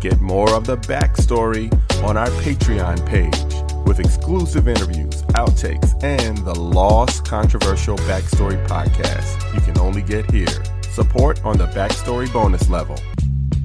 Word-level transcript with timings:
Get 0.00 0.18
more 0.18 0.50
of 0.54 0.64
the 0.64 0.78
backstory 0.78 1.70
on 2.02 2.16
our 2.16 2.30
Patreon 2.40 3.06
page 3.06 3.86
with 3.86 4.00
exclusive 4.00 4.66
interviews, 4.66 5.20
outtakes, 5.34 6.02
and 6.02 6.38
the 6.38 6.54
Lost 6.54 7.26
Controversial 7.26 7.98
Backstory 7.98 8.66
podcast 8.66 9.54
you 9.54 9.60
can 9.60 9.76
only 9.78 10.00
get 10.00 10.30
here. 10.30 10.48
Support 10.92 11.44
on 11.44 11.58
the 11.58 11.66
Backstory 11.66 12.32
bonus 12.32 12.70
level. 12.70 12.98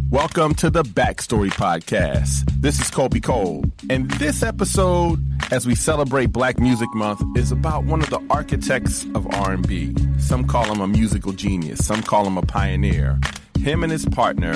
Welcome 0.10 0.56
to 0.56 0.70
the 0.70 0.84
Backstory 0.84 1.52
Podcast. 1.52 2.44
This 2.60 2.82
is 2.82 2.92
Colby 2.92 3.22
Colb, 3.22 3.72
and 3.90 4.12
this 4.12 4.44
episode, 4.44 5.24
as 5.54 5.66
we 5.66 5.74
celebrate 5.74 6.34
Black 6.34 6.60
Music 6.60 6.94
Month, 6.94 7.22
is 7.38 7.54
about 7.54 7.86
one 7.86 8.02
of 8.02 8.10
the 8.10 8.20
architects 8.30 9.06
of 9.16 9.26
R&B. 9.36 9.96
Some 10.20 10.46
call 10.46 10.66
him 10.66 10.82
a 10.82 10.88
musical 10.88 11.32
genius, 11.32 11.86
some 11.86 12.04
call 12.04 12.28
him 12.28 12.38
a 12.38 12.42
pioneer. 12.42 13.22
Him 13.58 13.84
and 13.84 13.92
his 13.92 14.06
partner 14.06 14.54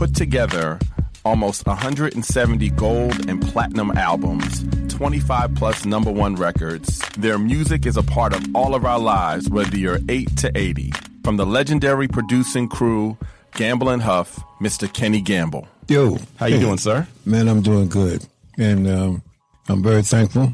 put 0.00 0.14
together 0.14 0.78
almost 1.26 1.66
170 1.66 2.70
gold 2.70 3.28
and 3.28 3.42
platinum 3.42 3.90
albums, 3.98 4.64
25 4.88 5.54
plus 5.54 5.84
number 5.84 6.10
one 6.10 6.34
records. 6.36 7.00
Their 7.18 7.38
music 7.38 7.84
is 7.84 7.98
a 7.98 8.02
part 8.02 8.32
of 8.32 8.42
all 8.54 8.74
of 8.74 8.86
our 8.86 8.98
lives, 8.98 9.50
whether 9.50 9.76
you're 9.76 9.98
8 10.08 10.38
to 10.38 10.50
80. 10.54 10.94
From 11.22 11.36
the 11.36 11.44
legendary 11.44 12.08
producing 12.08 12.66
crew 12.66 13.18
Gamble 13.52 13.90
and 13.90 14.00
Huff, 14.00 14.40
Mr. 14.58 14.90
Kenny 14.90 15.20
Gamble. 15.20 15.68
Yo, 15.86 16.16
How 16.38 16.46
you 16.46 16.58
doing, 16.58 16.78
sir? 16.78 17.06
man? 17.26 17.46
I'm 17.46 17.60
doing 17.60 17.90
good, 17.90 18.24
and 18.56 18.88
um, 18.88 19.22
I'm 19.68 19.82
very 19.82 20.02
thankful 20.02 20.50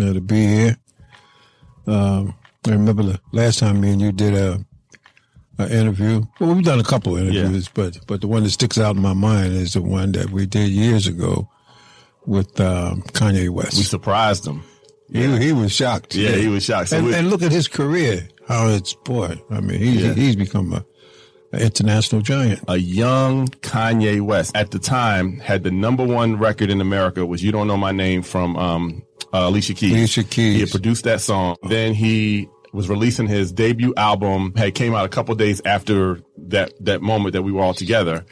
uh, 0.00 0.12
to 0.12 0.20
be 0.20 0.46
here. 0.46 0.76
Um, 1.88 2.36
I 2.64 2.70
remember 2.70 3.02
the 3.02 3.20
last 3.32 3.58
time 3.58 3.80
me 3.80 3.90
and 3.90 4.00
you 4.00 4.12
did 4.12 4.34
a, 4.34 4.64
a 5.58 5.70
interview. 5.74 6.22
Well, 6.40 6.54
we've 6.54 6.64
done 6.64 6.80
a 6.80 6.84
couple 6.84 7.16
of 7.16 7.22
interviews, 7.26 7.68
but 7.68 7.98
but 8.06 8.20
the 8.20 8.26
one 8.28 8.42
that 8.44 8.50
sticks 8.50 8.78
out 8.78 8.96
in 8.96 9.02
my 9.02 9.14
mind 9.14 9.52
is 9.54 9.72
the 9.74 9.82
one 9.82 10.12
that 10.12 10.30
we 10.30 10.46
did 10.46 10.68
years 10.70 11.06
ago 11.06 11.48
with 12.26 12.58
um, 12.60 13.02
Kanye 13.02 13.48
West. 13.50 13.76
We 13.76 13.82
surprised 13.84 14.46
him. 14.46 14.62
he, 15.12 15.26
he 15.38 15.52
was 15.52 15.72
shocked. 15.72 16.14
Yeah, 16.14 16.30
he 16.30 16.48
was 16.48 16.64
shocked. 16.64 16.88
So 16.90 16.98
and, 16.98 17.08
and 17.14 17.30
look 17.30 17.42
at 17.42 17.52
his 17.52 17.68
career. 17.68 18.28
How 18.48 18.68
it's 18.68 18.94
boy. 18.94 19.40
I 19.50 19.60
mean, 19.60 19.78
he's 19.80 20.02
Yeah. 20.02 20.12
he's 20.14 20.36
become 20.36 20.72
a, 20.72 20.84
an 21.52 21.62
international 21.62 22.22
giant. 22.22 22.60
a 22.68 22.76
young 22.76 23.48
Kanye 23.48 24.20
West 24.20 24.56
at 24.56 24.70
the 24.72 24.78
time 24.78 25.38
had 25.40 25.62
the 25.64 25.70
number 25.70 26.04
one 26.04 26.36
record 26.38 26.70
in 26.70 26.80
America 26.80 27.24
was 27.26 27.42
"You 27.42 27.50
Don't 27.52 27.66
Know 27.66 27.76
My 27.76 27.92
Name" 27.92 28.22
from 28.22 28.56
um, 28.56 29.02
uh, 29.32 29.46
Alicia 29.48 29.74
Keys. 29.74 29.92
Alicia 29.92 30.24
Keys. 30.24 30.54
He 30.54 30.60
had 30.60 30.70
produced 30.70 31.04
that 31.04 31.20
song. 31.20 31.56
Then 31.68 31.94
he 31.94 32.48
was 32.72 32.88
releasing 32.88 33.26
his 33.26 33.52
debut 33.52 33.94
album. 33.96 34.52
Had 34.56 34.74
came 34.74 34.94
out 34.94 35.04
a 35.04 35.08
couple 35.08 35.34
days 35.34 35.60
after 35.64 36.20
that 36.36 36.72
that 36.84 37.02
moment 37.02 37.32
that 37.32 37.42
we 37.42 37.52
were 37.52 37.62
all 37.62 37.74
together. 37.74 38.24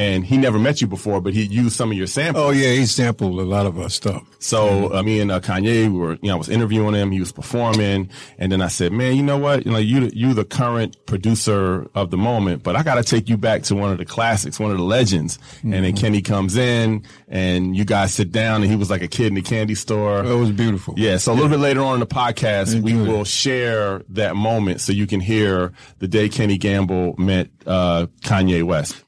And 0.00 0.24
he 0.24 0.38
never 0.38 0.58
met 0.58 0.80
you 0.80 0.86
before, 0.86 1.20
but 1.20 1.34
he 1.34 1.42
used 1.42 1.76
some 1.76 1.90
of 1.90 1.98
your 1.98 2.06
samples. 2.06 2.42
Oh 2.42 2.50
yeah, 2.52 2.72
he 2.72 2.86
sampled 2.86 3.38
a 3.38 3.42
lot 3.42 3.66
of 3.66 3.78
our 3.78 3.90
stuff. 3.90 4.24
So 4.38 4.90
uh, 4.94 5.02
me 5.02 5.20
and 5.20 5.30
uh, 5.30 5.40
Kanye 5.40 5.92
we 5.92 5.98
were, 5.98 6.12
you 6.22 6.28
know, 6.28 6.36
I 6.36 6.38
was 6.38 6.48
interviewing 6.48 6.94
him. 6.94 7.10
He 7.10 7.20
was 7.20 7.32
performing, 7.32 8.08
and 8.38 8.50
then 8.50 8.62
I 8.62 8.68
said, 8.68 8.92
"Man, 8.92 9.14
you 9.14 9.22
know 9.22 9.36
what? 9.36 9.66
You 9.66 9.72
know, 9.72 9.78
you 9.78 10.10
you 10.14 10.32
the 10.32 10.46
current 10.46 10.96
producer 11.04 11.86
of 11.94 12.10
the 12.10 12.16
moment, 12.16 12.62
but 12.62 12.76
I 12.76 12.82
got 12.82 12.94
to 12.94 13.02
take 13.02 13.28
you 13.28 13.36
back 13.36 13.62
to 13.64 13.74
one 13.74 13.92
of 13.92 13.98
the 13.98 14.06
classics, 14.06 14.58
one 14.58 14.70
of 14.70 14.78
the 14.78 14.84
legends." 14.84 15.38
And 15.62 15.74
then 15.84 15.94
Kenny 15.94 16.22
comes 16.22 16.56
in, 16.56 17.04
and 17.28 17.76
you 17.76 17.84
guys 17.84 18.14
sit 18.14 18.32
down, 18.32 18.62
and 18.62 18.70
he 18.70 18.76
was 18.76 18.88
like 18.88 19.02
a 19.02 19.08
kid 19.08 19.26
in 19.26 19.34
the 19.34 19.42
candy 19.42 19.74
store. 19.74 20.24
It 20.24 20.34
was 20.34 20.50
beautiful. 20.50 20.94
Yeah, 20.96 21.18
so 21.18 21.30
a 21.30 21.34
little 21.34 21.50
bit 21.50 21.60
later 21.60 21.82
on 21.82 21.92
in 21.92 22.00
the 22.00 22.06
podcast, 22.06 22.80
we 22.80 22.94
will 22.94 23.24
share 23.24 24.02
that 24.08 24.34
moment 24.34 24.80
so 24.80 24.94
you 24.94 25.06
can 25.06 25.20
hear 25.20 25.74
the 25.98 26.08
day 26.08 26.30
Kenny 26.30 26.56
Gamble 26.56 27.16
met 27.18 27.50
uh, 27.66 28.06
Kanye 28.22 28.62
West. 28.62 29.04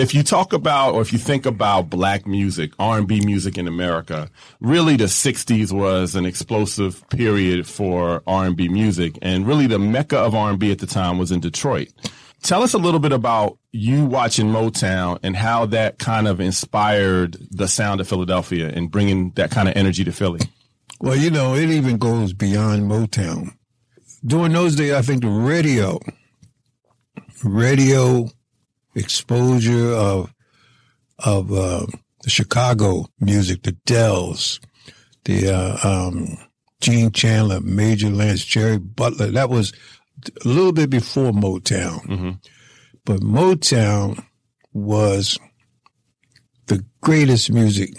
If 0.00 0.14
you 0.14 0.22
talk 0.22 0.54
about, 0.54 0.94
or 0.94 1.02
if 1.02 1.12
you 1.12 1.18
think 1.18 1.44
about 1.44 1.90
black 1.90 2.26
music, 2.26 2.72
R&B 2.78 3.20
music 3.20 3.58
in 3.58 3.68
America, 3.68 4.30
really 4.58 4.96
the 4.96 5.04
60s 5.04 5.72
was 5.72 6.14
an 6.14 6.24
explosive 6.24 7.06
period 7.10 7.66
for 7.66 8.22
R&B 8.26 8.70
music. 8.70 9.18
And 9.20 9.46
really 9.46 9.66
the 9.66 9.78
mecca 9.78 10.16
of 10.16 10.34
R&B 10.34 10.72
at 10.72 10.78
the 10.78 10.86
time 10.86 11.18
was 11.18 11.30
in 11.30 11.40
Detroit. 11.40 11.92
Tell 12.42 12.62
us 12.62 12.72
a 12.72 12.78
little 12.78 12.98
bit 12.98 13.12
about 13.12 13.58
you 13.72 14.06
watching 14.06 14.46
Motown 14.46 15.18
and 15.22 15.36
how 15.36 15.66
that 15.66 15.98
kind 15.98 16.26
of 16.26 16.40
inspired 16.40 17.36
the 17.50 17.68
sound 17.68 18.00
of 18.00 18.08
Philadelphia 18.08 18.72
and 18.74 18.90
bringing 18.90 19.32
that 19.32 19.50
kind 19.50 19.68
of 19.68 19.76
energy 19.76 20.02
to 20.04 20.12
Philly. 20.12 20.40
Well, 20.98 21.16
you 21.16 21.30
know, 21.30 21.54
it 21.54 21.68
even 21.68 21.98
goes 21.98 22.32
beyond 22.32 22.90
Motown. 22.90 23.50
During 24.24 24.52
those 24.52 24.76
days, 24.76 24.94
I 24.94 25.02
think 25.02 25.20
the 25.20 25.28
radio, 25.28 25.98
radio 27.44 28.30
exposure 28.94 29.92
of 29.92 30.32
of 31.18 31.52
uh, 31.52 31.86
the 32.22 32.30
Chicago 32.30 33.06
music, 33.20 33.62
the 33.62 33.72
Dells, 33.84 34.60
the 35.24 35.48
uh, 35.54 35.76
um, 35.86 36.38
Gene 36.80 37.12
Chandler, 37.12 37.60
Major 37.60 38.08
Lance, 38.10 38.44
Jerry 38.44 38.78
Butler. 38.78 39.26
That 39.30 39.50
was 39.50 39.72
a 40.44 40.48
little 40.48 40.72
bit 40.72 40.88
before 40.90 41.32
Motown, 41.32 42.38
but 43.04 43.20
Motown 43.20 44.24
was 44.72 45.38
the 46.66 46.84
greatest 47.00 47.50
music, 47.50 47.90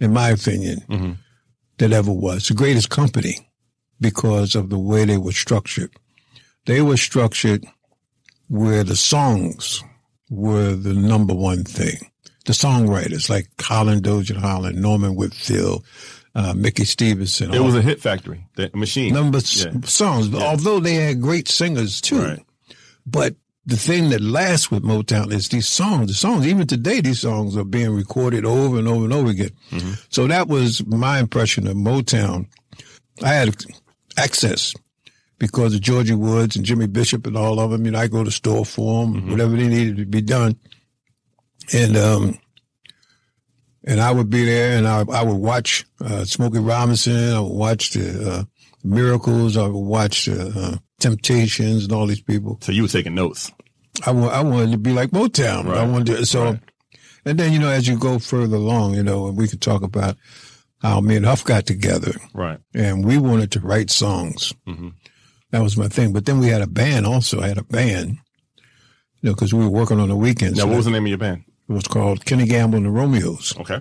in 0.00 0.12
my 0.12 0.30
opinion, 0.30 1.18
that 1.78 1.92
ever 1.92 2.12
was. 2.12 2.48
The 2.48 2.54
greatest 2.54 2.90
company 2.90 3.48
because 4.00 4.54
of 4.54 4.70
the 4.70 4.78
way 4.78 5.04
they 5.04 5.18
were 5.18 5.32
structured. 5.32 5.90
They 6.66 6.82
were 6.82 6.96
structured 6.96 7.64
where 8.48 8.82
the 8.84 8.96
songs 8.96 9.82
were 10.34 10.74
the 10.74 10.94
number 10.94 11.34
one 11.34 11.64
thing. 11.64 11.96
The 12.46 12.52
songwriters 12.52 13.30
like 13.30 13.48
Holland 13.60 14.02
Dozier 14.02 14.38
Holland, 14.38 14.80
Norman 14.80 15.14
Whitfield, 15.14 15.84
uh, 16.34 16.52
Mickey 16.54 16.84
Stevenson. 16.84 17.54
It 17.54 17.60
was 17.60 17.74
a 17.74 17.80
hit 17.82 18.00
factory, 18.02 18.46
the 18.56 18.70
machine. 18.74 19.14
number 19.14 19.38
s- 19.38 19.64
Yeah. 19.64 19.72
songs, 19.84 20.34
although 20.34 20.80
they 20.80 20.94
had 20.96 21.20
great 21.22 21.48
singers 21.48 22.00
too. 22.00 22.20
Right. 22.20 22.42
But 23.06 23.36
the 23.66 23.76
thing 23.78 24.10
that 24.10 24.20
lasts 24.20 24.70
with 24.70 24.82
Motown 24.82 25.32
is 25.32 25.48
these 25.48 25.66
songs. 25.68 26.08
The 26.08 26.14
songs, 26.14 26.46
even 26.46 26.66
today, 26.66 27.00
these 27.00 27.20
songs 27.20 27.56
are 27.56 27.64
being 27.64 27.90
recorded 27.94 28.44
over 28.44 28.78
and 28.78 28.86
over 28.88 29.04
and 29.04 29.12
over 29.14 29.30
again. 29.30 29.52
Mm-hmm. 29.70 29.92
So 30.10 30.26
that 30.26 30.48
was 30.48 30.84
my 30.86 31.18
impression 31.20 31.66
of 31.66 31.74
Motown. 31.76 32.46
I 33.22 33.28
had 33.32 33.54
access 34.18 34.74
because 35.46 35.74
of 35.74 35.80
Georgie 35.80 36.14
Woods 36.14 36.56
and 36.56 36.64
Jimmy 36.64 36.86
Bishop 36.86 37.26
and 37.26 37.36
all 37.36 37.60
of 37.60 37.70
them. 37.70 37.84
You 37.84 37.90
know, 37.92 37.98
I 37.98 38.08
go 38.08 38.18
to 38.18 38.24
the 38.24 38.30
store 38.30 38.64
for 38.64 39.04
them, 39.04 39.14
Mm-hmm. 39.14 39.30
whatever 39.30 39.56
they 39.56 39.68
needed 39.68 39.96
to 39.98 40.06
be 40.06 40.20
done. 40.22 40.56
And, 41.72 41.96
um, 41.96 42.38
and 43.84 44.00
I 44.00 44.10
would 44.12 44.30
be 44.30 44.44
there 44.44 44.76
and 44.78 44.86
I, 44.88 45.04
I 45.12 45.22
would 45.22 45.36
watch, 45.36 45.84
uh, 46.00 46.24
Smokey 46.24 46.58
Robinson. 46.58 47.32
I 47.34 47.40
would 47.40 47.52
watch 47.52 47.90
the, 47.92 48.30
uh, 48.30 48.44
Miracles. 48.82 49.56
I 49.56 49.66
would 49.66 49.78
watch 49.78 50.26
the, 50.26 50.52
uh, 50.56 50.76
Temptations 51.00 51.84
and 51.84 51.92
all 51.92 52.06
these 52.06 52.22
people. 52.22 52.58
So 52.62 52.72
you 52.72 52.82
were 52.82 52.88
taking 52.88 53.14
notes. 53.14 53.50
I 54.06 54.10
I 54.12 54.42
wanted 54.42 54.72
to 54.72 54.78
be 54.78 54.92
like 54.92 55.10
Motown. 55.10 55.66
I 55.74 55.84
wanted 55.86 56.16
to, 56.16 56.26
so, 56.26 56.44
Right. 56.44 56.60
and 57.26 57.38
then, 57.38 57.52
you 57.52 57.58
know, 57.58 57.68
as 57.68 57.86
you 57.86 57.98
go 57.98 58.18
further 58.18 58.56
along, 58.56 58.94
you 58.94 59.02
know, 59.02 59.28
and 59.28 59.36
we 59.36 59.46
could 59.48 59.60
talk 59.60 59.82
about 59.82 60.16
how 60.80 61.00
me 61.00 61.16
and 61.16 61.26
Huff 61.26 61.44
got 61.44 61.66
together 61.66 62.12
Right. 62.32 62.58
and 62.74 63.04
we 63.04 63.18
wanted 63.18 63.50
to 63.52 63.60
write 63.60 63.90
songs. 63.90 64.52
Mm-hmm. 64.66 64.88
That 65.54 65.62
was 65.62 65.76
my 65.76 65.86
thing. 65.86 66.12
But 66.12 66.26
then 66.26 66.40
we 66.40 66.48
had 66.48 66.62
a 66.62 66.66
band 66.66 67.06
also. 67.06 67.40
I 67.40 67.46
had 67.46 67.58
a 67.58 67.62
band, 67.62 68.18
you 69.20 69.28
know, 69.30 69.34
cause 69.36 69.54
we 69.54 69.62
were 69.62 69.70
working 69.70 70.00
on 70.00 70.08
the 70.08 70.16
weekends. 70.16 70.58
Now, 70.58 70.64
So 70.64 70.68
what 70.70 70.76
was 70.78 70.84
the 70.86 70.90
name 70.90 71.04
of 71.04 71.08
your 71.08 71.18
band? 71.18 71.44
it 71.68 71.72
was 71.72 71.86
called 71.86 72.24
Kenny 72.24 72.44
Gamble 72.46 72.76
and 72.78 72.86
the 72.86 72.90
Romeos. 72.90 73.56
Okay. 73.60 73.80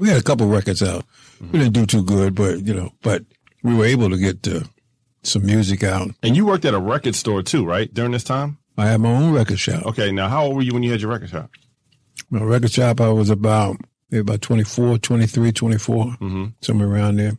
We 0.00 0.08
had 0.08 0.16
a 0.18 0.22
couple 0.22 0.46
records 0.48 0.82
out. 0.82 1.04
Mm-hmm. 1.34 1.52
We 1.52 1.58
didn't 1.58 1.74
do 1.74 1.84
too 1.84 2.02
good, 2.02 2.34
but, 2.34 2.66
you 2.66 2.72
know, 2.72 2.92
but 3.02 3.24
we 3.62 3.74
were 3.74 3.84
able 3.84 4.08
to 4.08 4.16
get 4.16 4.48
uh, 4.48 4.60
some 5.22 5.44
music 5.44 5.82
out. 5.84 6.08
And 6.22 6.34
you 6.34 6.46
worked 6.46 6.64
at 6.64 6.72
a 6.72 6.80
record 6.80 7.14
store 7.14 7.42
too, 7.42 7.66
right? 7.66 7.92
During 7.92 8.12
this 8.12 8.24
time? 8.24 8.56
I 8.78 8.86
had 8.86 9.00
my 9.02 9.10
own 9.12 9.34
record 9.34 9.58
shop. 9.60 9.84
Okay. 9.84 10.10
Now, 10.12 10.28
how 10.30 10.44
old 10.46 10.56
were 10.56 10.62
you 10.62 10.72
when 10.72 10.82
you 10.82 10.90
had 10.92 11.02
your 11.02 11.10
record 11.10 11.28
shop? 11.28 11.50
My 12.30 12.42
record 12.42 12.72
shop, 12.72 13.02
I 13.02 13.10
was 13.10 13.28
about 13.28 13.76
maybe 14.10 14.20
about 14.22 14.40
24, 14.40 14.96
23, 14.98 15.52
24, 15.52 16.04
Mm-hmm. 16.06 16.44
somewhere 16.62 16.88
around 16.88 17.16
there. 17.16 17.32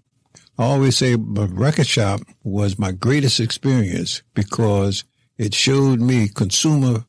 I 0.58 0.64
always 0.64 0.98
say 0.98 1.16
my 1.16 1.46
record 1.46 1.88
shop 1.88 2.22
was 2.44 2.80
my 2.80 2.92
greatest 2.92 3.40
experience 3.40 4.24
because 4.34 5.04
it 5.38 5.54
showed 5.54 6.00
me 6.00 6.30
consumer 6.30 7.06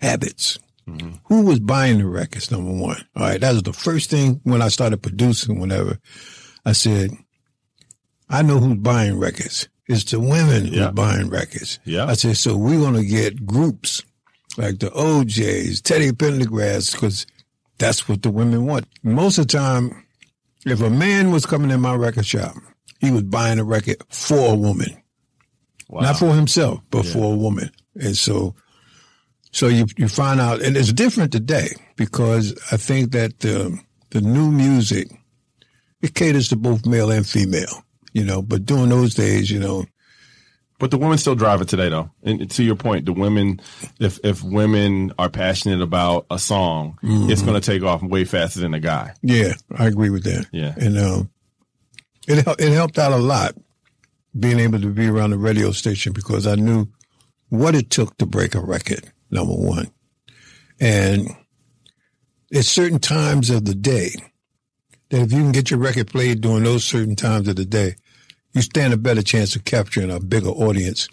habits. 0.00 0.58
Mm-hmm. 0.88 1.12
Who 1.26 1.42
was 1.42 1.60
buying 1.60 1.98
the 1.98 2.06
records, 2.06 2.50
number 2.50 2.72
one? 2.72 3.06
All 3.14 3.22
right, 3.22 3.40
that 3.40 3.52
was 3.52 3.62
the 3.62 3.72
first 3.72 4.10
thing 4.10 4.40
when 4.42 4.60
I 4.62 4.68
started 4.68 5.00
producing, 5.02 5.60
whenever 5.60 5.98
I 6.64 6.72
said, 6.72 7.10
I 8.28 8.42
know 8.42 8.58
who's 8.58 8.78
buying 8.78 9.18
records. 9.18 9.68
It's 9.86 10.04
the 10.04 10.18
women 10.18 10.66
Yeah. 10.66 10.86
who's 10.86 10.94
buying 10.94 11.28
records. 11.28 11.78
Yeah. 11.84 12.06
I 12.06 12.14
said, 12.14 12.36
so 12.36 12.56
we're 12.56 12.80
going 12.80 12.94
to 12.94 13.04
get 13.04 13.46
groups 13.46 14.02
like 14.58 14.80
the 14.80 14.90
O'Jays, 14.92 15.80
Teddy 15.80 16.10
Pendergrass, 16.10 16.92
because 16.92 17.26
that's 17.78 18.08
what 18.08 18.22
the 18.22 18.30
women 18.30 18.66
want. 18.66 18.86
Most 19.04 19.38
of 19.38 19.46
the 19.46 19.56
time, 19.58 20.04
if 20.66 20.80
a 20.80 20.90
man 20.90 21.30
was 21.30 21.46
coming 21.46 21.70
in 21.70 21.80
my 21.80 21.94
record 21.94 22.26
shop, 22.26 22.54
he 23.02 23.10
was 23.10 23.22
buying 23.24 23.58
a 23.58 23.64
record 23.64 23.96
for 24.08 24.52
a 24.52 24.56
woman, 24.56 24.96
Wow. 25.90 26.00
not 26.00 26.16
for 26.18 26.32
himself, 26.34 26.80
but 26.90 27.04
for 27.04 27.34
a 27.34 27.36
woman. 27.36 27.70
And 27.96 28.16
so 28.16 28.54
So 29.50 29.68
you 29.68 29.84
you 29.98 30.08
find 30.08 30.40
out, 30.40 30.62
and 30.62 30.76
it's 30.78 30.92
different 30.94 31.30
today 31.32 31.68
because 31.96 32.54
I 32.72 32.78
think 32.78 33.12
that 33.12 33.40
the 33.40 33.78
the 34.10 34.20
new 34.22 34.50
music 34.50 35.08
it 36.00 36.14
caters 36.14 36.48
to 36.48 36.56
both 36.56 36.86
male 36.86 37.10
and 37.10 37.26
female, 37.26 37.84
you 38.14 38.24
know. 38.24 38.40
But 38.42 38.64
during 38.66 38.88
those 38.88 39.14
days, 39.14 39.50
you 39.50 39.60
know, 39.60 39.84
But 40.78 40.90
the 40.90 40.98
women 40.98 41.18
still 41.18 41.34
drive 41.36 41.60
it 41.60 41.68
today, 41.68 41.90
though. 41.90 42.10
And 42.24 42.50
to 42.50 42.62
your 42.64 42.74
point, 42.76 43.04
the 43.06 43.12
women, 43.12 43.60
if 44.00 44.18
if 44.24 44.42
women 44.42 45.12
are 45.18 45.28
passionate 45.30 45.80
about 45.82 46.24
a 46.30 46.38
song, 46.38 46.98
it's 47.02 47.42
going 47.42 47.60
to 47.60 47.66
take 47.72 47.82
off 47.84 48.02
way 48.02 48.24
faster 48.24 48.60
than 48.60 48.74
a 48.74 48.80
guy. 48.80 49.12
yeah, 49.22 49.52
I 49.78 49.86
agree 49.86 50.10
with 50.10 50.24
that. 50.24 50.46
Yeah. 50.50 50.74
and 50.76 50.98
um, 50.98 51.30
it 52.28 52.46
it 52.58 52.72
helped 52.72 52.98
out 52.98 53.12
a 53.12 53.16
lot 53.16 53.54
being 54.38 54.58
able 54.58 54.80
to 54.80 54.88
be 54.88 55.06
around 55.06 55.30
the 55.30 55.38
radio 55.38 55.72
station 55.72 56.12
because 56.12 56.46
I 56.46 56.54
knew 56.54 56.86
what 57.48 57.74
it 57.74 57.90
took 57.90 58.16
to 58.18 58.26
break 58.26 58.54
a 58.54 58.60
record. 58.60 59.12
Number 59.30 59.54
one, 59.54 59.90
and 60.80 61.26
at 62.54 62.64
certain 62.64 62.98
times 62.98 63.48
of 63.50 63.64
the 63.64 63.74
day, 63.74 64.10
that 65.08 65.22
if 65.22 65.32
you 65.32 65.38
can 65.38 65.52
get 65.52 65.70
your 65.70 65.80
record 65.80 66.08
played 66.08 66.40
during 66.42 66.64
those 66.64 66.84
certain 66.84 67.16
times 67.16 67.48
of 67.48 67.56
the 67.56 67.64
day, 67.64 67.96
you 68.52 68.60
stand 68.62 68.92
a 68.92 68.98
better 68.98 69.22
chance 69.22 69.56
of 69.56 69.64
capturing 69.64 70.10
a 70.10 70.20
bigger 70.20 70.48
audience. 70.50 71.08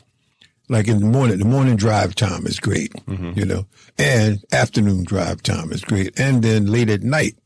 Like 0.68 0.88
in 0.88 1.00
the 1.00 1.06
morning, 1.06 1.40
the 1.40 1.46
morning 1.46 1.78
drive 1.78 2.14
time 2.14 2.46
is 2.46 2.60
great, 2.60 2.92
mm-hmm. 2.94 3.40
you 3.40 3.46
know, 3.46 3.66
and 3.98 4.44
afternoon 4.52 5.04
drive 5.04 5.42
time 5.42 5.72
is 5.72 5.82
great. 5.84 6.20
And 6.20 6.44
then 6.44 6.68
late 6.68 6.90
at 6.90 7.02
night, 7.02 7.38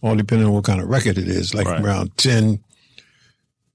all 0.00 0.14
depending 0.14 0.46
on 0.46 0.52
what 0.52 0.64
kind 0.64 0.80
of 0.80 0.88
record 0.88 1.18
it 1.18 1.26
is, 1.26 1.54
like 1.54 1.66
Right. 1.66 1.82
around 1.82 2.16
10, 2.18 2.62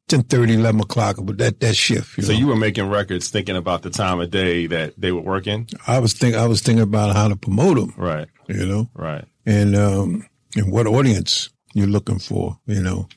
10 0.09 0.25
11 0.31 0.81
o'clock, 0.81 1.17
but 1.23 1.37
that, 1.37 1.59
that 1.61 1.75
shift. 1.75 2.17
You 2.17 2.23
So 2.23 2.33
know. 2.33 2.39
you 2.39 2.47
were 2.47 2.55
making 2.55 2.89
records 2.89 3.29
thinking 3.29 3.55
about 3.55 3.81
the 3.83 3.89
time 3.89 4.19
of 4.19 4.29
day 4.31 4.67
that 4.67 4.93
they 4.97 5.11
were 5.11 5.21
working. 5.21 5.67
I 5.87 5.99
was 5.99 6.13
think 6.13 6.35
I 6.35 6.45
was 6.47 6.61
thinking 6.61 6.83
about 6.83 7.15
how 7.15 7.27
to 7.29 7.35
promote 7.35 7.77
them, 7.77 7.93
Right. 7.97 8.27
you 8.47 8.65
know, 8.65 8.89
Right. 8.93 9.25
and 9.45 9.75
um, 9.75 10.25
and 10.55 10.71
what 10.71 10.87
audience 10.87 11.49
you're 11.73 11.87
looking 11.87 12.19
for, 12.19 12.59
you 12.67 12.81
know, 12.83 13.07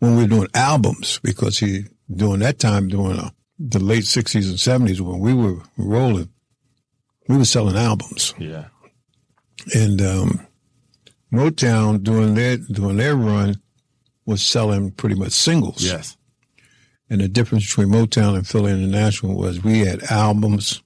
when 0.00 0.16
we're 0.16 0.28
doing 0.28 0.48
albums 0.54 1.18
because 1.24 1.58
he 1.58 1.84
during 2.14 2.40
that 2.40 2.58
time 2.58 2.88
during 2.88 3.18
uh, 3.18 3.30
the 3.58 3.80
late 3.80 4.04
'60s 4.04 4.48
and 4.48 4.88
'70s 4.88 5.00
when 5.00 5.18
we 5.18 5.34
were 5.34 5.56
rolling, 5.76 6.28
we 7.28 7.36
were 7.36 7.44
selling 7.44 7.76
albums, 7.76 8.34
Yeah. 8.38 8.66
and 9.74 10.00
um, 10.02 10.46
Motown 11.32 12.02
during 12.02 12.34
their 12.34 12.58
during 12.58 12.98
their 12.98 13.16
run 13.16 13.60
was 14.26 14.42
selling 14.42 14.90
pretty 14.92 15.14
much 15.16 15.32
singles. 15.32 15.82
Yes. 15.82 16.16
And 17.10 17.20
the 17.20 17.28
difference 17.28 17.66
between 17.66 17.88
Motown 17.88 18.36
and 18.36 18.46
Philly 18.46 18.72
International 18.72 19.34
was 19.34 19.62
we 19.64 19.80
had 19.80 20.02
albums, 20.04 20.82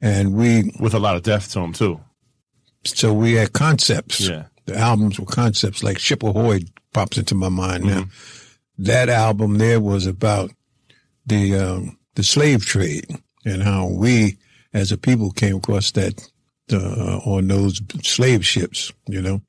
and 0.00 0.34
we 0.34 0.72
With 0.80 0.94
a 0.94 0.98
lot 0.98 1.16
of 1.16 1.22
depth 1.22 1.52
to 1.52 1.60
them 1.60 1.72
too. 1.72 2.00
so 2.84 3.12
we 3.12 3.34
had 3.34 3.52
concepts. 3.52 4.20
Yeah. 4.20 4.44
The 4.64 4.76
albums 4.76 5.20
were 5.20 5.26
concepts 5.26 5.82
like 5.84 5.98
Ship 5.98 6.22
Ahoy 6.22 6.62
pops 6.92 7.18
into 7.18 7.36
my 7.36 7.48
mind 7.48 7.84
now. 7.84 8.06
That 8.78 9.08
album 9.08 9.58
there 9.58 9.80
was 9.80 10.06
about 10.06 10.50
the 11.24 11.54
um, 11.56 11.98
the 12.16 12.24
slave 12.24 12.64
trade 12.64 13.06
and 13.44 13.62
how 13.62 13.86
we 13.86 14.38
as 14.74 14.90
a 14.90 14.98
people 14.98 15.30
came 15.30 15.56
across 15.56 15.92
that 15.92 16.28
uh, 16.72 17.18
on 17.24 17.46
those 17.46 17.80
slave 18.02 18.44
ships, 18.44 18.92
you 19.06 19.22
know. 19.22 19.40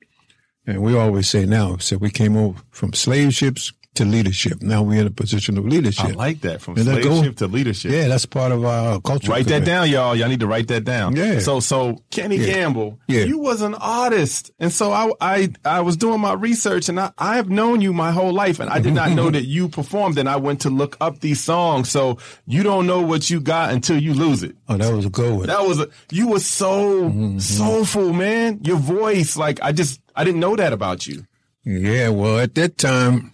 And 0.66 0.82
we 0.82 0.96
always 0.96 1.28
say 1.28 1.46
now, 1.46 1.78
so 1.78 1.96
we 1.96 2.10
came 2.10 2.36
over 2.36 2.60
from 2.70 2.92
slave 2.92 3.34
ships 3.34 3.72
to 3.98 4.04
leadership. 4.04 4.60
Now 4.62 4.82
we're 4.82 5.00
in 5.02 5.06
a 5.06 5.10
position 5.10 5.56
of 5.58 5.64
leadership. 5.66 6.06
I 6.06 6.10
like 6.10 6.40
that 6.40 6.60
from 6.60 6.76
slave 6.76 7.36
to 7.36 7.46
leadership. 7.46 7.92
yeah, 7.92 8.08
that's 8.08 8.26
part 8.26 8.50
of 8.50 8.64
our 8.64 9.00
culture. 9.00 9.30
Write 9.30 9.46
that 9.46 9.64
down, 9.64 9.88
y'all. 9.88 10.16
Y'all 10.16 10.28
need 10.28 10.40
to 10.40 10.46
write 10.48 10.66
that 10.68 10.84
down. 10.84 11.14
Yeah. 11.14 11.38
So, 11.38 11.60
so 11.60 12.02
Kenny 12.10 12.36
Yeah. 12.36 12.46
Gamble, 12.46 12.98
Yeah. 13.06 13.24
you 13.24 13.38
was 13.38 13.60
an 13.62 13.74
artist, 13.74 14.50
and 14.58 14.72
so 14.72 14.90
I, 14.92 15.12
I, 15.20 15.52
I 15.64 15.80
was 15.82 15.96
doing 15.96 16.20
my 16.20 16.32
research, 16.32 16.88
and 16.88 16.98
I, 16.98 17.12
I 17.18 17.36
have 17.36 17.48
known 17.48 17.80
you 17.80 17.92
my 17.92 18.10
whole 18.10 18.32
life, 18.32 18.58
and 18.60 18.70
I 18.70 18.80
did 18.80 18.94
not 18.94 19.10
know 19.12 19.30
that 19.36 19.44
you 19.44 19.68
performed. 19.68 20.18
And 20.18 20.28
I 20.28 20.36
went 20.36 20.62
to 20.62 20.70
look 20.70 20.96
up 21.00 21.20
these 21.20 21.40
songs, 21.40 21.90
so 21.90 22.18
you 22.46 22.62
don't 22.62 22.86
know 22.86 23.02
what 23.02 23.28
you 23.30 23.40
got 23.40 23.72
until 23.72 23.98
you 24.02 24.14
lose 24.14 24.42
it. 24.42 24.56
Oh, 24.68 24.76
that 24.76 24.92
was 24.92 25.04
a 25.06 25.10
good 25.10 25.36
one. 25.36 25.46
That 25.46 25.62
was 25.66 25.80
a, 25.80 25.88
you 26.10 26.28
were 26.28 26.40
so 26.40 26.78
Mm-hmm. 27.08 27.38
soulful, 27.38 28.12
man. 28.12 28.60
Your 28.62 28.76
voice, 28.78 29.36
like 29.36 29.60
I 29.62 29.72
just, 29.72 30.00
I 30.16 30.24
didn't 30.24 30.40
know 30.40 30.56
that 30.56 30.72
about 30.72 31.06
you. 31.06 31.24
Yeah, 31.64 32.08
well, 32.10 32.38
at 32.38 32.54
that 32.54 32.78
time, 32.78 33.32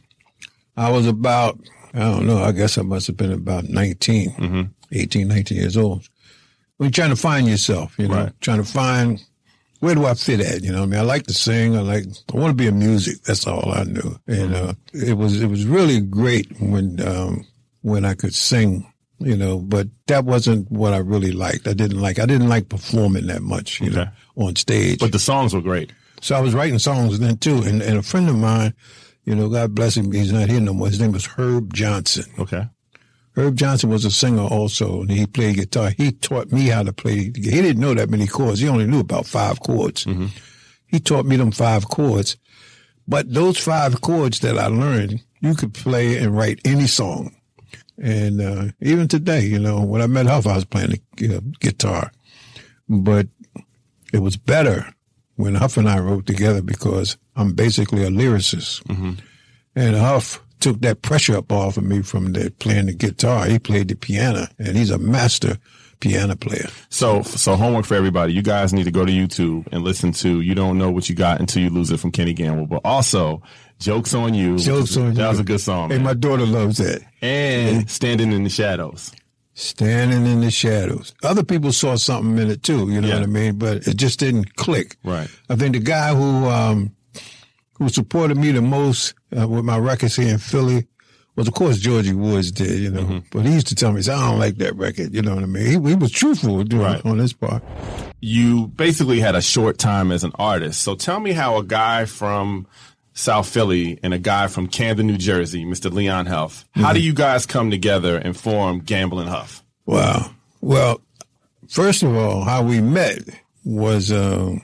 I 0.77 0.91
was 0.91 1.07
about, 1.07 1.59
I 1.93 2.01
don't 2.01 2.27
know, 2.27 2.43
I 2.43 2.53
guess 2.53 2.79
I 2.79 2.83
must 2.83 3.07
have 3.07 3.17
been 3.17 3.33
about 3.33 3.65
19, 3.65 4.31
Mm-hmm. 4.31 4.63
18, 4.93 5.29
19 5.29 5.59
years 5.59 5.77
old. 5.77 6.09
When 6.77 6.87
you're 6.87 6.93
trying 6.93 7.11
to 7.11 7.17
find 7.17 7.49
yourself, 7.49 7.95
you 7.99 8.09
know, 8.09 8.15
Right. 8.15 8.41
trying 8.41 8.63
to 8.63 8.69
find 8.69 9.21
where 9.81 9.95
do 9.95 10.07
I 10.07 10.15
fit 10.15 10.41
at? 10.41 10.63
You 10.63 10.73
know, 10.73 10.83
I 10.85 10.87
mean, 10.87 10.99
I 10.99 11.03
like 11.03 11.25
to 11.27 11.35
sing. 11.35 11.77
I 11.77 11.81
like, 11.81 12.05
I 12.33 12.37
want 12.39 12.51
to 12.53 12.55
be 12.55 12.67
in 12.69 12.79
music. 12.79 13.23
That's 13.25 13.47
all 13.47 13.71
I 13.71 13.83
knew. 13.85 14.19
And, 14.27 14.55
uh, 14.55 14.75
it 14.95 15.15
was, 15.19 15.43
it 15.43 15.47
was 15.49 15.67
really 15.67 16.01
great 16.01 16.51
when, 16.59 17.07
um, 17.07 17.47
when 17.83 18.05
I 18.07 18.15
could 18.15 18.35
sing, 18.35 18.91
you 19.19 19.37
know, 19.37 19.59
but 19.59 19.89
that 20.07 20.25
wasn't 20.25 20.71
what 20.71 20.95
I 20.95 20.99
really 20.99 21.33
liked. 21.33 21.67
I 21.69 21.75
didn't 21.75 22.01
like, 22.01 22.19
I 22.19 22.25
didn't 22.25 22.49
like 22.49 22.71
performing 22.71 23.27
that 23.27 23.43
much, 23.43 23.81
you 23.81 23.91
know, 23.91 24.07
on 24.37 24.57
stage. 24.57 25.01
But 25.01 25.13
the 25.13 25.19
songs 25.19 25.55
were 25.55 25.61
great. 25.61 25.93
So 26.23 26.35
I 26.35 26.41
was 26.41 26.55
writing 26.55 26.79
songs 26.79 27.19
then 27.19 27.37
too. 27.37 27.59
And, 27.59 27.83
and 27.83 27.99
a 27.99 28.03
friend 28.03 28.29
of 28.31 28.37
mine, 28.37 28.73
you 29.25 29.35
know, 29.35 29.49
God 29.49 29.75
bless 29.75 29.97
him, 29.97 30.13
he's 30.13 30.33
not 30.33 30.49
here 30.49 30.61
no 30.61 30.75
more. 30.75 30.89
His 30.89 31.01
name 31.01 31.13
was 31.13 31.27
Herb 31.27 31.73
Johnson. 31.75 32.25
Okay. 32.39 32.69
Herb 33.37 33.57
Johnson 33.57 33.91
was 33.91 34.05
a 34.05 34.11
singer 34.11 34.43
also, 34.43 35.01
and 35.03 35.11
he 35.11 35.27
played 35.27 35.57
guitar. 35.57 35.91
He 35.97 36.13
taught 36.13 36.53
me 36.53 36.67
how 36.69 36.85
to 36.85 36.93
play. 36.93 37.17
He 37.17 37.31
didn't 37.33 37.81
know 37.81 37.95
that 37.95 38.11
many 38.11 38.27
chords. 38.29 38.61
He 38.61 38.69
only 38.69 38.87
knew 38.87 39.01
about 39.01 39.27
five 39.27 39.59
chords. 39.61 40.07
He 40.87 41.01
taught 41.01 41.27
me 41.27 41.37
them 41.37 41.51
five 41.51 41.89
chords. 41.89 42.37
But 43.09 43.33
those 43.33 43.59
five 43.59 44.01
chords 44.01 44.39
that 44.41 44.57
I 44.57 44.69
learned, 44.69 45.21
you 45.41 45.55
could 45.55 45.75
play 45.75 46.17
and 46.19 46.37
write 46.37 46.61
any 46.65 46.87
song. 46.87 47.35
And 48.01 48.41
uh, 48.41 48.65
even 48.81 49.09
today, 49.09 49.45
you 49.45 49.59
know, 49.59 49.83
when 49.83 50.01
I 50.01 50.07
met 50.07 50.27
Huff, 50.27 50.47
I 50.47 50.55
was 50.55 50.65
playing 50.65 51.01
the 51.17 51.37
uh, 51.37 51.41
guitar. 51.61 52.13
But 52.89 53.27
it 54.13 54.19
was 54.19 54.37
better 54.37 54.87
when 55.37 55.57
Huff 55.57 55.77
and 55.77 55.89
I 55.89 55.99
wrote 55.99 56.27
together 56.27 56.63
because 56.63 57.17
I'm 57.37 57.53
basically 57.55 58.05
a 58.05 58.09
lyricist. 58.11 58.83
And 59.77 59.97
Huff 59.97 60.41
took 60.61 60.81
that 60.83 61.03
pressure 61.03 61.37
up 61.37 61.51
off 61.53 61.77
of 61.77 61.85
me 61.85 62.03
from 62.03 62.33
the 62.33 62.51
playing 62.59 62.87
the 62.87 62.95
guitar. 62.95 63.47
He 63.47 63.59
played 63.59 63.89
the 63.89 63.97
piano, 63.97 64.47
and 64.59 64.77
he's 64.77 64.91
a 64.91 64.99
master 64.99 65.59
piano 66.01 66.37
player. 66.37 66.69
So, 66.91 67.23
so 67.23 67.57
homework 67.57 67.85
for 67.87 67.95
everybody. 67.95 68.33
You 68.33 68.43
guys 68.43 68.73
need 68.73 68.85
to 68.85 68.91
go 68.93 69.05
to 69.05 69.13
YouTube 69.13 69.67
and 69.73 69.83
listen 69.83 70.13
to 70.13 70.41
"You 70.41 70.55
Don't 70.55 70.79
Know 70.79 70.91
What 70.91 71.09
You 71.09 71.15
Got 71.17 71.41
Until 71.41 71.63
You 71.63 71.71
Lose 71.71 71.91
It" 71.91 71.99
from 72.01 72.13
Kenny 72.13 72.33
Gamble. 72.35 72.67
But 72.67 72.83
also, 72.85 73.43
"Jokes 73.81 74.15
on 74.15 74.33
You." 74.35 74.59
Jokes 74.59 74.97
on 74.97 75.15
That 75.15 75.23
You. 75.25 75.29
was 75.29 75.41
a 75.41 75.45
good 75.45 75.61
song. 75.61 75.91
Hey, 75.91 75.97
man. 75.97 76.05
my 76.05 76.15
daughter 76.15 76.47
loves 76.47 76.79
that. 76.79 77.03
and 77.21 77.91
"Standing 77.91 78.33
in 78.33 78.45
the 78.45 78.51
Shadows." 78.51 79.11
Standing 79.57 80.27
in 80.27 80.41
the 80.41 80.51
shadows. 80.51 81.15
Other 81.23 81.45
people 81.45 81.71
saw 81.73 81.95
something 81.95 82.37
in 82.39 82.51
it 82.51 82.65
too, 82.65 82.91
you 82.91 83.01
know 83.01 83.07
Yeah. 83.07 83.15
what 83.15 83.23
I 83.23 83.27
mean? 83.27 83.57
But 83.57 83.87
it 83.87 83.97
just 83.97 84.19
didn't 84.19 84.57
click. 84.57 84.97
Right. 85.05 85.29
I 85.49 85.55
think 85.55 85.75
the 85.75 85.79
guy 85.79 86.13
who 86.13 86.47
um, 86.49 86.91
who 87.79 87.89
supported 87.89 88.37
me 88.37 88.53
the 88.53 88.63
most 88.63 89.15
uh, 89.39 89.47
with 89.49 89.65
my 89.65 89.79
records 89.79 90.17
here 90.17 90.29
in 90.33 90.39
Philly 90.39 90.87
was, 91.37 91.49
of 91.49 91.55
course, 91.55 91.79
Georgie 91.79 92.13
Woods 92.13 92.53
did, 92.53 92.79
you 92.79 92.91
know. 92.91 93.03
Mm-hmm. 93.03 93.19
But 93.33 93.45
he 93.47 93.53
used 93.55 93.67
to 93.69 93.75
tell 93.75 93.93
me, 93.93 94.01
I 94.01 94.05
don't 94.05 94.39
like 94.39 94.57
that 94.59 94.77
record, 94.77 95.13
you 95.15 95.21
know 95.23 95.35
what 95.35 95.43
I 95.43 95.47
mean? 95.47 95.67
He, 95.85 95.91
he 95.91 95.95
was 95.97 96.13
truthful 96.13 96.63
doing 96.63 96.83
Right. 96.83 97.05
on 97.05 97.19
his 97.19 97.33
part. 97.33 97.63
You 98.21 98.69
basically 98.69 99.19
had 99.21 99.35
a 99.35 99.43
short 99.43 99.77
time 99.79 100.13
as 100.13 100.23
an 100.25 100.31
artist. 100.37 100.83
So 100.83 100.95
tell 100.95 101.19
me 101.21 101.33
how 101.33 101.57
a 101.59 101.65
guy 101.65 102.05
from 102.05 102.67
South 103.15 103.49
Philly 103.49 103.99
and 104.03 104.15
a 104.15 104.19
guy 104.19 104.47
from 104.47 104.69
Camden, 104.69 105.07
New 105.09 105.19
Jersey, 105.19 105.65
Mr. 105.65 105.93
Leon 105.93 106.27
Huff, 106.27 106.65
how 106.75 106.83
Mm-hmm. 106.85 106.95
do 106.95 107.01
you 107.01 107.13
guys 107.13 107.47
come 107.47 107.71
together 107.71 108.17
and 108.17 108.37
form 108.37 108.79
Gamble 108.81 109.19
and 109.19 109.29
Huff? 109.29 109.65
Wow. 109.87 110.31
Well, 110.61 111.01
first 111.69 112.03
of 112.05 112.15
all, 112.17 112.45
how 112.45 112.63
we 112.63 112.81
met 112.81 113.19
was 113.65 114.13
um, 114.13 114.63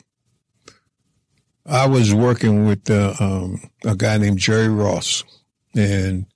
I 1.71 1.87
was 1.87 2.13
working 2.13 2.67
with 2.67 2.91
uh, 2.91 3.15
um, 3.21 3.61
a 3.85 3.95
guy 3.95 4.19
named 4.19 4.39
Jerry 4.39 4.69
Ross, 4.69 5.23
and 5.75 6.27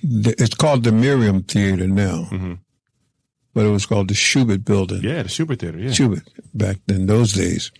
th- 0.00 0.36
it's 0.38 0.54
called 0.54 0.84
the 0.84 0.92
Merriam 0.92 1.42
Theater 1.42 1.86
now, 1.88 2.28
but 3.52 3.66
it 3.66 3.70
was 3.70 3.86
called 3.86 4.08
the 4.08 4.14
Shubert 4.14 4.64
Building. 4.64 5.02
Yeah, 5.02 5.22
the 5.22 5.28
Shubert 5.28 5.58
Theater. 5.58 5.78
Yeah. 5.78 5.90
Shubert 5.90 6.22
back 6.54 6.76
in 6.88 7.06
those 7.06 7.32
days. 7.32 7.72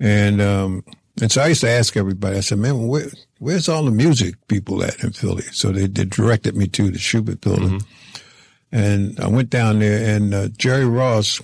And 0.00 0.40
um, 0.42 0.84
and 1.20 1.30
so 1.30 1.42
I 1.42 1.48
used 1.48 1.60
to 1.60 1.68
ask 1.70 1.96
everybody, 1.96 2.36
I 2.38 2.40
said, 2.40 2.58
man, 2.58 2.88
where, 2.88 3.06
where's 3.38 3.68
all 3.68 3.84
the 3.84 3.90
music 3.90 4.34
people 4.48 4.82
at 4.82 5.04
in 5.04 5.12
Philly? 5.12 5.42
So 5.52 5.70
they, 5.70 5.86
they 5.86 6.04
directed 6.04 6.56
me 6.56 6.66
to 6.68 6.90
the 6.90 6.98
Shubert 6.98 7.40
building. 7.40 7.82
And 8.72 9.20
I 9.20 9.28
went 9.28 9.50
down 9.50 9.80
there 9.80 10.16
and 10.16 10.32
uh, 10.32 10.48
Jerry 10.56 10.86
Ross 10.86 11.42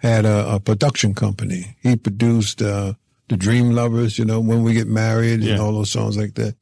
had 0.00 0.24
a, 0.24 0.54
a 0.54 0.60
production 0.60 1.14
company. 1.14 1.76
He 1.82 1.96
produced 1.96 2.62
uh, 2.62 2.94
The 3.28 3.36
Dream 3.36 3.70
Lovers, 3.72 4.18
you 4.18 4.24
know, 4.24 4.40
When 4.40 4.62
We 4.62 4.72
Get 4.74 4.86
Married 4.88 5.40
Yeah. 5.40 5.52
and 5.54 5.60
all 5.62 5.72
those 5.72 5.90
songs 5.90 6.16
like 6.16 6.34
that. 6.34 6.54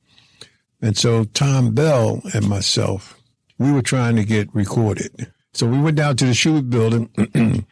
And 0.83 0.97
so 0.97 1.25
Thom 1.25 1.73
Bell 1.75 2.21
and 2.35 2.49
myself, 2.49 3.19
we 3.59 3.73
were 3.73 3.83
trying 3.83 4.17
to 4.17 4.25
get 4.25 4.55
recorded. 4.55 5.33
So 5.55 5.67
we 5.67 5.79
went 5.81 5.97
down 5.97 6.17
to 6.19 6.27
the 6.27 6.33
Shubert 6.33 6.69
building 6.71 7.11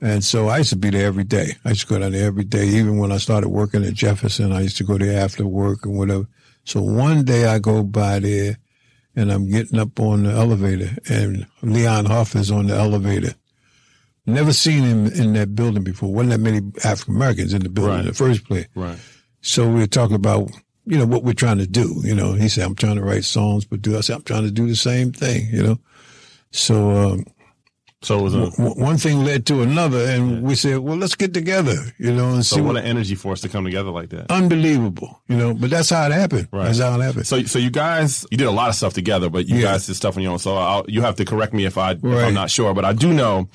And 0.00 0.22
so 0.22 0.46
I 0.46 0.58
used 0.58 0.70
to 0.70 0.76
be 0.76 0.90
there 0.90 1.06
every 1.06 1.24
day. 1.24 1.54
I 1.64 1.70
used 1.70 1.80
to 1.80 1.86
go 1.88 1.98
down 1.98 2.12
there 2.12 2.26
every 2.26 2.44
day. 2.44 2.68
Even 2.68 2.98
when 2.98 3.10
I 3.10 3.16
started 3.18 3.48
working 3.48 3.84
at 3.84 3.94
Jefferson, 3.94 4.52
I 4.52 4.60
used 4.60 4.76
to 4.76 4.84
go 4.84 4.96
there 4.96 5.20
after 5.20 5.44
work 5.44 5.84
and 5.84 5.98
whatever. 5.98 6.28
So 6.64 6.80
one 6.80 7.24
day 7.24 7.46
I 7.46 7.58
go 7.58 7.82
by 7.82 8.20
there 8.20 8.58
and 9.16 9.32
I'm 9.32 9.50
getting 9.50 9.76
up 9.78 9.98
on 9.98 10.22
the 10.22 10.30
elevator 10.30 10.90
and 11.08 11.48
Leon 11.62 12.04
Huff 12.04 12.36
is 12.36 12.52
on 12.52 12.68
the 12.68 12.76
elevator. 12.76 13.34
Never 14.28 14.52
seen 14.52 14.82
him 14.84 15.06
in 15.06 15.32
that 15.34 15.54
building 15.54 15.82
before. 15.82 16.12
Wasn't 16.12 16.30
that 16.30 16.38
many 16.40 16.60
African 16.84 17.16
Americans 17.16 17.52
in 17.54 17.62
the 17.62 17.68
building 17.68 17.92
Right. 17.94 18.00
in 18.00 18.06
the 18.06 18.14
first 18.14 18.44
place. 18.44 18.66
Right. 18.74 18.98
So 19.40 19.66
we 19.68 19.80
were 19.80 19.86
talking 19.86 20.16
about, 20.16 20.50
you 20.84 20.98
know, 20.98 21.06
what 21.06 21.24
we're 21.24 21.32
trying 21.32 21.58
to 21.58 21.66
do. 21.66 22.00
You 22.04 22.14
know, 22.14 22.32
he 22.34 22.48
said, 22.48 22.64
I'm 22.64 22.74
trying 22.74 22.96
to 22.96 23.02
write 23.02 23.24
songs, 23.24 23.64
but 23.64 23.82
do 23.82 23.96
I 23.96 24.00
said, 24.02 24.16
I'm 24.16 24.22
trying 24.22 24.44
to 24.44 24.50
do 24.50 24.66
the 24.68 24.76
same 24.76 25.12
thing, 25.12 25.48
you 25.52 25.62
know. 25.62 25.78
So 26.50 26.90
um, 26.90 27.24
So 28.02 28.18
it 28.18 28.22
was 28.22 28.34
a, 28.34 28.50
w- 28.50 28.80
one 28.82 28.96
thing 28.96 29.24
led 29.24 29.44
to 29.46 29.62
another, 29.62 29.98
and 30.08 30.42
we 30.42 30.54
said, 30.54 30.78
well, 30.78 30.96
let's 30.96 31.14
get 31.16 31.34
together, 31.34 31.74
you 31.98 32.12
know, 32.12 32.32
and 32.34 32.46
so 32.46 32.56
see 32.56 32.62
what 32.62 32.74
what. 32.74 32.82
an 32.84 32.88
energy 32.88 33.14
for 33.16 33.32
us 33.32 33.40
to 33.40 33.48
come 33.48 33.64
together 33.64 33.90
like 33.90 34.10
that. 34.10 34.30
Unbelievable, 34.30 35.20
you 35.28 35.36
know, 35.36 35.52
but 35.52 35.68
that's 35.70 35.90
how 35.90 36.06
it 36.06 36.12
happened. 36.12 36.48
Right. 36.52 36.66
That's 36.66 36.78
how 36.78 36.98
it 36.98 37.02
happened. 37.02 37.26
So, 37.26 37.42
so 37.42 37.58
you 37.58 37.70
guys, 37.70 38.24
you 38.30 38.36
did 38.38 38.46
a 38.46 38.52
lot 38.52 38.68
of 38.68 38.76
stuff 38.76 38.94
together, 38.94 39.28
but 39.30 39.46
you 39.48 39.56
Yeah. 39.56 39.62
guys 39.72 39.86
did 39.86 39.94
stuff 39.96 40.16
on 40.16 40.22
your 40.22 40.32
own. 40.32 40.38
So 40.38 40.56
I'll, 40.56 40.84
you 40.88 41.02
have 41.02 41.16
to 41.16 41.24
correct 41.24 41.52
me 41.52 41.64
if 41.64 41.76
I, 41.76 41.92
if 41.92 42.04
I'm 42.04 42.34
not 42.34 42.50
sure, 42.50 42.72
but 42.72 42.84
I 42.84 42.92
do 42.92 43.12
know, 43.12 43.48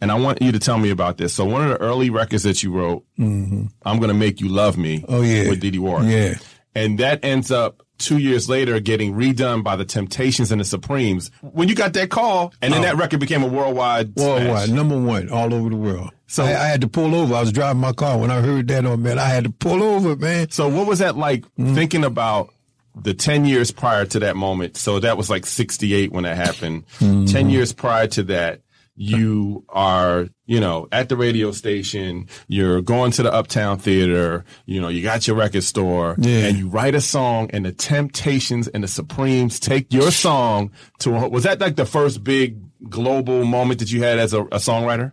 and 0.00 0.10
I 0.10 0.14
want 0.14 0.40
you 0.42 0.52
to 0.52 0.58
tell 0.58 0.78
me 0.78 0.90
about 0.90 1.16
this. 1.18 1.34
So 1.34 1.44
one 1.44 1.62
of 1.62 1.68
the 1.70 1.80
early 1.80 2.10
records 2.10 2.42
that 2.44 2.62
you 2.62 2.72
wrote, 2.72 3.04
I'm 3.18 3.68
going 3.84 4.08
to 4.08 4.14
make 4.14 4.40
you 4.40 4.48
love 4.48 4.76
me. 4.78 5.00
Mm-hmm. 5.00 5.14
Oh, 5.14 5.22
yeah. 5.22 5.48
With 5.48 5.60
Dee 5.60 5.70
Dee 5.70 5.78
Ward. 5.78 6.04
Yeah. 6.06 6.34
And 6.74 6.98
that 6.98 7.24
ends 7.24 7.50
up 7.50 7.82
two 7.98 8.16
years 8.18 8.48
later 8.48 8.80
getting 8.80 9.12
redone 9.12 9.62
by 9.62 9.76
the 9.76 9.84
Temptations 9.84 10.50
and 10.52 10.60
the 10.60 10.64
Supremes. 10.64 11.30
When 11.42 11.68
you 11.68 11.74
got 11.74 11.92
that 11.94 12.08
call, 12.10 12.54
and 12.62 12.72
then 12.72 12.82
that 12.82 12.96
record 12.96 13.20
became 13.20 13.42
a 13.42 13.46
worldwide 13.46 14.14
Worldwide, 14.16 14.66
smash. 14.66 14.68
number 14.68 14.98
one, 14.98 15.28
all 15.28 15.52
over 15.52 15.68
the 15.68 15.76
world. 15.76 16.10
So- 16.26 16.44
So 16.44 16.44
I, 16.44 16.50
I 16.64 16.66
had 16.68 16.80
to 16.82 16.88
pull 16.88 17.14
over. 17.14 17.34
I 17.34 17.40
was 17.40 17.52
driving 17.52 17.80
my 17.80 17.92
car 17.92 18.16
when 18.16 18.30
I 18.30 18.40
heard 18.40 18.68
that 18.68 18.86
on 18.86 19.02
man. 19.02 19.18
I 19.18 19.26
had 19.28 19.44
to 19.44 19.50
pull 19.50 19.82
over, 19.82 20.14
man. 20.16 20.50
So 20.50 20.68
what 20.68 20.86
was 20.86 21.00
that 21.00 21.16
like 21.16 21.42
Mm-hmm. 21.58 21.74
thinking 21.74 22.04
about 22.04 22.54
the 22.94 23.12
10 23.14 23.44
years 23.44 23.70
prior 23.72 24.04
to 24.06 24.20
that 24.20 24.36
moment? 24.36 24.76
So 24.76 25.00
that 25.00 25.16
was 25.18 25.28
like 25.28 25.44
68 25.44 26.12
when 26.12 26.22
that 26.24 26.36
happened. 26.36 26.86
Mm-hmm. 27.00 27.26
10 27.26 27.50
years 27.50 27.72
prior 27.72 28.06
to 28.06 28.22
that, 28.24 28.60
you 29.02 29.64
are, 29.70 30.28
you 30.44 30.60
know, 30.60 30.86
at 30.92 31.08
the 31.08 31.16
radio 31.16 31.52
station, 31.52 32.28
you're 32.48 32.82
going 32.82 33.10
to 33.12 33.22
the 33.22 33.32
Uptown 33.32 33.78
Theater, 33.78 34.44
you 34.66 34.78
know, 34.78 34.88
you 34.88 35.02
got 35.02 35.26
your 35.26 35.36
record 35.36 35.62
store 35.64 36.16
Yeah. 36.18 36.46
and 36.48 36.58
you 36.58 36.68
write 36.68 36.94
a 36.94 37.00
song 37.00 37.48
and 37.54 37.64
the 37.64 37.72
Temptations 37.72 38.68
and 38.68 38.84
the 38.84 38.88
Supremes 38.88 39.58
take 39.58 39.90
your 39.90 40.10
song 40.10 40.70
to 40.98 41.14
a, 41.16 41.28
was 41.30 41.44
that 41.44 41.60
like 41.60 41.76
the 41.76 41.86
first 41.86 42.22
big 42.22 42.58
global 42.90 43.44
moment 43.46 43.80
that 43.80 43.90
you 43.90 44.02
had 44.02 44.18
as 44.18 44.34
a, 44.34 44.42
a 44.42 44.58
songwriter? 44.58 45.12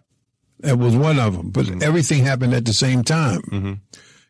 That 0.59 0.77
was 0.79 0.93
one 0.97 1.17
of 1.17 1.37
them. 1.37 1.51
But 1.51 1.67
Mm-hmm. 1.67 1.83
everything 1.83 2.25
happened 2.25 2.53
at 2.55 2.65
the 2.65 2.73
same 2.73 3.03
time. 3.03 3.79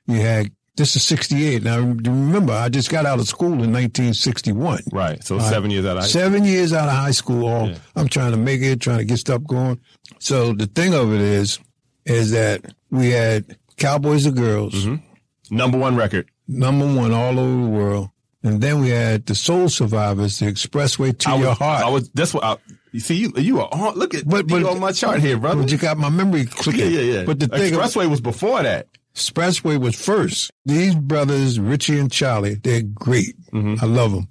You 0.06 0.22
had 0.22 0.52
this 0.78 0.96
is 0.96 1.04
'68. 1.04 1.64
Now 1.64 1.80
remember, 1.80 2.54
I 2.54 2.70
just 2.70 2.90
got 2.90 3.06
out 3.06 3.20
of 3.20 3.28
school 3.28 3.52
in 3.54 3.74
1961. 3.74 4.84
Right. 4.92 5.22
So 5.24 5.40
seven 5.40 5.72
years 5.72 5.86
out 5.86 5.98
of 5.98 6.04
high 6.04 6.10
Seven 6.10 6.46
years 6.46 6.72
out 6.74 6.88
of 6.88 6.96
high 6.96 7.12
school. 7.12 7.46
All 7.48 7.72
I'm 7.96 8.08
trying 8.08 8.32
to 8.32 8.38
make 8.38 8.62
it, 8.62 8.80
trying 8.80 9.00
to 9.00 9.06
get 9.06 9.18
stuff 9.18 9.44
going. 9.44 9.80
So 10.20 10.54
the 10.54 10.68
thing 10.68 10.94
of 10.94 11.14
it 11.14 11.22
is, 11.22 11.60
is 12.06 12.32
that 12.32 12.74
we 12.90 13.10
had 13.10 13.58
Cowboys 13.78 14.26
or 14.26 14.32
Girls, 14.32 14.74
Mm-hmm. 14.74 15.56
number 15.56 15.78
one 15.78 15.96
record. 15.96 16.30
number 16.48 16.86
one 16.86 17.12
all 17.14 17.38
over 17.40 17.62
the 17.64 17.70
world, 17.70 18.10
and 18.44 18.62
then 18.62 18.80
we 18.82 18.90
had 18.90 19.26
the 19.26 19.36
Soul 19.36 19.68
Survivors, 19.70 20.40
the 20.40 20.46
Expressway 20.46 21.18
to 21.20 21.30
I 21.30 21.36
Your 21.38 21.50
was, 21.50 21.58
Heart. 21.58 21.84
I 21.84 21.90
was. 21.90 22.10
That's 22.12 22.34
what. 22.34 22.44
I, 22.44 22.58
you 22.94 23.02
see, 23.02 23.16
you 23.16 23.34
you 23.36 23.60
are 23.60 23.68
on. 23.72 23.96
Look 23.96 24.14
at 24.16 24.28
But- 24.28 24.48
but- 24.48 24.60
you 24.62 24.70
on 24.70 24.80
my 24.80 24.92
chart 24.94 25.20
here, 25.20 25.38
brother. 25.38 25.62
but 25.64 25.72
you 25.72 25.78
got 25.78 25.98
my 25.98 26.10
memory 26.10 26.42
yeah, 26.46 26.46
clicking. 26.52 26.92
yeah, 26.92 27.00
yeah. 27.02 27.24
But 27.26 27.40
the 27.40 27.48
thing, 27.48 27.74
Expressway 27.74 28.10
was 28.10 28.22
before 28.22 28.64
that. 28.64 28.88
Expressway 29.18 29.80
was 29.80 29.96
first. 29.96 30.52
These 30.66 30.94
brothers, 30.96 31.60
Richie 31.60 31.98
and 31.98 32.12
Charlie, 32.12 32.54
they're 32.56 32.84
great. 32.84 33.36
Mm-hmm. 33.52 33.84
I 33.84 33.88
love 33.88 34.12
them. 34.12 34.28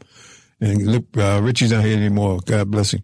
And 0.61 0.87
look, 0.87 1.05
uh, 1.19 1.41
Richie's 1.43 1.73
not 1.73 1.85
here 1.85 1.97
anymore. 1.97 2.39
God 2.47 2.71
bless 2.71 2.95
him. 2.95 3.03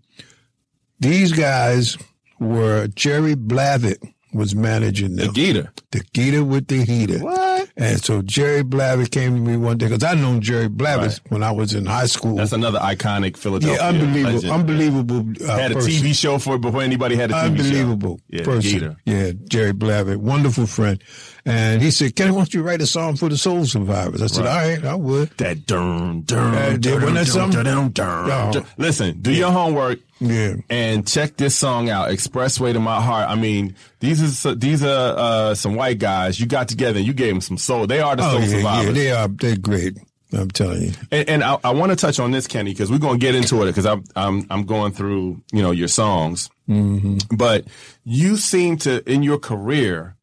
These 1.01 1.33
guys 1.33 1.99
were 2.39 2.87
Jerry 2.95 3.35
Blavat 3.35 3.97
was 4.33 4.55
managing 4.55 5.17
them. 5.17 5.27
The 5.27 5.33
Geator. 5.33 5.69
The 5.91 6.01
Geator 6.01 6.47
with 6.47 6.69
the 6.69 6.85
heater. 6.85 7.19
What? 7.19 7.69
And 7.77 8.03
so 8.03 8.23
Jerry 8.23 8.62
Blavat 8.62 9.11
came 9.11 9.35
to 9.35 9.41
me 9.41 9.57
one 9.59 9.77
day 9.77 9.89
because 9.89 10.03
I 10.05 10.15
known 10.15 10.41
Jerry 10.41 10.69
Blavat 10.69 10.99
Right. 10.99 11.21
when 11.29 11.43
I 11.43 11.51
was 11.51 11.75
in 11.75 11.85
high 11.85 12.07
school. 12.07 12.37
That's 12.37 12.53
another 12.53 12.79
iconic 12.79 13.37
Philadelphia. 13.37 13.79
yeah, 13.83 13.89
unbelievable, 13.89 14.33
legend. 14.35 14.53
unbelievable. 14.53 15.33
Uh, 15.51 15.59
Had 15.59 15.73
a 15.73 15.75
person. 15.75 15.91
TV 15.91 16.15
show 16.15 16.39
for 16.39 16.55
it 16.55 16.61
before 16.62 16.83
anybody 16.83 17.17
had 17.17 17.31
a 17.31 17.35
TV 17.35 17.43
Unbelievable 17.47 18.19
show. 18.19 18.25
Yeah, 18.39 18.45
person. 18.45 18.81
Geator. 18.81 18.97
Yeah, 19.05 19.33
Jerry 19.49 19.73
Blavat, 19.73 20.17
wonderful 20.19 20.67
friend. 20.67 21.03
And 21.44 21.82
he 21.82 21.90
said, 21.90 22.14
Kenny, 22.14 22.30
why 22.30 22.38
don't 22.38 22.54
you 22.54 22.62
write 22.62 22.80
a 22.82 22.87
song 22.87 23.16
for 23.16 23.28
the 23.28 23.37
Soul 23.37 23.64
Survivors? 23.66 24.22
I 24.22 24.26
said, 24.28 24.46
all 24.46 24.54
right, 24.56 24.84
I 24.84 24.94
would. 24.94 25.30
That 25.38 25.66
dun 25.66 26.22
dun 26.22 26.54
Uh, 26.54 26.76
dun 26.78 26.94
wasn't 27.02 27.14
that 27.14 27.14
dun 27.14 27.26
something? 27.26 27.64
dun 27.64 27.90
dun 27.90 28.30
Oh. 28.30 28.52
dun. 28.52 28.64
Listen, 28.78 29.20
do 29.20 29.32
your 29.32 29.50
homework. 29.50 29.99
Yeah. 30.20 30.54
and 30.70 31.04
check 31.04 31.37
this 31.37 31.56
song 31.56 31.90
out, 31.90 32.11
"Expressway 32.11 32.72
to 32.75 32.78
My 32.78 33.00
Heart." 33.02 33.28
I 33.28 33.34
mean, 33.34 33.75
these 33.99 34.46
are 34.46 34.54
these 34.54 34.84
are 34.84 35.14
uh, 35.18 35.54
some 35.56 35.75
white 35.75 35.99
guys 35.99 36.38
you 36.38 36.46
got 36.46 36.68
together 36.68 36.99
and 36.99 37.06
you 37.06 37.12
gave 37.12 37.32
them 37.32 37.40
some 37.40 37.58
soul. 37.58 37.88
They 37.88 37.99
are 37.99 38.14
the 38.14 38.22
Oh, 38.25 38.30
soul 38.30 38.40
yeah, 38.42 38.46
yeah, 38.46 38.56
survivors. 38.58 38.94
they 38.94 39.11
are, 39.11 39.26
they're 39.26 39.56
great. 39.56 39.99
I'm 40.32 40.49
telling 40.52 40.82
you. 40.82 40.92
And, 41.11 41.28
and 41.28 41.44
I, 41.44 41.58
I 41.64 41.70
want 41.72 41.90
to 41.90 41.96
touch 41.96 42.20
on 42.20 42.30
this, 42.30 42.46
Kenny, 42.46 42.70
because 42.70 42.88
we're 42.88 42.99
going 42.99 43.18
to 43.18 43.26
get 43.26 43.34
into 43.34 43.61
it 43.64 43.66
because 43.66 43.84
I'm, 43.84 44.02
I'm, 44.16 44.46
I'm 44.49 44.64
going 44.64 44.92
through, 44.92 45.42
you 45.52 45.61
know, 45.61 45.72
your 45.72 45.88
songs. 45.88 46.49
Mm-hmm. 46.70 47.37
But 47.37 47.66
you 48.04 48.37
seem 48.38 48.78
to, 48.78 49.02
in 49.12 49.22
your 49.25 49.38
career, 49.38 50.16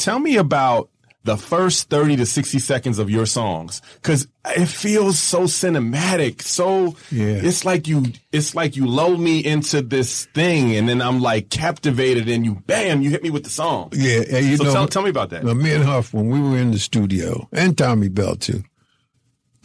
tell 0.00 0.18
me 0.18 0.36
about 0.36 0.88
the 1.24 1.36
first 1.36 1.90
30 1.90 2.16
to 2.16 2.24
60 2.24 2.58
seconds 2.58 2.98
of 2.98 3.10
your 3.10 3.26
songs. 3.26 3.82
Cause 4.00 4.26
it 4.56 4.64
feels 4.66 5.18
so 5.18 5.40
cinematic. 5.42 6.40
So 6.40 6.96
Yeah. 7.10 7.26
it's 7.42 7.66
like 7.66 7.86
you, 7.86 8.06
it's 8.32 8.54
like 8.54 8.74
you 8.74 8.86
lull 8.86 9.18
me 9.18 9.44
into 9.44 9.82
this 9.82 10.24
thing 10.34 10.74
and 10.74 10.88
then 10.88 11.02
I'm 11.02 11.20
like 11.20 11.50
captivated 11.50 12.26
and 12.30 12.46
you, 12.46 12.54
bam, 12.66 13.02
you 13.02 13.10
hit 13.10 13.22
me 13.22 13.28
with 13.28 13.44
the 13.44 13.50
song. 13.50 13.92
Yeah, 13.92 14.38
you 14.38 14.56
So 14.56 14.64
know, 14.64 14.72
tell, 14.72 14.88
tell 14.88 15.02
me 15.02 15.10
about 15.10 15.28
that. 15.30 15.44
Now, 15.44 15.52
me 15.52 15.74
and 15.74 15.84
Huff, 15.84 16.14
when 16.14 16.28
we 16.30 16.40
were 16.40 16.56
in 16.56 16.70
the 16.70 16.78
studio, 16.78 17.48
and 17.52 17.76
Tommy 17.76 18.08
Bell 18.08 18.36
too, 18.36 18.62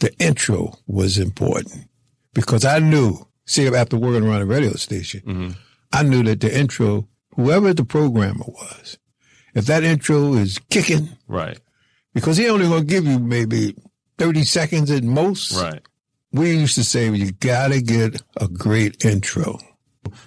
the 0.00 0.12
intro 0.18 0.74
was 0.86 1.16
important 1.16 1.88
because 2.34 2.66
I 2.66 2.80
knew, 2.80 3.26
see, 3.46 3.66
after 3.66 3.96
working 3.96 4.28
around 4.28 4.42
a 4.42 4.46
radio 4.46 4.74
station, 4.74 5.20
Mm-hmm. 5.22 5.50
I 5.92 6.02
knew 6.02 6.22
that 6.24 6.40
the 6.40 6.54
intro, 6.54 7.08
whoever 7.36 7.72
the 7.72 7.84
programmer 7.84 8.44
was, 8.46 8.98
if 9.56 9.66
that 9.66 9.82
intro 9.82 10.34
is 10.34 10.60
kicking, 10.70 11.08
Right. 11.26 11.58
because 12.14 12.36
he 12.36 12.48
only 12.48 12.68
to 12.68 12.84
give 12.84 13.04
you 13.06 13.18
maybe 13.18 13.74
30 14.18 14.44
seconds 14.44 14.90
at 14.92 15.02
most. 15.02 15.52
Right. 15.60 15.82
We 16.32 16.52
used 16.56 16.74
to 16.76 16.84
say, 16.84 17.10
you 17.10 17.32
got 17.32 17.72
to 17.72 17.80
get 17.82 18.22
a 18.36 18.46
great 18.46 19.04
intro. 19.04 19.58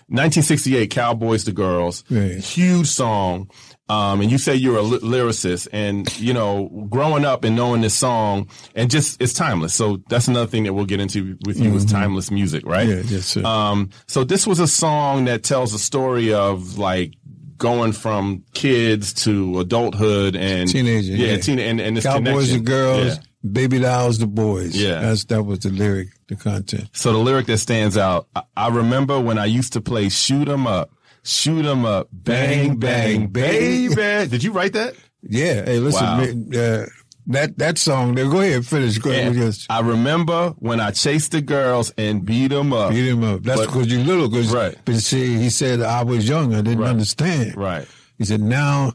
1968, 0.07 0.89
Cowboys 0.89 1.43
to 1.45 1.51
Girls, 1.51 2.03
Right. 2.09 2.37
huge 2.37 2.87
song. 2.87 3.49
Um, 3.87 4.21
and 4.21 4.29
you 4.29 4.37
say 4.37 4.53
you're 4.55 4.77
a 4.77 4.81
ly- 4.83 4.99
lyricist, 4.99 5.67
and 5.73 6.07
you 6.19 6.31
know, 6.33 6.69
growing 6.91 7.25
up 7.25 7.43
and 7.43 7.55
knowing 7.55 7.81
this 7.81 7.95
song, 7.95 8.47
and 8.75 8.91
just 8.91 9.19
it's 9.19 9.33
timeless. 9.33 9.73
So 9.73 10.01
that's 10.09 10.27
another 10.27 10.45
thing 10.45 10.65
that 10.65 10.73
we'll 10.73 10.85
get 10.85 10.99
into 10.99 11.37
with 11.47 11.59
you 11.59 11.73
is 11.75 11.85
timeless 11.85 12.29
music, 12.29 12.65
right? 12.67 12.87
Mm-hmm. 12.87 13.07
Yeah, 13.07 13.15
yes, 13.17 13.25
sir. 13.25 13.43
Um, 13.43 13.89
so 14.07 14.23
this 14.23 14.45
was 14.45 14.59
a 14.59 14.67
song 14.67 15.25
that 15.25 15.41
tells 15.43 15.73
a 15.73 15.79
story 15.79 16.31
of 16.33 16.77
like 16.77 17.13
going 17.59 17.91
from 17.93 18.43
kids 18.55 19.13
to 19.25 19.59
adulthood 19.59 20.35
and 20.35 20.67
Teenager, 20.67 21.13
yeah, 21.13 21.33
yeah. 21.33 21.37
teen, 21.37 21.59
and, 21.59 21.79
and 21.79 21.95
this 21.95 22.03
Cowboys 22.05 22.23
connection. 22.25 22.55
and 22.55 22.65
girls, 22.65 23.05
Yeah. 23.17 23.51
baby 23.51 23.79
dolls 23.79 24.17
the 24.17 24.27
boys. 24.27 24.75
Yeah. 24.75 25.01
That's, 25.01 25.25
that 25.25 25.43
was 25.43 25.59
the 25.59 25.69
lyric, 25.69 26.07
the 26.27 26.35
content. 26.35 26.89
So 26.93 27.11
the 27.13 27.19
lyric 27.19 27.45
that 27.45 27.59
stands 27.59 27.97
out, 27.97 28.27
I, 28.35 28.41
I 28.57 28.67
remember 28.69 29.19
when 29.19 29.37
I 29.37 29.45
used 29.45 29.73
to 29.73 29.81
play 29.81 30.09
"Shoot 30.09 30.49
'Em 30.49 30.65
Up." 30.65 30.89
Shoot 31.21 31.65
'em 31.65 31.85
up, 31.85 32.07
bang, 32.13 32.77
bang, 32.77 33.27
baby. 33.27 33.93
Did 34.29 34.41
you 34.41 34.53
write 34.53 34.71
that? 34.73 34.95
Yeah. 35.21 35.65
Hey, 35.65 35.77
listen, 35.79 36.49
Wow. 36.49 36.59
uh, 36.59 36.85
that 37.29 37.57
that 37.57 37.77
song. 37.77 38.15
There, 38.15 38.29
go 38.29 38.41
ahead, 38.41 38.65
finish. 38.65 38.97
Go 38.97 39.09
ahead. 39.11 39.33
Just 39.33 39.65
I 39.71 39.79
remember 39.81 40.49
when 40.59 40.79
I 40.79 40.91
chased 40.91 41.31
the 41.31 41.41
girls 41.41 41.91
and 41.97 42.25
beat 42.25 42.47
them 42.47 42.73
up. 42.73 42.91
beat 42.91 43.09
them 43.09 43.23
up. 43.23 43.43
That's 43.43 43.61
because 43.65 43.87
you're 43.87 44.03
little. 44.03 44.29
Cause, 44.29 44.53
Right. 44.53 44.75
But 44.85 44.95
see, 44.97 45.37
he 45.37 45.49
said 45.49 45.81
I 45.81 46.03
was 46.03 46.27
young. 46.27 46.53
I 46.53 46.61
didn't 46.61 46.79
Right. 46.79 46.89
understand. 46.89 47.55
Right. 47.55 47.87
He 48.17 48.25
said 48.25 48.41
now 48.41 48.93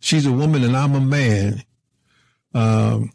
she's 0.00 0.26
a 0.26 0.32
woman 0.32 0.62
and 0.64 0.76
I'm 0.76 0.94
a 0.94 1.00
man. 1.00 1.62
Um, 2.54 3.12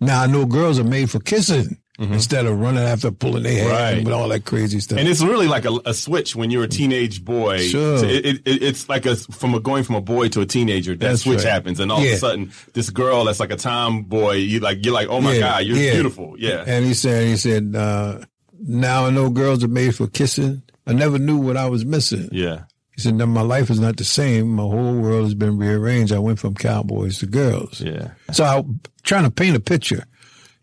now 0.00 0.22
I 0.22 0.26
know 0.26 0.44
girls 0.46 0.78
are 0.78 0.84
made 0.84 1.10
for 1.10 1.20
kissing 1.20 1.78
instead 1.98 2.44
of 2.46 2.58
running 2.58 2.82
after 2.82 3.10
pulling 3.12 3.44
their 3.44 3.52
hair 3.52 3.64
Mm-hmm. 3.64 3.72
Right. 3.72 3.96
and 3.98 4.04
with 4.04 4.14
all 4.14 4.28
that 4.28 4.44
crazy 4.44 4.80
stuff. 4.80 4.98
And 4.98 5.06
it's 5.08 5.22
really 5.22 5.46
like 5.46 5.64
a, 5.64 5.78
a 5.86 5.94
switch 5.94 6.34
when 6.34 6.50
you're 6.50 6.64
a 6.64 6.68
teenage 6.68 7.24
boy. 7.24 7.58
Sure. 7.58 7.98
So 7.98 8.06
it, 8.06 8.24
it, 8.26 8.42
it's 8.44 8.88
like 8.88 9.06
a 9.06 9.14
from 9.16 9.54
a 9.54 9.60
going 9.60 9.84
from 9.84 9.94
a 9.94 10.00
boy 10.00 10.28
to 10.30 10.40
a 10.40 10.46
teenager. 10.46 10.92
That 10.96 10.98
That's 11.10 11.22
switch 11.22 11.38
right. 11.44 11.48
happens, 11.52 11.78
and 11.80 11.92
all 11.92 11.98
of 11.98 12.04
a 12.04 12.16
sudden, 12.16 12.50
this 12.72 12.90
girl 12.90 13.24
that's 13.24 13.38
like 13.40 13.52
a 13.52 13.56
tomboy, 13.56 14.34
you 14.36 14.60
like 14.60 14.84
you're 14.84 14.94
like, 14.94 15.08
oh 15.08 15.20
my 15.20 15.34
Yeah, 15.34 15.40
god, 15.40 15.64
you're 15.66 15.76
yeah. 15.76 15.92
beautiful. 15.94 16.34
Yeah. 16.38 16.64
And 16.66 16.84
he 16.84 16.94
said, 16.94 17.26
he 17.28 17.36
said, 17.36 17.74
uh, 17.76 18.20
now 18.58 19.06
I 19.06 19.10
know 19.10 19.30
girls 19.30 19.62
are 19.62 19.68
made 19.68 19.94
for 19.94 20.06
kissing. 20.08 20.62
I 20.86 20.92
never 20.94 21.18
knew 21.18 21.38
what 21.38 21.56
I 21.56 21.68
was 21.68 21.84
missing. 21.84 22.28
yeah. 22.32 22.64
He 22.96 23.00
said, 23.02 23.14
"No, 23.16 23.26
my 23.26 23.40
life 23.40 23.70
is 23.70 23.80
not 23.80 23.96
the 23.96 24.04
same. 24.04 24.50
My 24.50 24.62
whole 24.62 24.94
world 25.00 25.24
has 25.24 25.34
been 25.34 25.58
rearranged. 25.58 26.12
I 26.12 26.20
went 26.20 26.38
from 26.38 26.54
cowboys 26.54 27.18
to 27.18 27.26
girls. 27.26 27.80
Yeah. 27.80 28.12
So 28.30 28.44
I'm 28.44 28.78
trying 29.02 29.24
to 29.24 29.32
paint 29.32 29.56
a 29.56 29.60
picture, 29.60 30.04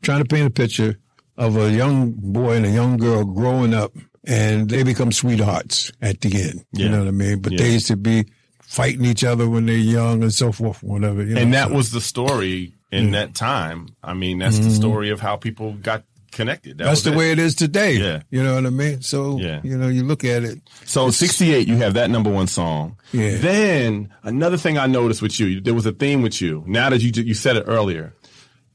trying 0.02 0.20
to 0.24 0.26
paint 0.26 0.48
a 0.48 0.50
picture 0.50 0.98
of 1.46 1.58
a 1.58 1.72
young 1.72 2.12
boy 2.18 2.54
and 2.58 2.66
a 2.66 2.70
young 2.70 2.98
girl 2.98 3.24
growing 3.26 3.74
up, 3.74 3.92
and 4.26 4.70
they 4.70 4.84
become 4.84 5.12
sweethearts 5.12 5.92
at 6.02 6.22
the 6.22 6.30
end. 6.42 6.64
You 6.72 6.88
know 6.90 7.00
what 7.00 7.08
I 7.08 7.12
mean? 7.12 7.40
But 7.42 7.54
Yeah. 7.54 7.58
they 7.64 7.72
used 7.74 7.88
to 7.88 7.98
be 7.98 8.26
fighting 8.62 9.06
each 9.06 9.24
other 9.24 9.50
when 9.50 9.66
they're 9.66 9.76
young 9.76 10.22
and 10.22 10.34
so 10.34 10.52
forth, 10.52 10.82
whatever. 10.84 11.24
You 11.24 11.36
know? 11.36 11.42
And 11.42 11.54
that 11.54 11.72
was 11.72 11.92
the 11.92 12.00
story 12.02 12.74
in 12.92 13.12
that 13.12 13.34
time. 13.36 13.88
I 14.04 14.14
mean, 14.14 14.40
that's 14.40 14.60
the 14.60 14.70
story 14.72 15.10
of 15.10 15.20
how 15.20 15.36
people 15.36 15.74
got 15.74 16.04
connected. 16.32 16.78
That 16.78 16.84
Mm-hmm. 16.84 16.90
that's 16.92 17.02
the 17.02 17.12
it. 17.14 17.18
way 17.18 17.32
it 17.32 17.40
is 17.40 17.56
today. 17.56 17.94
Yeah. 17.98 18.22
You 18.30 18.42
know 18.44 18.56
what 18.56 18.66
I 18.66 18.70
mean? 18.70 19.02
So, 19.02 19.38
Yeah. 19.40 19.60
you 19.64 19.78
know, 19.78 19.88
you 19.90 20.04
look 20.04 20.24
at 20.24 20.44
it. 20.44 20.60
So 20.86 21.10
68, 21.12 21.68
you 21.68 21.76
have 21.78 21.94
that 21.96 22.10
number 22.10 22.30
one 22.30 22.48
song. 22.48 22.96
Yeah. 23.12 23.36
Then 23.38 24.10
another 24.24 24.56
thing 24.58 24.78
I 24.78 24.88
noticed 24.88 25.22
with 25.22 25.40
you, 25.40 25.60
there 25.60 25.74
was 25.74 25.86
a 25.86 25.92
theme 25.92 26.22
with 26.22 26.40
you. 26.42 26.64
Now 26.68 26.90
that 26.92 27.02
you 27.02 27.12
you 27.24 27.34
said 27.34 27.58
it 27.58 27.66
earlier, 27.68 28.14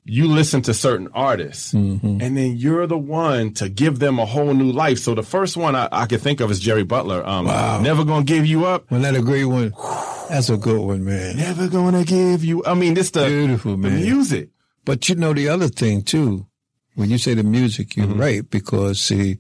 you 0.08 0.28
listen 0.28 0.62
to 0.62 0.72
certain 0.72 1.08
artists, 1.14 1.72
Mm-hmm. 1.74 2.20
and 2.22 2.36
then 2.36 2.56
you're 2.56 2.86
the 2.86 2.96
one 2.98 3.52
to 3.54 3.68
give 3.68 3.98
them 3.98 4.18
a 4.20 4.24
whole 4.26 4.54
new 4.54 4.70
life. 4.70 4.98
So 5.00 5.14
the 5.14 5.22
first 5.24 5.56
one 5.56 5.74
I, 5.74 5.88
I 5.90 6.06
could 6.06 6.20
think 6.20 6.40
of 6.40 6.50
is 6.50 6.60
Jerry 6.60 6.84
Butler. 6.84 7.26
Um, 7.26 7.46
Wow. 7.46 7.80
Never 7.80 8.04
gonna 8.04 8.24
give 8.24 8.46
you 8.46 8.66
up. 8.66 8.90
Well, 8.90 9.00
that 9.00 9.16
a 9.16 9.20
great 9.22 9.44
one. 9.46 9.72
That's 10.30 10.48
a 10.48 10.56
good 10.56 10.80
one, 10.80 11.04
man. 11.04 11.36
Never 11.36 11.68
gonna 11.68 12.04
give 12.04 12.44
you. 12.44 12.62
I 12.64 12.74
mean, 12.74 12.94
this 12.94 13.10
the 13.10 13.26
Beautiful, 13.26 13.72
the 13.72 13.88
man. 13.88 14.00
music. 14.02 14.50
But 14.84 15.08
you 15.08 15.16
know 15.16 15.32
the 15.34 15.48
other 15.48 15.68
thing 15.68 16.02
too, 16.02 16.46
when 16.94 17.10
you 17.10 17.18
say 17.18 17.34
the 17.34 17.42
music, 17.42 17.96
you're 17.96 18.06
Mm-hmm. 18.06 18.20
right 18.20 18.48
because 18.50 19.00
see, 19.00 19.38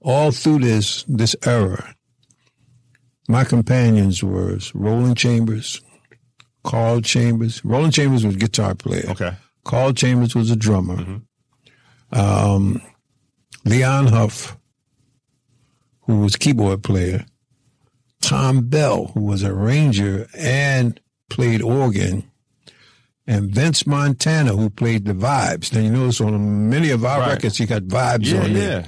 all 0.00 0.30
through 0.32 0.60
this 0.60 1.04
this 1.08 1.36
era, 1.44 1.94
my 3.28 3.44
companions 3.44 4.22
were 4.22 4.58
Roland 4.74 5.16
Chambers, 5.18 5.80
Karl 6.64 7.00
Chambers. 7.00 7.64
Roland 7.64 7.92
Chambers 7.92 8.24
was 8.24 8.34
a 8.34 8.38
guitar 8.38 8.74
player. 8.74 9.04
Okay. 9.10 9.32
Karl 9.66 9.92
Chambers 9.92 10.34
was 10.34 10.50
a 10.50 10.56
drummer. 10.56 10.96
Mm-hmm. 10.96 12.18
Um, 12.18 12.80
Leon 13.64 14.06
Huff, 14.06 14.56
who 16.02 16.20
was 16.20 16.36
keyboard 16.36 16.82
player. 16.84 17.26
Thom 18.22 18.68
Bell, 18.68 19.06
who 19.14 19.20
was 19.20 19.42
a 19.42 19.52
ranger 19.52 20.28
and 20.36 21.00
played 21.30 21.62
organ. 21.62 22.30
And 23.26 23.50
Vince 23.50 23.86
Montana, 23.86 24.54
who 24.54 24.70
played 24.70 25.04
the 25.04 25.12
vibes. 25.12 25.72
Now 25.72 25.80
you 25.80 25.90
notice 25.90 26.20
on 26.20 26.70
many 26.70 26.90
of 26.90 27.04
our 27.04 27.18
Right. 27.20 27.30
records, 27.32 27.58
you 27.58 27.66
got 27.66 27.82
vibes 27.82 28.26
Yeah, 28.32 28.42
on 28.44 28.52
there. 28.52 28.80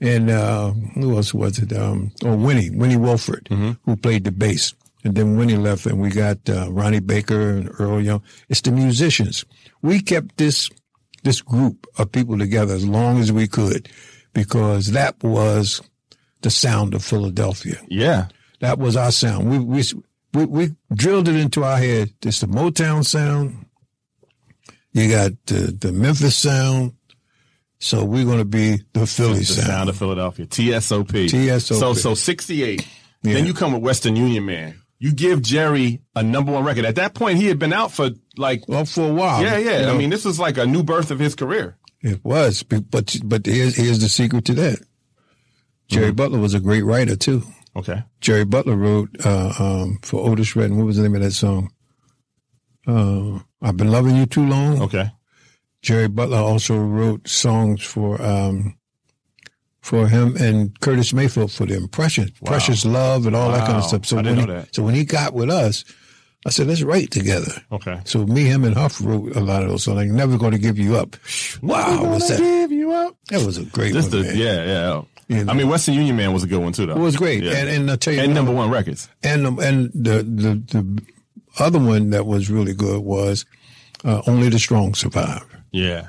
yeah. 0.00 0.08
And 0.08 0.30
uh, 0.30 0.70
who 0.94 1.16
else 1.16 1.34
was 1.34 1.58
it? 1.58 1.72
Um, 1.76 2.12
oh, 2.24 2.36
Winnie, 2.36 2.70
Winnie 2.70 2.96
Walford, 2.96 3.48
Mm-hmm. 3.50 3.72
who 3.84 3.96
played 3.96 4.24
the 4.24 4.32
bass. 4.32 4.74
And 5.04 5.14
then 5.14 5.36
when 5.38 5.48
he 5.48 5.56
left, 5.56 5.86
and 5.86 6.00
we 6.00 6.10
got 6.10 6.38
uh, 6.48 6.70
Ronnie 6.70 7.00
Baker 7.00 7.50
and 7.52 7.70
Earl 7.78 8.00
Young. 8.00 8.22
It's 8.48 8.60
the 8.60 8.70
musicians. 8.72 9.44
We 9.82 10.00
kept 10.02 10.36
this 10.36 10.68
this 11.22 11.40
group 11.42 11.86
of 11.98 12.12
people 12.12 12.38
together 12.38 12.74
as 12.74 12.86
long 12.86 13.18
as 13.18 13.30
we 13.32 13.46
could, 13.46 13.88
because 14.32 14.92
that 14.92 15.22
was 15.22 15.80
the 16.42 16.50
sound 16.50 16.94
of 16.94 17.04
Philadelphia. 17.04 17.76
Yeah. 17.88 18.28
That 18.60 18.78
was 18.78 18.96
our 18.96 19.10
sound. 19.10 19.50
We 19.50 19.58
we 19.58 19.82
we, 20.34 20.44
we 20.46 20.68
drilled 20.94 21.28
it 21.28 21.36
into 21.36 21.64
our 21.64 21.78
head. 21.78 22.12
It's 22.22 22.40
the 22.40 22.46
Motown 22.46 23.04
sound. 23.04 23.66
You 24.92 25.08
got 25.08 25.32
the, 25.46 25.76
the 25.78 25.92
Memphis 25.92 26.36
sound. 26.36 26.92
So 27.78 28.04
we're 28.04 28.24
going 28.26 28.38
to 28.38 28.44
be 28.44 28.80
the 28.92 29.06
Philly 29.06 29.38
The 29.38 29.44
sound. 29.46 29.66
sound 29.66 29.88
of 29.88 29.96
Philadelphia. 29.96 30.46
TSOP. 30.46 31.08
TSOP. 31.30 31.78
So 31.78 31.94
so 31.94 32.14
68. 32.14 32.86
Yeah. 33.22 33.34
Then 33.34 33.46
you 33.46 33.54
come 33.54 33.72
with 33.72 33.82
Western 33.82 34.16
Union 34.16 34.44
Man. 34.46 34.79
You 35.00 35.12
give 35.12 35.40
Jerry 35.42 36.02
a 36.14 36.22
number 36.22 36.52
one 36.52 36.62
record. 36.62 36.84
At 36.84 36.94
that 36.96 37.14
point, 37.14 37.38
he 37.38 37.46
had 37.46 37.58
been 37.58 37.72
out 37.72 37.90
for 37.90 38.10
like 38.36 38.68
Well, 38.68 38.84
for 38.84 39.08
a 39.08 39.12
while. 39.12 39.42
yeah, 39.42 39.56
yeah. 39.56 39.80
you 39.80 39.86
know, 39.86 39.94
I 39.94 39.98
mean, 39.98 40.10
this 40.10 40.24
was 40.26 40.38
like 40.38 40.58
a 40.58 40.66
new 40.66 40.82
birth 40.82 41.10
of 41.10 41.18
his 41.18 41.34
career. 41.34 41.76
it 42.02 42.22
was. 42.24 42.62
But 42.62 42.90
but, 42.90 43.16
but 43.24 43.46
here's 43.46 43.76
here's 43.76 44.00
the 44.00 44.08
secret 44.10 44.44
to 44.44 44.54
that. 44.54 44.78
Jerry 45.88 46.08
Mm-hmm. 46.08 46.16
Butler 46.16 46.38
was 46.38 46.54
a 46.54 46.60
great 46.60 46.84
writer 46.84 47.16
too. 47.16 47.42
Okay. 47.74 48.02
Jerry 48.20 48.44
Butler 48.44 48.76
wrote 48.76 49.08
uh, 49.24 49.52
um, 49.58 49.98
for 50.02 50.28
Otis 50.28 50.54
Redding. 50.54 50.76
What 50.76 50.86
was 50.86 50.96
the 50.98 51.02
name 51.04 51.14
of 51.14 51.22
that 51.22 51.32
song? 51.32 51.70
Uh, 52.86 53.38
I've 53.62 53.76
been 53.76 53.90
loving 53.90 54.16
you 54.16 54.26
too 54.26 54.44
long. 54.46 54.82
Okay. 54.82 55.10
Jerry 55.82 56.08
Butler 56.08 56.38
also 56.38 56.76
wrote 56.76 57.26
songs 57.26 57.82
for 57.82 58.20
um, 58.20 58.76
for 59.80 60.06
him 60.08 60.36
and 60.36 60.78
Curtis 60.80 61.12
Mayfield 61.12 61.50
for 61.52 61.66
the 61.66 61.76
impression, 61.76 62.30
Precious 62.44 62.84
Love, 62.84 63.26
and 63.26 63.34
all 63.34 63.50
that 63.52 63.66
kind 63.66 63.78
of 63.78 63.84
stuff. 63.84 64.06
So 64.06 64.16
when 64.16 64.36
he, 64.38 64.64
so 64.72 64.82
when 64.82 64.94
he 64.94 65.04
got 65.04 65.32
with 65.34 65.50
us, 65.50 65.84
I 66.46 66.50
said, 66.50 66.68
let's 66.68 66.82
write 66.82 67.10
together. 67.10 67.52
Okay. 67.70 68.00
So 68.04 68.24
me, 68.26 68.44
him, 68.44 68.64
and 68.64 68.74
Huff 68.74 69.00
wrote 69.02 69.36
a 69.36 69.40
lot 69.40 69.62
of 69.62 69.68
those 69.68 69.84
songs. 69.84 69.96
Like 69.96 70.08
Never 70.08 70.38
going 70.38 70.52
to 70.52 70.58
give 70.58 70.78
you 70.78 70.96
up. 70.96 71.16
Wow, 71.62 71.96
Never 71.96 72.08
was 72.08 72.28
gonna 72.30 72.40
that? 72.42 72.60
give 72.62 72.72
you 72.72 72.92
up. 72.92 73.16
That 73.28 73.44
was 73.44 73.58
a 73.58 73.64
great 73.64 73.92
Just 73.92 74.10
one, 74.12 74.22
the 74.22 74.28
man. 74.28 74.38
yeah, 74.38 74.64
yeah. 74.64 75.02
You 75.28 75.44
know. 75.44 75.52
I 75.52 75.54
mean, 75.54 75.68
Western 75.68 75.94
Union 75.94 76.16
Man 76.16 76.32
was 76.32 76.42
a 76.42 76.46
good 76.46 76.58
one 76.60 76.72
too, 76.72 76.86
though. 76.86 76.94
It 76.96 76.98
was 76.98 77.16
great, 77.16 77.42
Yeah. 77.44 77.52
and 77.52 77.68
and 77.68 77.90
I 77.90 77.96
tell 77.96 78.12
you, 78.14 78.20
and 78.20 78.34
number 78.34 78.52
one 78.52 78.68
records. 78.70 79.08
and 79.22 79.46
and 79.60 79.90
the 79.94 80.22
the 80.24 80.54
the 80.72 81.02
other 81.58 81.78
one 81.78 82.10
that 82.10 82.26
was 82.26 82.50
really 82.50 82.74
good 82.74 83.02
was 83.02 83.44
uh, 84.04 84.22
Only 84.26 84.48
the 84.48 84.58
Strong 84.58 84.94
Survive. 84.94 85.44
Yeah. 85.72 86.08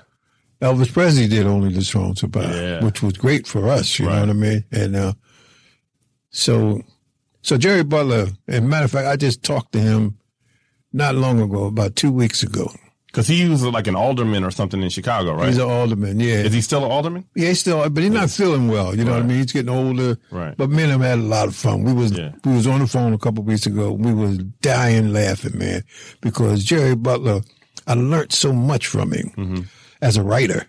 Elvis 0.61 0.93
Presley 0.93 1.27
did 1.27 1.47
Only 1.47 1.73
the 1.73 1.83
Strong 1.83 2.15
Survive, 2.15 2.55
Yeah. 2.55 2.83
which 2.83 3.01
was 3.01 3.13
great 3.13 3.47
for 3.47 3.67
us. 3.67 3.97
You 3.99 4.07
Right. 4.07 4.15
know 4.15 4.21
what 4.21 4.29
I 4.29 4.33
mean? 4.33 4.65
And 4.71 4.95
uh, 4.95 5.13
so, 6.29 6.81
so 7.41 7.57
Jerry 7.57 7.83
Butler. 7.83 8.27
As 8.47 8.59
a 8.59 8.61
matter 8.61 8.85
of 8.85 8.91
fact, 8.91 9.07
I 9.07 9.15
just 9.15 9.43
talked 9.43 9.71
to 9.73 9.79
him 9.79 10.17
not 10.93 11.15
long 11.15 11.41
ago, 11.41 11.65
about 11.65 11.95
two 11.95 12.11
weeks 12.11 12.43
ago. 12.43 12.71
Because 13.07 13.27
he 13.27 13.47
was 13.49 13.61
like 13.63 13.87
an 13.87 13.95
alderman 13.95 14.43
or 14.45 14.51
something 14.51 14.81
in 14.81 14.89
Chicago, 14.89 15.33
right? 15.33 15.47
He's 15.49 15.57
an 15.57 15.69
alderman, 15.69 16.19
yeah. 16.21 16.35
Is 16.43 16.53
he 16.53 16.61
still 16.61 16.85
an 16.85 16.91
alderman? 16.91 17.25
Yeah, 17.35 17.49
he's 17.49 17.59
still, 17.59 17.89
but 17.89 18.03
he's 18.03 18.11
not 18.11 18.29
feeling 18.29 18.69
well. 18.69 18.95
You 18.95 19.03
know 19.03 19.11
what 19.11 19.23
I 19.23 19.25
mean? 19.25 19.37
He's 19.37 19.51
getting 19.51 19.69
older. 19.69 20.17
Right. 20.31 20.55
But 20.55 20.69
me 20.69 20.83
and 20.83 20.93
him 20.93 21.01
had 21.01 21.19
a 21.19 21.21
lot 21.21 21.47
of 21.49 21.55
fun. 21.55 21.83
We 21.83 21.91
was 21.91 22.11
Yeah. 22.13 22.31
we 22.45 22.53
was 22.53 22.67
on 22.67 22.79
the 22.79 22.87
phone 22.87 23.11
a 23.13 23.17
couple 23.17 23.41
of 23.41 23.47
weeks 23.47 23.65
ago. 23.65 23.91
We 23.91 24.13
was 24.13 24.37
dying 24.61 25.11
laughing, 25.11 25.57
man, 25.57 25.83
because 26.21 26.63
Jerry 26.63 26.95
Butler. 26.95 27.41
I 27.87 27.95
learned 27.95 28.31
so 28.31 28.53
much 28.53 28.85
from 28.87 29.11
him 29.11 29.31
Mm-hmm. 29.35 29.61
As 30.01 30.17
a 30.17 30.23
writer. 30.23 30.65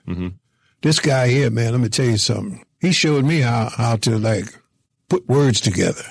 This 0.83 0.99
guy 0.99 1.29
here, 1.29 1.51
man, 1.51 1.73
let 1.73 1.81
me 1.81 1.89
tell 1.89 2.07
you 2.07 2.17
something. 2.19 2.65
He 2.81 2.93
showed 2.93 3.25
me 3.25 3.41
how 3.41 3.71
how 3.71 3.97
to 3.97 4.19
like 4.19 4.47
put 5.09 5.27
words 5.29 5.61
together, 5.61 6.03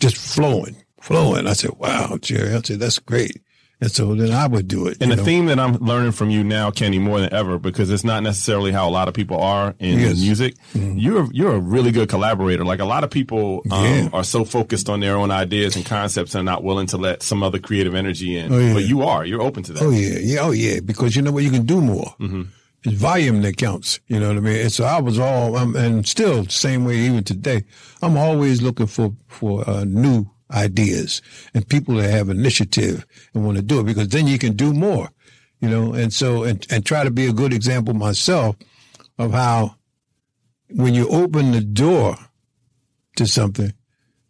just 0.00 0.16
flowing, 0.16 0.76
flowing. 1.00 1.46
I 1.46 1.52
said, 1.52 1.70
"Wow, 1.78 2.18
Jerry." 2.20 2.52
I 2.54 2.60
said, 2.62 2.80
"That's 2.80 2.98
great." 2.98 3.40
And 3.78 3.92
so 3.92 4.14
then 4.14 4.32
I 4.32 4.46
would 4.46 4.68
do 4.68 4.86
it. 4.86 4.96
And 5.02 5.12
the 5.12 5.16
know? 5.16 5.22
theme 5.24 5.46
that 5.46 5.60
I'm 5.60 5.74
learning 5.74 6.12
from 6.12 6.30
you 6.30 6.42
now, 6.42 6.70
Kenny, 6.70 6.98
more 6.98 7.20
than 7.20 7.30
ever, 7.34 7.58
because 7.58 7.90
it's 7.90 8.04
not 8.04 8.22
necessarily 8.22 8.72
how 8.72 8.88
a 8.88 8.90
lot 8.90 9.06
of 9.06 9.12
people 9.12 9.38
are 9.38 9.74
in 9.78 9.98
Yes. 9.98 10.12
Mm-hmm. 10.14 10.22
music. 10.22 10.54
You're 10.74 11.28
you're 11.32 11.54
a 11.54 11.60
really 11.60 11.92
good 11.92 12.08
collaborator. 12.08 12.64
Like 12.64 12.80
a 12.80 12.86
lot 12.86 13.04
of 13.04 13.10
people 13.10 13.62
um, 13.70 13.84
Yeah. 13.84 14.08
are 14.14 14.24
so 14.24 14.44
focused 14.46 14.88
on 14.88 15.00
their 15.00 15.14
own 15.16 15.30
ideas 15.30 15.76
and 15.76 15.84
concepts 15.84 16.34
and 16.34 16.46
not 16.46 16.64
willing 16.64 16.86
to 16.88 16.96
let 16.96 17.22
some 17.22 17.42
other 17.42 17.58
creative 17.58 17.94
energy 17.94 18.36
in. 18.38 18.50
Oh, 18.52 18.58
yeah. 18.58 18.72
But 18.72 18.84
you 18.88 19.02
are. 19.02 19.24
You're 19.26 19.42
open 19.42 19.62
to 19.64 19.74
that. 19.74 19.82
Oh 19.82 19.90
yeah, 19.90 20.18
yeah, 20.20 20.38
oh 20.40 20.52
yeah. 20.52 20.80
Because 20.80 21.14
you 21.14 21.20
know 21.22 21.30
what, 21.30 21.44
you 21.44 21.50
can 21.50 21.66
do 21.66 21.80
more. 21.82 22.14
Mm-hmm. 22.18 22.42
It's 22.86 22.94
volume 22.94 23.42
that 23.42 23.56
counts. 23.56 24.00
You 24.06 24.20
know 24.20 24.28
what 24.28 24.36
I 24.36 24.40
mean? 24.40 24.60
And 24.60 24.72
so 24.72 24.84
I 24.84 25.00
was 25.00 25.18
all, 25.18 25.56
um, 25.56 25.74
and 25.76 26.06
still 26.06 26.46
same 26.46 26.84
way 26.84 26.96
even 26.98 27.24
today. 27.24 27.64
I'm 28.02 28.16
always 28.16 28.62
looking 28.62 28.86
for 28.86 29.12
for 29.28 29.68
uh, 29.68 29.84
new 29.84 30.26
ideas 30.52 31.20
and 31.54 31.68
people 31.68 31.96
that 31.96 32.08
have 32.10 32.28
initiative 32.28 33.04
and 33.34 33.44
want 33.44 33.56
to 33.56 33.62
do 33.62 33.80
it 33.80 33.84
because 33.86 34.08
then 34.08 34.26
you 34.28 34.38
can 34.38 34.54
do 34.54 34.72
more. 34.72 35.10
You 35.60 35.68
know, 35.68 35.92
and 35.94 36.12
so 36.12 36.44
and 36.44 36.64
and 36.70 36.84
try 36.86 37.02
to 37.02 37.10
be 37.10 37.26
a 37.26 37.32
good 37.32 37.52
example 37.52 37.92
myself 37.94 38.56
of 39.18 39.32
how 39.32 39.74
when 40.70 40.94
you 40.94 41.08
open 41.08 41.52
the 41.52 41.60
door 41.62 42.16
to 43.16 43.26
something, 43.26 43.72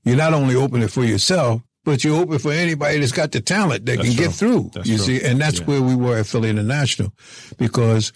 you 0.05 0.17
not 0.17 0.33
only 0.33 0.55
open 0.55 0.83
it 0.83 0.91
for 0.91 1.05
yourself, 1.05 1.61
but 1.85 2.05
you 2.05 2.17
open 2.17 2.39
for 2.39 2.53
anybody 2.53 2.99
that's 3.01 3.13
got 3.13 3.33
the 3.33 3.41
talent 3.41 3.85
that 3.87 3.97
That's 3.97 4.09
can 4.09 4.17
true. 4.17 4.25
get 4.27 4.35
through. 4.35 4.71
That's 4.75 4.89
you 4.89 4.97
true. 4.97 5.05
see, 5.19 5.25
and 5.25 5.41
that's 5.41 5.59
Yeah. 5.61 5.65
where 5.67 5.83
we 5.83 5.95
were 5.95 6.17
at 6.19 6.27
Philly 6.27 6.49
International 6.51 7.13
because 7.59 8.13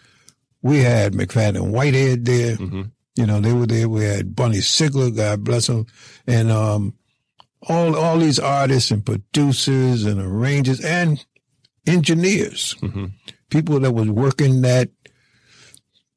we 0.62 0.78
had 0.80 1.12
McFadden 1.14 1.70
Whitehead 1.70 2.24
there. 2.24 2.56
Mm-hmm. 2.56 2.82
You 3.16 3.26
know, 3.26 3.40
they 3.40 3.52
were 3.52 3.66
there. 3.66 3.88
We 3.88 4.04
had 4.04 4.34
Bunny 4.36 4.58
Sigler, 4.58 5.14
God 5.14 5.44
bless 5.44 5.68
him, 5.68 5.86
and 6.26 6.50
um, 6.50 6.94
all 7.68 7.96
all 7.96 8.18
these 8.18 8.38
artists 8.38 8.90
and 8.90 9.04
producers 9.04 10.04
and 10.04 10.20
arrangers 10.20 10.80
and 10.84 11.24
engineers, 11.86 12.74
Mm-hmm. 12.80 13.06
people 13.50 13.80
that 13.80 13.92
was 13.92 14.08
working 14.08 14.62
that 14.62 14.90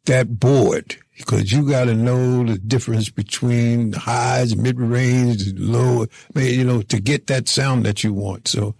that 0.06 0.40
board 0.40 0.96
because 1.18 1.52
you 1.52 1.68
got 1.70 1.86
to 1.86 1.94
know 1.94 2.44
the 2.44 2.58
difference 2.58 3.10
between 3.10 3.94
highs, 3.94 4.56
mid 4.56 4.80
range, 4.80 5.54
low. 5.56 6.04
I 6.36 6.40
mean, 6.40 6.60
you 6.60 6.66
know, 6.66 6.82
to 6.84 7.00
get 7.00 7.28
that 7.28 7.48
sound 7.48 7.86
that 7.86 8.04
you 8.04 8.14
want. 8.14 8.48
So, 8.48 8.76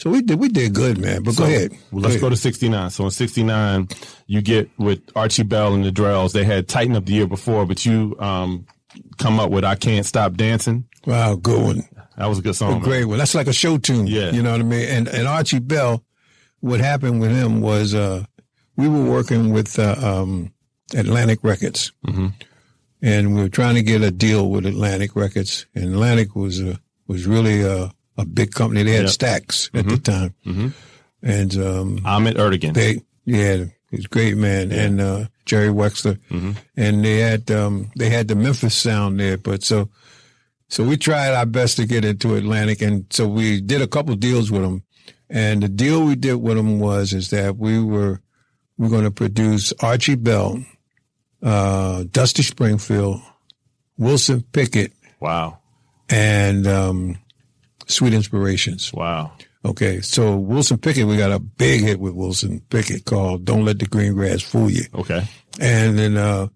so 0.00 0.10
we 0.10 0.22
did 0.22 0.38
we 0.40 0.48
did 0.48 0.72
good, 0.74 0.98
man. 0.98 1.22
But 1.22 1.34
So, 1.34 1.44
go 1.44 1.48
ahead. 1.50 1.72
Well, 1.92 2.02
let's 2.02 2.14
ahead. 2.14 2.20
go 2.22 2.28
to 2.30 2.36
69. 2.36 2.90
So 2.90 3.04
in 3.04 3.10
69, 3.10 3.88
you 4.26 4.40
get 4.42 4.68
with 4.78 5.00
Archie 5.14 5.42
Bell 5.44 5.74
and 5.74 5.84
the 5.84 5.90
Drells. 5.92 6.32
They 6.32 6.44
had 6.44 6.66
Tighten 6.68 6.96
Up 6.96 7.04
the 7.06 7.12
year 7.12 7.26
before, 7.26 7.66
but 7.66 7.84
you 7.84 8.16
um, 8.18 8.66
come 9.18 9.38
up 9.38 9.50
with 9.50 9.64
I 9.64 9.74
Can't 9.74 10.06
Stop 10.06 10.34
Dancing. 10.34 10.84
Wow, 11.06 11.36
good 11.36 11.62
one. 11.62 11.82
That 12.16 12.26
was 12.26 12.38
a 12.38 12.42
good 12.42 12.56
song. 12.56 12.80
a 12.82 12.84
great 12.84 13.04
one. 13.06 13.18
That's 13.18 13.34
like 13.34 13.46
a 13.46 13.52
show 13.52 13.78
tune. 13.78 14.06
Yeah. 14.06 14.30
You 14.32 14.42
know 14.42 14.52
what 14.52 14.60
I 14.60 14.64
mean? 14.64 14.88
And 14.88 15.08
and 15.08 15.26
Archie 15.28 15.58
Bell, 15.60 16.02
what 16.60 16.80
happened 16.80 17.20
with 17.20 17.30
him 17.30 17.60
was 17.60 17.94
uh, 17.94 18.24
we 18.76 18.88
were 18.88 19.04
working 19.04 19.52
with 19.52 19.78
uh, 19.78 19.94
um, 20.02 20.52
Atlantic 20.94 21.38
Records, 21.42 21.92
Mm-hmm. 22.06 22.26
and 23.02 23.34
we 23.34 23.40
were 23.42 23.48
trying 23.48 23.74
to 23.76 23.82
get 23.82 24.02
a 24.02 24.10
deal 24.10 24.50
with 24.50 24.66
Atlantic 24.66 25.16
Records. 25.16 25.66
And 25.74 25.84
Atlantic 25.94 26.34
was 26.36 26.60
uh, 26.60 26.76
was 27.06 27.26
really 27.26 27.64
a, 28.20 28.24
big 28.26 28.52
company. 28.52 28.82
They 28.82 28.92
had 28.92 29.04
Yep. 29.06 29.12
Stax 29.12 29.70
at 29.74 29.88
the 29.88 29.98
time, 29.98 30.34
Mhm. 30.46 30.72
and 31.22 31.56
um, 31.56 32.00
Ahmet 32.04 32.36
Ertegun. 32.36 32.74
they 32.74 33.02
yeah, 33.24 33.64
he's 33.90 34.04
a 34.06 34.08
great 34.08 34.36
man, 34.36 34.72
and 34.72 35.00
uh, 35.00 35.26
Jerry 35.46 35.68
Wexler, 35.68 36.18
Mm-hmm. 36.30 36.52
and 36.76 37.04
they 37.04 37.18
had 37.18 37.50
um, 37.50 37.90
they 37.96 38.10
had 38.10 38.28
the 38.28 38.34
Memphis 38.34 38.74
sound 38.74 39.18
there, 39.20 39.36
but 39.38 39.62
so 39.64 39.88
so 40.68 40.84
we 40.84 40.96
tried 40.96 41.34
our 41.34 41.46
best 41.46 41.76
to 41.76 41.86
get 41.86 42.04
into 42.04 42.34
Atlantic, 42.36 42.80
and 42.82 43.04
so 43.10 43.26
we 43.26 43.60
did 43.60 43.82
a 43.82 43.86
couple 43.88 44.14
deals 44.16 44.50
with 44.50 44.62
them, 44.62 44.82
and 45.28 45.62
the 45.62 45.68
deal 45.68 46.04
we 46.04 46.14
did 46.14 46.34
with 46.36 46.56
them 46.56 46.78
was 46.80 47.12
is 47.12 47.30
that 47.30 47.56
we 47.56 47.78
were 47.82 48.20
we 48.78 48.86
are 48.86 48.90
going 48.90 49.04
to 49.04 49.10
produce 49.10 49.72
Archie 49.80 50.14
Bell, 50.14 50.64
uh, 51.42 52.04
Dusty 52.10 52.42
Springfield, 52.42 53.20
Wilson 53.98 54.42
Pickett, 54.52 54.92
wow. 55.20 55.58
and 56.08 56.66
um, 56.66 57.18
Sweet 57.90 58.14
Inspirations. 58.14 58.92
Wow. 58.92 59.32
Okay, 59.64 60.00
so 60.00 60.36
Wilson 60.36 60.78
Pickett, 60.78 61.06
we 61.06 61.18
got 61.18 61.32
a 61.32 61.38
big 61.38 61.82
hit 61.82 62.00
with 62.00 62.14
Wilson 62.14 62.60
Pickett 62.70 63.04
called 63.04 63.44
"Don't 63.44 63.64
Let 63.64 63.78
the 63.78 63.86
Green 63.86 64.14
Grass 64.14 64.40
Fool 64.42 64.70
You," 64.70 64.84
Okay. 64.94 65.22
and 65.60 65.98
then 65.98 66.16
uh, 66.16 66.48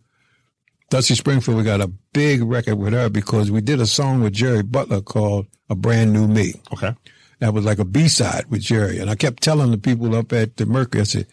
Dusty 0.90 1.14
Springfield, 1.14 1.56
we 1.58 1.64
got 1.64 1.80
a 1.80 1.88
big 2.12 2.42
record 2.42 2.76
with 2.76 2.92
her 2.92 3.08
because 3.10 3.50
we 3.50 3.60
did 3.60 3.80
a 3.80 3.86
song 3.86 4.22
with 4.22 4.32
Jerry 4.32 4.62
Butler 4.62 5.02
called 5.02 5.46
"A 5.68 5.74
Brand 5.74 6.12
New 6.12 6.26
Me." 6.26 6.54
Okay. 6.72 6.94
That 7.40 7.52
was 7.52 7.64
like 7.66 7.78
a 7.78 7.84
B 7.84 8.08
side 8.08 8.46
with 8.48 8.62
Jerry, 8.62 8.98
and 9.00 9.10
I 9.10 9.16
kept 9.16 9.42
telling 9.42 9.70
the 9.70 9.76
people 9.78 10.14
up 10.14 10.32
at 10.32 10.56
the 10.56 10.64
Mercury, 10.64 11.02
I 11.02 11.04
said, 11.04 11.26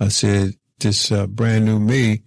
"I 0.00 0.08
said 0.08 0.54
this 0.80 1.12
uh, 1.12 1.26
brand 1.28 1.64
new 1.64 1.78
me." 1.78 2.22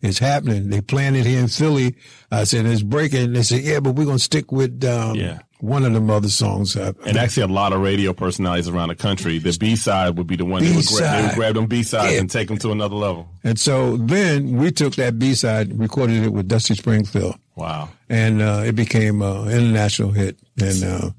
is 0.00 0.18
happening. 0.18 0.68
They 0.68 0.80
planned 0.80 1.14
it 1.16 1.24
here 1.24 1.38
in 1.38 1.46
Philly. 1.46 1.94
I 2.28 2.42
said 2.42 2.66
it's 2.66 2.82
breaking. 2.82 3.34
They 3.34 3.44
said, 3.44 3.62
"Yeah, 3.62 3.78
but 3.78 3.92
we're 3.94 4.04
gonna 4.06 4.18
stick 4.18 4.50
with 4.50 4.82
um, 4.84 5.14
Yeah. 5.14 5.38
One 5.62 5.84
of 5.84 5.92
them 5.94 6.10
other 6.10 6.28
songs." 6.28 6.76
And 6.76 7.16
actually, 7.16 7.44
a 7.44 7.46
lot 7.46 7.72
of 7.72 7.80
radio 7.80 8.12
personalities 8.12 8.68
around 8.68 8.88
the 8.90 8.94
country, 8.96 9.38
the 9.38 9.56
B 9.58 9.76
side 9.76 10.18
would 10.18 10.26
be 10.26 10.36
the 10.36 10.44
one 10.44 10.62
that 10.62 10.74
would, 10.76 10.86
gra- 10.86 11.00
they 11.16 11.22
would 11.26 11.34
grab 11.34 11.54
them 11.54 11.66
B 11.66 11.82
sides 11.82 12.12
Yeah. 12.12 12.20
and 12.20 12.28
take 12.30 12.48
them 12.48 12.58
to 12.58 12.72
another 12.72 12.96
level. 12.96 13.28
And 13.44 13.58
so 13.58 13.96
then 13.96 14.56
we 14.56 14.70
took 14.70 14.94
that 14.96 15.18
B 15.18 15.34
side, 15.34 15.78
recorded 15.78 16.22
it 16.24 16.32
with 16.32 16.48
Dusty 16.48 16.74
Springfield, 16.74 17.36
Wow. 17.56 17.88
and 18.08 18.42
uh, 18.42 18.62
it 18.66 18.74
became 18.74 19.22
an 19.22 19.48
international 19.50 20.10
hit. 20.10 20.36
And 20.60 20.84
uh, 20.84 21.10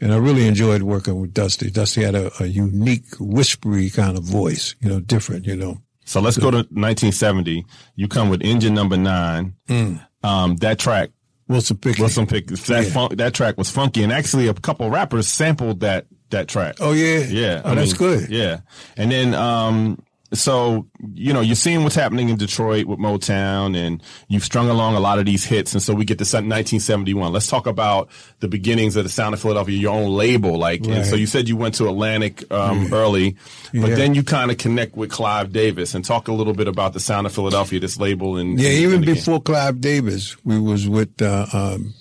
and 0.00 0.12
I 0.12 0.16
really 0.16 0.46
enjoyed 0.46 0.82
working 0.82 1.20
with 1.20 1.34
Dusty. 1.34 1.70
Dusty 1.70 2.04
had 2.04 2.14
a, 2.14 2.30
a 2.40 2.46
unique, 2.46 3.04
whispery 3.18 3.90
kind 3.90 4.16
of 4.16 4.22
voice, 4.24 4.76
you 4.80 4.88
know, 4.88 5.00
different, 5.00 5.44
you 5.46 5.56
know. 5.56 5.78
So 6.04 6.20
let's 6.20 6.38
go 6.38 6.50
to 6.50 6.58
1970. 6.58 7.64
You 7.96 8.08
come 8.08 8.28
with 8.30 8.40
engine 8.42 8.74
number 8.74 8.96
nine. 8.96 9.54
Mm. 9.68 10.00
Um, 10.22 10.56
that 10.56 10.78
track, 10.78 11.10
Wilson 11.48 11.76
Pickett. 11.78 12.00
Wilson 12.00 12.26
Pick, 12.26 12.46
that 12.48 12.84
Yeah. 12.84 12.90
funk, 12.90 13.16
that 13.16 13.34
track 13.34 13.56
was 13.58 13.70
funky, 13.70 14.02
and 14.02 14.12
actually 14.12 14.46
a 14.48 14.54
couple 14.54 14.88
rappers 14.90 15.26
sampled 15.28 15.80
that 15.80 16.06
that 16.30 16.46
track. 16.46 16.76
Oh 16.80 16.92
yeah, 16.92 17.20
Yeah. 17.20 17.62
Oh, 17.64 17.72
I 17.72 17.74
that's 17.76 17.98
mean, 17.98 18.18
good. 18.18 18.28
Yeah. 18.30 18.60
And 18.98 19.10
then, 19.10 19.34
um, 19.34 19.98
so, 20.32 20.86
you 21.14 21.32
know, 21.32 21.40
you're 21.40 21.54
seeing 21.56 21.84
what's 21.84 21.94
happening 21.94 22.28
in 22.28 22.36
Detroit 22.36 22.84
with 22.84 22.98
Motown 22.98 23.74
and 23.74 24.02
you've 24.28 24.44
strung 24.44 24.68
along 24.68 24.94
a 24.94 25.00
lot 25.00 25.18
of 25.18 25.24
these 25.24 25.44
hits. 25.44 25.72
And 25.72 25.82
so 25.82 25.94
we 25.94 26.04
get 26.04 26.18
to 26.18 26.24
1971. 26.24 27.32
Let's 27.32 27.46
talk 27.46 27.66
about 27.66 28.10
the 28.40 28.48
beginnings 28.48 28.94
of 28.96 29.04
the 29.04 29.08
Sound 29.10 29.34
of 29.34 29.40
Philadelphia, 29.40 29.76
your 29.78 29.94
own 29.94 30.10
label. 30.10 30.58
Like, 30.58 30.86
and 30.86 31.06
so 31.06 31.16
you 31.16 31.26
said 31.26 31.48
you 31.48 31.56
went 31.56 31.76
to 31.76 31.88
Atlantic, 31.88 32.44
um, 32.52 32.92
early, 32.92 33.36
but 33.72 33.88
Yeah. 33.90 33.94
then 33.94 34.14
you 34.14 34.22
kind 34.22 34.50
of 34.50 34.58
connect 34.58 34.96
with 34.96 35.10
Clive 35.10 35.50
Davis 35.52 35.94
and 35.94 36.04
talk 36.04 36.28
a 36.28 36.32
little 36.32 36.52
bit 36.54 36.68
about 36.68 36.92
the 36.92 37.00
Sound 37.00 37.26
of 37.26 37.32
Philadelphia, 37.32 37.80
this 37.80 37.98
label. 37.98 38.36
And 38.36 38.60
Yeah, 38.60 38.68
and- 38.68 38.78
even 38.80 39.00
before 39.00 39.40
Clive 39.40 39.80
Davis, 39.80 40.36
we 40.44 40.58
was 40.58 40.86
with 40.86 41.22
uh, 41.22 41.46
um, 41.54 41.94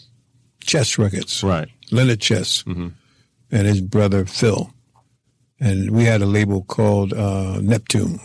Chess 0.62 0.98
Records, 0.98 1.44
Right. 1.44 1.70
Leonard 1.92 2.20
Chess, 2.20 2.66
and 2.68 2.94
his 3.52 3.80
brother 3.80 4.26
Phil, 4.26 4.70
and 5.60 5.92
we 5.92 6.04
had 6.06 6.22
a 6.22 6.26
label 6.26 6.64
called 6.64 7.14
uh, 7.14 7.60
Neptune, 7.62 8.20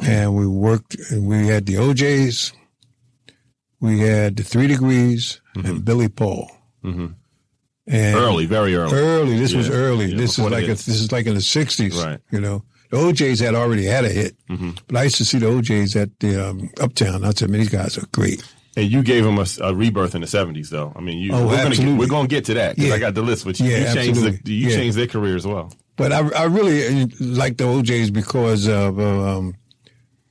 and 0.00 0.34
we 0.34 0.46
worked. 0.46 0.96
And 1.10 1.26
we 1.26 1.46
had 1.46 1.66
the 1.66 1.78
O'Jays, 1.78 2.52
we 3.80 4.00
had 4.00 4.36
the 4.36 4.42
Three 4.42 4.66
Degrees, 4.66 5.40
and 5.54 5.84
Billy 5.84 6.08
Paul. 6.08 6.50
And 6.84 8.14
Early, 8.16 8.46
very 8.46 8.74
early. 8.76 8.94
early. 8.96 9.36
This 9.38 9.54
was 9.54 9.68
early. 9.68 10.06
Yeah, 10.06 10.16
this 10.16 10.38
is 10.38 10.50
like 10.50 10.64
a, 10.64 10.68
this 10.68 10.88
is 10.88 11.10
like 11.10 11.26
in 11.26 11.34
the 11.34 11.40
sixties, 11.40 11.96
Right. 12.02 12.20
You 12.30 12.40
know, 12.40 12.62
the 12.90 12.98
O'Jays 12.98 13.40
had 13.40 13.54
already 13.56 13.84
had 13.86 14.04
a 14.04 14.08
hit, 14.08 14.36
Mm-hmm. 14.48 14.70
but 14.86 14.96
I 14.98 15.02
used 15.04 15.16
to 15.16 15.24
see 15.24 15.38
the 15.38 15.48
O'Jays 15.48 15.96
at 15.96 16.10
the 16.20 16.48
um, 16.50 16.70
Uptown. 16.80 17.24
I 17.24 17.30
said, 17.30 17.50
man, 17.50 17.58
these 17.60 17.70
guys 17.70 17.98
are 17.98 18.06
great. 18.12 18.44
And 18.76 18.90
you 18.90 19.02
gave 19.02 19.26
him 19.26 19.36
a, 19.38 19.46
a 19.62 19.74
rebirth 19.74 20.14
in 20.14 20.20
the 20.20 20.26
70s, 20.28 20.68
though. 20.70 20.92
I 20.96 21.00
mean, 21.00 21.18
you, 21.18 21.32
Oh, 21.32 21.40
we're 21.46 21.56
gonna 21.56 21.56
get, 21.56 21.66
absolutely. 21.70 21.98
we're 21.98 22.06
going 22.08 22.28
to 22.28 22.54
that 22.54 22.76
because 22.76 22.88
Yeah. 22.88 22.94
I 22.94 22.98
got 22.98 23.14
the 23.14 23.22
list, 23.22 23.44
but 23.44 23.58
you, 23.58 23.66
Yeah, 23.68 23.88
you 23.88 23.94
changed 23.94 24.20
the, 24.44 24.52
you 24.52 24.68
Yeah. 24.68 24.76
changed 24.76 24.96
their 24.96 25.06
career 25.08 25.34
as 25.36 25.46
well. 25.46 25.72
But 25.96 26.12
I, 26.12 26.28
I 26.30 26.44
really 26.44 26.86
uh, 27.04 27.06
like 27.20 27.56
the 27.58 27.64
O'Jays 27.64 28.10
because 28.10 28.66
of 28.66 28.98
uh, 28.98 29.38
um, 29.38 29.54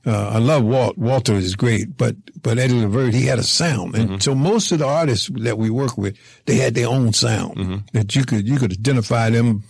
uh, 0.04 0.30
I 0.30 0.38
love 0.38 0.64
Walt. 0.64 0.98
Walter 0.98 1.34
is 1.34 1.54
great, 1.54 1.96
but 1.96 2.16
but 2.42 2.58
Eddie 2.58 2.74
Levert 2.74 3.14
he 3.14 3.26
had 3.26 3.38
a 3.38 3.44
sound, 3.44 3.94
and 3.94 4.20
so 4.22 4.34
most 4.34 4.72
of 4.72 4.80
the 4.80 4.86
artists 4.86 5.30
that 5.34 5.58
we 5.58 5.70
work 5.70 5.96
with 5.96 6.16
they 6.46 6.56
had 6.56 6.74
their 6.74 6.88
own 6.88 7.12
sound 7.12 7.84
that 7.92 8.14
you 8.16 8.24
could 8.24 8.48
you 8.48 8.58
could 8.58 8.72
identify 8.72 9.30
them. 9.30 9.62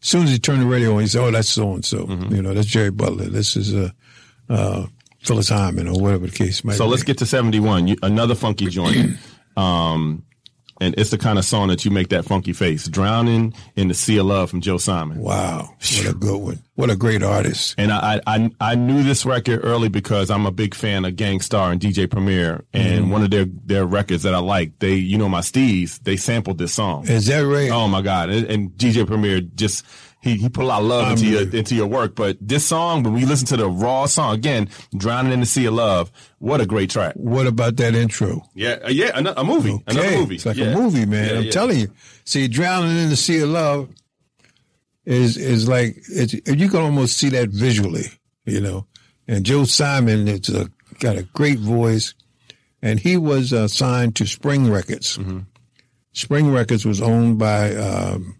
As 0.00 0.08
soon 0.08 0.24
as 0.24 0.32
you 0.32 0.38
turn 0.38 0.60
the 0.60 0.66
radio 0.66 0.94
on, 0.94 1.00
you 1.00 1.08
say, 1.08 1.18
"Oh, 1.18 1.30
that's 1.30 1.48
so 1.48 1.72
and 1.72 1.84
so." 1.84 2.06
You 2.30 2.40
know, 2.42 2.54
that's 2.54 2.68
Jerry 2.68 2.90
Butler. 2.90 3.24
This 3.24 3.56
is 3.56 3.74
uh, 3.74 3.90
uh, 4.48 4.86
Phyllis 5.24 5.48
Hyman, 5.48 5.88
or 5.88 5.98
whatever 6.00 6.26
the 6.26 6.32
case 6.36 6.62
might 6.62 6.74
So 6.74 6.84
be. 6.84 6.86
So 6.86 6.90
let's 6.90 7.02
get 7.02 7.18
to 7.18 7.26
71. 7.26 7.88
You, 7.88 7.96
another 8.02 8.36
funky 8.36 8.66
joint. 8.66 9.16
um, 9.56 10.22
and 10.80 10.94
it's 10.98 11.10
the 11.10 11.18
kind 11.18 11.38
of 11.38 11.44
song 11.44 11.68
that 11.68 11.84
you 11.84 11.90
make 11.90 12.08
that 12.08 12.24
funky 12.24 12.52
face. 12.52 12.86
Drowning 12.88 13.54
in 13.76 13.88
the 13.88 13.94
Sea 13.94 14.18
of 14.18 14.26
Love 14.26 14.50
from 14.50 14.60
Joe 14.60 14.78
Simon. 14.78 15.18
Wow, 15.18 15.74
what 15.96 16.06
a 16.06 16.14
good 16.14 16.38
one! 16.40 16.62
What 16.74 16.90
a 16.90 16.96
great 16.96 17.22
artist! 17.22 17.74
And 17.78 17.92
I, 17.92 18.20
I 18.26 18.50
I 18.60 18.74
knew 18.74 19.02
this 19.02 19.26
record 19.26 19.60
early 19.64 19.88
because 19.88 20.30
I'm 20.30 20.46
a 20.46 20.52
big 20.52 20.74
fan 20.74 21.04
of 21.04 21.16
Gang 21.16 21.40
Starr 21.40 21.72
and 21.72 21.80
DJ 21.80 22.08
Premier, 22.10 22.64
and 22.72 23.02
Mm-hmm. 23.04 23.10
one 23.10 23.22
of 23.22 23.30
their 23.30 23.46
their 23.46 23.86
records 23.86 24.22
that 24.24 24.34
I 24.34 24.38
like, 24.38 24.78
they 24.78 24.94
you 24.94 25.18
know 25.18 25.28
my 25.28 25.40
Steez, 25.40 25.98
they 26.02 26.16
sampled 26.16 26.58
this 26.58 26.72
song. 26.74 27.06
Is 27.08 27.26
that 27.26 27.40
right? 27.40 27.70
Oh 27.70 27.88
my 27.88 28.02
God! 28.02 28.30
And, 28.30 28.46
and 28.46 28.70
DJ 28.72 29.06
Premier 29.06 29.40
just 29.40 29.84
he 30.20 30.36
he 30.36 30.48
put 30.48 30.64
a 30.64 30.66
lot 30.66 30.80
of 30.80 30.86
love 30.88 31.12
into 31.12 31.26
your 31.26 31.42
into 31.54 31.74
your 31.74 31.86
work. 31.86 32.14
But 32.16 32.36
this 32.40 32.64
song, 32.66 33.02
when 33.02 33.14
we 33.14 33.24
listen 33.24 33.46
to 33.48 33.56
the 33.56 33.68
raw 33.68 34.06
song 34.06 34.34
again, 34.34 34.68
"Drowning 34.96 35.32
in 35.32 35.40
the 35.40 35.46
Sea 35.46 35.66
of 35.66 35.74
Love," 35.74 36.10
what 36.38 36.60
a 36.60 36.66
great 36.66 36.90
track! 36.90 37.14
What 37.14 37.46
about 37.46 37.76
that 37.76 37.94
intro? 37.94 38.42
Yeah, 38.54 38.78
uh, 38.84 38.88
yeah, 38.88 39.12
a 39.14 39.44
movie, 39.44 39.78
another 39.86 40.10
movie. 40.18 40.34
It's 40.36 40.46
like 40.46 40.56
Yeah. 40.56 40.66
a 40.72 40.76
movie, 40.76 41.06
man. 41.06 41.28
Yeah, 41.30 41.36
I'm 41.38 41.44
yeah. 41.44 41.50
telling 41.50 41.78
you. 41.78 41.88
See, 42.24 42.48
drowning 42.48 42.98
in 42.98 43.08
the 43.10 43.16
sea 43.16 43.40
of 43.40 43.48
love 43.50 43.88
is 45.04 45.36
is 45.36 45.68
like 45.68 45.96
it's, 46.10 46.34
you 46.34 46.68
can 46.68 46.80
almost 46.80 47.16
see 47.16 47.28
that 47.30 47.50
visually, 47.50 48.06
you 48.44 48.60
know. 48.60 48.86
And 49.26 49.44
Joe 49.44 49.64
Simon, 49.64 50.26
it's 50.26 50.48
a 50.48 50.68
got 51.00 51.16
a 51.16 51.22
great 51.22 51.58
voice, 51.58 52.14
and 52.82 52.98
he 52.98 53.16
was 53.16 53.52
uh, 53.52 53.68
signed 53.68 54.16
to 54.16 54.26
Spring 54.26 54.70
Records. 54.70 55.16
Mm-hmm. 55.18 55.40
Spring 56.12 56.50
Records 56.52 56.84
was 56.84 57.00
owned 57.00 57.38
by 57.38 57.76
um, 57.76 58.36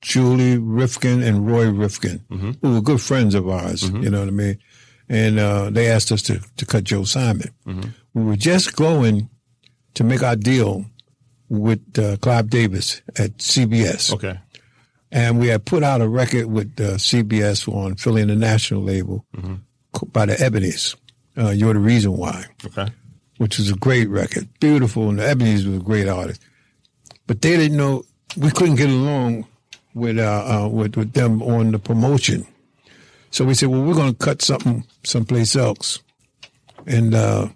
Julie 0.00 0.56
Rifkind 0.56 1.22
and 1.26 1.46
Roy 1.46 1.66
Rifkind, 1.66 2.20
Mm-hmm. 2.30 2.52
who 2.62 2.74
were 2.74 2.80
good 2.80 3.00
friends 3.00 3.34
of 3.34 3.48
ours. 3.48 3.82
You 3.82 4.10
know 4.10 4.20
what 4.20 4.28
I 4.28 4.32
mean? 4.32 4.58
And 5.08 5.38
uh, 5.38 5.70
they 5.70 5.88
asked 5.90 6.12
us 6.12 6.22
to 6.22 6.40
to 6.56 6.66
cut 6.66 6.84
Joe 6.84 7.04
Simon. 7.04 7.50
Mm-hmm. 7.66 7.90
We 8.14 8.22
were 8.24 8.36
just 8.36 8.76
going 8.76 9.28
to 9.94 10.04
make 10.04 10.22
our 10.22 10.36
deal 10.36 10.84
with 11.48 11.80
uh, 11.98 12.16
Clive 12.18 12.48
Davis 12.48 13.02
at 13.18 13.36
CBS. 13.38 14.12
Okay, 14.14 14.38
And 15.10 15.38
we 15.40 15.48
had 15.48 15.64
put 15.64 15.82
out 15.82 16.00
a 16.00 16.08
record 16.08 16.46
with 16.46 16.68
uh, 16.80 16.94
CBS 16.96 17.66
on 17.68 17.96
Philly 17.96 18.22
International 18.22 18.82
label 18.82 19.24
co- 19.92 20.06
by 20.06 20.26
the 20.26 20.34
Ebonys. 20.36 20.94
Uh, 21.36 21.50
You're 21.50 21.74
the 21.74 21.80
Reason 21.80 22.16
Why, 22.16 22.46
okay, 22.66 22.86
which 23.38 23.58
was 23.58 23.70
a 23.70 23.74
great 23.76 24.08
record. 24.08 24.48
Beautiful. 24.60 25.08
And 25.10 25.18
the 25.18 25.24
Ebonys 25.24 25.66
was 25.66 25.76
a 25.76 25.84
great 25.84 26.08
artist. 26.08 26.40
But 27.26 27.42
they 27.42 27.56
didn't 27.56 27.76
know, 27.76 28.04
we 28.36 28.50
couldn't 28.52 28.76
get 28.76 28.88
along 28.90 29.46
with, 29.94 30.18
uh, 30.18 30.64
uh, 30.64 30.68
with, 30.68 30.96
with 30.96 31.12
them 31.12 31.42
on 31.42 31.72
the 31.72 31.78
promotion. 31.78 32.46
So 33.30 33.44
we 33.44 33.54
said, 33.54 33.68
well, 33.68 33.82
we're 33.82 33.94
going 33.94 34.12
to 34.12 34.18
cut 34.18 34.42
something 34.42 34.84
someplace 35.04 35.54
else. 35.56 36.00
And, 36.86 37.14
uh, 37.14 37.48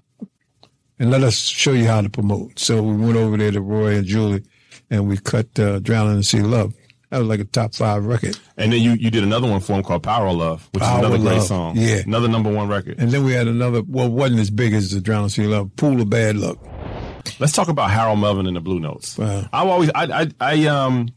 and 0.98 1.10
let 1.10 1.22
us 1.22 1.36
show 1.36 1.72
you 1.72 1.86
how 1.86 2.00
to 2.00 2.08
promote. 2.10 2.58
So 2.58 2.82
we 2.82 2.96
went 2.96 3.16
over 3.16 3.36
there 3.36 3.50
to 3.50 3.60
Roy 3.60 3.96
and 3.96 4.06
Julie, 4.06 4.44
and 4.90 5.08
we 5.08 5.16
cut 5.16 5.58
uh, 5.58 5.80
"Drowning 5.80 6.12
in 6.12 6.16
the 6.18 6.22
Sea 6.22 6.38
of 6.38 6.46
Love." 6.46 6.74
That 7.10 7.18
was 7.18 7.28
like 7.28 7.40
a 7.40 7.44
top 7.44 7.74
five 7.74 8.04
record. 8.04 8.38
and 8.56 8.72
then 8.72 8.80
you 8.80 8.92
you 8.92 9.10
did 9.10 9.24
another 9.24 9.48
one 9.50 9.60
for 9.60 9.72
him 9.72 9.82
called 9.82 10.02
"Power 10.04 10.28
of 10.28 10.36
Love," 10.36 10.68
which 10.72 10.82
Power 10.82 10.98
is 11.00 11.06
another 11.06 11.18
great 11.18 11.38
Love. 11.38 11.46
song. 11.46 11.76
Yeah. 11.76 11.96
another 12.06 12.28
number 12.28 12.52
one 12.52 12.68
record. 12.68 12.98
And 12.98 13.10
then 13.10 13.24
we 13.24 13.32
had 13.32 13.48
another. 13.48 13.82
Well, 13.86 14.08
wasn't 14.08 14.40
as 14.40 14.50
big 14.50 14.72
as 14.72 14.92
the 14.92 15.00
"Drowning 15.00 15.24
in 15.24 15.26
the 15.26 15.30
Sea 15.30 15.44
of 15.44 15.50
Love." 15.50 15.76
"Pool 15.76 16.00
of 16.00 16.10
Bad 16.10 16.36
Luck." 16.36 16.58
Let's 17.40 17.52
talk 17.52 17.68
about 17.68 17.90
Harold 17.90 18.20
Melvin 18.20 18.46
and 18.46 18.56
the 18.56 18.60
Blue 18.60 18.78
Notes. 18.78 19.18
Wow. 19.18 19.48
I've 19.52 19.66
always, 19.66 19.90
I, 19.94 20.04
I, 20.22 20.28
I, 20.40 20.66
um, 20.66 21.08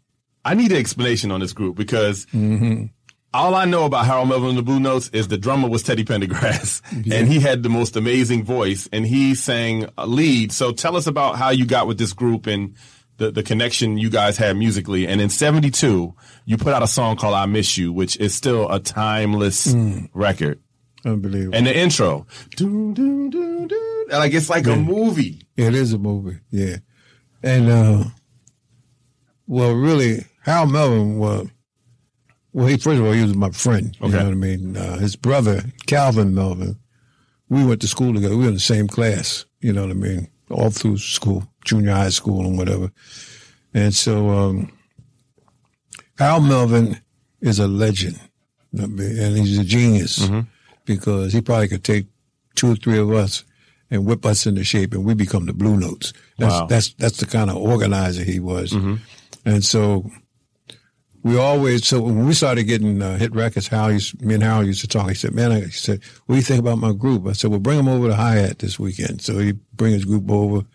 I 0.47 0.53
need 0.53 0.71
an 0.71 0.77
explanation 0.77 1.31
on 1.31 1.39
this 1.41 1.53
group 1.53 1.75
because 1.75 2.25
Mm-hmm. 2.27 2.85
all 3.33 3.53
I 3.55 3.65
know 3.65 3.85
about 3.85 4.05
Harold 4.05 4.29
Melvin 4.29 4.49
and 4.49 4.57
the 4.57 4.63
Blue 4.63 4.79
Notes 4.79 5.09
is 5.13 5.27
the 5.27 5.37
drummer 5.37 5.69
was 5.69 5.83
Teddy 5.83 6.03
Pendergrass, 6.05 6.81
and 7.13 7.27
he 7.27 7.39
had 7.39 7.61
the 7.63 7.69
most 7.69 7.95
amazing 7.95 8.43
voice, 8.45 8.87
and 8.91 9.05
he 9.05 9.35
sang 9.35 9.87
a 9.97 10.07
lead. 10.07 10.51
So 10.51 10.71
tell 10.71 10.95
us 10.95 11.05
about 11.07 11.35
how 11.37 11.49
you 11.49 11.65
got 11.65 11.87
with 11.87 11.97
this 11.97 12.13
group 12.13 12.47
and 12.47 12.75
the, 13.17 13.31
the 13.31 13.43
connection 13.43 13.97
you 13.97 14.09
guys 14.09 14.37
had 14.37 14.55
musically. 14.57 15.07
And 15.07 15.19
in 15.21 15.29
'72, 15.29 16.13
you 16.45 16.57
put 16.57 16.73
out 16.73 16.83
a 16.83 16.87
song 16.87 17.17
called 17.17 17.33
"I 17.35 17.45
Miss 17.47 17.77
You," 17.77 17.91
which 17.91 18.15
is 18.17 18.33
still 18.33 18.69
a 18.71 18.79
timeless 18.79 19.67
Mm. 19.73 20.09
record. 20.13 20.59
Unbelievable. 21.05 21.55
And 21.55 21.65
the 21.67 21.77
intro, 21.77 22.25
doo, 22.55 22.93
doo, 22.93 23.29
doo, 23.29 23.67
doo, 23.67 24.05
like 24.11 24.33
it's 24.33 24.49
like 24.49 24.67
a 24.67 24.75
movie. 24.75 25.41
It 25.55 25.73
is 25.75 25.93
a 25.93 25.97
movie, 25.97 26.39
yeah. 26.51 26.77
And 27.43 27.69
uh 27.69 28.03
well 29.47 29.73
really 29.73 30.25
Hal 30.47 30.65
Melvin 30.65 31.19
was 31.19 31.47
well 32.53 32.67
he 32.67 32.77
first 32.77 32.99
of 32.99 33.05
all 33.05 33.11
he 33.11 33.21
was 33.21 33.35
my 33.35 33.51
friend. 33.51 33.95
You 33.99 34.07
Okay. 34.07 34.17
know 34.17 34.23
what 34.23 34.31
I 34.31 34.35
mean? 34.35 34.77
Uh, 34.77 34.97
his 34.97 35.15
brother, 35.15 35.61
Calvin 35.85 36.33
Melvin, 36.33 36.77
we 37.49 37.63
went 37.65 37.81
to 37.81 37.87
school 37.87 38.13
together. 38.13 38.35
We 38.35 38.43
were 38.43 38.47
in 38.49 38.53
the 38.55 38.59
same 38.59 38.87
class, 38.87 39.45
you 39.61 39.73
know 39.73 39.81
what 39.83 39.91
I 39.91 39.95
mean? 39.95 40.29
All 40.49 40.69
through 40.71 40.97
school, 40.99 41.43
junior 41.65 41.91
high 41.91 42.09
school 42.09 42.45
and 42.45 42.57
whatever. 42.57 42.91
And 43.73 43.93
so 43.93 44.29
um 44.29 44.71
Hal 46.17 46.39
Melvin 46.41 46.99
is 47.41 47.59
a 47.59 47.67
legend. 47.67 48.19
you 48.71 48.79
know 48.79 48.85
I 48.85 48.87
mean? 48.87 49.19
And 49.19 49.37
he's 49.37 49.59
a 49.59 49.63
genius 49.65 50.29
because 50.85 51.33
he 51.33 51.41
probably 51.41 51.67
could 51.67 51.83
take 51.83 52.05
two 52.55 52.71
or 52.71 52.75
three 52.75 52.97
of 52.97 53.11
us 53.11 53.43
and 53.91 54.05
whip 54.05 54.25
us 54.25 54.45
into 54.47 54.63
shape 54.63 54.93
and 54.93 55.03
we 55.05 55.13
become 55.13 55.45
the 55.45 55.53
blue 55.53 55.77
notes. 55.77 56.13
That's 56.39 56.53
Wow. 56.53 56.67
that's 56.67 56.93
that's 56.93 57.17
the 57.17 57.25
kind 57.25 57.49
of 57.49 57.57
organizer 57.57 58.23
he 58.23 58.39
was. 58.39 58.71
And 59.45 59.63
so 59.63 60.09
we 61.27 61.37
always 61.37 61.87
so 61.87 62.01
when 62.01 62.25
we 62.25 62.33
started 62.33 62.63
getting 62.63 63.01
uh, 63.01 63.17
hit 63.17 63.33
records, 63.33 63.67
Hal 63.67 63.91
used, 63.91 64.21
me 64.21 64.33
and 64.35 64.43
Hal 64.43 64.65
used 64.65 64.81
to 64.81 64.87
talk. 64.87 65.09
He 65.09 65.15
said, 65.15 65.33
"Man," 65.33 65.51
I, 65.51 65.59
he 65.61 65.71
said, 65.71 66.01
"What 66.25 66.35
do 66.35 66.37
you 66.39 66.43
think 66.43 66.59
about 66.59 66.77
my 66.77 66.93
group?" 66.93 67.27
I 67.27 67.33
said, 67.33 67.49
"Well, 67.51 67.59
bring 67.59 67.77
them 67.77 67.87
over 67.87 68.07
to 68.07 68.15
hat 68.15 68.59
this 68.59 68.79
weekend." 68.79 69.21
So 69.21 69.37
he 69.39 69.53
bring 69.73 69.93
his 69.93 70.05
group 70.05 70.29
over, 70.29 70.65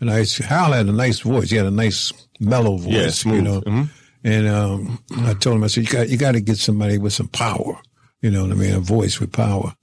and 0.00 0.10
I 0.10 0.24
Hal 0.46 0.72
had 0.72 0.86
a 0.86 0.92
nice 0.92 1.20
voice. 1.20 1.50
He 1.50 1.56
had 1.56 1.66
a 1.66 1.70
nice 1.70 2.12
mellow 2.40 2.76
voice, 2.76 2.92
Yeah, 2.92 3.04
you 3.04 3.10
smooth. 3.10 3.44
know. 3.44 3.60
Mhm. 3.62 3.88
And 4.24 4.46
um, 4.48 4.98
I 5.18 5.34
told 5.34 5.56
him, 5.56 5.64
I 5.64 5.66
said, 5.68 5.84
"You 5.84 5.90
got 5.90 6.08
you 6.08 6.16
got 6.16 6.32
to 6.32 6.40
get 6.40 6.58
somebody 6.58 6.96
with 6.98 7.12
some 7.12 7.28
power, 7.28 7.76
you 8.20 8.30
know 8.30 8.42
what 8.42 8.52
I 8.52 8.54
mean? 8.54 8.74
A 8.74 8.80
voice 8.80 9.18
with 9.20 9.32
power." 9.32 9.74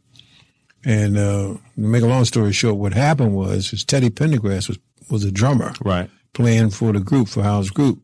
And 0.86 1.18
uh, 1.18 1.56
to 1.56 1.60
make 1.76 2.04
a 2.04 2.08
long 2.08 2.24
story 2.26 2.54
short, 2.54 2.78
what 2.78 2.94
happened 2.94 3.34
was, 3.36 3.74
is 3.74 3.84
Teddy 3.84 4.10
Pendergrass 4.10 4.68
was 4.70 4.80
was 5.10 5.24
a 5.26 5.32
drummer 5.32 5.74
Right. 5.84 6.10
playing 6.34 6.70
for 6.70 6.94
the 6.94 7.00
group 7.00 7.28
for 7.28 7.42
Hal's 7.44 7.70
group, 7.72 8.00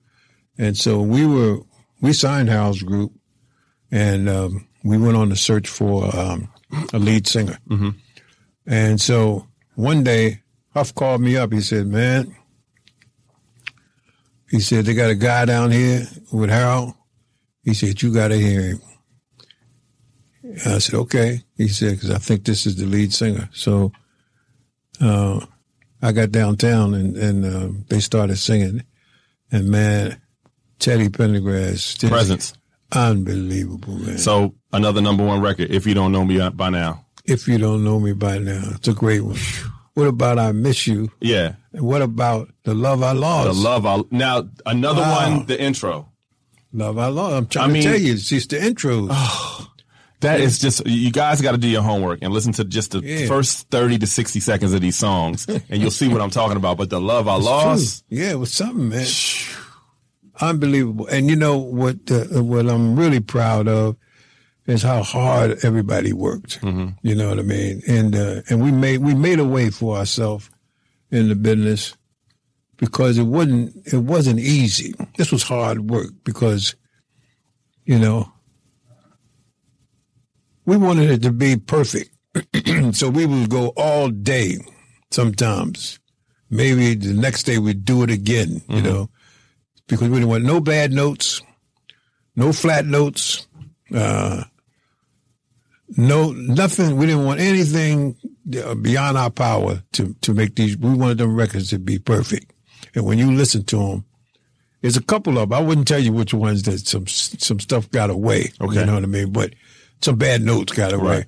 and 0.58 0.76
so 0.76 1.02
we 1.02 1.26
were 1.26 1.60
we 2.02 2.14
signed 2.14 2.50
Hal's 2.50 2.82
group, 2.82 3.12
and 3.92 4.30
um, 4.30 4.68
we 4.84 4.98
went 4.98 5.18
on 5.18 5.30
the 5.30 5.36
search 5.36 5.68
for 5.68 6.16
um, 6.16 6.50
a 6.94 7.00
lead 7.00 7.28
singer. 7.28 7.58
Mm-hmm. 7.70 7.90
And 8.68 9.00
so 9.00 9.48
one 9.76 10.04
day, 10.04 10.42
Huff 10.74 10.94
called 10.94 11.22
me 11.22 11.38
up. 11.38 11.54
He 11.54 11.62
said, 11.62 11.88
"Man," 11.88 12.36
he 14.50 14.60
said 14.60 14.86
they 14.86 14.94
got 14.94 15.10
a 15.10 15.16
guy 15.16 15.46
down 15.46 15.72
here 15.72 16.08
with 16.32 16.50
Harold. 16.50 16.94
He 17.64 17.74
said 17.74 18.02
you 18.02 18.14
got 18.14 18.30
to 18.30 18.38
hear 18.38 18.62
him. 18.62 18.82
And 20.44 20.76
I 20.76 20.78
said, 20.80 20.96
"Okay." 20.96 21.42
He 21.58 21.68
said, 21.68 21.94
"Because 21.94 22.12
I 22.12 22.18
think 22.18 22.46
this 22.46 22.66
is 22.66 22.76
the 22.76 22.86
lead 22.86 23.14
singer." 23.14 23.50
So. 23.54 23.92
Uh, 25.02 25.46
I 26.06 26.12
got 26.12 26.32
downtown 26.32 26.94
and, 26.94 27.18
and 27.18 27.46
uh, 27.46 27.70
they 27.88 28.00
started 28.00 28.38
singing. 28.38 28.84
And 29.52 29.70
man, 29.70 30.22
Teddy 30.80 31.10
Pendergrass, 31.10 32.08
Presence. 32.08 32.54
unbelievable, 32.92 33.96
man. 33.98 34.18
So 34.18 34.54
another 34.74 35.02
number 35.02 35.24
one 35.26 35.42
record. 35.42 35.72
If 35.72 35.86
you 35.86 35.94
don't 35.94 36.12
know 36.12 36.26
me 36.26 36.48
by 36.50 36.70
now, 36.70 37.06
if 37.26 37.48
you 37.48 37.58
don't 37.58 37.84
know 37.84 38.00
me 38.00 38.14
by 38.14 38.38
now, 38.38 38.62
it's 38.76 38.88
a 38.88 38.94
great 38.94 39.22
one. 39.22 39.38
What 39.94 40.08
about 40.08 40.38
I 40.40 40.52
Miss 40.52 40.86
You? 40.88 41.12
yeah. 41.22 41.54
And 41.74 41.84
what 41.84 42.02
about 42.02 42.50
The 42.64 42.74
Love 42.74 43.02
I 43.04 43.12
Lost? 43.14 43.48
The 43.48 43.54
love. 43.54 43.86
I, 43.86 44.02
now 44.12 44.48
another 44.66 45.02
Wow. 45.02 45.30
one. 45.38 45.46
The 45.46 45.62
intro. 45.62 46.10
Love 46.74 46.98
I 46.98 47.08
Lost. 47.08 47.34
I'm 47.36 47.48
trying 47.48 47.70
I 47.70 47.74
mean- 47.74 47.84
to 47.84 47.90
tell 47.90 48.00
you, 48.00 48.14
it's 48.14 48.28
just 48.30 48.50
the 48.50 48.58
intros. 48.58 49.10
That 50.22 50.40
is 50.40 50.58
just 50.58 50.88
you 50.88 51.12
guys 51.12 51.40
got 51.42 51.52
to 51.52 51.58
do 51.58 51.68
your 51.68 51.84
homework 51.84 52.20
and 52.24 52.34
listen 52.34 52.52
to 52.54 52.64
just 52.64 52.92
the 52.92 53.00
Yeah. 53.02 53.28
first 53.28 53.70
thirty 53.70 53.98
to 54.00 54.08
sixty 54.08 54.40
seconds 54.40 54.74
of 54.74 54.82
these 54.82 54.96
songs, 54.98 55.46
and 55.48 55.82
you'll 55.82 55.92
see 55.92 56.08
what 56.08 56.20
I'm 56.22 56.32
talking 56.32 56.58
about. 56.58 56.78
But 56.78 56.90
the 56.90 57.00
love 57.02 57.28
I 57.28 57.36
lost, 57.36 58.06
True. 58.10 58.18
Yeah, 58.20 58.32
it 58.32 58.40
was 58.40 58.52
something, 58.52 58.90
man. 58.90 59.06
Unbelievable. 60.42 61.08
And 61.08 61.30
you 61.30 61.36
know 61.36 61.58
what? 61.58 61.98
Uh, 62.12 62.44
what 62.44 62.68
I'm 62.68 62.96
really 62.96 63.20
proud 63.22 63.68
of 63.68 63.96
is 64.68 64.82
how 64.82 65.04
hard 65.04 65.58
everybody 65.64 66.12
worked. 66.14 66.60
You 66.64 67.16
know 67.16 67.30
what 67.30 67.40
I 67.40 67.44
mean? 67.44 67.82
And 67.88 68.16
uh, 68.16 68.42
and 68.50 68.62
we 68.64 68.72
made 68.72 68.98
we 69.00 69.14
made 69.14 69.40
a 69.40 69.46
way 69.46 69.70
for 69.70 69.98
ourselves 69.98 70.50
in 71.12 71.30
the 71.30 71.36
business 71.36 71.96
because 72.78 73.18
it 73.18 73.24
wasn't 73.28 73.76
it 73.94 73.98
wasn't 73.98 74.40
easy. 74.40 74.94
This 75.18 75.32
was 75.32 75.44
hard 75.44 75.90
work 75.90 76.10
because 76.24 76.76
you 77.86 77.98
know 78.00 78.32
we 80.66 80.78
wanted 80.78 81.10
it 81.12 81.22
to 81.24 81.32
be 81.32 81.56
perfect. 81.58 82.10
so 82.92 83.10
we 83.10 83.26
would 83.26 83.50
go 83.50 83.68
all 83.78 84.10
day 84.10 84.58
sometimes. 85.12 86.00
Maybe 86.50 86.96
the 86.96 87.14
next 87.14 87.44
day 87.44 87.58
we'd 87.58 87.86
do 87.86 88.04
it 88.04 88.10
again, 88.12 88.62
you 88.70 88.82
know, 88.82 89.10
because 89.88 90.10
we 90.10 90.16
didn't 90.16 90.30
want 90.30 90.44
no 90.44 90.60
bad 90.60 90.92
notes, 90.92 91.42
no 92.36 92.52
flat 92.52 92.86
notes, 92.86 93.48
uh, 93.94 94.44
no, 95.98 96.32
nothing. 96.32 96.98
We 96.98 97.06
didn't 97.06 97.26
want 97.26 97.40
anything 97.40 98.18
uh, 98.64 98.76
beyond 98.76 99.18
our 99.18 99.30
power 99.30 99.84
to, 99.94 100.16
to 100.22 100.34
make 100.34 100.56
these, 100.56 100.78
we 100.78 100.94
wanted 100.94 101.20
them 101.20 101.36
records 101.36 101.70
to 101.70 101.80
be 101.80 102.00
perfect. 102.00 102.52
And 102.96 103.06
when 103.06 103.18
you 103.18 103.32
listen 103.32 103.64
to 103.66 103.78
them, 103.78 104.06
there's 104.82 104.98
a 104.98 105.04
couple 105.04 105.38
of 105.38 105.50
them. 105.50 105.58
I 105.58 105.62
wouldn't 105.62 105.88
tell 105.88 106.00
you 106.00 106.14
which 106.14 106.34
ones 106.34 106.64
that 106.64 106.80
some, 106.80 107.08
some 107.08 107.60
stuff 107.60 107.90
got 107.92 108.10
away. 108.10 108.52
Okay. 108.62 108.80
You 108.80 108.86
know 108.86 108.96
what 108.96 109.04
I 109.04 109.08
mean? 109.08 109.32
But 109.32 109.54
some 110.02 110.18
bad 110.18 110.42
notes 110.42 110.74
got 110.74 110.94
away. 110.94 111.18
Right. 111.18 111.26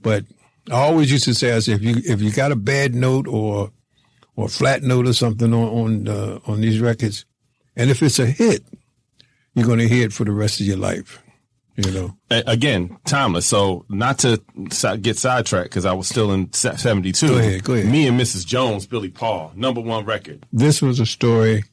But 0.00 0.24
I 0.70 0.74
always 0.74 1.10
used 1.10 1.24
to 1.24 1.34
say, 1.34 1.52
I 1.52 1.60
said, 1.60 1.80
if 1.80 1.82
you 1.82 1.96
if 2.04 2.20
you 2.20 2.30
got 2.30 2.52
a 2.52 2.56
bad 2.56 2.94
note 2.94 3.26
or 3.26 3.70
or 4.36 4.48
flat 4.48 4.82
note 4.82 5.06
or 5.06 5.12
something 5.12 5.52
on 5.52 5.68
on 5.68 6.08
uh, 6.08 6.38
on 6.46 6.60
these 6.60 6.80
records, 6.80 7.24
and 7.76 7.90
if 7.90 8.02
it's 8.02 8.18
a 8.18 8.26
hit, 8.26 8.64
you're 9.54 9.66
going 9.66 9.78
to 9.78 9.88
hear 9.88 10.06
it 10.06 10.12
for 10.12 10.24
the 10.24 10.32
rest 10.32 10.60
of 10.60 10.66
your 10.66 10.76
life. 10.76 11.22
You 11.76 11.90
know, 11.90 12.16
again, 12.30 12.96
timeless. 13.04 13.44
So 13.44 13.84
not 13.90 14.20
to 14.20 14.42
get 15.02 15.18
sidetracked 15.18 15.68
because 15.68 15.84
I 15.84 15.92
was 15.92 16.08
still 16.08 16.32
in 16.32 16.50
'72. 16.50 17.28
Go 17.28 17.36
ahead, 17.36 17.64
go 17.64 17.74
ahead. 17.74 17.92
Me 17.92 18.08
and 18.08 18.18
Mrs. 18.18 18.46
Jones, 18.46 18.86
Billy 18.86 19.10
Paul, 19.10 19.52
number 19.54 19.82
one 19.82 20.06
record. 20.06 20.46
this 20.52 20.80
was 20.80 21.00
a 21.00 21.06
story 21.06 21.64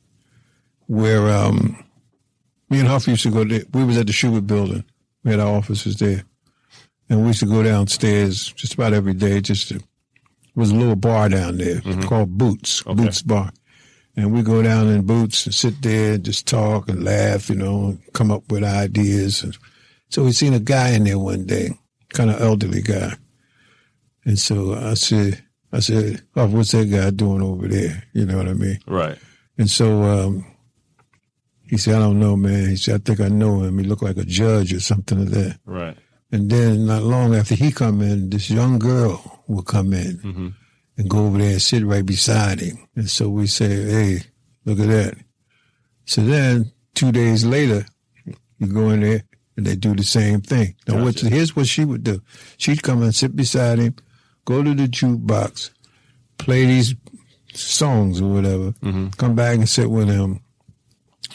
where 0.88 1.30
um, 1.30 1.82
me 2.70 2.80
and 2.80 2.88
Huff 2.89 3.08
used 3.08 3.24
to 3.24 3.32
go. 3.32 3.46
To, 3.46 3.66
we 3.74 3.86
was 3.86 3.98
at 3.98 4.08
the 4.08 4.12
Shubert 4.12 4.46
Building. 4.46 4.84
We 5.24 5.32
had 5.32 5.39
our 5.39 5.56
offices 5.56 5.96
there, 6.00 6.24
and 7.10 7.22
we 7.22 7.28
used 7.28 7.39
to 7.39 7.46
go 7.46 7.63
downstairs 7.63 8.52
just 8.52 8.74
about 8.74 8.92
every 8.92 9.13
day. 9.13 9.39
Just 9.39 9.70
to, 9.70 9.82
was 10.54 10.72
a 10.72 10.76
little 10.76 10.98
bar 10.98 11.30
down 11.30 11.58
there 11.58 11.80
called 12.02 12.38
Boots, 12.38 12.82
Boots 12.82 13.22
Bar, 13.22 13.54
and 14.15 14.34
we 14.34 14.41
go 14.43 14.62
down 14.62 14.88
in 14.88 15.06
Boots 15.06 15.45
and 15.45 15.56
sit 15.56 15.82
there 15.82 16.13
and 16.13 16.26
just 16.26 16.47
talk 16.47 16.89
and 16.89 17.04
laugh, 17.04 17.49
you 17.49 17.56
know, 17.56 17.86
and 17.86 18.13
come 18.13 18.32
up 18.32 18.52
with 18.52 18.63
ideas. 18.63 19.43
And 19.43 19.58
so 20.10 20.23
we 20.23 20.32
seen 20.32 20.54
a 20.54 20.60
guy 20.60 20.89
in 20.89 21.04
there 21.04 21.19
one 21.19 21.45
day, 21.45 21.71
kind 22.10 22.30
of 22.30 22.41
elderly 22.41 22.82
guy, 22.82 23.13
and 24.26 24.39
so 24.39 24.73
I 24.73 24.93
said, 24.93 25.43
I 25.71 25.80
said, 25.80 26.21
oh, 26.36 26.47
what's 26.47 26.71
that 26.71 26.89
guy 26.89 27.10
doing 27.10 27.41
over 27.41 27.67
there? 27.67 28.04
You 28.13 28.26
know 28.26 28.38
what 28.38 28.47
I 28.47 28.54
mean? 28.54 28.80
Right. 28.88 29.17
And 29.58 29.69
so 29.69 30.04
um, 30.04 30.45
he 31.67 31.78
said, 31.78 31.95
I 31.95 31.99
don't 31.99 32.19
know, 32.19 32.38
man. 32.38 32.69
He 32.69 32.76
said, 32.76 32.95
I 32.95 33.04
think 33.04 33.19
I 33.19 33.28
know 33.28 33.63
him. 33.63 33.78
He 33.80 33.86
looked 33.86 34.04
like 34.04 34.17
a 34.17 34.23
judge 34.23 34.73
or 34.73 34.80
something 34.80 35.19
like 35.19 35.30
that. 35.30 35.60
Right. 35.65 35.97
And 36.32 36.49
then 36.49 36.86
not 36.86 37.04
long 37.04 37.36
after 37.36 37.56
he 37.56 37.71
come 37.71 38.02
in, 38.02 38.30
this 38.30 38.49
young 38.49 38.80
girl 38.80 39.43
will 39.47 39.63
come 39.63 39.93
in 39.93 40.56
and 40.97 41.10
go 41.10 41.25
over 41.25 41.38
there 41.38 41.51
and 41.53 41.62
sit 41.62 41.84
right 41.86 42.06
beside 42.06 42.60
him. 42.60 42.77
And 42.95 43.10
so 43.10 43.29
we 43.29 43.47
say, 43.47 43.67
hey, 43.84 44.19
look 44.65 44.79
at 44.79 44.88
that. 44.88 45.15
So 46.06 46.21
then 46.21 46.71
two 46.95 47.12
days 47.12 47.45
later, 47.45 47.86
you 48.60 48.67
go 48.67 48.89
in 48.91 49.01
there 49.01 49.23
and 49.58 49.65
they 49.65 49.75
do 49.75 49.95
the 49.95 50.03
same 50.03 50.41
thing. 50.41 50.75
Now, 50.88 51.03
what's, 51.03 51.21
Gotcha. 51.23 51.34
here's 51.36 51.56
what 51.56 51.67
she 51.67 51.86
would 51.86 52.03
do. 52.03 52.21
She'd 52.58 52.84
come 52.84 53.01
and 53.03 53.13
sit 53.13 53.36
beside 53.36 53.79
him, 53.79 53.95
go 54.45 54.63
to 54.63 54.73
the 54.73 54.88
jukebox, 54.88 55.71
play 56.38 56.65
these 56.65 56.95
songs 57.53 58.21
or 58.21 58.29
whatever, 58.34 58.73
come 59.17 59.36
back 59.36 59.58
and 59.58 59.69
sit 59.69 59.89
with 59.89 60.10
him 60.10 60.41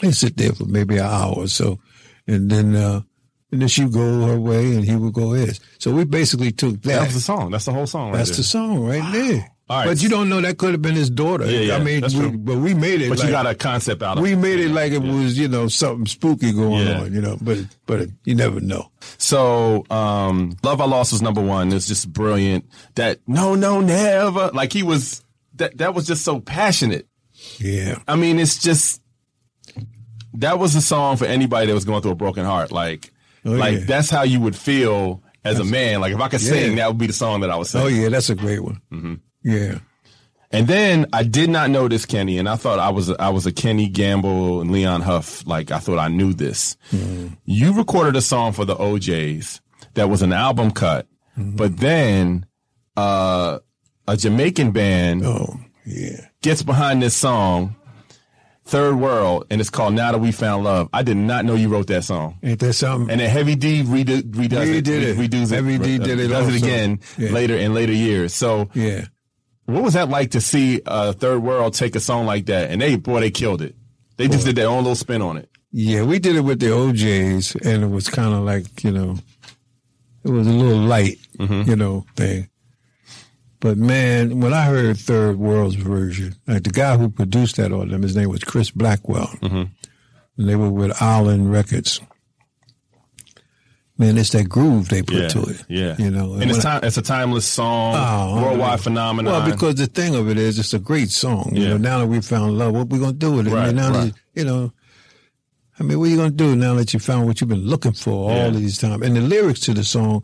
and 0.01 0.15
sit 0.15 0.37
there 0.37 0.53
for 0.53 0.65
maybe 0.65 0.97
an 0.97 1.05
hour 1.05 1.33
or 1.35 1.47
so. 1.47 1.79
And 2.27 2.49
then, 2.49 2.75
uh, 2.75 3.01
and 3.51 3.61
then 3.61 3.67
she'd 3.67 3.91
go 3.91 4.27
her 4.27 4.39
way 4.39 4.75
and 4.75 4.83
he 4.85 4.95
would 4.95 5.13
go 5.13 5.31
his. 5.31 5.59
So 5.79 5.91
we 5.91 6.03
basically 6.05 6.51
took 6.51 6.81
That 6.83 6.99
that. 6.99 7.05
was 7.05 7.13
the 7.15 7.21
song. 7.21 7.51
That's 7.51 7.65
the 7.65 7.73
whole 7.73 7.87
song. 7.87 8.11
Right 8.11 8.17
That's 8.17 8.29
there. 8.31 8.37
the 8.37 8.43
song 8.43 8.79
right 8.85 9.11
there. 9.13 9.49
Right. 9.69 9.85
But 9.85 10.01
you 10.01 10.09
don't 10.09 10.29
know 10.29 10.41
that 10.41 10.57
could 10.57 10.71
have 10.71 10.81
been 10.81 10.95
his 10.95 11.11
daughter. 11.11 11.45
Yeah, 11.45 11.59
yeah, 11.59 11.75
I 11.75 11.83
mean, 11.83 12.01
we, 12.01 12.29
but 12.37 12.57
we 12.57 12.73
made 12.73 13.01
it. 13.01 13.09
But 13.09 13.19
like, 13.19 13.27
you 13.27 13.31
got 13.31 13.45
a 13.45 13.53
concept 13.53 14.01
out 14.01 14.17
of 14.17 14.23
we 14.23 14.33
it. 14.33 14.37
made 14.37 14.59
it 14.59 14.69
like 14.69 14.93
it 14.93 15.01
was, 15.03 15.37
you 15.37 15.47
know, 15.47 15.67
something 15.67 16.07
spooky 16.07 16.51
going 16.51 16.87
Yeah. 16.87 17.01
on, 17.01 17.13
you 17.13 17.21
know. 17.21 17.37
But 17.39 17.59
but 17.85 18.09
you 18.25 18.33
never 18.33 18.59
know. 18.59 18.89
So, 19.19 19.85
um, 19.91 20.57
Love 20.63 20.81
I 20.81 20.85
Lost 20.85 21.11
was 21.11 21.21
number 21.21 21.41
one. 21.41 21.71
It's 21.71 21.87
just 21.87 22.11
brilliant. 22.11 22.65
That 22.95 23.19
no, 23.27 23.53
no, 23.53 23.79
never. 23.79 24.49
Like 24.55 24.73
he 24.73 24.81
was, 24.81 25.23
that, 25.57 25.77
that 25.77 25.93
was 25.93 26.07
just 26.07 26.23
so 26.25 26.39
passionate. 26.39 27.07
Yeah, 27.59 27.99
I 28.07 28.15
mean, 28.15 28.39
it's 28.39 28.59
just, 28.59 29.03
that 30.33 30.57
was 30.57 30.75
a 30.75 30.81
song 30.81 31.17
for 31.17 31.25
anybody 31.25 31.67
that 31.67 31.73
was 31.75 31.85
going 31.85 32.01
through 32.01 32.11
a 32.11 32.15
broken 32.15 32.43
heart. 32.43 32.71
Like, 32.71 33.11
Oh, 33.45 33.51
like 33.51 33.79
yeah. 33.79 33.85
that's 33.85 34.09
how 34.09 34.23
you 34.23 34.39
would 34.41 34.55
feel 34.55 35.23
as 35.43 35.59
a 35.59 35.63
man. 35.63 36.01
Like 36.01 36.13
if 36.13 36.19
I 36.19 36.27
could 36.27 36.41
sing, 36.41 36.75
that 36.75 36.87
would 36.87 36.97
be 36.97 37.07
the 37.07 37.13
song 37.13 37.41
that 37.41 37.49
I 37.49 37.55
would 37.55 37.67
sing. 37.67 37.81
Oh 37.81 37.87
yeah, 37.87 38.09
that's 38.09 38.29
a 38.29 38.35
great 38.35 38.59
one. 38.63 38.81
Mm-hmm. 38.91 39.13
Yeah, 39.43 39.79
And 40.51 40.67
then 40.67 41.05
I 41.13 41.23
did 41.23 41.49
not 41.49 41.69
know 41.69 41.87
this 41.87 42.05
Kenny, 42.05 42.37
and 42.37 42.49
I 42.49 42.57
thought 42.57 42.77
I 42.79 42.89
was 42.89 43.09
I 43.11 43.29
was 43.29 43.45
a 43.45 43.51
Kenny 43.53 43.87
Gamble 43.87 44.59
and 44.59 44.71
Leon 44.71 45.01
Huff. 45.01 45.47
Like 45.47 45.71
I 45.71 45.79
thought 45.79 45.97
I 45.97 46.09
knew 46.09 46.33
this. 46.33 46.75
You 47.45 47.73
recorded 47.73 48.15
a 48.17 48.21
song 48.21 48.51
for 48.51 48.65
the 48.65 48.75
O'Jays 48.79 49.61
that 49.93 50.09
was 50.09 50.21
an 50.21 50.33
album 50.33 50.71
cut, 50.71 51.07
but 51.37 51.77
then 51.77 52.45
uh, 52.97 53.59
a 54.07 54.17
Jamaican 54.17 54.71
band 54.71 55.25
oh 55.25 55.57
yeah, 55.85 56.27
gets 56.41 56.61
behind 56.63 57.01
this 57.01 57.15
song, 57.15 57.75
Third 58.69 58.95
World, 58.95 59.45
and 59.49 59.59
it's 59.59 59.69
called 59.69 59.93
Now 59.95 60.11
That 60.11 60.19
We 60.19 60.31
Found 60.31 60.63
Love. 60.63 60.89
I 60.93 61.01
did 61.03 61.17
not 61.17 61.43
know 61.45 61.55
you 61.55 61.69
wrote 61.69 61.87
that 61.87 62.03
song. 62.03 62.37
ain't 62.43 62.59
that 62.59 62.73
something? 62.73 63.09
And 63.11 63.19
then 63.19 63.29
Heavy 63.29 63.55
D 63.55 63.83
redo, 63.83 64.21
redoes 64.21 64.65
He 64.65 64.77
it, 64.77 64.85
did 64.85 65.03
it. 65.03 65.17
redoes 65.17 65.51
it, 65.51 65.55
Heavy 65.55 65.77
D 65.79 65.95
uh, 65.99 66.03
did 66.05 66.19
it 66.19 66.27
does 66.27 66.47
it 66.53 66.55
again 66.61 66.99
Yeah. 67.17 67.31
later 67.31 67.55
in 67.57 67.73
later 67.73 67.93
years. 67.93 68.33
So 68.33 68.69
yeah, 68.75 69.05
what 69.65 69.83
was 69.83 69.93
that 69.95 70.09
like 70.09 70.31
to 70.31 70.41
see 70.41 70.81
uh, 70.85 71.13
Third 71.13 71.39
World 71.43 71.73
take 71.73 71.95
a 71.95 71.99
song 71.99 72.25
like 72.27 72.45
that? 72.47 72.69
And 72.71 72.81
they, 72.81 72.95
boy, 72.95 73.19
they 73.21 73.31
killed 73.31 73.61
it. 73.61 73.75
They 74.17 74.27
just 74.27 74.45
did 74.45 74.55
their 74.55 74.67
own 74.67 74.83
little 74.83 74.95
spin 74.95 75.21
on 75.21 75.37
it. 75.37 75.49
yeah. 75.71 76.03
We 76.03 76.19
did 76.19 76.35
it 76.35 76.41
with 76.41 76.59
the 76.59 76.71
O'Jays, 76.71 77.55
and 77.55 77.83
it 77.83 77.89
was 77.89 78.07
kind 78.09 78.33
of 78.33 78.41
like 78.43 78.83
you 78.83 78.91
know, 78.91 79.17
it 80.23 80.29
was 80.29 80.45
a 80.47 80.51
little 80.51 80.77
light, 80.79 81.17
Mm-hmm. 81.39 81.69
you 81.69 81.75
know, 81.75 82.05
thing. 82.15 82.49
But 83.61 83.77
man, 83.77 84.39
when 84.39 84.53
I 84.53 84.65
heard 84.65 84.97
Third 84.97 85.37
World's 85.37 85.75
version, 85.75 86.35
like 86.47 86.63
the 86.63 86.69
guy 86.69 86.95
who 86.97 87.09
produced 87.09 87.57
that 87.57 87.73
on 87.73 87.89
them, 87.89 88.03
his 88.03 88.15
name 88.15 88.29
was 88.29 88.43
Chris 88.43 88.71
Blackwell, 88.71 89.27
Mm-hmm. 89.41 89.63
and 90.37 90.49
they 90.49 90.55
were 90.55 90.69
with 90.69 91.01
Island 91.01 91.51
Records. 91.51 91.99
Man, 93.97 94.17
it's 94.17 94.29
that 94.29 94.47
groove 94.47 94.87
they 94.87 95.01
put 95.01 95.15
Yeah, 95.17 95.27
to 95.27 95.41
it. 95.43 95.63
yeah. 95.67 95.95
you 95.99 96.09
know, 96.09 96.35
and 96.35 96.49
it's 96.49 96.63
when 96.63 96.67
I- 96.67 96.79
It's 96.87 96.95
a 96.97 97.01
timeless 97.01 97.45
song, 97.45 97.95
Oh, 97.97 98.41
worldwide 98.43 98.79
phenomenon. 98.79 99.33
Well, 99.43 99.51
because 99.51 99.75
the 99.75 99.87
thing 99.87 100.15
of 100.15 100.29
it 100.29 100.37
is, 100.37 100.57
it's 100.57 100.73
a 100.73 100.79
great 100.79 101.09
song. 101.09 101.51
You 101.53 101.67
know, 101.67 101.77
now 101.77 101.99
that 101.99 102.07
we 102.07 102.21
found 102.21 102.57
love, 102.57 102.73
what 102.73 102.87
we 102.87 102.97
gonna 102.97 103.11
do 103.11 103.33
with 103.33 103.47
it? 103.47 103.51
I 103.51 103.55
Right, 103.55 103.65
mean, 103.67 103.75
now 103.75 103.89
right. 103.91 104.13
that 104.13 104.15
you 104.35 104.45
know, 104.45 104.71
I 105.77 105.83
mean, 105.83 105.99
what 105.99 106.05
are 106.05 106.11
you 106.11 106.15
gonna 106.15 106.29
do 106.31 106.55
now 106.55 106.75
that 106.75 106.93
you 106.93 106.99
found 107.01 107.25
what 107.25 107.41
you've 107.41 107.49
been 107.49 107.65
looking 107.67 107.91
for 107.91 108.31
all 108.31 108.35
Yeah. 108.37 108.49
these 108.51 108.77
times? 108.77 109.03
And 109.05 109.17
the 109.17 109.21
lyrics 109.21 109.59
to 109.61 109.73
the 109.73 109.83
song 109.83 110.23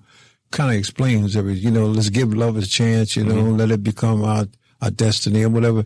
kind 0.51 0.71
of 0.71 0.77
explains 0.77 1.35
everything. 1.35 1.63
You 1.63 1.71
know, 1.71 1.85
let's 1.87 2.09
give 2.09 2.33
love 2.33 2.57
a 2.57 2.61
chance. 2.61 3.15
You 3.15 3.23
know, 3.25 3.35
Mm-hmm. 3.35 3.57
let 3.57 3.71
it 3.71 3.83
become 3.83 4.23
our 4.23 4.45
our 4.81 4.91
destiny 4.91 5.43
or 5.43 5.49
whatever. 5.49 5.83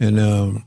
And 0.00 0.18
um, 0.18 0.64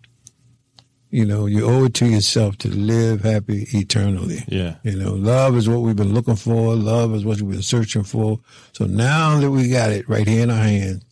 you 1.10 1.26
know, 1.26 1.46
you 1.46 1.66
owe 1.66 1.86
it 1.86 1.94
to 1.96 2.06
yourself 2.06 2.58
to 2.60 2.68
live 2.70 3.22
happy 3.22 3.66
eternally. 3.74 4.40
Yeah. 4.48 4.76
You 4.84 4.98
know, 4.98 5.14
love 5.14 5.56
is 5.56 5.70
what 5.70 5.80
we've 5.82 5.96
been 5.96 6.14
looking 6.14 6.36
for. 6.36 6.76
Love 6.76 7.14
is 7.16 7.24
what 7.24 7.42
we've 7.42 7.52
been 7.52 7.62
searching 7.62 8.04
for. 8.04 8.40
So 8.74 8.86
now 8.86 9.40
that 9.40 9.50
we 9.50 9.70
got 9.70 9.92
it 9.92 10.08
right 10.10 10.28
here 10.28 10.44
in 10.44 10.50
our 10.52 10.58
hand, 10.62 11.04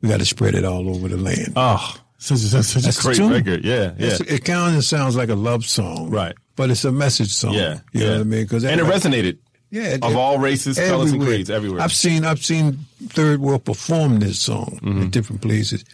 we 0.00 0.08
got 0.08 0.20
to 0.20 0.24
spread 0.26 0.54
it 0.54 0.64
all 0.64 0.88
over 0.88 1.08
the 1.08 1.16
land. 1.18 1.52
oh, 1.56 1.96
such 2.18 2.38
a, 2.38 2.62
such 2.62 2.82
That's 2.84 2.98
a 2.98 3.02
great 3.02 3.18
record. 3.30 3.64
Yeah, 3.64 3.92
yeah, 3.98 4.06
It's- 4.06 4.20
It 4.20 4.44
kind 4.44 4.74
of 4.76 4.84
sounds 4.84 5.16
like 5.16 5.28
a 5.28 5.34
love 5.34 5.66
song, 5.66 6.08
Right. 6.10 6.34
But 6.56 6.70
it's 6.70 6.86
a 6.86 6.92
message 6.92 7.32
song. 7.34 7.52
yeah. 7.52 7.80
you 7.92 8.00
yeah. 8.00 8.06
know 8.06 8.12
what 8.12 8.20
I 8.20 8.24
mean? 8.24 8.42
Because 8.44 8.64
and 8.64 8.80
it 8.80 8.84
resonated 8.84 9.36
Yeah, 9.70 9.96
of 10.02 10.12
it- 10.12 10.16
all 10.16 10.38
races, 10.38 10.78
colors, 10.78 11.12
and 11.12 11.22
creeds 11.22 11.50
everywhere. 11.50 11.80
I've 11.80 11.92
seen 11.92 12.24
I've 12.24 12.44
seen 12.44 12.78
Third 13.08 13.40
World 13.40 13.64
perform 13.64 14.20
this 14.20 14.38
song 14.40 14.78
Mm-hmm. 14.82 15.02
in 15.02 15.10
different 15.10 15.42
places, 15.42 15.84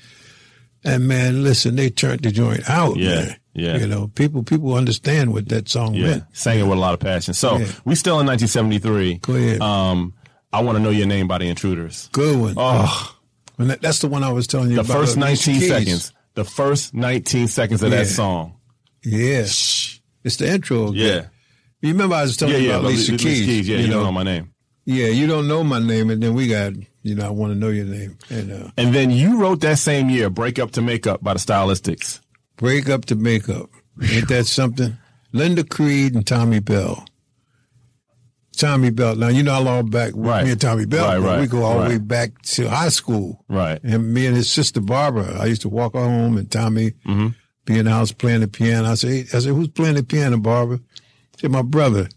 and 0.84 1.06
man, 1.08 1.42
listen, 1.42 1.76
they 1.76 1.90
turned 1.90 2.20
the 2.20 2.30
joint 2.32 2.68
out. 2.68 2.96
Yeah, 2.96 3.14
man. 3.14 3.36
yeah. 3.54 3.76
You 3.78 3.86
know, 3.86 4.08
people 4.08 4.42
people 4.42 4.74
understand 4.74 5.32
what 5.32 5.48
that 5.48 5.68
song 5.68 5.94
yeah, 5.94 6.06
meant. 6.06 6.24
sang 6.32 6.58
it 6.60 6.64
with 6.64 6.76
a 6.78 6.80
lot 6.80 6.94
of 6.94 7.00
passion. 7.00 7.34
So 7.34 7.58
Yeah. 7.58 7.66
we 7.84 7.94
still 7.94 8.20
in 8.20 8.26
1973. 8.26 9.14
Go 9.18 9.34
ahead. 9.34 9.60
Um, 9.62 10.12
I 10.52 10.60
want 10.62 10.76
to 10.76 10.82
know 10.84 10.90
your 10.90 11.06
name 11.06 11.26
by 11.28 11.38
the 11.38 11.48
Intruders. 11.48 12.08
Good 12.12 12.38
one. 12.38 12.54
Oh, 12.58 13.16
And 13.58 13.70
that, 13.70 13.80
that's 13.80 14.00
the 14.00 14.08
one 14.08 14.22
I 14.22 14.32
was 14.32 14.46
telling 14.46 14.70
you 14.70 14.76
about. 14.80 14.86
the 14.88 14.92
about. 14.92 15.00
first 15.00 15.16
uh, 15.16 15.20
19 15.20 15.54
Keys. 15.54 15.68
seconds. 15.68 16.12
The 16.34 16.44
first 16.44 16.92
19 16.94 17.48
seconds 17.48 17.82
of 17.82 17.90
that 17.90 18.06
song. 18.06 18.56
Yeah, 19.02 19.44
it's 19.44 20.36
the 20.36 20.48
intro. 20.52 20.88
again. 20.88 20.94
Yeah. 21.22 21.26
You 21.82 21.90
remember 21.92 22.14
I 22.14 22.22
was 22.22 22.36
telling 22.36 22.54
Yeah, 22.54 22.60
you 22.60 22.68
yeah. 22.68 22.74
about 22.76 22.84
Alicia 22.86 23.12
Alicia 23.12 23.28
Keys. 23.28 23.68
Yeah, 23.68 23.76
you 23.76 23.82
you 23.82 23.88
know, 23.88 23.94
don't 23.96 24.04
know 24.04 24.12
my 24.12 24.22
name. 24.22 24.54
yeah, 24.84 25.06
you 25.08 25.26
don't 25.26 25.46
know 25.48 25.62
my 25.64 25.78
name, 25.80 26.10
and 26.10 26.22
then 26.22 26.32
we 26.34 26.46
got 26.48 26.72
you 27.02 27.14
know 27.14 27.26
I 27.26 27.30
want 27.30 27.52
to 27.52 27.58
know 27.58 27.68
your 27.68 27.84
name 27.86 28.16
and 28.30 28.52
uh, 28.52 28.70
And 28.78 28.94
then 28.94 29.10
you 29.10 29.38
wrote 29.40 29.60
that 29.60 29.78
same 29.78 30.08
year, 30.08 30.30
Break 30.30 30.58
Up 30.58 30.70
to 30.72 30.82
Make 30.82 31.06
Up 31.06 31.22
by 31.22 31.34
the 31.34 31.40
Stylistics. 31.40 32.20
break 32.56 32.88
up 32.88 33.04
to 33.06 33.16
make 33.16 33.48
up. 33.48 33.68
Ain't 34.02 34.28
that 34.28 34.46
something? 34.46 34.96
Linda 35.32 35.64
Creed 35.64 36.14
and 36.14 36.26
Tommy 36.26 36.60
Bell. 36.60 37.04
Tommy 38.56 38.90
Bell. 38.90 39.16
Now 39.16 39.28
you 39.28 39.42
know 39.42 39.54
how 39.54 39.62
long 39.62 39.90
back 39.90 40.12
Right. 40.14 40.44
me 40.44 40.52
and 40.52 40.60
Tommy 40.60 40.84
Bell. 40.86 41.06
Right, 41.06 41.18
right, 41.18 41.40
we 41.40 41.46
go 41.46 41.64
all 41.64 41.82
the 41.82 41.88
way 41.88 41.98
back 41.98 42.40
to 42.42 42.68
high 42.68 42.90
school. 42.90 43.44
Right. 43.48 43.80
And 43.82 44.12
me 44.14 44.26
and 44.26 44.36
his 44.36 44.50
sister 44.50 44.80
Barbara. 44.80 45.38
I 45.40 45.46
used 45.46 45.62
to 45.62 45.68
walk 45.68 45.94
home, 45.94 46.36
and 46.36 46.50
Tommy 46.50 46.92
Mm-hmm. 47.06 47.28
be 47.64 47.78
in 47.78 47.86
the 47.86 47.90
house 47.90 48.12
playing 48.12 48.40
the 48.42 48.48
piano. 48.48 48.90
I 48.90 48.94
say, 48.94 49.20
I 49.20 49.38
said, 49.40 49.52
who's 49.54 49.68
playing 49.68 49.94
the 49.96 50.02
piano, 50.02 50.36
Barbara? 50.38 50.80
Said, 51.42 51.50
my 51.50 51.62
brother. 51.62 52.08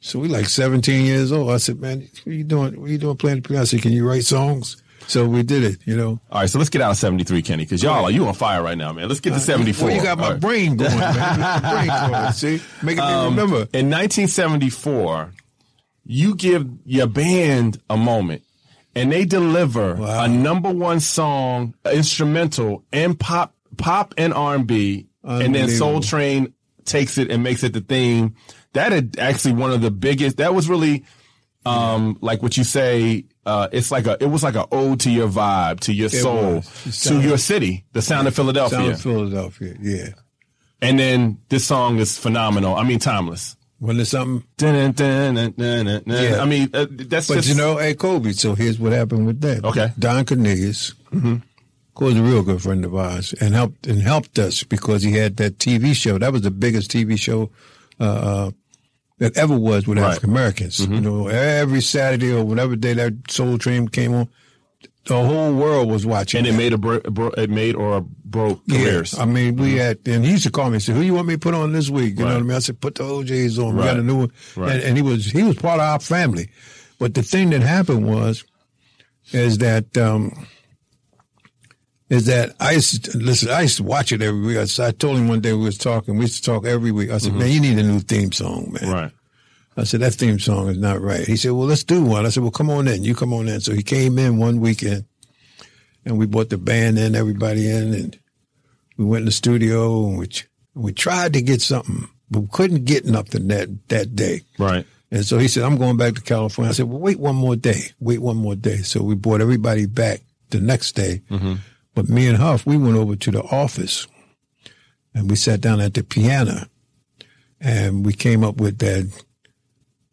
So 0.00 0.18
we 0.18 0.28
like 0.28 0.46
17 0.48 1.04
years 1.04 1.30
old. 1.30 1.50
I 1.50 1.58
said, 1.58 1.78
man, 1.78 2.00
what 2.24 2.26
you 2.34 2.42
doing? 2.42 2.80
What 2.80 2.88
you 2.88 2.96
doing 2.96 3.16
playing 3.18 3.42
the 3.42 3.48
piano? 3.48 3.60
I 3.62 3.64
said, 3.66 3.82
can 3.82 3.92
you 3.92 4.08
write 4.08 4.24
songs? 4.24 4.82
So 5.08 5.26
we 5.26 5.42
did 5.42 5.62
it, 5.62 5.80
you 5.84 5.94
know. 5.94 6.18
All 6.30 6.40
right, 6.40 6.48
so 6.48 6.56
let's 6.58 6.70
get 6.70 6.80
out 6.80 6.92
of 6.92 6.96
73, 6.96 7.42
Kenny, 7.42 7.64
because 7.64 7.82
y'all 7.82 8.04
are 8.06 8.10
you 8.10 8.26
on 8.26 8.32
fire 8.32 8.62
right 8.62 8.78
now, 8.78 8.94
man. 8.94 9.08
Let's 9.08 9.20
get 9.20 9.34
to 9.34 9.40
74. 9.40 9.84
Uh, 9.84 9.86
Well, 9.88 9.96
you 9.98 10.02
got 10.02 10.18
my 10.18 10.30
right. 10.32 10.40
brain 10.40 10.76
going, 10.76 10.98
man. 10.98 11.60
Brain 11.70 12.10
going, 12.10 12.32
see? 12.32 12.62
Making 12.82 13.04
me 13.04 13.10
Um, 13.12 13.24
remember. 13.36 13.56
In 13.74 13.90
1974, 13.90 15.32
you 16.06 16.34
give 16.34 16.66
your 16.86 17.08
band 17.08 17.78
a 17.90 17.96
moment, 17.98 18.40
and 18.94 19.12
they 19.12 19.26
deliver 19.26 19.96
Wow. 19.96 20.24
a 20.24 20.28
number 20.28 20.70
one 20.72 21.00
song, 21.00 21.74
instrumental, 21.92 22.84
and 22.90 23.20
pop, 23.20 23.54
pop 23.76 24.14
and 24.16 24.32
R&B, 24.32 25.08
and 25.22 25.54
then 25.54 25.68
Soul 25.68 26.00
Train 26.00 26.54
takes 26.86 27.18
it 27.18 27.30
and 27.30 27.42
makes 27.42 27.62
it 27.62 27.72
the 27.72 27.80
theme. 27.80 28.34
That 28.72 28.92
is 28.92 29.04
actually 29.18 29.54
one 29.54 29.72
of 29.72 29.80
the 29.80 29.90
biggest. 29.90 30.38
That 30.38 30.54
was 30.54 30.68
really, 30.68 31.04
um, 31.64 32.18
like 32.20 32.42
what 32.42 32.56
you 32.56 32.64
say. 32.64 33.24
Uh, 33.44 33.68
it's 33.72 33.90
like 33.90 34.06
a. 34.06 34.16
It 34.22 34.26
was 34.26 34.42
like 34.42 34.54
a 34.54 34.66
ode 34.72 35.00
to 35.00 35.10
your 35.10 35.28
vibe, 35.28 35.80
to 35.80 35.92
your 35.92 36.08
soul, 36.08 36.62
to 37.02 37.20
your 37.20 37.38
city, 37.38 37.84
the 37.92 38.02
sound 38.02 38.26
of 38.28 38.34
Philadelphia. 38.34 38.78
Sound 38.78 38.92
of 38.92 39.00
Philadelphia, 39.00 39.76
yeah. 39.80 40.08
And 40.82 40.98
then 40.98 41.38
this 41.48 41.64
song 41.64 41.98
is 41.98 42.18
phenomenal. 42.18 42.74
I 42.74 42.84
mean, 42.84 42.98
timeless. 42.98 43.56
When 43.78 43.96
there's 43.96 44.08
something, 44.08 44.46
dun, 44.56 44.92
dun, 44.92 45.34
dun. 45.34 46.02
Yeah. 46.06 46.40
I 46.40 46.46
mean, 46.46 46.70
uh, 46.72 46.86
that's 46.90 47.28
but 47.28 47.34
just 47.34 47.48
you 47.48 47.54
know, 47.54 47.76
hey, 47.76 47.94
Colby, 47.94 48.32
so 48.32 48.54
here's 48.54 48.78
what 48.78 48.92
happened 48.92 49.26
with 49.26 49.40
that. 49.42 49.64
Okay. 49.64 49.90
Don 49.98 50.24
Cornelius, 50.24 50.94
mm-hmm. 51.12 51.36
Was 51.98 52.16
a 52.16 52.22
real 52.22 52.42
good 52.42 52.60
friend 52.60 52.84
of 52.84 52.94
ours 52.94 53.32
and 53.40 53.54
helped, 53.54 53.86
and 53.86 54.02
helped 54.02 54.38
us 54.38 54.62
because 54.62 55.02
he 55.02 55.12
had 55.12 55.36
that 55.38 55.58
TV 55.58 55.94
show. 55.94 56.18
That 56.18 56.32
was 56.32 56.42
the 56.42 56.50
biggest 56.50 56.90
TV 56.90 57.18
show, 57.18 57.50
uh, 57.98 58.04
uh, 58.04 58.50
that 59.18 59.34
ever 59.38 59.56
was 59.58 59.86
with 59.86 59.96
Right. 59.98 60.08
African 60.10 60.30
Americans. 60.30 60.78
You 60.80 61.00
know, 61.00 61.28
every 61.28 61.80
Saturday 61.80 62.32
or 62.32 62.44
whatever 62.44 62.76
day 62.76 62.92
that 62.94 63.30
Soul 63.30 63.56
Train 63.56 63.88
came 63.88 64.12
on, 64.12 64.28
the 65.06 65.14
whole 65.24 65.54
world 65.54 65.88
was 65.88 66.04
watching. 66.04 66.40
and 66.40 66.46
it 66.48 66.50
that. 66.50 66.58
made 66.58 66.72
a 66.74 66.78
bro- 66.78 67.00
bro- 67.00 67.30
it 67.30 67.48
made 67.48 67.74
or 67.76 68.04
broke 68.26 68.60
careers. 68.68 69.14
Yeah, 69.14 69.22
I 69.22 69.24
mean, 69.24 69.56
we 69.56 69.76
had, 69.76 69.98
and 70.04 70.22
he 70.22 70.32
used 70.32 70.44
to 70.44 70.50
call 70.50 70.68
me 70.68 70.74
and 70.74 70.82
say, 70.82 70.92
"Who 70.92 71.00
you 71.00 71.14
want 71.14 71.28
me 71.28 71.34
to 71.34 71.38
put 71.40 71.54
on 71.54 71.72
this 71.72 71.88
week?" 71.88 72.18
You 72.18 72.26
know 72.26 72.32
what 72.34 72.40
I 72.40 72.42
mean? 72.42 72.56
I 72.56 72.58
said, 72.58 72.78
"Put 72.80 72.96
the 72.96 73.04
O'Jays 73.04 73.58
on. 73.58 73.74
We 73.74 73.84
got 73.84 73.96
a 73.98 74.02
new 74.02 74.16
one." 74.16 74.32
Right. 74.54 74.72
And, 74.72 74.82
and 74.82 74.96
he 74.98 75.02
was 75.02 75.24
he 75.30 75.42
was 75.44 75.56
part 75.56 75.80
of 75.80 75.86
our 75.86 75.98
family. 76.00 76.50
But 76.98 77.14
the 77.14 77.22
thing 77.22 77.50
that 77.50 77.62
happened 77.62 78.06
was, 78.06 78.44
is 79.32 79.58
that 79.58 79.96
um, 79.96 80.46
is 82.08 82.26
that 82.26 82.54
I 82.60 82.72
used 82.72 83.06
to, 83.06 83.18
listen. 83.18 83.50
I 83.50 83.62
used 83.62 83.78
to 83.78 83.82
watch 83.82 84.12
it 84.12 84.22
every 84.22 84.40
week. 84.40 84.58
I 84.58 84.90
told 84.92 85.18
him 85.18 85.28
one 85.28 85.40
day 85.40 85.52
we 85.52 85.64
was 85.64 85.78
talking. 85.78 86.16
We 86.16 86.22
used 86.22 86.44
to 86.44 86.50
talk 86.50 86.64
every 86.66 86.92
week. 86.92 87.10
I 87.10 87.18
said, 87.18 87.34
"Man, 87.34 87.50
you 87.50 87.60
need 87.60 87.78
a 87.78 87.82
new 87.82 88.00
theme 88.00 88.32
song, 88.32 88.72
man." 88.72 88.82
Mm-hmm. 88.82 88.92
right. 88.92 89.12
I 89.78 89.84
said, 89.84 90.00
that 90.00 90.14
theme 90.14 90.38
song 90.38 90.68
is 90.68 90.78
not 90.78 91.02
right. 91.02 91.26
He 91.26 91.36
said, 91.36 91.52
well, 91.52 91.66
let's 91.66 91.84
do 91.84 92.02
one. 92.02 92.24
I 92.24 92.30
said, 92.30 92.42
well, 92.42 92.50
come 92.50 92.70
on 92.70 92.88
in. 92.88 93.04
You 93.04 93.14
come 93.14 93.34
on 93.34 93.46
in. 93.46 93.60
So 93.60 93.74
he 93.74 93.82
came 93.82 94.18
in 94.18 94.38
one 94.38 94.60
weekend 94.60 95.04
and 96.06 96.16
we 96.16 96.24
brought 96.26 96.48
the 96.48 96.56
band 96.56 96.98
in, 96.98 97.14
everybody 97.14 97.68
in, 97.70 97.92
and 97.92 98.18
we 98.96 99.04
went 99.04 99.20
in 99.20 99.26
the 99.26 99.32
studio 99.32 100.06
and 100.06 100.18
we, 100.18 100.30
we 100.74 100.92
tried 100.94 101.34
to 101.34 101.42
get 101.42 101.60
something, 101.60 102.08
but 102.30 102.40
we 102.40 102.48
couldn't 102.50 102.84
get 102.86 103.04
nothing 103.04 103.48
that, 103.48 103.68
that 103.88 104.16
day. 104.16 104.44
Right. 104.58 104.86
And 105.10 105.26
so 105.26 105.36
he 105.38 105.46
said, 105.46 105.62
I'm 105.64 105.76
going 105.76 105.98
back 105.98 106.14
to 106.14 106.22
California. 106.22 106.70
I 106.70 106.72
said, 106.72 106.86
well, 106.86 106.98
wait 106.98 107.20
one 107.20 107.36
more 107.36 107.54
day. 107.54 107.90
Wait 108.00 108.20
one 108.20 108.38
more 108.38 108.56
day. 108.56 108.78
So 108.78 109.02
we 109.02 109.14
brought 109.14 109.42
everybody 109.42 109.84
back 109.84 110.22
the 110.48 110.60
next 110.60 110.92
day. 110.92 111.20
But 111.96 112.10
me 112.10 112.28
and 112.28 112.36
Huff, 112.36 112.66
we 112.66 112.76
went 112.76 112.96
over 112.98 113.16
to 113.16 113.30
the 113.30 113.42
office 113.42 114.06
and 115.14 115.30
we 115.30 115.34
sat 115.34 115.62
down 115.62 115.80
at 115.80 115.94
the 115.94 116.04
piano 116.04 116.66
and 117.58 118.04
we 118.04 118.12
came 118.12 118.44
up 118.44 118.58
with 118.58 118.78
that 118.80 119.10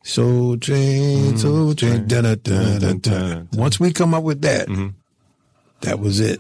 Soul 0.02 0.58
Train, 0.58 1.38
Soul 1.38 1.76
Train, 1.76 2.08
da 2.08 2.22
da 2.22 2.36
da 2.36 2.80
da 2.80 2.94
da. 2.94 3.42
Once 3.52 3.82
we 3.82 3.92
come 3.92 4.14
up 4.14 4.24
with 4.24 4.42
that, 4.44 4.70
mm-hmm. 4.70 4.90
that 5.82 6.00
was 6.00 6.22
it. 6.22 6.40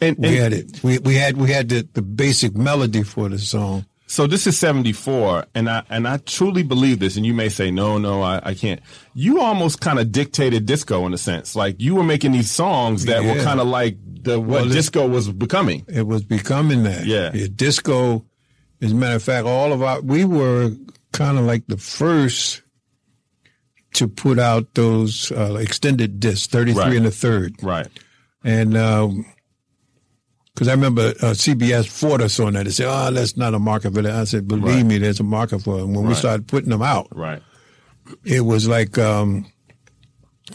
And, 0.00 0.16
We 0.16 0.28
and- 0.28 0.36
had 0.36 0.52
it. 0.52 0.82
We 0.84 0.98
we 0.98 1.16
had 1.16 1.36
we 1.36 1.50
had 1.50 1.68
the, 1.68 1.86
the 1.92 2.02
basic 2.02 2.54
melody 2.56 3.02
for 3.02 3.28
the 3.28 3.40
song. 3.40 3.84
So 4.12 4.26
this 4.26 4.46
is 4.46 4.58
74 4.58 5.46
and 5.54 5.70
I 5.70 5.84
and 5.88 6.06
I 6.06 6.18
truly 6.18 6.62
believe 6.62 6.98
this 6.98 7.16
and 7.16 7.24
you 7.24 7.32
may 7.32 7.48
say 7.48 7.70
no 7.70 7.96
no 7.96 8.20
I, 8.20 8.40
I 8.50 8.52
can't. 8.52 8.80
You 9.14 9.40
almost 9.40 9.80
kind 9.80 9.98
of 9.98 10.12
dictated 10.12 10.66
disco 10.66 11.06
in 11.06 11.14
a 11.14 11.18
sense. 11.18 11.56
Like 11.56 11.76
you 11.80 11.94
were 11.94 12.04
making 12.04 12.32
these 12.32 12.50
songs 12.50 13.06
that 13.06 13.24
were 13.24 13.42
kind 13.42 13.58
of 13.58 13.68
like 13.68 13.96
the 14.22 14.38
what 14.38 14.48
Well, 14.48 14.68
disco 14.68 15.08
was 15.08 15.30
becoming. 15.30 15.86
It 15.88 16.06
was 16.06 16.22
becoming 16.24 16.82
that. 16.82 17.06
Yeah. 17.06 17.30
disco. 17.56 18.26
As 18.82 18.92
a 18.92 18.94
matter 18.94 19.16
of 19.16 19.22
fact, 19.22 19.46
all 19.46 19.72
of 19.72 19.80
our 19.82 20.02
we 20.02 20.26
were 20.26 20.72
kind 21.12 21.38
of 21.38 21.46
like 21.46 21.66
the 21.68 21.78
first 21.78 22.60
to 23.94 24.08
put 24.08 24.38
out 24.38 24.74
those 24.74 25.32
uh, 25.32 25.54
extended 25.54 26.20
discs, 26.20 26.46
thirty 26.48 26.74
three 26.74 26.82
Right. 26.82 26.96
and 26.96 27.06
a 27.06 27.10
third, 27.10 27.54
Right. 27.62 27.88
and. 28.44 28.76
Um, 28.76 29.24
because 30.54 30.68
I 30.68 30.72
remember 30.72 31.08
uh, 31.20 31.32
CBS 31.34 31.86
fought 31.88 32.20
us 32.20 32.38
on 32.40 32.52
that. 32.54 32.64
They 32.64 32.70
said, 32.70 32.86
"Oh, 32.88 33.10
that's 33.10 33.36
not 33.36 33.54
a 33.54 33.58
market 33.58 33.94
for 33.94 34.02
that." 34.02 34.12
I 34.14 34.24
said, 34.24 34.46
"Believe 34.48 34.64
Right. 34.76 34.86
me, 34.86 34.98
there's 34.98 35.20
a 35.20 35.24
market 35.24 35.62
for 35.62 35.78
it." 35.78 35.82
And 35.84 35.96
when 35.96 36.06
we 36.06 36.14
started 36.14 36.46
putting 36.46 36.70
them 36.70 36.82
out, 36.82 37.08
Right. 37.10 37.42
it 38.24 38.42
was 38.42 38.68
like 38.68 38.98
um, 38.98 39.46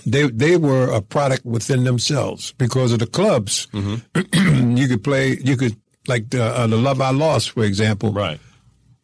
they 0.05 0.29
they 0.29 0.57
were 0.57 0.89
a 0.91 1.01
product 1.01 1.45
within 1.45 1.83
themselves 1.83 2.53
because 2.53 2.91
of 2.91 2.99
the 2.99 3.07
clubs. 3.07 3.67
Mm-hmm. 3.73 4.75
you 4.77 4.87
could 4.87 5.03
play, 5.03 5.37
you 5.43 5.57
could 5.57 5.75
like 6.07 6.29
the, 6.29 6.43
uh, 6.43 6.67
the 6.67 6.77
Love 6.77 7.01
I 7.01 7.09
Lost, 7.11 7.51
for 7.51 7.63
example. 7.63 8.13
Right. 8.13 8.39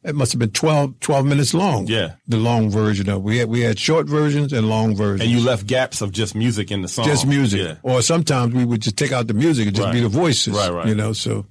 It 0.03 0.15
must 0.15 0.33
have 0.33 0.39
been 0.39 0.51
12, 0.51 0.99
12 0.99 1.25
minutes 1.25 1.53
long. 1.53 1.87
Yeah. 1.87 2.13
the 2.27 2.37
long 2.37 2.69
version 2.69 3.09
of 3.09 3.21
we 3.23 3.37
had 3.37 3.47
we 3.49 3.61
had 3.61 3.79
short 3.79 4.07
versions 4.07 4.51
and 4.51 4.67
long 4.67 4.95
versions. 4.95 5.21
And 5.21 5.31
you 5.31 5.45
left 5.45 5.65
gaps 5.65 6.01
of 6.01 6.11
just 6.11 6.35
music 6.35 6.71
in 6.71 6.81
the 6.81 6.87
song. 6.89 7.05
just 7.05 7.25
music, 7.25 7.61
Yeah. 7.61 7.75
or 7.83 8.01
sometimes 8.01 8.53
we 8.53 8.65
would 8.65 8.81
just 8.81 8.97
take 8.97 9.11
out 9.13 9.27
the 9.27 9.33
music 9.33 9.67
and 9.67 9.75
just 9.75 9.91
be 9.93 10.01
the 10.01 10.09
voices. 10.09 10.53
Right, 10.55 10.71
right. 10.71 10.87
You 10.87 10.95
know, 10.95 11.13
so 11.13 11.45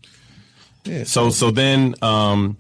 So 1.05 1.31
so 1.31 1.51
then 1.51 1.95
um 2.03 2.57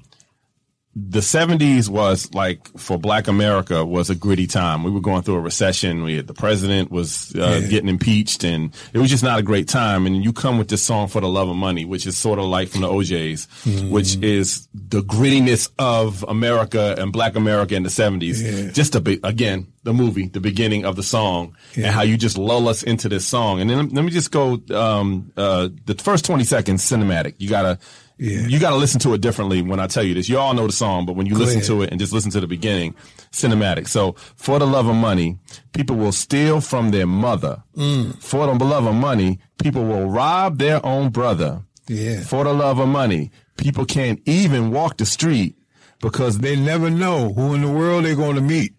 the 0.95 1.21
70s 1.21 1.89
was 1.89 2.33
like 2.35 2.69
for 2.79 2.99
black 2.99 3.27
America 3.27 3.83
was 3.83 4.11
a 4.11 4.15
gritty 4.15 4.47
time. 4.47 4.85
We 4.85 4.91
were 4.91 5.01
going 5.01 5.23
through 5.23 5.37
a 5.37 5.41
recession. 5.41 6.03
We 6.03 6.17
had 6.17 6.27
the 6.27 6.35
president 6.35 6.91
was 6.91 7.35
uh, 7.35 7.61
Yeah. 7.63 7.67
getting 7.69 7.89
impeached 7.89 8.45
and 8.45 8.75
it 8.93 8.99
was 8.99 9.09
just 9.09 9.25
not 9.25 9.39
a 9.39 9.43
great 9.43 9.69
time. 9.69 10.07
And 10.07 10.23
you 10.23 10.35
come 10.35 10.59
with 10.59 10.69
this 10.69 10.83
song 10.85 11.09
for 11.09 11.23
the 11.23 11.29
love 11.29 11.49
of 11.49 11.57
money, 11.57 11.87
which 11.87 12.07
is 12.07 12.19
sort 12.19 12.39
of 12.39 12.45
like 12.45 12.69
from 12.69 12.83
the 12.83 12.89
O'Jays, 12.91 13.47
Mm-hmm. 13.65 13.89
which 13.91 14.17
is 14.17 14.69
the 14.75 15.01
grittiness 15.03 15.71
of 15.79 16.25
America 16.29 16.95
and 16.99 17.11
black 17.11 17.37
America 17.37 17.75
in 17.75 17.85
the 17.85 17.89
70s. 17.89 18.43
Yeah. 18.43 18.71
Just 18.73 18.95
a 18.95 19.01
bit, 19.01 19.21
again, 19.25 19.69
the 19.85 19.95
movie, 19.95 20.29
the 20.29 20.41
beginning 20.41 20.85
of 20.85 20.97
the 20.97 21.03
song 21.03 21.57
and 21.75 21.87
how 21.87 22.03
you 22.03 22.19
just 22.19 22.37
lull 22.37 22.69
us 22.69 22.83
into 22.83 23.09
this 23.09 23.27
song. 23.27 23.61
And 23.63 23.71
then 23.71 23.89
let 23.89 24.05
me 24.05 24.11
just 24.11 24.31
go, 24.31 24.61
um, 24.75 25.33
uh, 25.39 25.71
the 25.87 25.95
first 25.95 26.27
20 26.27 26.45
seconds 26.45 26.85
cinematic. 26.85 27.35
You 27.39 27.49
gotta, 27.49 27.79
Yeah. 28.19 28.47
you 28.47 28.59
got 28.61 28.71
to 28.71 28.77
listen 28.77 29.01
to 29.01 29.15
it 29.15 29.21
differently 29.21 29.63
when 29.63 29.81
I 29.81 29.87
tell 29.87 30.03
you 30.05 30.15
this. 30.15 30.29
You 30.29 30.39
all 30.39 30.55
know 30.55 30.67
the 30.67 30.73
song, 30.73 31.07
but 31.07 31.15
when 31.17 31.27
you 31.27 31.35
listen 31.35 31.59
ahead. 31.59 31.67
to 31.69 31.83
it 31.83 31.91
and 31.91 31.99
just 32.01 32.13
listen 32.13 32.31
to 32.33 32.41
the 32.41 32.47
beginning, 32.47 32.95
cinematic. 33.33 33.89
So, 33.89 34.13
for 34.37 34.59
the 34.59 34.67
love 34.67 34.87
of 34.87 34.95
money, 34.97 35.39
people 35.73 35.97
will 35.97 36.13
steal 36.13 36.61
from 36.61 36.91
their 36.91 37.07
mother. 37.07 37.63
Mm. 37.77 38.23
For 38.23 38.47
the 38.47 38.65
love 38.65 38.87
of 38.87 38.95
money, 38.95 39.41
people 39.63 39.85
will 39.85 40.07
rob 40.09 40.59
their 40.59 40.85
own 40.85 41.11
brother. 41.11 41.63
yeah, 41.89 42.21
For 42.21 42.45
the 42.45 42.53
love 42.53 42.79
of 42.79 42.89
money, 42.89 43.31
people 43.57 43.85
can't 43.85 44.21
even 44.27 44.71
walk 44.71 44.99
the 44.99 45.07
street 45.07 45.57
because 46.01 46.39
they 46.39 46.57
never 46.57 46.91
know 46.91 47.33
who 47.33 47.55
in 47.55 47.63
the 47.63 47.71
world 47.71 48.05
they're 48.05 48.15
going 48.17 48.37
to 48.37 48.43
meet. 48.43 48.73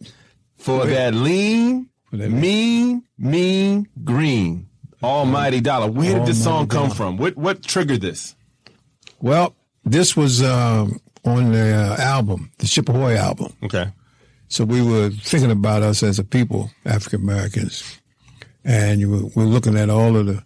for 0.58 0.86
that 0.86 1.14
lean, 1.14 1.90
for 2.10 2.18
that 2.18 2.30
mean, 2.32 3.04
mean 3.18 3.88
green, 4.04 4.68
almighty 5.02 5.60
dollar. 5.62 5.90
Where 5.92 6.14
did 6.20 6.26
this 6.28 6.44
song 6.44 6.68
come 6.68 6.84
dollar. 6.84 6.96
from? 6.96 7.18
What 7.18 7.36
what 7.38 7.64
triggered 7.64 8.02
this? 8.02 8.36
Well, 9.24 9.56
this 9.86 10.18
was 10.18 10.44
um, 10.44 11.00
on 11.24 11.54
the 11.54 11.74
uh, 11.74 11.96
album, 12.02 12.52
the 12.58 12.68
Ship 12.68 12.88
Ahoy 12.90 13.16
album. 13.16 13.54
Okay. 13.64 13.88
So 14.50 14.66
we 14.66 14.82
were 14.82 15.12
thinking 15.12 15.50
about 15.50 15.82
us 15.82 16.04
as 16.04 16.20
a 16.20 16.26
people, 16.26 16.70
African 16.86 17.22
Americans, 17.22 18.02
and 18.66 19.00
you 19.00 19.10
were, 19.10 19.24
we're 19.34 19.46
looking 19.46 19.78
at 19.78 19.90
all 19.90 20.18
of 20.18 20.26
the 20.26 20.44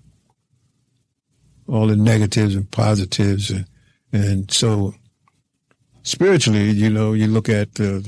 all 1.67 1.87
the 1.87 1.95
negatives 1.95 2.53
and 2.55 2.69
positives, 2.69 3.49
and, 3.49 3.65
and 4.13 4.51
so 4.51 4.93
spiritually, 6.03 6.69
you 6.69 6.91
know, 6.91 7.13
you 7.13 7.25
look 7.25 7.49
at 7.49 7.81
uh, 7.81 8.01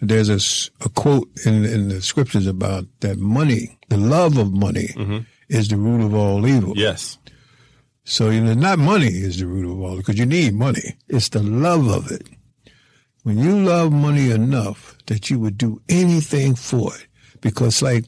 there's 0.00 0.70
a 0.80 0.88
quote 0.90 1.28
in 1.44 1.64
in 1.64 1.88
the 1.88 2.00
scriptures 2.00 2.46
about 2.46 2.84
that 3.00 3.18
money, 3.18 3.76
the 3.88 3.96
love 3.96 4.38
of 4.38 4.52
money, 4.52 4.90
is 5.48 5.66
the 5.68 5.76
root 5.76 6.04
of 6.04 6.14
all 6.14 6.46
evil. 6.46 6.72
Yes. 6.76 7.18
So 8.08 8.30
you 8.30 8.40
know, 8.40 8.54
not 8.54 8.78
money 8.78 9.08
is 9.08 9.40
the 9.40 9.46
root 9.46 9.70
of 9.70 9.80
all 9.80 9.96
because 9.96 10.16
you 10.16 10.26
need 10.26 10.54
money. 10.54 10.96
It's 11.08 11.28
the 11.28 11.42
love 11.42 11.88
of 11.88 12.10
it. 12.10 12.22
When 13.24 13.36
you 13.36 13.58
love 13.58 13.90
money 13.92 14.30
enough 14.30 14.96
that 15.06 15.28
you 15.28 15.40
would 15.40 15.58
do 15.58 15.82
anything 15.88 16.54
for 16.54 16.94
it, 16.94 17.08
because 17.40 17.82
like 17.82 18.04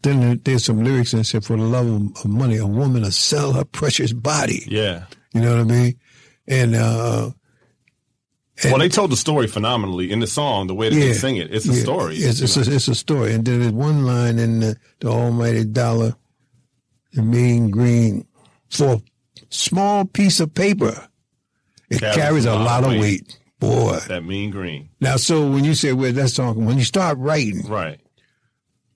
then 0.00 0.40
there's 0.44 0.64
some 0.64 0.82
lyrics 0.82 1.12
that 1.12 1.24
say, 1.24 1.40
"For 1.40 1.58
the 1.58 1.62
love 1.62 1.86
of, 1.86 2.24
money, 2.24 2.56
a 2.56 2.66
woman 2.66 3.02
will 3.02 3.10
sell 3.10 3.52
her 3.52 3.64
precious 3.64 4.14
body." 4.14 4.64
Yeah. 4.66 5.04
You 5.34 5.42
know 5.42 5.50
what 5.50 5.60
I 5.60 5.64
mean? 5.64 5.94
And 6.48 6.74
uh, 6.74 7.30
Well, 8.64 8.78
they 8.78 8.88
told 8.88 9.10
the 9.10 9.16
story 9.16 9.46
phenomenally 9.46 10.10
in 10.10 10.20
the 10.20 10.26
song. 10.26 10.68
The 10.68 10.74
way 10.74 10.88
that 10.88 10.94
they 10.94 11.12
sing 11.12 11.36
it, 11.36 11.52
it's 11.52 11.68
a 11.68 11.74
yeah, 11.74 11.82
story. 11.82 12.16
It's, 12.16 12.40
it's, 12.40 12.56
a, 12.56 12.74
it's 12.74 12.88
a 12.88 12.94
story. 12.94 13.34
And 13.34 13.44
then 13.44 13.60
there's 13.60 13.72
one 13.72 14.06
line 14.06 14.38
in 14.38 14.60
the, 14.60 14.76
the 15.00 15.08
Almighty 15.08 15.64
Dollar, 15.64 16.14
the 17.12 17.22
mean 17.22 17.70
green, 17.70 18.26
for 18.70 18.94
a 18.94 19.02
small 19.54 20.04
piece 20.04 20.40
of 20.40 20.52
paper, 20.54 21.08
it 21.88 22.00
carries, 22.00 22.44
a 22.44 22.54
lot, 22.54 22.84
of 22.84 22.90
weight. 22.98 23.38
Boy. 23.60 23.98
that 24.08 24.24
mean 24.24 24.50
green, 24.50 24.90
Now, 25.00 25.16
so 25.16 25.48
when 25.48 25.64
you 25.64 25.74
say, 25.74 25.92
well, 25.92 26.12
that's 26.12 26.34
song, 26.34 26.66
when 26.66 26.76
you 26.76 26.84
start 26.84 27.16
writing, 27.18 27.62
right? 27.66 28.00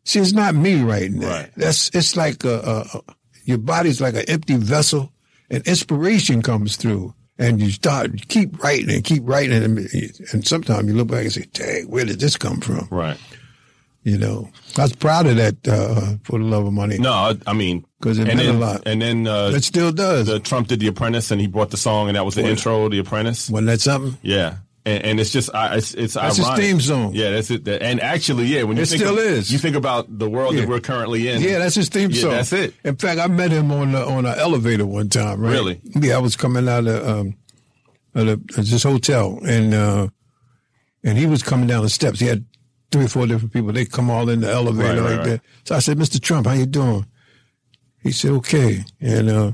see, 0.05 0.21
it's 0.21 0.33
not 0.33 0.55
me 0.55 0.83
writing 0.83 1.21
that. 1.21 1.43
Right. 1.43 1.51
That's, 1.57 1.91
it's 1.95 2.17
like 2.17 2.45
a, 2.45 2.59
a, 2.59 2.99
a, 2.99 3.03
your 3.45 3.59
body's 3.59 4.01
like 4.01 4.15
an 4.15 4.25
empty 4.29 4.57
vessel 4.57 5.13
and 5.49 5.67
inspiration 5.67 6.43
comes 6.43 6.77
through. 6.77 7.15
And 7.41 7.61
you 7.61 7.71
start, 7.71 8.13
you 8.13 8.27
keep 8.27 8.63
writing 8.63 8.91
and 8.91 9.05
keep 9.05 9.23
writing. 9.25 9.63
And, 9.63 9.79
and 10.33 10.47
sometimes 10.47 10.89
you 10.89 10.95
look 10.95 11.07
back 11.07 11.23
and 11.23 11.33
say, 11.33 11.47
dang, 11.53 11.89
where 11.89 12.05
did 12.05 12.19
this 12.19 12.37
come 12.37 12.61
from? 12.61 12.89
Right. 12.91 13.17
You 14.09 14.19
know, 14.19 14.49
I 14.79 14.83
was 14.83 14.93
proud 14.95 15.27
of 15.27 15.37
that 15.37 15.57
uh, 15.69 16.17
for 16.25 16.39
the 16.39 16.45
love 16.45 16.67
of 16.67 16.73
money 16.73 16.97
No, 16.99 17.13
I, 17.13 17.37
I 17.47 17.53
mean, 17.53 17.85
'Cause 18.01 18.19
it 18.19 18.27
meant 18.27 18.41
a 18.41 18.45
then, 18.45 18.61
lot. 18.61 18.83
And 18.87 19.03
then 19.03 19.27
uh, 19.27 19.53
it 19.55 19.65
still 19.65 19.93
does. 19.93 20.29
the 20.29 20.41
Trump 20.41 20.69
did 20.69 20.81
The 20.81 20.87
Apprentice, 20.87 21.31
and 21.31 21.41
he 21.41 21.47
brought 21.47 21.71
the 21.71 21.77
song, 21.77 22.09
and 22.09 22.17
that 22.17 22.25
was 22.25 22.35
the 22.37 22.45
intro, 22.45 22.85
of 22.85 22.93
The 22.93 22.99
Apprentice. 23.01 23.51
Wasn't 23.51 23.67
that 23.67 23.81
something? 23.81 24.17
Yeah. 24.23 24.57
And, 24.87 25.05
and 25.05 25.21
it's 25.21 25.31
just, 25.31 25.55
I, 25.55 25.77
it's, 25.77 25.93
it's 25.95 26.15
That's 26.15 26.37
his 26.39 26.49
theme 26.53 26.81
song. 26.81 27.13
Yeah, 27.13 27.33
that's 27.33 27.51
it. 27.51 27.69
And 27.69 28.01
actually, 28.01 28.47
yeah, 28.47 28.63
when 28.63 28.77
you 28.79 28.85
It 28.85 28.89
think 28.89 29.03
still 29.03 29.19
of- 29.19 29.25
is. 29.25 29.53
you 29.53 29.59
think 29.59 29.77
about 29.77 30.07
the 30.19 30.31
world 30.31 30.55
Yeah. 30.55 30.61
that 30.63 30.69
we're 30.71 30.81
currently 30.81 31.29
in. 31.29 31.43
Yeah, 31.43 31.59
that's 31.59 31.75
his 31.75 31.89
theme 31.91 32.11
Yeah, 32.11 32.21
song. 32.23 32.31
that's 32.31 32.53
it. 32.55 32.73
In 32.85 32.97
fact, 32.97 33.21
I 33.21 33.27
met 33.27 33.51
him 33.51 33.71
on 33.71 33.93
the, 33.93 34.03
on 34.07 34.25
an 34.25 34.39
elevator 34.39 34.87
one 34.87 35.09
time. 35.11 35.41
Right? 35.41 35.51
Really? 35.53 35.81
Yeah, 36.01 36.15
I 36.17 36.19
was 36.21 36.37
coming 36.37 36.67
out 36.69 36.87
of, 36.87 37.07
um, 37.07 37.35
of 38.15 38.47
this 38.55 38.83
hotel, 38.85 39.39
and 39.45 39.75
uh, 39.75 40.09
and 41.05 41.19
he 41.19 41.27
was 41.27 41.43
coming 41.43 41.67
down 41.67 41.83
the 41.83 41.89
steps. 41.91 42.19
He 42.21 42.27
had 42.27 42.45
three 42.91 43.05
or 43.05 43.09
four 43.09 43.27
different 43.27 43.53
people. 43.53 43.73
They 43.73 43.85
come 43.85 44.11
all 44.11 44.29
in 44.29 44.41
the 44.41 44.51
elevator 44.51 45.03
Right, 45.03 45.11
like 45.11 45.19
right. 45.19 45.27
that. 45.29 45.41
So 45.65 45.75
I 45.77 45.79
said, 45.81 45.99
"Mr. 45.99 46.21
Trump, 46.21 46.47
how 46.47 46.55
you 46.55 46.67
doing?" 46.67 47.07
He 48.03 48.13
said, 48.13 48.31
"Okay." 48.33 48.85
And 49.01 49.29
uh, 49.31 49.53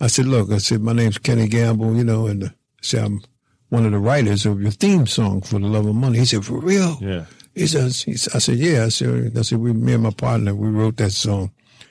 I 0.00 0.06
said, 0.08 0.26
"Look," 0.26 0.50
I 0.50 0.58
said, 0.58 0.80
"My 0.80 0.92
name's 0.92 1.18
Kenny 1.18 1.48
Gamble, 1.48 1.94
you 1.96 2.04
know," 2.04 2.26
and 2.26 2.44
uh, 2.44 2.46
I 2.46 2.50
said, 2.82 3.04
"I'm 3.04 3.22
one 3.68 3.86
of 3.86 3.92
the 3.92 3.98
writers 3.98 4.46
of 4.46 4.60
your 4.60 4.70
theme 4.72 5.06
song 5.06 5.42
for 5.42 5.58
the 5.58 5.66
love 5.66 5.86
of 5.86 5.94
money." 5.94 6.18
He 6.18 6.24
said, 6.24 6.44
"For 6.44 6.58
real?" 6.58 6.98
Yeah. 7.00 7.24
He 7.52 7.66
says, 7.66 8.02
he, 8.02 8.14
said- 8.16 8.36
I 8.36 8.38
said, 8.38 8.58
yeah. 8.58 8.84
I 8.84 8.88
said, 8.90 9.36
I 9.36 9.42
said, 9.42 9.58
we, 9.58 9.72
me 9.72 9.94
and 9.94 10.04
my 10.04 10.10
partner, 10.10 10.54
we 10.54 10.68
wrote 10.68 10.96
that 10.98 11.10
song. 11.10 11.50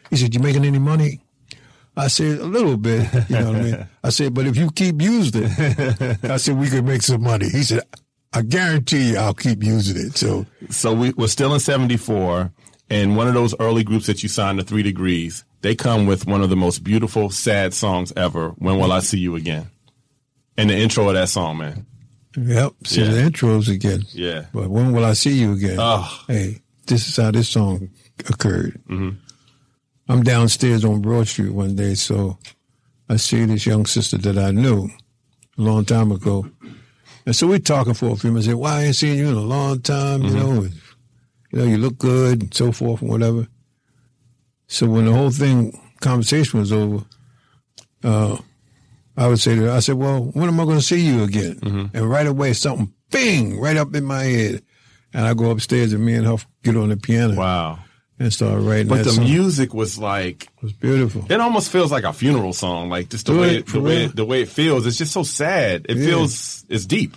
He 0.09 0.15
said, 0.15 0.33
you 0.33 0.39
making 0.39 0.63
any 0.63 0.79
money? 0.79 1.19
I 1.97 2.07
said, 2.07 2.39
a 2.39 2.45
little 2.45 2.77
bit, 2.77 3.05
you 3.29 3.35
know 3.37 3.47
what 3.47 3.55
I 3.57 3.61
mean? 3.61 3.87
I 4.05 4.09
said, 4.09 4.33
but 4.33 4.47
if 4.47 4.55
you 4.55 4.71
keep 4.71 5.01
using 5.01 5.43
it, 5.45 6.23
I 6.23 6.37
said, 6.37 6.57
we 6.57 6.69
could 6.69 6.85
make 6.85 7.01
some 7.01 7.21
money. 7.23 7.49
He 7.49 7.63
said, 7.63 7.81
I 8.33 8.41
guarantee 8.43 9.11
you 9.11 9.17
I'll 9.17 9.33
keep 9.33 9.63
using 9.63 9.97
it. 10.07 10.17
So, 10.17 10.45
So 10.69 10.93
we, 10.93 11.11
we're 11.11 11.27
still 11.27 11.53
in 11.53 11.59
74, 11.59 12.51
and 12.89 13.17
one 13.17 13.27
of 13.27 13.33
those 13.33 13.55
early 13.59 13.83
groups 13.83 14.05
that 14.07 14.21
you 14.23 14.29
signed, 14.29 14.59
the 14.59 14.63
Three 14.63 14.83
Degrees, 14.83 15.43
they 15.61 15.75
come 15.75 16.05
with 16.05 16.27
one 16.27 16.41
of 16.41 16.49
the 16.49 16.55
most 16.55 16.83
beautiful, 16.83 17.29
sad 17.29 17.73
songs 17.73 18.13
ever, 18.15 18.49
When 18.57 18.77
Will 18.77 18.91
I 18.91 18.99
See 18.99 19.17
You 19.19 19.35
Again? 19.35 19.69
And 20.57 20.69
the 20.69 20.77
intro 20.77 21.07
of 21.07 21.15
that 21.15 21.29
song, 21.29 21.57
man. 21.57 21.85
yep, 22.37 22.73
see 22.85 23.01
Yeah. 23.01 23.11
the 23.11 23.21
intros 23.21 23.67
again. 23.67 24.03
Yeah. 24.11 24.45
But 24.53 24.69
when 24.69 24.91
will 24.91 25.05
I 25.05 25.13
see 25.13 25.31
you 25.33 25.53
again? 25.53 25.77
Oh. 25.79 26.23
Hey, 26.27 26.61
this 26.85 27.07
is 27.07 27.15
how 27.17 27.31
this 27.31 27.49
song 27.49 27.89
occurred. 28.29 28.79
Mm-hmm. 28.89 29.17
I'm 30.09 30.23
downstairs 30.23 30.83
on 30.85 31.01
Broad 31.01 31.27
Street 31.27 31.51
one 31.51 31.75
day, 31.75 31.93
so 31.95 32.37
I 33.09 33.15
see 33.17 33.45
this 33.45 33.65
young 33.65 33.85
sister 33.85 34.17
that 34.19 34.37
I 34.37 34.51
knew 34.51 34.89
a 35.57 35.61
long 35.61 35.85
time 35.85 36.11
ago. 36.11 36.49
And 37.29 37.35
so 37.35 37.45
we're 37.45 37.59
talking 37.59 37.93
for 37.93 38.07
a 38.09 38.15
few 38.15 38.31
minutes. 38.31 38.47
I 38.47 38.51
said, 38.53 38.55
Why 38.57 38.71
I 38.79 38.83
ain't 38.85 38.95
seen 38.95 39.15
you 39.15 39.27
in 39.29 39.35
a 39.35 39.39
long 39.39 39.81
time, 39.81 40.23
you 40.23 40.31
know, 40.31 40.49
and, 40.63 40.73
you 41.51 41.59
know, 41.59 41.63
you 41.65 41.77
look 41.77 41.99
good 41.99 42.41
and 42.41 42.51
so 42.51 42.71
forth 42.71 43.01
and 43.03 43.09
whatever. 43.11 43.47
So 44.65 44.87
when 44.87 45.05
the 45.05 45.13
whole 45.13 45.29
thing 45.29 45.79
conversation 46.01 46.59
was 46.59 46.71
over, 46.71 47.05
uh, 48.03 48.35
I 49.15 49.27
would 49.27 49.39
say 49.39 49.53
to 49.53 49.61
her, 49.65 49.71
I 49.71 49.77
said, 49.79 49.97
Well, 49.97 50.21
when 50.33 50.47
am 50.47 50.59
I 50.59 50.65
gonna 50.65 50.81
see 50.81 51.01
you 51.05 51.21
again? 51.21 51.91
And 51.93 52.09
right 52.09 52.25
away 52.25 52.53
something 52.53 52.91
bing 53.11 53.59
right 53.59 53.77
up 53.77 53.93
in 53.93 54.05
my 54.05 54.23
head. 54.23 54.63
And 55.13 55.27
I 55.27 55.35
go 55.35 55.51
upstairs 55.51 55.93
and 55.93 56.03
me 56.03 56.15
and 56.15 56.25
her 56.25 56.37
get 56.63 56.75
on 56.77 56.89
the 56.89 56.97
piano 56.97 57.35
Wow. 57.35 57.77
And 58.19 58.33
start 58.33 58.61
writing 58.61 58.87
But 58.87 59.03
the 59.05 59.11
song. 59.11 59.23
music 59.25 59.73
was 59.73 59.97
like 59.97 60.43
It 60.43 60.63
was 60.63 60.73
beautiful. 60.73 61.25
it 61.29 61.39
almost 61.39 61.71
feels 61.71 61.91
like 61.91 62.03
a 62.03 62.13
funeral 62.13 62.53
song. 62.53 62.89
Like 62.89 63.09
just 63.09 63.25
the 63.27 63.35
way 63.35 63.57
it, 63.57 63.67
the 63.67 63.79
way 63.79 63.99
real. 64.01 64.09
the 64.09 64.25
way 64.25 64.41
it 64.41 64.49
feels. 64.49 64.85
It's 64.85 64.97
just 64.97 65.13
so 65.13 65.23
sad. 65.23 65.85
It 65.89 65.97
Yeah. 65.97 66.05
feels 66.07 66.65
it's 66.69 66.85
deep. 66.85 67.15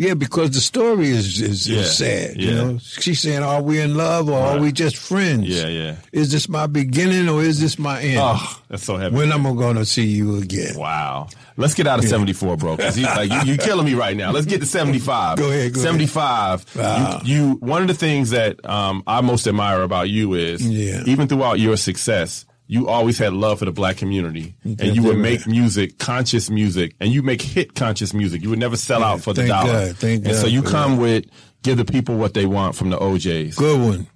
Yeah, 0.00 0.14
because 0.14 0.52
the 0.52 0.60
story 0.60 1.08
is 1.08 1.40
is, 1.40 1.68
Yeah, 1.68 1.80
is 1.80 1.98
sad. 1.98 2.40
You 2.40 2.54
know, 2.54 2.78
she's 2.78 3.20
saying, 3.20 3.42
"Are 3.42 3.60
we 3.60 3.80
in 3.80 3.96
love 3.96 4.28
or 4.30 4.38
are 4.38 4.60
we 4.60 4.70
just 4.70 4.96
friends? 4.96 5.48
Yeah, 5.48 5.66
yeah. 5.66 5.96
Is 6.12 6.30
this 6.30 6.48
my 6.48 6.68
beginning 6.68 7.28
or 7.28 7.42
is 7.42 7.58
this 7.60 7.80
my 7.80 8.00
end? 8.00 8.20
Oh, 8.22 8.60
that's 8.68 8.84
so 8.84 8.96
heavy. 8.96 9.16
When 9.16 9.32
am 9.32 9.44
I 9.44 9.52
going 9.54 9.74
to 9.74 9.84
see 9.84 10.06
you 10.06 10.36
again? 10.36 10.76
Wow. 10.78 11.26
Let's 11.56 11.74
get 11.74 11.88
out 11.88 11.98
of 11.98 12.04
74, 12.04 12.56
bro. 12.56 12.76
Cause 12.76 12.96
you, 12.96 13.06
like, 13.06 13.28
you, 13.32 13.40
you're 13.40 13.56
killing 13.56 13.84
me 13.86 13.94
right 13.94 14.16
now. 14.16 14.30
Let's 14.30 14.46
get 14.46 14.60
to 14.60 14.66
75. 14.66 15.36
Go 15.38 15.48
ahead, 15.50 15.72
go 15.74 15.80
ahead. 15.80 15.90
75. 15.90 16.76
Wow. 16.76 17.20
You, 17.24 17.34
you, 17.34 17.50
one 17.54 17.82
of 17.82 17.88
the 17.88 17.94
things 17.94 18.30
that, 18.30 18.64
um, 18.64 19.02
I 19.08 19.20
most 19.22 19.48
admire 19.48 19.82
about 19.82 20.08
you 20.08 20.34
is 20.34 20.62
Yeah. 20.64 21.02
even 21.06 21.26
throughout 21.26 21.58
your 21.58 21.76
success, 21.76 22.44
you 22.70 22.86
always 22.86 23.18
had 23.18 23.32
love 23.32 23.58
for 23.58 23.64
the 23.64 23.72
black 23.72 23.96
community 23.96 24.54
and 24.62 24.94
you 24.94 25.02
would 25.04 25.16
make 25.18 25.46
music, 25.46 25.98
conscious 25.98 26.50
music, 26.50 26.94
and 27.00 27.10
you 27.10 27.22
make 27.22 27.40
hit 27.40 27.74
conscious 27.74 28.12
music. 28.12 28.42
You 28.42 28.50
would 28.50 28.58
never 28.58 28.76
sell 28.76 29.02
out 29.02 29.22
for 29.22 29.32
the 29.32 29.40
thank 29.46 29.50
dollar. 29.50 29.86
God, 29.88 29.96
thank 29.96 30.26
and 30.26 30.36
so 30.36 30.46
you 30.46 30.62
come 30.62 30.98
with 30.98 31.24
give 31.62 31.78
the 31.78 31.84
people 31.86 32.16
what 32.16 32.34
they 32.34 32.44
want 32.46 32.76
from 32.76 32.90
the 32.90 33.02
O'Jays. 33.02 33.56
Good 33.56 33.80
one. 33.80 34.06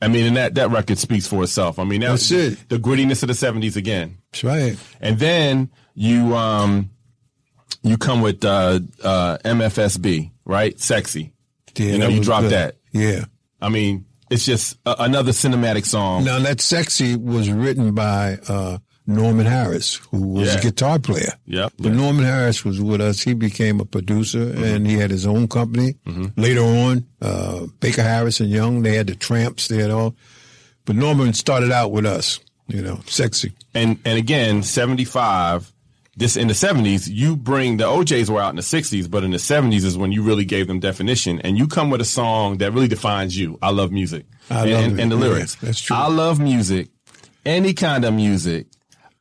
I 0.00 0.08
mean, 0.08 0.26
and 0.26 0.36
that, 0.36 0.54
that 0.54 0.70
record 0.70 0.98
speaks 0.98 1.26
for 1.26 1.42
itself. 1.42 1.78
I 1.78 1.84
mean, 1.84 2.02
that, 2.02 2.10
That's 2.10 2.30
it. 2.30 2.68
the 2.68 2.78
grittiness 2.78 3.22
of 3.22 3.28
the 3.28 3.34
70s 3.34 3.76
again. 3.76 4.18
That's 4.32 4.44
right. 4.44 4.78
And 5.00 5.18
then 5.18 5.70
you 5.94 6.36
um 6.36 6.90
you 7.82 7.98
come 7.98 8.20
with 8.20 8.44
uh 8.44 8.80
uh 9.02 9.38
MFSB, 9.44 10.30
right? 10.44 10.78
Sexy. 10.78 11.32
Yeah, 11.76 11.92
You 11.92 11.98
know, 11.98 12.08
you 12.08 12.22
drop 12.22 12.42
good. 12.42 12.52
that. 12.52 12.76
Yeah. 12.92 13.24
I 13.60 13.68
mean, 13.70 14.05
it's 14.30 14.44
just 14.44 14.76
a, 14.86 14.96
another 15.00 15.32
cinematic 15.32 15.84
song. 15.86 16.24
Now 16.24 16.38
that 16.40 16.60
"Sexy" 16.60 17.16
was 17.16 17.50
written 17.50 17.94
by 17.94 18.38
uh, 18.48 18.78
Norman 19.06 19.46
Harris, 19.46 19.96
who 20.10 20.20
was 20.22 20.52
Yeah. 20.52 20.58
a 20.58 20.62
guitar 20.62 20.98
player. 20.98 21.32
Yep. 21.46 21.74
But 21.78 21.92
Norman 21.92 22.24
Harris 22.24 22.64
was 22.64 22.80
with 22.80 23.00
us. 23.00 23.20
He 23.20 23.34
became 23.34 23.78
a 23.80 23.84
producer 23.84 24.52
and 24.56 24.86
he 24.86 24.94
had 24.94 25.10
his 25.10 25.26
own 25.26 25.46
company. 25.48 25.94
Later 26.36 26.62
on, 26.62 27.06
uh, 27.22 27.66
Baker 27.80 28.02
Harris 28.02 28.40
and 28.40 28.50
Young, 28.50 28.82
they 28.82 28.96
had 28.96 29.06
the 29.06 29.14
Tramps, 29.14 29.68
they 29.68 29.76
had 29.80 29.90
all. 29.92 30.16
But 30.86 30.96
Norman 30.96 31.32
started 31.34 31.70
out 31.72 31.92
with 31.92 32.04
us, 32.06 32.40
you 32.68 32.82
know, 32.82 33.00
sexy. 33.06 33.52
And 33.74 33.98
and 34.04 34.18
again, 34.18 34.62
75 34.64 35.72
this 36.16 36.36
in 36.36 36.48
the 36.48 36.54
70s, 36.54 37.08
you 37.10 37.36
bring 37.36 37.76
the 37.76 37.86
O'Jays 37.86 38.30
were 38.30 38.40
out 38.40 38.50
in 38.50 38.56
the 38.56 38.62
60s, 38.62 39.10
but 39.10 39.22
in 39.22 39.32
the 39.32 39.36
70s 39.36 39.84
is 39.84 39.98
when 39.98 40.12
you 40.12 40.22
really 40.22 40.44
gave 40.44 40.66
them 40.66 40.80
definition 40.80 41.40
and 41.40 41.58
you 41.58 41.68
come 41.68 41.90
with 41.90 42.00
a 42.00 42.06
song 42.06 42.58
that 42.58 42.72
really 42.72 42.88
defines 42.88 43.38
you. 43.38 43.58
I 43.60 43.70
love 43.70 43.92
music. 43.92 44.24
I 44.50 44.62
and, 44.62 44.70
love 44.70 44.84
and, 44.84 45.00
and 45.00 45.12
the 45.12 45.16
lyrics. 45.16 45.56
that's 45.56 45.80
true. 45.80 45.94
I 45.94 46.08
love 46.08 46.40
music. 46.40 46.88
Any 47.44 47.74
kind 47.74 48.04
of 48.04 48.14
music. 48.14 48.66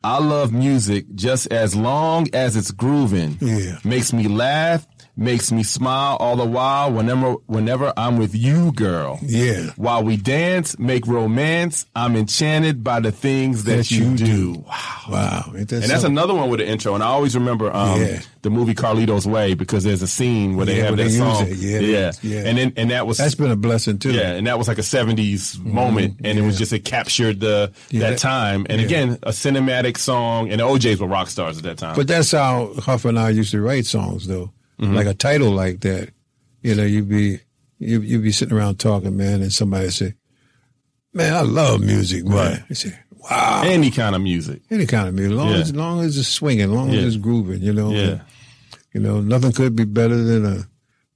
I 0.04 0.20
love 0.20 0.54
music 0.54 1.06
just 1.16 1.52
as 1.52 1.76
long 1.76 2.28
as 2.34 2.56
it's 2.56 2.72
grooving. 2.72 3.38
Yeah. 3.41 3.80
Makes 3.84 4.14
me 4.14 4.28
laugh, 4.28 4.86
makes 5.18 5.51
me 5.51 5.63
smile 5.63 6.18
all 6.20 6.36
the 6.36 6.45
while 6.45 6.91
whenever 6.91 7.34
whenever 7.47 7.93
I'm 7.95 8.18
with 8.18 8.36
you, 8.36 8.72
girl. 8.74 9.20
Yeah. 9.22 9.72
While 9.78 10.03
we 10.03 10.18
dance, 10.18 10.78
make 10.78 11.07
romance, 11.07 11.86
I'm 11.95 12.16
enchanted 12.16 12.84
by 12.84 12.99
the 12.99 13.11
things 13.11 13.63
that, 13.66 13.78
That 13.78 13.91
you, 13.91 14.09
you 14.11 14.18
do. 14.18 14.26
do. 14.26 14.53
Wow. 14.68 15.01
Wow. 15.09 15.45
That 15.53 15.59
And 15.59 15.68
that's 15.84 15.88
something? 16.01 16.11
another 16.11 16.34
one 16.34 16.49
with 16.49 16.59
the 16.59 16.68
intro. 16.68 16.95
And 16.95 17.03
I 17.03 17.07
always 17.07 17.36
remember 17.36 17.74
um, 17.76 18.01
Yeah. 18.01 18.20
the 18.41 18.49
movie 18.49 18.74
Carlito's 18.74 19.26
Way 19.28 19.53
because 19.53 19.84
there's 19.84 20.01
a 20.01 20.07
scene 20.07 20.55
where 20.57 20.66
they 20.66 20.78
Yeah, 20.78 20.86
have 20.86 20.97
where 20.97 21.05
that 21.05 21.11
they 21.11 21.18
song. 21.18 21.47
Yeah, 21.49 21.80
yeah. 21.80 22.11
yeah. 22.22 22.39
And 22.47 22.57
then 22.57 22.74
and 22.76 22.91
that 22.91 23.07
was 23.07 23.18
That's 23.18 23.36
been 23.36 23.51
a 23.51 23.55
blessing 23.55 23.99
too. 23.99 24.11
yeah, 24.11 24.32
and 24.32 24.47
that 24.47 24.57
was 24.57 24.68
like 24.68 24.78
a 24.80 24.82
'70s 24.82 25.63
moment, 25.63 26.20
and 26.24 26.38
it 26.38 26.41
was 26.41 26.57
just 26.57 26.74
it 26.74 26.86
captured 26.86 27.39
the 27.39 27.72
that 27.91 28.18
time. 28.18 28.66
And 28.70 28.82
again, 28.82 29.18
a 29.24 29.30
cinematic 29.30 29.97
song, 29.97 30.49
and 30.49 30.59
the 30.59 30.66
O'Jays 30.66 30.99
were 30.99 31.07
rock 31.07 31.30
stars 31.30 31.57
at 31.57 31.63
that 31.63 31.78
time. 31.78 31.95
But 31.95 32.07
that's 32.07 32.32
how 32.32 32.74
Huff 32.80 33.05
and 33.05 33.18
I 33.18 33.30
used 33.30 33.51
to 33.51 33.61
write 33.61 33.86
songs, 33.86 34.28
though. 34.28 34.51
Mm-hmm. 34.80 34.93
Like 34.95 35.07
a 35.07 35.13
title 35.13 35.51
like 35.51 35.82
that, 35.82 36.09
you 36.61 36.76
know, 36.76 36.84
you'd 36.84 37.09
be 37.09 37.39
you 37.80 38.01
you'd 38.01 38.23
be 38.23 38.32
sitting 38.32 38.55
around 38.57 38.80
talking, 38.80 39.15
man, 39.15 39.41
and 39.41 39.51
somebody 39.53 39.89
say, 39.89 40.13
"Man, 41.13 41.34
I 41.34 41.41
love 41.41 41.82
music, 41.82 42.26
man." 42.26 42.36
Right. 42.36 42.63
You 42.69 42.76
say, 42.76 42.93
"Wow, 43.30 43.63
any 43.65 43.91
kind 43.91 44.15
of 44.15 44.21
music. 44.21 44.61
any 44.69 44.86
kind 44.86 45.07
of 45.07 45.13
music, 45.13 45.38
long 45.38 45.49
Yeah. 45.51 45.57
as 45.57 45.76
long 45.76 46.01
as 46.01 46.17
it's 46.17 46.28
swinging, 46.28 46.71
long 46.73 46.89
Yeah. 46.91 46.99
as 47.01 47.15
it's 47.15 47.23
grooving, 47.23 47.61
you 47.61 47.73
know." 47.73 47.91
Yeah. 47.91 48.19
you 48.93 49.01
know, 49.01 49.19
nothing 49.19 49.51
could 49.51 49.76
be 49.76 49.84
better 49.84 50.15
than 50.23 50.45
a 50.45 50.67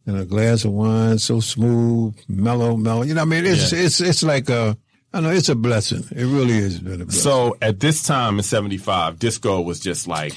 than 0.06 0.18
a 0.18 0.26
glass 0.26 0.66
of 0.66 0.72
wine, 0.72 1.18
so 1.20 1.40
smooth, 1.40 2.14
mellow, 2.28 2.76
mellow. 2.76 3.04
You 3.04 3.14
know, 3.14 3.22
what 3.22 3.36
I 3.36 3.42
mean, 3.42 3.46
it's 3.46 3.72
Yeah. 3.72 3.80
it's 3.80 4.02
it's 4.02 4.22
like 4.24 4.50
a, 4.50 4.78
I 5.14 5.22
know 5.22 5.30
it's 5.32 5.50
a 5.50 5.56
blessing. 5.56 6.04
It 6.12 6.26
really 6.26 6.58
is 6.58 6.80
been 6.80 7.02
a 7.02 7.06
blessing. 7.06 7.22
So 7.22 7.58
at 7.62 7.80
this 7.80 8.04
time 8.04 8.38
in 8.38 8.44
'75, 8.44 9.18
disco 9.20 9.62
was 9.62 9.80
just 9.80 10.08
like 10.08 10.34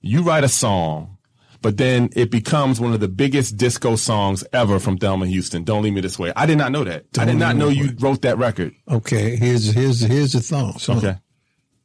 you 0.00 0.22
write 0.22 0.44
a 0.44 0.48
song, 0.48 1.15
but 1.62 1.76
then 1.76 2.10
it 2.14 2.30
becomes 2.30 2.80
one 2.80 2.92
of 2.92 3.00
the 3.00 3.08
biggest 3.08 3.56
disco 3.56 3.96
songs 3.96 4.44
ever 4.52 4.78
from 4.78 4.98
Thelma 4.98 5.26
Houston. 5.26 5.64
Don't 5.64 5.82
leave 5.82 5.92
me 5.94 6.00
this 6.00 6.18
way. 6.18 6.32
I 6.36 6.46
did 6.46 6.58
not 6.58 6.72
know 6.72 6.84
that. 6.84 7.04
I 7.18 7.24
did 7.24 7.32
Don't 7.32 7.38
not 7.38 7.56
know 7.56 7.68
you 7.68 7.86
Way. 7.88 7.94
wrote 8.00 8.22
that 8.22 8.38
record. 8.38 8.74
okay, 8.88 9.36
here's 9.36 9.66
here's 9.72 10.00
here's 10.00 10.32
the 10.32 10.40
song. 10.42 10.78
song. 10.78 10.98
Okay, 10.98 11.16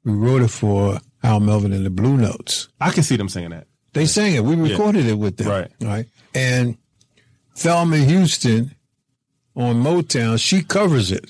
we 0.03 0.13
wrote 0.13 0.41
it 0.41 0.49
for 0.49 0.99
Al 1.23 1.39
Melvin 1.39 1.73
and 1.73 1.85
the 1.85 1.89
Blue 1.89 2.17
Notes. 2.17 2.67
I 2.79 2.91
can 2.91 3.03
see 3.03 3.15
them 3.15 3.29
singing 3.29 3.51
that. 3.51 3.67
They 3.93 4.05
sang 4.05 4.33
it. 4.35 4.43
We 4.43 4.55
recorded 4.55 5.05
it 5.05 5.15
with 5.19 5.37
them. 5.37 5.47
Right. 5.49 5.71
Right. 5.81 6.05
And 6.33 6.77
Thelma 7.55 7.97
Houston 7.97 8.73
on 9.55 9.83
Motown, 9.83 10.39
she 10.39 10.63
covers 10.63 11.11
it. 11.11 11.29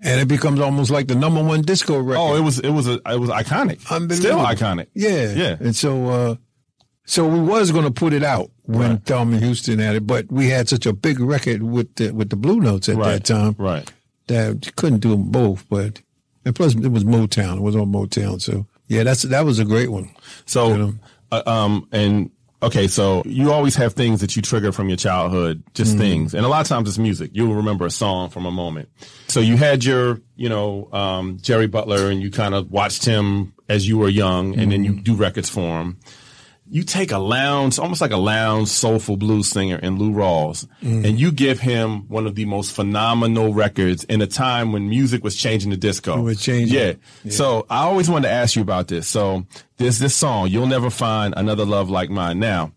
And 0.00 0.20
it 0.20 0.28
becomes 0.28 0.60
almost 0.60 0.90
like 0.90 1.08
the 1.08 1.14
number 1.14 1.42
one 1.42 1.62
disco 1.62 1.98
record. 1.98 2.20
Oh, 2.20 2.36
it 2.36 2.40
was 2.40 2.58
it 2.60 2.70
was 2.70 2.86
a, 2.86 2.94
it 3.06 3.18
was 3.20 3.30
iconic. 3.30 3.80
Still 4.14 4.38
iconic. 4.38 4.86
Yeah. 4.94 5.32
Yeah. 5.32 5.56
And 5.58 5.74
so 5.74 6.06
uh 6.08 6.34
so 7.06 7.26
we 7.26 7.38
was 7.40 7.70
gonna 7.72 7.90
put 7.90 8.12
it 8.12 8.22
out 8.22 8.50
when 8.64 8.90
Right. 8.90 9.04
Thelma 9.04 9.38
Houston 9.38 9.78
had 9.78 9.96
it, 9.96 10.06
but 10.06 10.30
we 10.30 10.48
had 10.48 10.68
such 10.68 10.84
a 10.86 10.92
big 10.92 11.18
record 11.20 11.62
with 11.62 11.94
the 11.94 12.10
with 12.12 12.28
the 12.30 12.36
Blue 12.36 12.60
Notes 12.60 12.88
at 12.88 12.96
Right. 12.96 13.12
that 13.12 13.24
time 13.24 13.54
Right. 13.58 13.90
that 14.26 14.66
you 14.66 14.72
couldn't 14.76 14.98
do 15.00 15.10
them 15.10 15.30
both. 15.30 15.64
But 15.70 16.02
and 16.44 16.54
plus 16.54 16.74
it 16.74 16.88
was 16.92 17.04
Motown. 17.04 17.56
It 17.56 17.62
was 17.62 17.74
on 17.76 17.90
Motown. 17.92 18.40
So 18.42 18.66
yeah, 18.88 19.02
that's 19.04 19.22
that 19.22 19.44
was 19.44 19.58
a 19.58 19.64
great 19.64 19.90
one. 19.90 20.10
So, 20.44 20.68
You 20.68 20.78
know? 20.78 20.94
uh, 21.32 21.42
um, 21.46 21.88
and 21.92 22.30
okay, 22.62 22.86
so 22.88 23.22
you 23.26 23.52
always 23.52 23.74
have 23.76 23.92
things 23.94 24.20
that 24.20 24.34
you 24.36 24.42
trigger 24.42 24.72
from 24.72 24.88
your 24.88 24.96
childhood, 24.96 25.62
just 25.74 25.92
Mm-hmm. 25.92 26.00
things, 26.00 26.34
and 26.34 26.44
a 26.46 26.48
lot 26.48 26.60
of 26.60 26.68
times 26.68 26.88
it's 26.88 26.98
music. 26.98 27.30
You'll 27.34 27.54
remember 27.54 27.84
a 27.86 27.90
song 27.90 28.30
from 28.30 28.46
a 28.46 28.50
moment. 28.50 28.88
So 29.28 29.40
you 29.40 29.56
had 29.56 29.84
your, 29.84 30.20
you 30.36 30.48
know, 30.48 30.88
um, 30.92 31.38
Jerry 31.42 31.66
Butler, 31.66 32.10
and 32.10 32.20
you 32.22 32.30
kind 32.30 32.54
of 32.54 32.70
watched 32.70 33.04
him 33.04 33.52
as 33.68 33.86
you 33.88 33.98
were 33.98 34.08
young, 34.08 34.56
and 34.58 34.70
then 34.72 34.84
Mm-hmm. 34.84 34.96
you 34.98 35.02
do 35.02 35.14
records 35.14 35.48
for 35.50 35.80
him. 35.80 35.98
You 36.68 36.82
take 36.82 37.12
a 37.12 37.18
lounge, 37.18 37.78
almost 37.78 38.00
like 38.00 38.10
a 38.10 38.16
lounge 38.16 38.68
soulful 38.68 39.16
blues 39.16 39.48
singer 39.48 39.76
in 39.76 39.98
Lou 39.98 40.10
Rawls, 40.10 40.66
Mm-hmm. 40.82 41.04
and 41.04 41.20
you 41.20 41.30
give 41.30 41.60
him 41.60 42.08
one 42.08 42.26
of 42.26 42.34
the 42.34 42.44
most 42.44 42.72
phenomenal 42.72 43.54
records 43.54 44.02
in 44.04 44.20
a 44.20 44.26
time 44.26 44.72
when 44.72 44.88
music 44.88 45.22
was 45.22 45.36
changing 45.36 45.70
the 45.70 45.76
disco. 45.76 46.18
It 46.18 46.22
was 46.22 46.40
changing. 46.40 46.76
Yeah. 46.76 46.94
So 47.30 47.66
I 47.70 47.84
always 47.84 48.10
wanted 48.10 48.28
to 48.28 48.34
ask 48.34 48.56
you 48.56 48.62
about 48.62 48.88
this. 48.88 49.06
So 49.06 49.46
there's 49.76 49.98
this 50.00 50.16
song, 50.16 50.48
You'll 50.48 50.66
Never 50.66 50.90
Find 50.90 51.34
Another 51.36 51.64
Love 51.64 51.88
Like 51.88 52.10
Mine. 52.10 52.40
Now, 52.40 52.72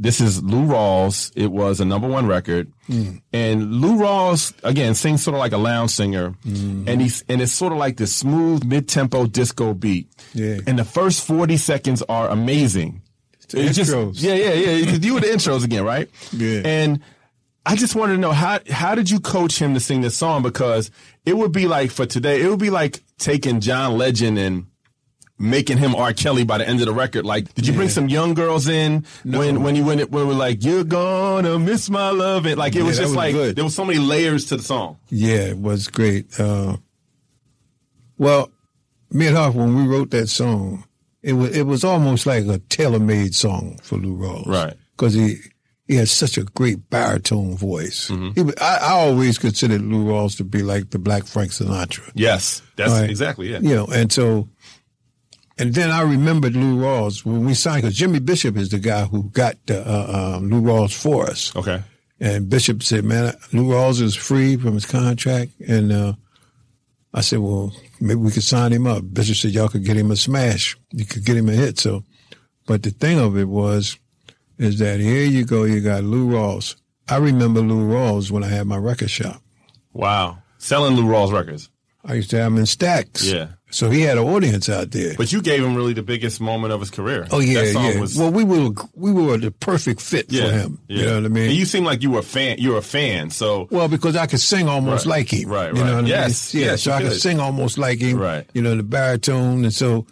this 0.00 0.20
is 0.20 0.42
Lou 0.42 0.66
Rawls. 0.66 1.30
It 1.36 1.48
was 1.48 1.80
a 1.80 1.84
number 1.84 2.06
one 2.08 2.26
record. 2.26 2.72
Mm. 2.88 3.20
And 3.32 3.74
Lou 3.74 3.98
Rawls, 3.98 4.54
again, 4.62 4.94
sings 4.94 5.22
sort 5.24 5.34
of 5.34 5.40
like 5.40 5.52
a 5.52 5.58
lounge 5.58 5.90
singer. 5.90 6.30
Mm-hmm. 6.46 6.88
And 6.88 7.00
he's, 7.02 7.24
and 7.28 7.42
it's 7.42 7.52
sort 7.52 7.72
of 7.72 7.78
like 7.78 7.96
this 7.98 8.14
smooth 8.16 8.64
mid-tempo 8.64 9.26
disco 9.26 9.74
beat. 9.74 10.08
Yeah. 10.34 10.60
And 10.66 10.78
the 10.78 10.84
first 10.84 11.26
40 11.26 11.56
seconds 11.56 12.02
are 12.08 12.28
amazing. 12.28 13.02
The 13.52 13.60
It's 13.64 13.76
just- 13.76 13.90
intros. 13.92 14.22
yeah, 14.22 14.34
yeah, 14.34 14.52
yeah. 14.52 14.92
You 14.96 15.14
were 15.14 15.20
the 15.20 15.26
intros 15.28 15.64
again, 15.64 15.84
right? 15.84 16.08
Yeah. 16.32 16.60
And 16.64 17.00
I 17.66 17.76
just 17.76 17.94
wanted 17.94 18.14
to 18.14 18.18
know 18.18 18.32
how 18.32 18.60
how 18.70 18.94
did 18.94 19.10
you 19.10 19.20
coach 19.20 19.58
him 19.60 19.74
to 19.74 19.80
sing 19.80 20.00
this 20.02 20.16
song? 20.16 20.42
Because 20.42 20.90
it 21.26 21.36
would 21.36 21.52
be 21.52 21.66
like 21.66 21.90
for 21.90 22.06
today, 22.06 22.42
it 22.42 22.48
would 22.48 22.58
be 22.58 22.70
like 22.70 23.02
taking 23.18 23.60
John 23.60 23.98
Legend 23.98 24.38
and 24.38 24.66
making 25.38 25.78
him 25.78 25.94
R. 25.94 26.12
Kelly 26.12 26.44
by 26.44 26.58
the 26.58 26.66
end 26.68 26.80
of 26.80 26.86
the 26.86 26.92
record. 26.94 27.24
Like, 27.24 27.54
did 27.54 27.66
you 27.66 27.72
bring 27.72 27.88
some 27.90 28.08
young 28.08 28.34
girls 28.34 28.68
in 28.68 29.04
when 29.24 29.62
when 29.62 29.76
you 29.76 29.84
went 29.84 30.00
it 30.00 30.10
when 30.10 30.26
we 30.26 30.34
were 30.34 30.38
like, 30.38 30.64
You're 30.64 30.84
gonna 30.84 31.58
miss 31.58 31.88
my 31.90 32.10
love? 32.10 32.46
And 32.46 32.56
like 32.58 32.74
it 32.74 32.78
Yeah, 32.80 32.84
was 32.86 32.96
just 32.96 33.08
was 33.10 33.16
like 33.16 33.34
good. 33.34 33.56
there 33.56 33.64
was 33.64 33.74
so 33.74 33.84
many 33.84 33.98
layers 33.98 34.46
to 34.46 34.56
the 34.56 34.62
song. 34.62 34.96
Yeah, 35.10 35.36
it 35.52 35.58
was 35.58 35.88
great. 35.88 36.38
Uh, 36.40 36.76
Well, 38.16 38.50
me 39.10 39.26
and 39.28 39.36
Huff, 39.36 39.54
when 39.54 39.74
we 39.76 39.86
wrote 39.86 40.10
that 40.10 40.28
song, 40.28 40.84
it 41.28 41.32
was 41.34 41.56
it 41.56 41.62
was 41.66 41.84
almost 41.84 42.26
like 42.26 42.46
a 42.46 42.58
tailor 42.68 42.98
made 42.98 43.34
song 43.34 43.78
for 43.82 43.96
Lou 43.98 44.16
Rawls, 44.16 44.46
Right. 44.46 44.74
Because 44.96 45.14
he 45.14 45.36
he 45.86 45.94
had 45.96 46.08
such 46.08 46.36
a 46.36 46.44
great 46.44 46.90
baritone 46.90 47.56
voice. 47.56 48.08
Mm-hmm. 48.10 48.48
He, 48.48 48.52
I, 48.60 48.76
I 48.76 48.90
always 48.90 49.38
considered 49.38 49.80
Lou 49.82 50.04
Rawls 50.04 50.36
to 50.36 50.44
be 50.44 50.62
like 50.62 50.90
the 50.90 50.98
Black 50.98 51.24
Frank 51.26 51.50
Sinatra. 51.52 52.10
Yes, 52.14 52.60
that's 52.76 52.92
Right. 52.92 53.08
exactly 53.08 53.52
it. 53.54 53.62
You 53.62 53.74
know, 53.74 53.86
and 53.86 54.12
so, 54.12 54.48
and 55.58 55.74
then 55.74 55.90
I 55.90 56.02
remembered 56.02 56.54
Lou 56.54 56.76
Rawls 56.78 57.24
when 57.24 57.44
we 57.44 57.54
signed, 57.54 57.82
because 57.82 57.96
Jimmy 57.96 58.18
Bishop 58.20 58.56
is 58.56 58.68
the 58.68 58.78
guy 58.78 59.04
who 59.06 59.24
got 59.30 59.56
uh, 59.70 59.74
uh, 59.74 60.38
Lou 60.42 60.60
Rawls 60.60 60.92
for 60.94 61.24
us. 61.30 61.54
Okay. 61.56 61.82
And 62.20 62.48
Bishop 62.50 62.82
said, 62.82 63.04
man, 63.04 63.34
Lou 63.52 63.68
Rawls 63.68 64.00
is 64.02 64.14
free 64.14 64.56
from 64.56 64.74
his 64.74 64.84
contract. 64.86 65.52
And 65.66 65.90
uh, 65.92 66.12
I 67.14 67.22
said, 67.22 67.38
well, 67.38 67.72
maybe 68.00 68.20
we 68.20 68.30
could 68.30 68.42
sign 68.42 68.72
him 68.72 68.86
up. 68.86 69.02
Bishop 69.12 69.36
said, 69.36 69.52
y'all 69.52 69.68
could 69.68 69.84
get 69.84 69.96
him 69.96 70.10
a 70.10 70.16
smash. 70.16 70.76
You 70.92 71.06
could 71.06 71.24
get 71.24 71.36
him 71.36 71.48
a 71.48 71.52
hit. 71.52 71.78
So, 71.78 72.04
but 72.66 72.82
the 72.82 72.90
thing 72.90 73.18
of 73.18 73.36
it 73.38 73.48
was, 73.48 73.98
is 74.58 74.78
that 74.80 75.00
here 75.00 75.24
you 75.24 75.44
go, 75.44 75.64
you 75.64 75.80
got 75.80 76.04
Lou 76.04 76.28
Rawls. 76.28 76.76
I 77.08 77.16
remember 77.16 77.60
Lou 77.60 77.88
Rawls 77.88 78.30
when 78.30 78.44
I 78.44 78.48
had 78.48 78.66
my 78.66 78.76
record 78.76 79.10
shop. 79.10 79.40
Wow. 79.92 80.38
Selling 80.58 80.94
Lou 80.94 81.04
Rawls 81.04 81.32
records. 81.32 81.70
I 82.04 82.14
used 82.14 82.30
to 82.30 82.38
have 82.38 82.52
him 82.52 82.58
in 82.58 82.66
stacks. 82.66 83.24
Yeah. 83.24 83.48
So 83.70 83.90
he 83.90 84.00
had 84.00 84.16
an 84.16 84.24
audience 84.24 84.68
out 84.70 84.90
there. 84.92 85.14
But 85.16 85.30
you 85.30 85.42
gave 85.42 85.62
him 85.62 85.74
really 85.76 85.92
the 85.92 86.02
biggest 86.02 86.40
moment 86.40 86.72
of 86.72 86.80
his 86.80 86.90
career. 86.90 87.26
Oh 87.30 87.38
yeah, 87.40 87.64
yeah. 87.64 88.00
Was, 88.00 88.16
well, 88.18 88.30
we 88.30 88.42
were 88.42 88.70
we 88.94 89.12
were 89.12 89.36
the 89.36 89.50
perfect 89.50 90.00
fit 90.00 90.26
yeah, 90.32 90.44
for 90.46 90.50
him. 90.52 90.78
yeah. 90.88 90.96
You 90.98 91.04
know 91.06 91.14
what 91.16 91.24
I 91.26 91.28
mean? 91.28 91.44
And 91.50 91.54
you 91.54 91.66
seem 91.66 91.84
like 91.84 92.02
you 92.02 92.10
were 92.12 92.20
a 92.20 92.22
fan. 92.22 92.56
You're 92.58 92.78
a 92.78 92.82
fan. 92.82 93.28
So 93.30 93.68
well, 93.70 93.86
because 93.88 94.16
I 94.16 94.26
could 94.26 94.40
sing 94.40 94.68
almost 94.68 95.04
Right, 95.04 95.18
like 95.18 95.32
him. 95.32 95.50
right, 95.50 95.68
You 95.74 95.84
know 95.84 95.94
right. 95.96 96.00
what 96.00 96.06
Yes, 96.06 96.54
I 96.54 96.56
mean? 96.56 96.64
Yeah. 96.64 96.70
yes, 96.72 96.82
so 96.82 96.92
I 96.92 97.02
could 97.02 97.10
could. 97.12 97.20
sing 97.20 97.40
almost 97.40 97.76
like 97.76 97.98
him. 98.00 98.18
Right. 98.18 98.46
You 98.54 98.62
know 98.62 98.74
the 98.74 98.82
baritone, 98.82 99.64
and 99.64 99.74
so 99.74 100.06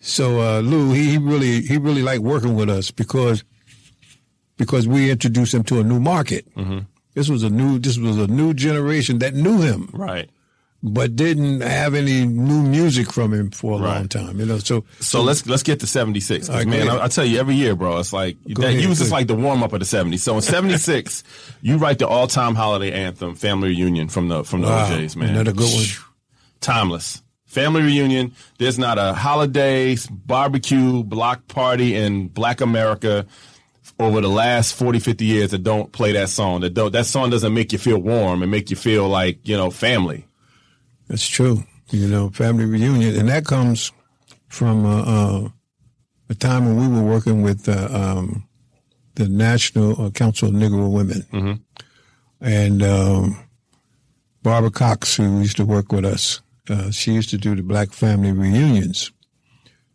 so 0.00 0.40
uh, 0.42 0.60
Lou 0.60 0.92
he, 0.92 1.12
he 1.12 1.18
really 1.18 1.62
he 1.62 1.78
really 1.78 2.02
liked 2.02 2.22
working 2.22 2.54
with 2.54 2.68
us 2.68 2.90
because 2.90 3.44
because 4.58 4.86
we 4.86 5.10
introduced 5.10 5.54
him 5.54 5.64
to 5.64 5.80
a 5.80 5.82
new 5.82 6.00
market. 6.00 6.44
Mm-hmm. 6.54 6.80
This 7.14 7.28
was 7.30 7.42
a 7.44 7.50
new 7.50 7.78
this 7.78 7.96
was 7.96 8.18
a 8.18 8.26
new 8.26 8.52
generation 8.54 9.20
that 9.20 9.34
knew 9.34 9.62
him. 9.62 9.88
right. 9.94 10.28
But 10.86 11.16
didn't 11.16 11.62
have 11.62 11.94
any 11.94 12.26
new 12.26 12.62
music 12.62 13.10
from 13.10 13.32
him 13.32 13.50
for 13.50 13.72
a 13.72 13.76
long 13.76 14.06
time, 14.06 14.38
you 14.38 14.44
know. 14.44 14.58
So, 14.58 14.84
So 15.00 15.22
let's 15.22 15.46
let's 15.46 15.62
get 15.62 15.80
to 15.80 15.86
seventy 15.86 16.20
six. 16.20 16.50
All 16.50 16.56
right, 16.56 16.64
go 16.64 16.70
man. 16.70 16.88
I, 16.90 17.04
I 17.04 17.08
tell 17.08 17.24
you 17.24 17.40
every 17.40 17.54
year, 17.54 17.74
bro. 17.74 17.98
It's 18.00 18.12
like 18.12 18.36
Go 18.52 18.60
that, 18.60 18.68
ahead, 18.68 18.82
you 18.82 18.90
was 18.90 18.98
just 18.98 19.08
go 19.08 19.16
like 19.16 19.26
the 19.26 19.34
warm 19.34 19.62
up 19.62 19.72
of 19.72 19.80
the 19.80 19.86
seventies. 19.86 20.22
So 20.22 20.36
in 20.36 20.42
seventy 20.54 20.76
six, 20.76 21.24
you 21.62 21.78
write 21.78 22.00
the 22.00 22.06
all 22.06 22.26
time 22.26 22.54
holiday 22.54 22.92
anthem, 22.92 23.34
"Family 23.34 23.70
Reunion" 23.70 24.08
from 24.08 24.28
the 24.28 24.44
from 24.44 24.60
the 24.60 24.66
Wow, 24.66 24.84
O'Jays. 24.84 25.16
Man, 25.16 25.30
another 25.30 25.54
good 25.54 25.72
one. 25.72 25.86
Timeless. 26.60 27.22
Family 27.46 27.82
reunion. 27.82 28.32
There's 28.58 28.78
not 28.78 28.98
a 28.98 29.14
holiday, 29.14 29.96
barbecue, 30.10 31.02
block 31.04 31.46
party 31.46 31.94
in 31.94 32.26
Black 32.28 32.60
America 32.60 33.26
over 34.00 34.20
the 34.20 34.28
last 34.28 34.74
40, 34.74 34.98
50 34.98 35.24
years 35.24 35.50
that 35.52 35.62
don't 35.62 35.92
play 35.92 36.12
that 36.12 36.30
song. 36.30 36.62
That 36.62 36.74
don't, 36.74 36.92
that 36.92 37.06
song 37.06 37.30
doesn't 37.30 37.54
make 37.54 37.72
you 37.72 37.78
feel 37.78 37.98
warm 37.98 38.42
and 38.42 38.50
make 38.50 38.70
you 38.70 38.76
feel 38.76 39.08
like, 39.08 39.46
you 39.46 39.56
know, 39.56 39.70
family. 39.70 40.26
That's 41.08 41.26
true. 41.26 41.64
You 41.90 42.08
know, 42.08 42.30
family 42.30 42.64
reunion, 42.64 43.14
and 43.18 43.28
that 43.28 43.44
comes 43.44 43.92
from 44.48 44.86
uh, 44.86 45.02
uh, 45.04 45.48
a 46.30 46.34
time 46.34 46.64
when 46.66 46.76
we 46.76 46.88
were 47.00 47.06
working 47.06 47.42
with 47.42 47.68
uh, 47.68 47.88
um, 47.92 48.48
the 49.16 49.28
National 49.28 50.00
uh, 50.06 50.10
Council 50.10 50.48
of 50.48 50.54
Negro 50.54 50.90
Women, 50.90 51.60
and 52.40 52.82
um, 52.82 53.38
Barbara 54.42 54.70
Cox, 54.70 55.16
who 55.16 55.40
used 55.40 55.56
to 55.58 55.64
work 55.64 55.92
with 55.92 56.04
us, 56.04 56.40
uh, 56.70 56.90
she 56.90 57.12
used 57.12 57.30
to 57.30 57.38
do 57.38 57.54
the 57.54 57.62
Black 57.62 57.92
family 57.92 58.32
reunions, 58.32 59.12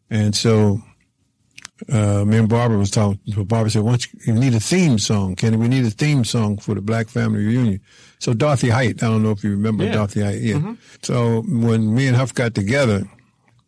and 0.10 0.36
so. 0.36 0.82
Uh, 1.88 2.25
me 2.25 2.38
and 2.38 2.49
Barbara 2.49 2.77
was 2.77 2.91
talking. 2.91 3.19
Barbara 3.45 3.69
said, 3.69 3.84
"Why 3.84 3.91
don't 3.91 4.13
you, 4.13 4.19
you 4.34 4.34
need 4.39 4.53
a 4.53 4.59
theme 4.59 4.99
song, 4.99 5.36
Kenny? 5.36 5.55
We 5.57 5.67
need 5.69 5.86
a 5.86 5.89
theme 5.91 6.25
song 6.25 6.57
for 6.57 6.75
the 6.75 6.82
Black 6.82 7.07
Family 7.07 7.45
Reunion." 7.45 7.80
So 8.19 8.34
Dorothy 8.34 8.69
Height, 8.69 9.01
I 9.01 9.07
don't 9.07 9.23
know 9.23 9.32
if 9.32 9.43
you 9.43 9.51
remember 9.51 9.86
Yeah. 9.86 9.93
Dorothy 9.93 10.21
Height. 10.21 10.41
Yeah. 10.41 10.75
So 11.03 11.41
when 11.47 11.93
me 11.95 12.07
and 12.07 12.17
Huff 12.17 12.34
got 12.34 12.53
together, 12.53 13.09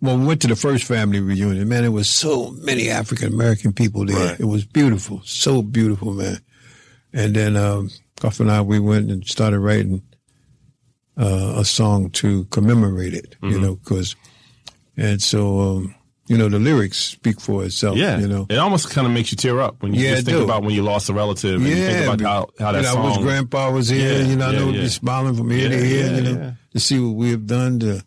well, 0.02 0.18
we 0.18 0.26
went 0.26 0.42
to 0.42 0.48
the 0.48 0.58
first 0.58 0.84
family 0.84 1.22
reunion. 1.22 1.70
Man, 1.70 1.86
it 1.86 1.90
was 1.94 2.10
so 2.10 2.52
many 2.64 2.90
African 2.90 3.32
American 3.34 3.72
people 3.72 4.06
there. 4.06 4.32
Right. 4.32 4.40
It 4.42 4.46
was 4.46 4.66
beautiful, 4.66 5.22
so 5.24 5.62
beautiful, 5.62 6.14
man. 6.14 6.38
And 7.14 7.34
then 7.34 7.56
um, 7.56 7.90
Huff 8.22 8.40
and 8.42 8.52
I, 8.52 8.62
we 8.62 8.80
went 8.80 9.10
and 9.10 9.26
started 9.26 9.60
writing 9.60 10.02
uh, 11.18 11.54
a 11.58 11.64
song 11.66 12.10
to 12.12 12.44
commemorate 12.46 13.14
it. 13.14 13.36
You 13.42 13.50
Mm-hmm. 13.52 13.62
know, 13.62 13.76
because 13.76 14.16
and 14.98 15.22
so 15.22 15.60
um, 15.62 15.96
you 16.32 16.38
know 16.38 16.48
the 16.50 16.60
lyrics 16.60 16.98
speak 16.98 17.42
for 17.42 17.66
itself. 17.66 17.98
Yeah. 17.98 18.18
you 18.20 18.28
know. 18.28 18.46
It 18.50 18.58
almost 18.58 18.90
kind 18.90 19.06
of 19.06 19.12
makes 19.14 19.32
you 19.32 19.36
tear 19.36 19.60
up 19.60 19.82
when 19.84 19.94
you 19.94 20.02
Yeah, 20.04 20.16
just 20.16 20.26
think 20.28 20.38
do. 20.38 20.44
about 20.46 20.64
when 20.64 20.74
you 20.74 20.82
lost 20.82 21.10
a 21.10 21.14
relative 21.14 21.56
and 21.60 21.68
you 21.70 21.76
think 21.76 22.06
about 22.08 22.22
how, 22.22 22.48
how 22.66 22.72
that 22.72 22.78
you 22.80 22.84
know, 22.84 22.94
song. 22.94 23.06
I 23.06 23.10
wish 23.10 23.18
grandpa 23.18 23.72
was 23.72 23.90
here. 23.90 24.14
Yeah, 24.14 24.28
you 24.28 24.36
know, 24.38 24.48
I 24.48 24.52
yeah, 24.54 24.60
know 24.60 24.70
yeah. 24.70 24.82
he's 24.82 24.94
smiling 24.94 25.36
from 25.36 25.52
ear 25.52 25.58
Yeah, 25.64 25.70
to 25.70 25.76
ear. 25.76 26.06
yeah, 26.06 26.16
you 26.16 26.22
know, 26.24 26.42
yeah. 26.42 26.52
to 26.72 26.80
see 26.80 27.00
what 27.00 27.16
we 27.16 27.32
have 27.32 27.46
done 27.46 27.80
to 27.82 28.04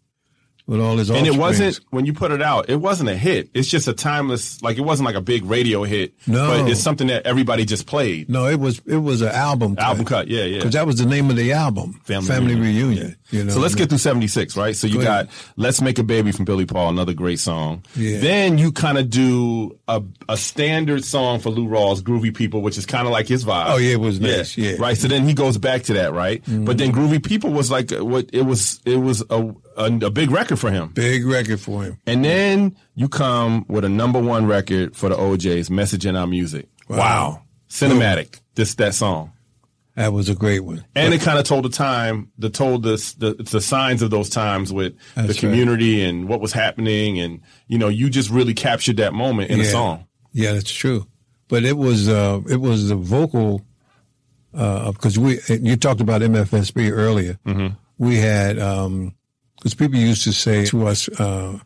with 0.67 0.81
all 0.81 0.97
his. 0.97 1.11
and 1.11 1.27
it 1.27 1.37
wasn't 1.37 1.79
when 1.91 2.07
you 2.07 2.13
put 2.13 2.31
it 2.31 2.41
out. 2.43 2.69
It 2.71 2.77
wasn't 2.77 3.09
a 3.11 3.17
hit. 3.17 3.51
It's 3.55 3.69
just 3.69 3.87
a 3.89 3.93
timeless. 3.93 4.63
Like 4.63 4.79
it 4.79 4.83
wasn't 4.83 5.07
like 5.07 5.17
a 5.17 5.21
big 5.21 5.45
radio 5.45 5.83
hit. 5.85 6.15
No. 6.27 6.49
but 6.63 6.71
it's 6.71 6.81
something 6.81 7.09
that 7.09 7.27
everybody 7.27 7.65
just 7.65 7.87
played. 7.87 8.29
No, 8.29 8.47
it 8.47 8.59
was 8.59 8.81
it 8.87 8.97
was 8.97 9.21
an 9.23 9.29
album. 9.29 9.77
Album 9.79 10.05
cut. 10.05 10.29
Yeah, 10.29 10.45
yeah. 10.45 10.59
Because 10.59 10.73
that 10.75 10.87
was 10.87 10.97
the 10.99 11.07
name 11.07 11.31
of 11.31 11.37
the 11.37 11.53
album, 11.53 12.01
Family 12.05 12.55
Reunion. 12.55 12.63
Reunion. 12.63 13.17
You 13.31 13.45
know, 13.45 13.53
So 13.53 13.59
let's 13.59 13.75
get 13.75 13.89
through 13.89 13.99
76, 13.99 14.57
right? 14.57 14.77
So 14.77 14.87
you 14.87 14.99
Go 14.99 15.03
got 15.05 15.25
ahead. 15.25 15.29
Let's 15.57 15.81
Make 15.81 15.99
a 15.99 16.05
Baby 16.05 16.31
from 16.31 16.45
Billy 16.45 16.67
Paul, 16.67 16.91
another 16.91 17.15
great 17.15 17.41
song. 17.41 17.83
Yeah. 17.97 18.19
Then 18.21 18.59
you 18.59 18.71
kind 18.71 18.97
of 18.97 19.11
do 19.11 19.77
a, 19.89 20.03
a 20.29 20.37
standard 20.37 21.05
song 21.05 21.41
for 21.41 21.51
Lou 21.51 21.67
Rawls, 21.67 22.01
Groovy 22.01 22.33
People, 22.35 22.61
which 22.63 22.79
is 22.79 22.87
kind 22.87 23.07
of 23.09 23.13
like 23.13 23.27
his 23.27 23.45
vibe. 23.45 23.65
Oh, 23.69 23.77
yeah, 23.79 23.95
it 23.95 24.01
was 24.01 24.21
nice, 24.21 24.57
yeah. 24.57 24.73
Mm-hmm. 24.73 24.83
Right. 24.83 24.97
So 24.97 25.09
then 25.09 25.27
he 25.27 25.35
goes 25.35 25.59
back 25.59 25.83
to 25.85 25.95
that, 25.95 26.13
right? 26.13 26.43
But 26.47 26.79
then 26.79 26.93
Groovy 26.93 27.25
People 27.25 27.51
was 27.51 27.71
like, 27.73 27.91
uh, 27.93 28.05
what 28.05 28.31
it 28.33 28.43
was, 28.43 28.81
it 28.85 28.99
was 28.99 29.25
a, 29.31 29.53
a, 29.77 29.87
a 29.87 30.11
big 30.11 30.31
record 30.31 30.54
for 30.57 30.71
him. 30.71 30.89
big 30.89 31.27
record 31.27 31.61
for 31.61 31.83
him. 31.85 31.99
And 32.07 32.25
then 32.25 32.77
you 32.95 33.09
come 33.09 33.65
with 33.69 33.85
a 33.85 33.89
number 33.89 34.21
one 34.21 34.47
record 34.47 34.97
for 34.97 35.09
the 35.09 35.17
O'Jays, 35.17 35.71
Message 35.71 36.07
in 36.07 36.17
Our 36.17 36.27
Music. 36.27 36.69
Wow. 36.89 37.43
Cinematic. 37.69 38.41
This, 38.55 38.75
that 38.77 38.95
song. 38.95 39.33
That 39.97 40.13
was 40.13 40.29
a 40.29 40.35
great 40.35 40.61
one. 40.61 40.85
And 40.97 41.15
it 41.15 41.21
kind 41.21 41.39
of 41.39 41.45
told 41.45 41.65
the 41.65 41.69
time, 41.69 42.33
the 42.37 42.51
told 42.51 42.83
the, 42.83 42.97
the 43.19 43.35
the 43.45 43.61
signs 43.61 44.03
of 44.03 44.11
those 44.11 44.29
times 44.29 44.73
with 44.73 44.97
That's 45.15 45.29
the 45.29 45.33
right. 45.35 45.41
community 45.41 46.03
and 46.03 46.29
what 46.29 46.41
was 46.41 46.53
happening, 46.53 47.21
and 47.21 47.41
you 47.69 47.79
know, 47.79 47.87
you 47.87 48.11
just 48.11 48.29
really 48.29 48.55
captured 48.55 48.97
that 48.97 49.15
moment 49.15 49.51
in 49.53 49.61
a 49.61 49.65
song. 49.65 50.07
Yeah, 50.33 50.53
that's 50.53 50.73
true. 50.73 51.07
But 51.47 51.65
it 51.65 51.77
was 51.77 52.09
uh, 52.09 52.41
it 52.51 52.57
was 52.57 52.89
the 52.89 52.97
vocal 52.97 53.65
because 54.51 55.17
we 55.17 55.39
you 55.49 55.77
talked 55.77 56.01
about 56.01 56.23
MFSB 56.23 56.91
earlier. 56.91 57.39
Mm-hmm. 57.47 57.75
We 57.99 58.17
had 58.17 58.59
because 59.65 59.75
people 59.75 59.99
used 59.99 60.25
to 60.25 60.33
say 60.35 60.67
to 60.67 60.87
us, 60.87 61.09
uh, 61.19 61.59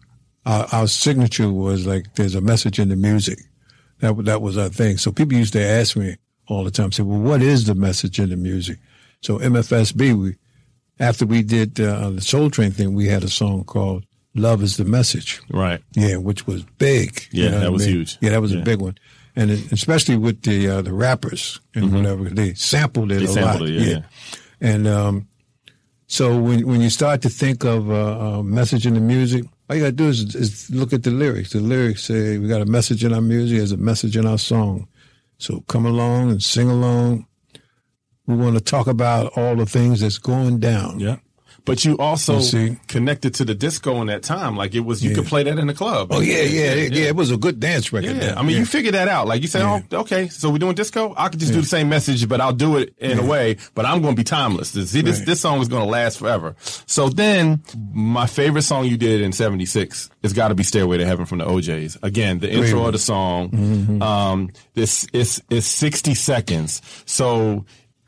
our, 0.47 0.67
our 0.71 0.87
signature 0.87 1.51
was 1.53 1.85
like, 1.85 2.15
"There's 2.15 2.37
a 2.37 2.41
message 2.41 2.79
in 2.79 2.89
the 2.91 2.97
music." 2.97 3.41
That 3.99 4.17
that 4.27 4.41
was 4.41 4.57
our 4.57 4.69
thing. 4.69 4.97
So 4.99 5.11
people 5.11 5.37
used 5.37 5.53
to 5.55 5.61
ask 5.63 5.97
me 5.97 6.17
all 6.47 6.63
the 6.63 6.71
time, 6.71 6.93
say, 6.93 7.03
"Well, 7.03 7.19
what 7.19 7.43
is 7.43 7.67
the 7.67 7.75
message 7.75 8.21
in 8.21 8.31
the 8.31 8.37
music?" 8.37 8.79
So 9.21 9.39
MFSB, 9.41 10.17
we 10.17 10.37
after 11.01 11.27
we 11.27 11.43
did 11.43 11.81
uh, 11.81 12.11
the 12.11 12.21
Soul 12.21 12.51
Train 12.51 12.71
thing, 12.71 12.95
we 12.95 13.07
had 13.09 13.25
a 13.25 13.29
song 13.29 13.65
called 13.65 14.05
"Love 14.37 14.63
Is 14.63 14.77
the 14.77 14.85
Message." 14.85 15.41
Right. 15.53 15.81
Yeah, 15.95 16.17
which 16.19 16.47
was 16.47 16.63
big. 16.79 17.27
you 17.33 17.45
Yeah, 17.45 17.51
know 17.51 17.59
that 17.61 17.67
I 17.67 17.71
was 17.71 17.85
mean? 17.87 17.97
huge. 17.97 18.17
Yeah, 18.21 18.31
that 18.31 18.41
was 18.41 18.55
Yeah. 18.55 18.61
a 18.61 18.65
big 18.65 18.81
one, 18.81 18.97
and 19.35 19.51
it, 19.51 19.73
especially 19.73 20.17
with 20.17 20.43
the 20.43 20.69
uh, 20.69 20.83
the 20.83 20.93
rappers 20.95 21.61
and 21.75 21.93
whatever 21.93 22.25
they 22.31 22.55
sampled 22.55 23.11
it 23.13 23.17
Mm-hmm. 23.23 23.25
They 23.35 23.41
a 23.41 23.45
sampled 23.45 23.61
lot. 23.63 23.71
it, 23.71 23.83
yeah, 23.83 23.91
yeah. 23.91 24.03
and 24.61 24.87
um, 24.87 25.28
so 26.09 26.39
when 26.41 26.67
when 26.67 26.81
you 26.81 26.89
start 26.89 27.21
to 27.23 27.29
think 27.29 27.65
of 27.65 27.91
uh, 27.91 28.39
a 28.39 28.43
message 28.43 28.87
in 28.87 28.95
the 28.95 29.01
music, 29.01 29.45
all 29.69 29.77
you 29.77 29.83
got 29.83 29.91
to 29.91 29.93
do 29.93 30.09
is, 30.09 30.35
is 30.35 30.71
look 30.71 30.95
at 30.95 31.03
the 31.03 31.11
lyrics. 31.11 31.53
The 31.53 31.61
lyrics 31.61 32.05
say 32.05 32.39
we 32.39 32.49
got 32.49 32.63
a 32.63 32.67
message 32.67 33.05
in 33.05 33.13
our 33.13 33.21
music, 33.21 33.59
there's 33.59 33.73
a 33.73 33.77
message 33.77 34.17
in 34.17 34.27
our 34.27 34.39
song. 34.39 34.89
So 35.37 35.61
come 35.69 35.85
along 35.85 36.31
and 36.31 36.43
sing 36.43 36.71
along. 36.71 37.27
We 38.27 38.37
want 38.37 38.57
to 38.57 38.65
talk 38.65 38.87
about 38.87 39.37
all 39.37 39.55
the 39.55 39.67
things 39.67 40.01
that's 40.01 40.19
going 40.19 40.61
down. 40.61 40.99
Yeah. 40.99 41.17
But 41.69 41.85
you 41.85 41.97
also 41.99 42.41
connected 42.89 43.35
to 43.35 43.45
the 43.45 43.55
disco 43.55 44.01
in 44.01 44.09
that 44.09 44.23
time. 44.25 44.57
Like 44.57 44.75
it 44.75 44.81
was, 44.81 45.05
you 45.05 45.15
could 45.15 45.27
play 45.27 45.45
that 45.45 45.57
in 45.59 45.67
the 45.69 45.75
club. 45.75 46.09
Oh 46.11 46.21
yeah, 46.21 46.43
yeah, 46.43 46.75
yeah, 46.75 47.09
It 47.09 47.15
was 47.17 47.31
a 47.31 47.37
good 47.37 47.61
dance 47.61 47.93
record. 47.93 48.09
Yeah, 48.17 48.19
then. 48.19 48.39
I 48.39 48.43
mean, 48.43 48.53
Yeah. 48.53 48.59
you 48.59 48.67
figured 48.67 48.95
that 48.95 49.07
out. 49.07 49.29
Like 49.29 49.43
you 49.43 49.49
say, 49.49 49.63
oh, 49.63 49.83
okay, 49.93 50.29
so 50.29 50.51
we're 50.51 50.59
doing 50.59 50.75
disco. 50.75 51.15
I 51.17 51.29
could 51.29 51.39
just 51.39 51.53
do 51.53 51.61
the 51.61 51.67
same 51.67 51.89
message, 51.89 52.29
but 52.29 52.41
I'll 52.41 52.53
do 52.53 52.77
it 52.79 52.95
in 52.99 53.19
a 53.19 53.25
way. 53.25 53.59
But 53.75 53.85
I'm 53.87 54.03
going 54.03 54.15
to 54.15 54.19
be 54.21 54.25
timeless. 54.25 54.71
See, 54.71 55.03
this 55.03 55.19
Right. 55.19 55.27
this 55.27 55.41
song 55.41 55.61
is 55.61 55.69
going 55.69 55.85
to 55.85 55.89
last 55.89 56.19
forever. 56.19 56.57
So 56.87 57.09
then, 57.09 57.63
my 57.93 58.27
favorite 58.27 58.63
song 58.63 58.87
you 58.87 58.97
did 58.97 59.21
in 59.21 59.33
'76 59.33 60.11
has 60.23 60.33
got 60.33 60.49
to 60.49 60.55
be 60.55 60.63
"Stairway 60.63 60.99
to 60.99 61.07
Heaven" 61.07 61.27
from 61.27 61.39
the 61.39 61.47
O'Jays. 61.47 61.97
Again, 62.03 62.39
the 62.41 62.51
intro 62.51 62.87
of 62.87 62.93
the 62.93 62.99
song. 62.99 63.51
Mm-hmm. 63.51 64.03
Um, 64.03 64.51
this 64.75 65.07
is 65.13 65.43
is 65.51 65.67
60 65.67 66.15
seconds, 66.15 66.81
so 67.05 67.65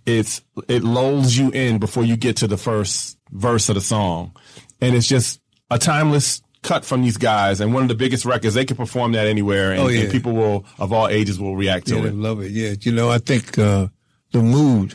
it's 0.06 0.40
it 0.68 0.82
lulls 0.82 1.36
you 1.36 1.50
in 1.50 1.78
before 1.78 2.04
you 2.04 2.16
get 2.16 2.36
to 2.38 2.46
the 2.48 2.56
first 2.56 3.18
verse 3.32 3.68
of 3.68 3.74
the 3.76 3.80
song, 3.80 4.34
and 4.80 4.94
it's 4.94 5.06
just 5.08 5.40
a 5.70 5.78
timeless 5.78 6.42
cut 6.62 6.84
from 6.84 7.02
these 7.02 7.16
guys 7.16 7.60
and 7.60 7.72
one 7.72 7.82
of 7.82 7.88
the 7.88 7.94
biggest 7.94 8.24
records. 8.24 8.54
They 8.54 8.64
can 8.66 8.76
perform 8.76 9.12
that 9.12 9.26
anywhere, 9.26 9.72
and, 9.72 9.80
Oh, 9.80 9.88
yeah. 9.88 10.02
and 10.02 10.12
people 10.12 10.32
will 10.32 10.64
of 10.78 10.92
all 10.92 11.08
ages 11.08 11.38
will 11.40 11.56
react 11.56 11.86
to 11.88 11.96
Yeah, 11.96 12.04
it. 12.06 12.14
love 12.14 12.40
it. 12.42 12.50
Yeah, 12.52 12.74
you 12.80 12.92
know, 12.92 13.08
I 13.10 13.18
think 13.18 13.58
uh, 13.58 13.88
the 14.32 14.42
mood 14.42 14.94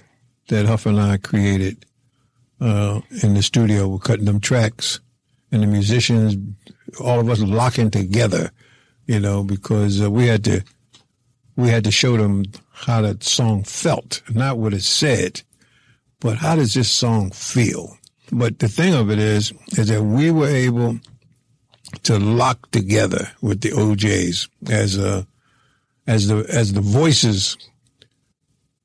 that 0.50 0.66
Huff 0.68 0.86
and 0.86 1.00
I 1.00 1.18
created 1.18 1.86
uh, 2.62 3.02
in 3.24 3.34
the 3.34 3.42
studio, 3.44 3.88
we're 3.88 3.98
cutting 4.00 4.26
them 4.26 4.40
tracks, 4.40 5.00
and 5.52 5.64
the 5.64 5.68
musicians, 5.68 6.36
all 7.00 7.20
of 7.20 7.30
us 7.30 7.40
locking 7.42 7.90
together, 7.92 8.52
you 9.08 9.20
know, 9.20 9.44
because 9.44 10.02
uh, 10.02 10.10
we 10.12 10.28
had 10.28 10.44
to 10.46 10.64
we 11.58 11.70
had 11.70 11.84
to 11.86 11.92
show 11.92 12.18
them 12.18 12.44
how 12.72 13.02
that 13.02 13.24
song 13.24 13.64
felt, 13.64 14.22
not 14.30 14.58
what 14.58 14.74
it 14.74 14.84
said, 14.84 15.42
but 16.20 16.38
how 16.38 16.56
does 16.56 16.74
this 16.74 16.92
song 16.92 17.32
feel? 17.32 17.98
But 18.32 18.60
the 18.60 18.68
thing 18.68 18.94
of 18.94 19.10
it 19.12 19.20
is, 19.20 19.54
is 19.78 19.88
that 19.90 20.02
we 20.04 20.32
were 20.32 20.48
able 20.48 21.00
to 22.04 22.20
lock 22.20 22.72
together 22.72 23.30
with 23.42 23.62
the 23.62 23.72
O'Jays 23.74 24.50
as 24.70 24.98
a 24.98 25.26
as 26.08 26.28
the 26.28 26.46
as 26.52 26.74
the 26.74 26.82
voices 26.82 27.58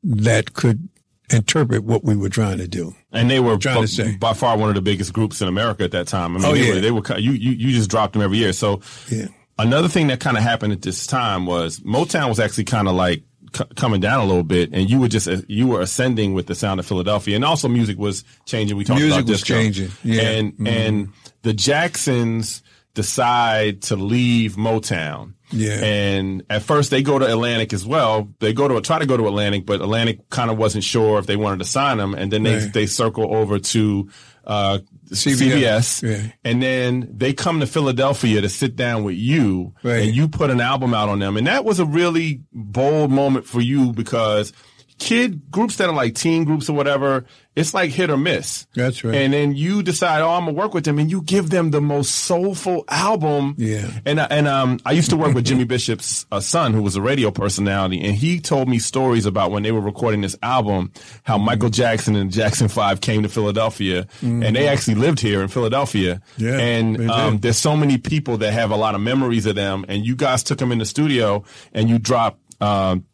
that 0.03 0.55
could 0.55 0.89
interpret 1.33 1.85
what 1.85 2.05
we 2.05 2.17
were 2.17 2.29
trying 2.29 2.59
to 2.59 2.67
do. 2.69 2.95
And 3.13 3.31
they 3.31 3.41
were 3.41 3.57
trying 3.57 3.83
to 3.83 3.89
say. 3.89 4.17
by 4.17 4.33
far 4.35 4.57
one 4.57 4.69
of 4.69 4.75
the 4.75 4.81
biggest 4.83 5.13
groups 5.13 5.41
in 5.41 5.49
America 5.49 5.85
at 5.85 5.93
that 5.93 6.09
time. 6.09 6.37
I 6.37 6.41
mean, 6.41 6.49
Oh, 6.49 6.55
they, 6.55 6.67
yeah. 6.69 6.75
were, 6.75 6.81
they 6.81 6.91
were 6.91 7.19
you, 7.19 7.33
you 7.33 7.51
you 7.53 7.71
just 7.73 7.91
dropped 7.91 8.15
them 8.15 8.23
every 8.23 8.39
year. 8.39 8.53
So 8.53 8.81
Yeah. 9.11 9.29
another 9.59 9.89
thing 9.89 10.09
that 10.09 10.21
kind 10.21 10.37
of 10.37 10.43
happened 10.43 10.73
at 10.73 10.83
this 10.83 11.07
time 11.07 11.47
was 11.47 11.81
Motown 11.81 12.29
was 12.29 12.41
actually 12.41 12.65
kind 12.65 12.89
of 12.89 12.95
like 12.95 13.23
c- 13.55 13.65
coming 13.77 14.01
down 14.01 14.21
a 14.21 14.25
little 14.25 14.43
bit, 14.45 14.71
and 14.73 14.89
you 14.91 14.99
were 15.01 15.09
just 15.09 15.29
uh, 15.29 15.39
you 15.49 15.67
were 15.67 15.81
ascending 15.81 16.35
with 16.35 16.47
the 16.47 16.55
sound 16.55 16.81
of 16.81 16.87
Philadelphia, 16.87 17.37
and 17.37 17.45
also 17.45 17.69
music 17.69 17.99
was 17.99 18.25
changing. 18.47 18.77
We 18.77 18.85
talked 18.85 19.01
Music 19.01 19.21
about 19.21 19.29
was 19.29 19.41
disco. 19.41 19.55
changing, 19.55 19.91
yeah. 20.05 20.23
and 20.23 20.57
Mhm. 20.57 20.69
and 20.69 21.09
the 21.43 21.53
Jacksons 21.53 22.63
decide 22.95 23.83
to 23.83 23.97
leave 23.97 24.57
Motown. 24.57 25.35
Yeah. 25.53 25.83
And 25.83 26.43
at 26.51 26.63
first 26.63 26.91
they 26.91 27.03
go 27.03 27.19
to 27.19 27.27
Atlantic 27.27 27.73
as 27.73 27.85
well. 27.87 28.29
They 28.41 28.53
go 28.53 28.69
to 28.69 28.81
try 28.81 28.99
to 28.99 29.07
go 29.07 29.17
to 29.17 29.27
Atlantic, 29.27 29.65
but 29.67 29.81
Atlantic 29.81 30.29
kind 30.31 30.51
of 30.51 30.59
wasn't 30.59 30.85
sure 30.85 31.19
if 31.19 31.27
they 31.27 31.37
wanted 31.37 31.59
to 31.61 31.65
sign 31.65 31.99
them. 31.99 32.15
And 32.15 32.33
then 32.33 32.43
they 32.45 32.57
Right. 32.57 32.73
they 32.73 32.87
circle 32.87 33.35
over 33.35 33.59
to 33.59 34.09
uh, 34.45 34.79
CBS, 35.11 35.51
CBS, 35.53 36.03
yeah. 36.09 36.33
and 36.45 36.63
then 36.63 37.09
they 37.11 37.33
come 37.33 37.61
to 37.61 37.67
Philadelphia 37.67 38.41
to 38.41 38.49
sit 38.49 38.77
down 38.77 39.05
with 39.05 39.17
you, 39.17 39.75
Right. 39.83 40.03
and 40.05 40.15
you 40.15 40.29
put 40.29 40.51
an 40.51 40.61
album 40.61 40.95
out 40.95 41.09
on 41.09 41.19
them. 41.19 41.37
And 41.37 41.47
that 41.47 41.65
was 41.65 41.79
a 41.81 41.85
really 41.85 42.43
bold 42.53 43.11
moment 43.11 43.47
for 43.47 43.61
you 43.61 43.93
because 43.93 44.53
kid 45.01 45.51
groups 45.51 45.77
that 45.77 45.89
are 45.89 45.95
like 45.95 46.15
teen 46.15 46.45
groups 46.45 46.69
or 46.69 46.75
whatever, 46.75 47.25
it's 47.57 47.75
like 47.75 47.91
hit 47.91 48.11
or 48.11 48.17
miss. 48.17 48.67
That's 48.77 49.03
right. 49.03 49.15
And 49.15 49.33
then 49.33 49.57
you 49.57 49.83
decide, 49.83 50.21
oh, 50.23 50.31
I'm 50.31 50.45
gonna 50.45 50.53
work 50.57 50.73
with 50.73 50.85
them, 50.85 50.99
and 51.01 51.11
you 51.11 51.23
give 51.23 51.51
them 51.51 51.73
the 51.73 51.81
most 51.81 52.15
soulful 52.15 52.85
album. 52.89 53.55
Yeah. 53.59 53.91
And 54.07 54.21
I- 54.21 54.27
and 54.31 54.47
um, 54.47 54.79
I 54.87 54.93
used 54.93 55.11
to 55.11 55.17
work 55.17 55.35
with 55.35 55.45
Jimmy 55.47 55.65
Bishop's 55.75 56.27
uh, 56.31 56.39
son, 56.39 56.75
who 56.75 56.83
was 56.83 56.95
a 56.95 57.03
radio 57.03 57.31
personality, 57.33 58.01
and 58.05 58.15
he 58.15 58.39
told 58.39 58.69
me 58.69 58.79
stories 58.79 59.27
about 59.27 59.51
when 59.51 59.63
they 59.65 59.73
were 59.73 59.81
recording 59.81 60.21
this 60.21 60.37
album, 60.43 60.93
how 61.25 61.39
Michael 61.39 61.71
Jackson 61.71 62.15
and 62.15 62.31
the 62.31 62.37
Jackson 62.37 62.69
Five 62.69 63.01
came 63.01 63.23
to 63.25 63.29
Philadelphia, 63.29 64.07
and 64.23 64.55
they 64.55 64.69
actually 64.69 64.95
lived 64.95 65.19
here 65.19 65.43
in 65.43 65.49
Philadelphia. 65.49 66.21
Mm-hmm. 66.37 66.45
Yeah, 66.45 66.59
and 66.59 67.11
um, 67.11 67.39
there's 67.39 67.59
so 67.59 67.77
many 67.77 67.99
people 67.99 68.37
that 68.39 68.53
have 68.53 68.71
a 68.71 68.77
lot 68.77 68.95
of 68.95 69.01
memories 69.01 69.47
of 69.47 69.57
them, 69.57 69.85
and 69.89 70.07
you 70.07 70.15
guys 70.15 70.43
took 70.45 70.59
them 70.59 70.71
in 70.71 70.79
the 70.79 70.87
studio 70.87 71.43
and 71.73 71.89
you 71.89 71.99
dropped. 71.99 72.39
Um, 72.63 73.07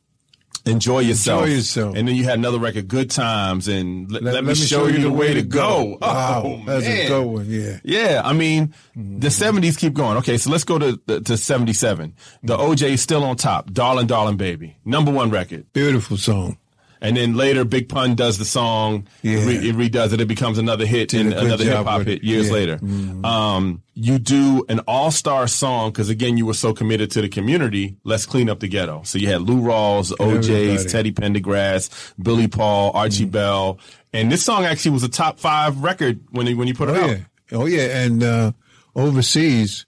Enjoy 0.67 1.01
yourself. 1.01 1.49
Yourself. 1.49 1.97
And 1.97 2.09
then 2.09 2.17
you 2.17 2.25
had 2.25 2.39
another 2.39 2.59
record, 2.59 2.89
Good 2.89 3.11
Times, 3.11 3.69
and 3.69 4.11
Let, 4.11 4.23
let 4.23 4.45
me, 4.45 4.55
show, 4.55 4.87
you 4.87 4.99
the 4.99 5.11
way 5.11 5.35
to 5.35 5.43
go. 5.43 5.99
Wow, 6.01 6.43
Oh, 6.45 6.63
that's 6.67 6.85
man. 6.87 7.07
a 7.07 7.09
good 7.09 7.25
one. 7.25 7.47
Yeah. 7.49 7.79
Yeah, 7.85 8.23
I 8.25 8.33
mean, 8.33 8.75
mm-hmm. 8.97 9.21
the 9.21 9.31
seventies 9.31 9.77
keep 9.77 9.95
going. 9.95 10.17
Okay, 10.19 10.39
so 10.39 10.51
let's 10.51 10.65
go 10.65 10.79
to 10.79 10.97
to 11.21 11.37
seventy 11.37 11.73
seven. 11.73 12.15
The 12.43 12.57
mm-hmm. 12.57 12.73
OJ 12.73 12.91
is 12.91 13.03
still 13.03 13.25
on 13.25 13.37
top. 13.37 13.73
Darling, 13.73 14.07
darling, 14.07 14.37
baby, 14.37 14.77
number 14.85 15.11
one 15.11 15.31
record. 15.31 15.73
Beautiful 15.73 16.17
song. 16.17 16.59
And 17.01 17.17
then 17.17 17.37
later, 17.37 17.65
Big 17.65 17.89
Pun 17.89 18.15
does 18.15 18.39
the 18.39 18.45
song. 18.45 19.07
Yeah. 19.23 19.39
It, 19.39 19.47
re- 19.47 19.69
it 19.69 19.77
redoes 19.77 20.13
it. 20.13 20.21
It 20.21 20.29
becomes 20.29 20.57
another 20.59 20.87
hit 20.87 21.11
Did 21.11 21.27
and 21.27 21.35
another 21.35 21.65
hip 21.65 21.85
hop 21.85 22.03
hit 22.03 22.25
years 22.25 22.47
Yeah. 22.51 22.77
Mm-hmm. 22.77 23.21
later. 23.23 23.27
Um, 23.27 23.83
you 23.95 24.19
do 24.19 24.65
an 24.69 24.81
all 24.89 25.11
star 25.11 25.47
song 25.47 25.91
because 25.91 26.09
again, 26.09 26.37
you 26.39 26.47
were 26.47 26.55
so 26.55 26.73
committed 26.73 27.11
to 27.13 27.21
the 27.23 27.29
community. 27.29 27.97
Let's 28.05 28.25
clean 28.27 28.49
up 28.49 28.61
the 28.61 28.69
ghetto. 28.69 29.03
So 29.05 29.19
you 29.19 29.29
had 29.29 29.43
Lou 29.43 29.61
Rawls, 29.61 30.13
O'Jays, 30.21 30.85
Everybody. 30.87 30.89
Teddy 30.89 31.13
Pendergrass, 31.13 32.13
Billy 32.23 32.49
Paul, 32.49 32.93
Archie 32.95 33.25
Bell, 33.27 33.79
and 34.13 34.33
this 34.33 34.43
song 34.45 34.65
actually 34.65 34.93
was 34.93 35.03
a 35.03 35.09
top 35.09 35.39
five 35.39 35.83
record 35.83 36.21
when 36.31 36.47
you, 36.47 36.57
when 36.57 36.67
you 36.69 36.75
put 36.75 36.89
it 36.89 36.97
Oh 36.97 37.03
out. 37.05 37.11
yeah. 37.11 37.19
Oh 37.53 37.67
yeah. 37.67 38.05
And 38.05 38.23
uh, 38.23 38.53
overseas 38.95 39.87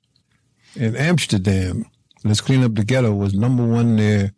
in 0.77 0.95
Amsterdam, 0.97 1.85
Let's 2.25 2.41
Clean 2.41 2.63
Up 2.63 2.75
the 2.75 2.85
Ghetto 2.85 3.15
was 3.15 3.33
number 3.35 3.65
one 3.67 3.97
there 3.97 4.33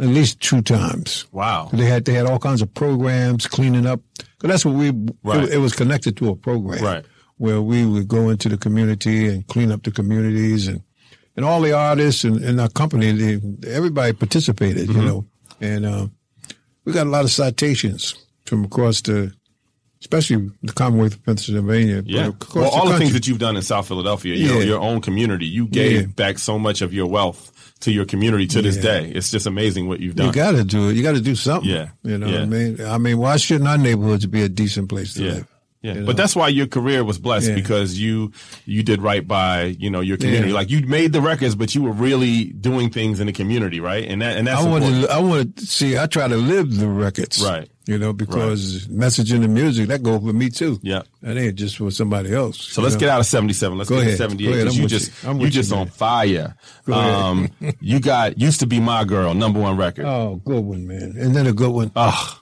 at 0.00 0.06
least 0.06 0.40
two 0.40 0.60
times. 0.62 1.26
Wow. 1.32 1.68
They 1.72 1.84
had 1.86 2.04
they 2.04 2.12
had 2.14 2.26
all 2.26 2.38
kinds 2.38 2.62
of 2.62 2.72
programs 2.74 3.46
cleaning 3.46 3.86
up. 3.86 4.00
Cause 4.38 4.48
that's 4.50 4.64
what 4.64 4.74
we. 4.74 4.90
Right. 5.22 5.44
It, 5.44 5.54
it 5.54 5.58
was 5.58 5.72
connected 5.72 6.16
to 6.18 6.30
a 6.30 6.36
program, 6.36 6.82
Right. 6.84 7.04
Where 7.38 7.60
we 7.62 7.84
would 7.84 8.06
go 8.08 8.28
into 8.28 8.48
the 8.48 8.56
community 8.56 9.26
and 9.28 9.46
clean 9.46 9.72
up 9.72 9.82
the 9.82 9.90
communities, 9.90 10.68
and 10.68 10.82
and 11.36 11.44
all 11.44 11.60
the 11.60 11.72
artists 11.72 12.24
and, 12.24 12.44
and 12.44 12.60
our 12.60 12.68
company, 12.68 13.10
they, 13.12 13.40
everybody 13.68 14.12
participated, 14.12 14.88
Mm-hmm. 14.88 15.00
you 15.00 15.06
know, 15.06 15.26
and 15.60 15.84
uh, 15.86 16.06
we 16.84 16.92
got 16.92 17.06
a 17.06 17.10
lot 17.10 17.24
of 17.24 17.30
citations 17.32 18.14
from 18.46 18.64
across 18.64 19.00
the, 19.00 19.32
especially 20.04 20.50
the 20.62 20.72
Commonwealth 20.72 21.14
of 21.14 21.24
Pennsylvania. 21.24 22.02
but 22.02 22.10
Yeah. 22.10 22.30
Well, 22.54 22.64
all 22.66 22.84
the 22.84 22.90
country. 22.90 22.98
things 22.98 23.12
that 23.14 23.26
you've 23.26 23.38
done 23.38 23.56
in 23.56 23.62
South 23.62 23.88
Philadelphia, 23.88 24.34
your, 24.36 24.58
Yeah. 24.58 24.64
your 24.64 24.80
own 24.80 25.00
community, 25.00 25.46
you 25.46 25.66
gave 25.66 25.92
Yeah. 26.00 26.06
back 26.14 26.38
so 26.38 26.58
much 26.58 26.82
of 26.82 26.92
your 26.92 27.06
wealth 27.06 27.50
to 27.80 27.90
your 27.90 28.04
community 28.04 28.46
to 28.48 28.62
this 28.62 28.76
day. 28.76 29.10
It's 29.14 29.30
just 29.30 29.46
amazing 29.46 29.88
what 29.88 30.00
you've 30.00 30.14
done. 30.14 30.26
You 30.26 30.32
got 30.32 30.52
to 30.52 30.64
do 30.64 30.90
it. 30.90 30.96
You 30.96 31.02
got 31.02 31.14
to 31.14 31.20
do 31.22 31.34
something. 31.34 31.68
Yeah. 31.70 31.88
You 32.02 32.18
know 32.18 32.26
Yeah. 32.26 32.32
what 32.32 32.42
I 32.42 32.46
mean? 32.46 32.80
I 32.82 32.98
mean, 32.98 33.18
why 33.18 33.36
shouldn't 33.38 33.68
our 33.68 33.78
neighborhoods 33.78 34.26
be 34.26 34.42
a 34.42 34.48
decent 34.48 34.88
place 34.90 35.14
to 35.14 35.22
yeah. 35.24 35.32
live? 35.32 35.46
Yeah. 35.82 35.94
You 35.94 36.00
know? 36.00 36.06
But 36.06 36.16
that's 36.16 36.34
why 36.36 36.48
your 36.48 36.66
career 36.66 37.02
was 37.04 37.18
blessed 37.18 37.48
Yeah. 37.48 37.54
because 37.56 37.98
you 37.98 38.32
you 38.64 38.82
did 38.82 39.02
right 39.02 39.26
by, 39.26 39.76
you 39.78 39.90
know, 39.90 40.00
your 40.00 40.16
community. 40.16 40.48
Yeah. 40.48 40.54
Like 40.54 40.70
you 40.70 40.80
made 40.86 41.12
the 41.12 41.20
records, 41.20 41.54
but 41.54 41.74
you 41.74 41.82
were 41.82 41.92
really 41.92 42.44
doing 42.44 42.88
things 42.90 43.20
in 43.20 43.26
the 43.26 43.34
community, 43.34 43.80
right? 43.80 44.04
And 44.08 44.22
that 44.22 44.36
and 44.38 44.46
that's 44.46 44.62
I 44.62 44.68
want 44.68 44.84
important. 44.84 45.10
to. 45.10 45.14
I 45.14 45.18
want 45.20 45.56
to 45.58 45.66
see. 45.66 45.98
I 45.98 46.06
try 46.06 46.26
to 46.28 46.36
live 46.36 46.74
the 46.76 46.88
records, 46.88 47.42
Right. 47.42 47.68
You 47.86 47.98
know, 47.98 48.14
because 48.14 48.86
messaging 48.88 49.44
and 49.44 49.52
music 49.52 49.88
that 49.88 50.02
go 50.02 50.18
for 50.18 50.32
me 50.32 50.48
too. 50.48 50.78
Yeah. 50.82 51.02
that 51.20 51.36
ain't 51.36 51.56
just 51.56 51.76
for 51.76 51.90
somebody 51.90 52.32
else. 52.34 52.58
So 52.58 52.80
let's 52.80 52.96
get 52.96 53.10
out 53.10 53.20
of 53.20 53.26
77. 53.26 53.76
Let's 53.76 53.90
Go 53.90 53.96
get 53.96 54.06
ahead. 54.06 54.12
to 54.12 54.22
78 54.24 54.44
Go 54.46 54.52
ahead. 54.52 54.64
because 54.64 54.78
you 54.78 54.86
just 54.86 55.22
you. 55.24 55.38
You 55.40 55.50
just 55.50 55.70
on 55.72 55.88
fire. 55.88 56.54
Go. 56.86 56.94
Um 56.94 57.50
you 57.80 58.00
got 58.00 58.38
used 58.40 58.60
to 58.60 58.66
be 58.66 58.80
my 58.80 59.04
girl, 59.04 59.34
number 59.34 59.60
1 59.60 59.76
record. 59.76 60.06
Oh, 60.06 60.40
good 60.46 60.64
one, 60.64 60.86
man. 60.86 61.14
And 61.18 61.36
then 61.36 61.46
a 61.46 61.52
good 61.52 61.70
one. 61.72 61.90
Ugh. 61.94 62.38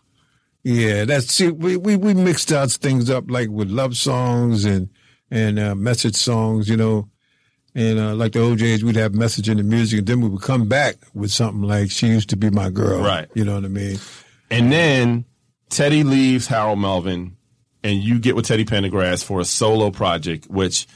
Yeah, 0.65 1.07
that's 1.07 1.33
see, 1.33 1.51
we, 1.51 1.77
we 1.77 1.97
we 1.97 2.15
mixed 2.15 2.53
out 2.53 2.71
things 2.71 3.11
up 3.11 3.25
like 3.29 3.49
with 3.49 3.69
love 3.69 3.97
songs 3.97 4.65
and 4.65 4.91
and 5.29 5.59
uh, 5.59 5.75
message 5.75 6.15
songs, 6.15 6.69
you 6.69 6.77
know, 6.77 7.09
and 7.75 7.99
uh, 7.99 8.15
like 8.15 8.31
the 8.33 8.41
O'Jays, 8.43 8.85
we'd 8.85 8.95
have 8.95 9.13
message 9.13 9.49
in 9.49 9.57
the 9.57 9.65
music, 9.65 9.99
and 9.99 10.07
then 10.07 10.21
we 10.21 10.29
would 10.29 10.43
come 10.43 10.69
back 10.69 10.99
with 11.15 11.33
something 11.33 11.63
like 11.63 11.91
"She 11.91 12.07
used 12.07 12.29
to 12.31 12.37
be 12.37 12.49
my 12.49 12.71
girl," 12.71 13.03
Right. 13.03 13.29
You 13.35 13.45
know 13.45 13.55
what 13.57 13.65
I 13.65 13.69
mean? 13.69 13.99
And 14.53 14.71
then 14.71 15.25
Teddy 15.73 16.05
leaves 16.05 16.47
Harold 16.47 16.79
Melvin, 16.79 17.37
and 17.83 17.97
you 18.03 18.19
get 18.21 18.37
with 18.37 18.47
Teddy 18.47 18.67
Pendergrass 18.67 19.25
for 19.25 19.41
a 19.41 19.45
solo 19.45 19.91
project. 19.91 20.47
Which 20.49 20.87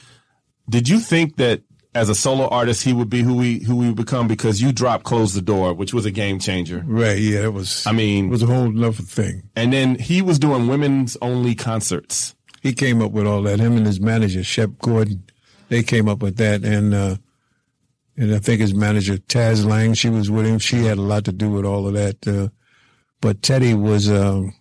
did 0.69 0.87
you 0.87 1.01
think 1.01 1.37
that 1.37 1.63
as 1.95 2.11
a 2.11 2.15
solo 2.15 2.47
artist 2.49 2.83
he 2.83 2.93
would 2.93 3.09
be 3.09 3.23
who 3.23 3.41
he 3.41 3.65
who 3.65 3.77
would 3.77 3.97
become? 3.97 4.29
Because 4.29 4.61
you 4.61 4.73
dropped 4.73 5.05
"Close 5.05 5.33
the 5.33 5.41
Door," 5.41 5.75
which 5.75 5.95
was 5.95 6.05
a 6.05 6.11
game 6.11 6.39
changer. 6.39 6.85
Right? 6.87 7.17
Yeah, 7.19 7.45
it 7.45 7.55
was. 7.55 7.87
I 7.87 7.93
mean- 7.93 8.27
it 8.27 8.31
was 8.31 8.43
a 8.43 8.47
whole 8.47 8.85
other 8.85 8.93
thing. 9.03 9.45
And 9.57 9.73
then 9.73 9.95
he 9.99 10.21
was 10.21 10.39
doing 10.39 10.69
women's 10.69 11.17
only 11.23 11.55
concerts. 11.55 12.35
He 12.61 12.75
came 12.75 13.01
up 13.01 13.13
with 13.13 13.27
all 13.27 13.41
that. 13.43 13.59
Him 13.61 13.79
and 13.79 13.87
his 13.87 13.99
manager 14.01 14.45
Shep 14.45 14.73
Gordon, 14.81 15.25
they 15.71 15.83
came 15.83 16.07
up 16.07 16.21
with 16.21 16.37
that, 16.37 16.65
and 16.65 16.93
uh, 16.93 17.17
and 18.15 18.35
I 18.35 18.41
think 18.41 18.61
his 18.61 18.75
manager 18.75 19.17
Taaz 19.17 19.65
Lang, 19.65 19.95
she 19.95 20.11
was 20.11 20.31
with 20.31 20.45
him. 20.45 20.59
She 20.59 20.85
had 20.85 20.99
a 20.99 21.03
lot 21.03 21.25
to 21.25 21.33
do 21.33 21.49
with 21.49 21.65
all 21.65 21.87
of 21.89 21.95
that. 21.95 22.29
Uh, 22.29 22.49
but 23.23 23.41
Teddy 23.41 23.73
was 23.73 24.11
um, 24.11 24.53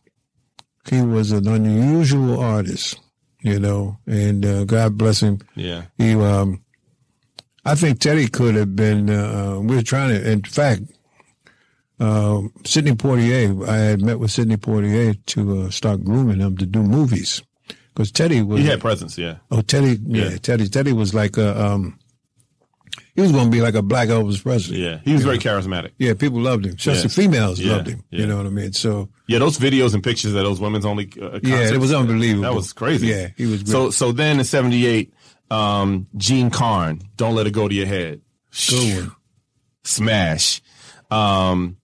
he 0.89 1.01
was 1.01 1.31
an 1.31 1.47
unusual 1.47 2.39
artist, 2.39 2.99
you 3.41 3.59
know, 3.59 3.97
and 4.05 4.45
uh, 4.45 4.63
God 4.65 4.97
bless 4.97 5.19
him. 5.21 5.39
Yeah. 5.55 5.85
He, 5.97 6.13
um, 6.13 6.63
I 7.63 7.75
think 7.75 7.99
Teddy 7.99 8.27
could 8.27 8.55
have 8.55 8.75
been. 8.75 9.09
Uh, 9.09 9.59
we 9.61 9.75
were 9.75 9.81
trying 9.81 10.09
to, 10.09 10.31
in 10.31 10.43
fact, 10.43 10.83
um, 11.99 12.51
Sidney 12.65 12.91
Poitier. 12.93 13.67
I 13.67 13.77
had 13.77 14.01
met 14.01 14.19
with 14.19 14.31
Sidney 14.31 14.57
Poitier 14.57 15.17
to 15.27 15.61
uh, 15.61 15.69
start 15.69 16.03
grooming 16.03 16.39
him 16.39 16.57
to 16.57 16.65
do 16.65 16.83
movies 16.83 17.41
because 17.93 18.11
Teddy 18.11 18.41
was. 18.41 18.59
He 18.59 18.67
had 18.67 18.81
presence. 18.81 19.17
Yeah. 19.17 19.37
oh, 19.51 19.61
Teddy, 19.61 19.99
yeah, 20.05 20.29
Yeah. 20.29 20.37
Teddy. 20.37 20.67
Teddy 20.67 20.93
was 20.93 21.13
like 21.13 21.37
a. 21.37 21.59
Um, 21.59 21.99
He 23.15 23.21
was 23.21 23.31
going 23.31 23.45
to 23.45 23.51
be 23.51 23.61
like 23.61 23.75
a 23.75 23.81
black 23.81 24.09
Elvis 24.09 24.43
Presley. 24.43 24.83
Yeah, 24.83 24.99
he 25.05 25.13
was 25.13 25.23
very 25.23 25.37
charismatic. 25.37 25.91
Yeah, 25.97 26.13
people 26.15 26.41
loved 26.41 26.65
him. 26.65 26.75
Especially 26.75 27.03
Yes. 27.03 27.15
females 27.15 27.59
Yeah, 27.61 27.71
loved 27.77 27.87
him. 27.87 28.03
yeah. 28.11 28.19
You 28.19 28.27
know 28.27 28.37
what 28.37 28.45
I 28.45 28.49
mean? 28.49 28.73
So 28.73 29.07
Yeah, 29.27 29.39
those 29.39 29.57
videos 29.57 29.93
and 29.93 30.03
pictures 30.03 30.33
of 30.33 30.43
those 30.43 30.59
women's 30.59 30.85
only. 30.85 31.09
Uh, 31.21 31.39
Yeah, 31.41 31.71
it 31.71 31.79
was 31.79 31.93
unbelievable. 31.93 32.43
That 32.43 32.53
was 32.53 32.73
crazy. 32.73 33.07
Yeah, 33.07 33.29
he 33.37 33.45
was 33.45 33.63
great. 33.63 33.71
So 33.71 33.89
so 33.89 34.11
then 34.11 34.39
in 34.39 34.43
'78, 34.45 35.13
um, 35.49 36.07
Jean 36.17 36.49
Carn, 36.49 37.01
"Don't 37.15 37.35
Let 37.35 37.47
It 37.47 37.51
Go 37.51 37.67
to 37.69 37.73
Your 37.73 37.85
Head," 37.87 38.19
good 38.69 38.95
one. 39.03 39.11
smash. 39.85 40.61
Um, 41.11 41.77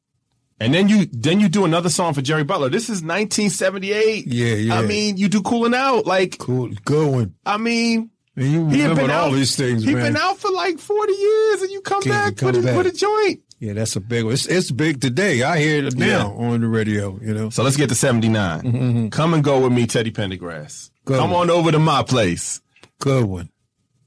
and 0.59 0.73
then 0.73 0.89
you 0.89 1.05
then 1.11 1.39
you 1.39 1.47
do 1.49 1.63
another 1.65 1.89
song 1.89 2.13
for 2.13 2.21
Jerry 2.21 2.43
Butler. 2.43 2.69
This 2.69 2.83
is 2.89 3.01
1978. 3.01 4.27
Yeah, 4.27 4.55
yeah. 4.55 4.77
I 4.79 4.81
mean, 4.85 5.17
you 5.17 5.29
do 5.29 5.41
"Cooling 5.41 5.73
Out." 5.73 6.05
Like, 6.05 6.37
Cool, 6.39 6.71
good 6.85 7.11
one. 7.11 7.35
I 7.45 7.57
mean, 7.57 8.09
And 8.35 8.45
you 8.45 8.67
he 8.69 8.79
had 8.79 8.89
remember 8.91 9.01
been 9.01 9.11
all 9.11 9.27
out, 9.29 9.33
these 9.33 9.55
things, 9.55 9.83
He'd 9.83 9.93
man. 9.95 10.13
been 10.13 10.17
out 10.21 10.37
for 10.37 10.49
like 10.51 10.79
40 10.79 11.13
years, 11.13 11.61
and 11.63 11.71
you 11.71 11.81
come 11.81 12.01
King, 12.01 12.11
back 12.13 12.37
come 12.37 12.47
with, 12.53 12.57
a, 12.57 12.61
back. 12.67 12.77
with 12.77 12.87
a 12.87 12.91
joint. 12.91 13.41
Yeah, 13.59 13.73
that's 13.73 13.95
a 13.95 13.99
big 13.99 14.23
one. 14.23 14.33
It's, 14.33 14.47
it's 14.47 14.71
big 14.71 15.01
today. 15.01 15.43
I 15.43 15.59
hear 15.59 15.85
it 15.85 15.95
now 15.97 16.31
on 16.33 16.61
the 16.61 16.67
radio. 16.67 17.19
You 17.21 17.33
know, 17.33 17.49
So 17.49 17.61
let's 17.61 17.77
get 17.77 17.89
to 17.89 17.95
79. 17.95 19.09
Come 19.11 19.33
and 19.33 19.43
go 19.43 19.59
with 19.59 19.71
me, 19.73 19.85
Teddy 19.85 20.11
Pendergrass. 20.11 20.89
Go. 21.05 21.19
Come 21.19 21.33
on 21.33 21.49
over 21.49 21.71
to 21.71 21.77
my 21.79 22.03
place. 22.03 22.61
good 22.99 23.25
one, 23.25 23.49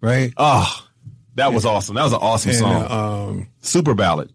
right? 0.00 0.32
Oh, 0.36 0.74
that 1.36 1.52
was 1.52 1.64
awesome. 1.66 1.94
That 1.96 2.04
was 2.04 2.12
an 2.14 2.18
awesome 2.22 2.50
And 2.50 2.58
song. 2.58 2.82
uh, 2.82 3.28
um, 3.28 3.48
Super 3.60 3.94
ballad. 3.94 4.32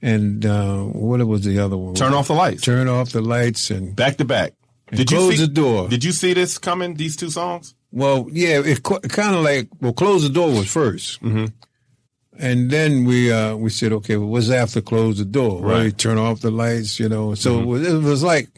and 0.00 0.44
uh, 0.46 0.82
what 0.84 1.24
was 1.26 1.42
the 1.44 1.58
other 1.58 1.76
one? 1.76 1.94
Turn 1.94 2.14
off 2.14 2.28
the 2.28 2.34
lights. 2.34 2.62
Turn 2.62 2.88
off 2.88 3.10
the 3.10 3.20
lights 3.20 3.70
and 3.70 3.94
Back 3.94 4.16
to 4.16 4.24
back. 4.24 4.54
Did 4.90 5.10
you 5.10 5.18
close 5.18 5.36
see 5.36 5.40
the 5.46 5.52
door. 5.52 5.88
Did 5.88 6.02
you 6.04 6.12
see 6.12 6.32
this 6.32 6.56
coming? 6.58 6.94
These 6.94 7.16
two 7.16 7.30
songs. 7.30 7.74
Well, 7.90 8.26
yeah, 8.30 8.60
it 8.64 8.82
kind 8.82 9.34
of 9.34 9.42
like 9.42 9.68
well, 9.80 9.92
close 9.94 10.22
the 10.22 10.28
door 10.28 10.48
was 10.48 10.66
1st 10.66 11.20
Mm-hmm. 11.20 11.46
and 12.38 12.70
then 12.70 13.04
we 13.06 13.32
uh, 13.32 13.56
we 13.56 13.70
said, 13.70 13.92
okay, 13.92 14.16
well, 14.16 14.28
what's 14.28 14.50
after 14.50 14.80
close 14.82 15.18
the 15.18 15.24
door? 15.24 15.62
Well, 15.62 15.82
Right. 15.84 15.96
turn 15.98 16.18
off 16.18 16.40
the 16.40 16.50
lights, 16.50 17.00
you 17.00 17.08
know. 17.08 17.34
So 17.34 17.50
Mm-hmm. 17.60 17.62
it, 17.62 17.66
was, 17.66 17.88
it 17.88 18.02
was 18.02 18.22
like, 18.22 18.48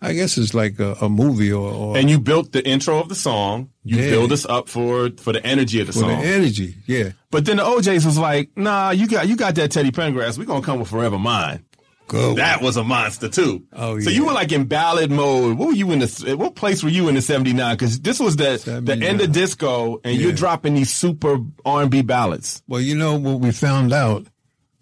I 0.00 0.14
guess 0.14 0.36
it's 0.36 0.52
like 0.52 0.80
a, 0.80 0.94
a 1.00 1.08
movie 1.08 1.52
or, 1.52 1.72
or 1.72 1.96
And 1.96 2.10
you 2.10 2.18
built 2.18 2.50
the 2.52 2.66
intro 2.66 2.98
of 2.98 3.08
the 3.08 3.14
song. 3.14 3.70
You 3.84 3.98
Yeah. 3.98 4.10
build 4.10 4.32
us 4.32 4.44
up 4.46 4.68
for 4.68 5.10
for 5.16 5.32
the 5.32 5.44
energy 5.46 5.80
of 5.80 5.86
the 5.88 5.92
for 5.92 6.00
the 6.00 6.14
song. 6.16 6.22
energy. 6.24 6.76
Yeah, 6.86 7.10
but 7.30 7.44
then 7.44 7.56
the 7.58 7.64
O'Jays 7.66 8.04
was 8.06 8.18
like, 8.18 8.50
Nah, 8.56 8.90
you 8.90 9.06
got 9.08 9.28
you 9.28 9.36
got 9.36 9.54
that 9.56 9.70
Teddy 9.70 9.90
Pendergrass. 9.90 10.38
We're 10.38 10.44
gonna 10.44 10.62
come 10.64 10.78
with 10.80 10.88
Forever 10.88 11.18
Mine. 11.18 11.64
Go. 12.08 12.34
That 12.34 12.60
was 12.60 12.76
a 12.76 12.84
monster 12.84 13.28
too. 13.28 13.62
Oh, 13.72 13.98
So 13.98 14.10
yeah. 14.10 14.16
you 14.16 14.26
were 14.26 14.32
like 14.34 14.52
in 14.52 14.64
ballad 14.66 15.10
mode. 15.10 15.56
What 15.56 15.68
were 15.68 15.74
you 15.74 15.92
in 15.92 16.00
the? 16.00 16.34
What 16.38 16.54
place 16.56 16.82
were 16.82 16.90
you 16.90 17.08
in 17.08 17.14
the 17.14 17.22
'79? 17.22 17.74
Because 17.74 18.00
this 18.00 18.20
was 18.20 18.36
the 18.36 18.80
the 18.84 19.06
end 19.06 19.20
of 19.22 19.32
disco, 19.32 19.98
and 20.04 20.18
you're 20.20 20.32
dropping 20.32 20.74
these 20.74 20.92
super 20.92 21.38
R&B 21.64 22.02
ballads. 22.02 22.62
Well, 22.68 22.80
you 22.82 22.94
know 22.96 23.16
what 23.16 23.40
we 23.40 23.50
found 23.52 23.92
out 23.94 24.26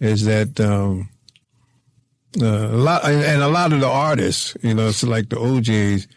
is 0.00 0.24
that 0.24 0.58
um, 0.60 1.08
uh, 2.40 2.46
a 2.46 2.76
lot 2.76 3.04
and 3.04 3.22
and 3.22 3.42
a 3.42 3.48
lot 3.48 3.72
of 3.72 3.80
the 3.80 3.88
artists, 3.88 4.56
you 4.62 4.74
know, 4.74 4.88
it's 4.88 5.02
like 5.04 5.28
the 5.28 5.38
O'Jays. 5.38 6.08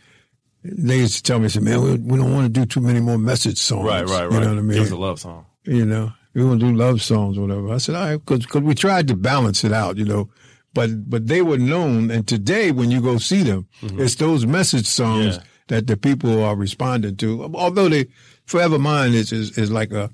They 0.64 1.00
used 1.00 1.18
to 1.18 1.24
tell 1.24 1.40
me, 1.40 1.50
"say, 1.50 1.60
man, 1.60 1.82
we, 1.82 1.96
we 1.98 2.18
don't 2.18 2.34
want 2.34 2.46
to 2.46 2.60
do 2.60 2.66
too 2.66 2.82
many 2.82 3.02
more 3.02 3.18
message 3.18 3.58
songs." 3.58 3.86
Right, 3.86 4.06
right, 4.08 4.24
right. 4.30 4.34
You 4.34 4.40
know 4.40 4.50
what 4.50 4.58
I 4.58 4.62
mean? 4.62 4.78
It 4.78 4.82
was 4.82 4.92
a 4.92 4.98
love 4.98 5.20
song. 5.20 5.46
you 5.66 5.86
know, 5.86 6.12
we 6.34 6.44
want 6.44 6.60
to 6.62 6.66
do 6.68 6.76
love 6.76 7.02
songs 7.02 7.38
or 7.38 7.42
whatever. 7.42 7.72
I 7.74 7.78
said, 7.78 7.96
all 7.96 8.06
right, 8.06 8.26
because 8.26 8.48
we 8.64 8.74
tried 8.74 9.08
to 9.10 9.16
balance 9.16 9.64
it 9.64 9.74
out, 9.74 9.98
you 9.98 10.06
know, 10.06 10.30
but 10.74 11.10
but 11.10 11.28
they 11.28 11.42
were 11.42 11.58
known, 11.58 12.10
and 12.12 12.28
today 12.28 12.72
when 12.72 12.92
you 12.92 13.02
go 13.02 13.18
see 13.18 13.44
them, 13.44 13.68
mm-hmm. 13.82 14.00
it's 14.02 14.16
those 14.16 14.46
message 14.46 14.88
songs 14.88 15.38
Yeah. 15.38 15.44
that 15.68 15.88
the 15.88 15.98
people 15.98 16.44
are 16.44 16.56
responding 16.56 17.16
to. 17.18 17.52
Although 17.56 17.90
they, 17.90 18.08
Forever 18.46 18.80
Mine 18.80 19.14
is 19.14 19.32
is, 19.32 19.58
is 19.58 19.72
like 19.72 19.92
a 19.92 20.10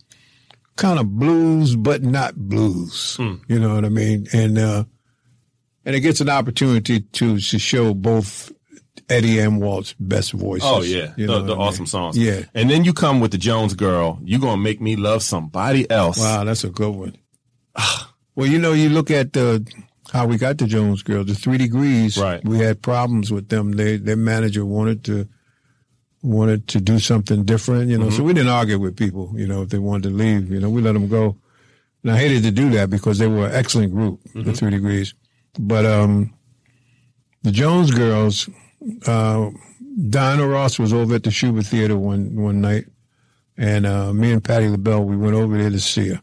kind 0.75 0.99
of 0.99 1.17
blues, 1.17 1.75
but 1.75 2.03
not 2.03 2.35
blues. 2.35 3.15
Hmm. 3.17 3.35
You 3.47 3.59
know 3.59 3.75
what 3.75 3.85
I 3.85 3.89
mean? 3.89 4.27
And 4.33 4.57
uh, 4.57 4.83
and 5.85 5.95
it 5.95 6.01
gets 6.01 6.21
an 6.21 6.29
opportunity 6.29 7.01
to 7.01 7.39
to 7.39 7.59
show 7.59 7.93
both. 7.93 8.51
Eddie 9.07 9.39
and 9.39 9.59
Walt's 9.59 9.95
best 9.99 10.33
voices. 10.33 10.69
Oh 10.71 10.83
yeah, 10.83 11.13
You 11.17 11.25
the, 11.25 11.33
know 11.33 11.41
the 11.41 11.53
I 11.53 11.57
mean? 11.57 11.67
awesome 11.67 11.85
songs. 11.87 12.15
Yeah. 12.15 12.41
and 12.53 12.69
then 12.69 12.83
you 12.85 12.93
come 12.93 13.19
with 13.21 13.31
the 13.31 13.39
Jones 13.39 13.73
Girl. 13.73 14.19
You 14.23 14.37
gonna 14.37 14.61
make 14.61 14.79
me 14.81 14.95
love 14.97 15.23
somebody 15.23 15.89
else. 15.89 16.19
Wow, 16.19 16.43
that's 16.43 16.63
a 16.63 16.69
good 16.69 16.93
one. 16.93 17.17
Ah. 17.75 18.13
well, 18.35 18.45
you 18.45 18.59
know, 18.59 18.73
you 18.73 18.89
look 18.89 19.09
at 19.09 19.33
the 19.33 19.65
how 20.11 20.25
we 20.25 20.37
got 20.37 20.57
the 20.57 20.65
Jones 20.65 21.03
girls, 21.03 21.27
the 21.27 21.35
three 21.35 21.57
degrees. 21.57 22.17
Right. 22.17 22.43
We 22.43 22.59
had 22.59 22.81
problems 22.81 23.31
with 23.31 23.49
them. 23.49 23.73
They 23.73 23.97
their 23.97 24.15
manager 24.15 24.65
wanted 24.65 25.03
to 25.05 25.27
wanted 26.21 26.67
to 26.67 26.81
do 26.81 26.99
something 26.99 27.45
different, 27.45 27.89
you 27.89 27.97
know. 27.97 28.09
So 28.09 28.23
we 28.23 28.33
didn't 28.33 28.49
argue 28.51 28.79
with 28.79 28.97
people, 28.97 29.31
you 29.35 29.47
know, 29.47 29.61
if 29.61 29.69
they 29.69 29.79
wanted 29.79 30.09
to 30.09 30.15
leave, 30.15 30.51
you 30.51 30.59
know, 30.59 30.69
we 30.69 30.81
let 30.81 30.93
them 30.93 31.07
go. 31.07 31.37
And 32.03 32.11
I 32.11 32.17
hated 32.17 32.43
to 32.43 32.51
do 32.51 32.69
that 32.71 32.89
because 32.89 33.17
they 33.19 33.27
were 33.27 33.47
an 33.47 33.55
excellent 33.55 33.93
group, 33.93 34.19
the 34.33 34.53
three 34.53 34.71
degrees. 34.71 35.13
But 35.57 35.85
um 35.85 36.33
the 37.43 37.51
Jones 37.51 37.91
girls, 37.91 38.49
uh 39.05 39.49
Diana 40.09 40.47
Ross 40.47 40.79
was 40.79 40.93
over 40.93 41.15
at 41.15 41.23
the 41.23 41.29
Shubert 41.29 41.67
Theater 41.67 41.97
one 41.97 42.35
one 42.35 42.61
night 42.61 42.85
and 43.57 43.85
uh, 43.85 44.13
me 44.13 44.31
and 44.31 44.41
Patti 44.41 44.69
LaBelle, 44.69 45.03
we 45.03 45.17
went 45.17 45.35
over 45.35 45.57
there 45.57 45.69
to 45.69 45.79
see 45.81 46.09
her. 46.09 46.21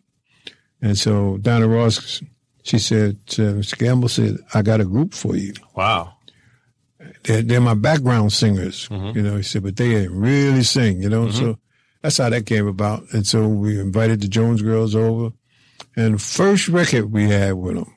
And 0.80 0.96
so 0.96 1.36
Diana 1.36 1.68
Ross, 1.68 2.22
she 2.66 2.78
said, 2.78 3.16
uh, 3.38 3.54
Mr. 3.62 3.78
Gamble 3.78 4.08
said, 4.08 4.38
I 4.52 4.62
got 4.62 4.80
a 4.80 4.84
group 4.84 5.14
for 5.14 5.36
you. 5.36 5.54
Wow. 5.74 6.14
They're, 7.22 7.42
they're 7.42 7.60
my 7.60 7.74
background 7.74 8.32
singers, 8.32 8.88
you 8.90 9.22
know. 9.22 9.36
He 9.36 9.42
said, 9.42 9.62
but 9.62 9.76
they 9.76 10.08
really 10.08 10.62
sing, 10.64 11.00
you 11.02 11.08
know. 11.08 11.30
So 11.30 11.58
that's 12.02 12.18
how 12.18 12.28
that 12.30 12.46
came 12.46 12.66
about. 12.66 13.04
And 13.12 13.26
so 13.26 13.46
we 13.46 13.78
invited 13.78 14.20
the 14.20 14.28
Jones 14.28 14.62
girls 14.62 14.94
over. 14.96 15.32
And 15.96 16.14
the 16.14 16.18
first 16.18 16.68
record 16.68 17.12
we 17.12 17.28
had 17.28 17.52
with 17.54 17.76
them 17.76 17.94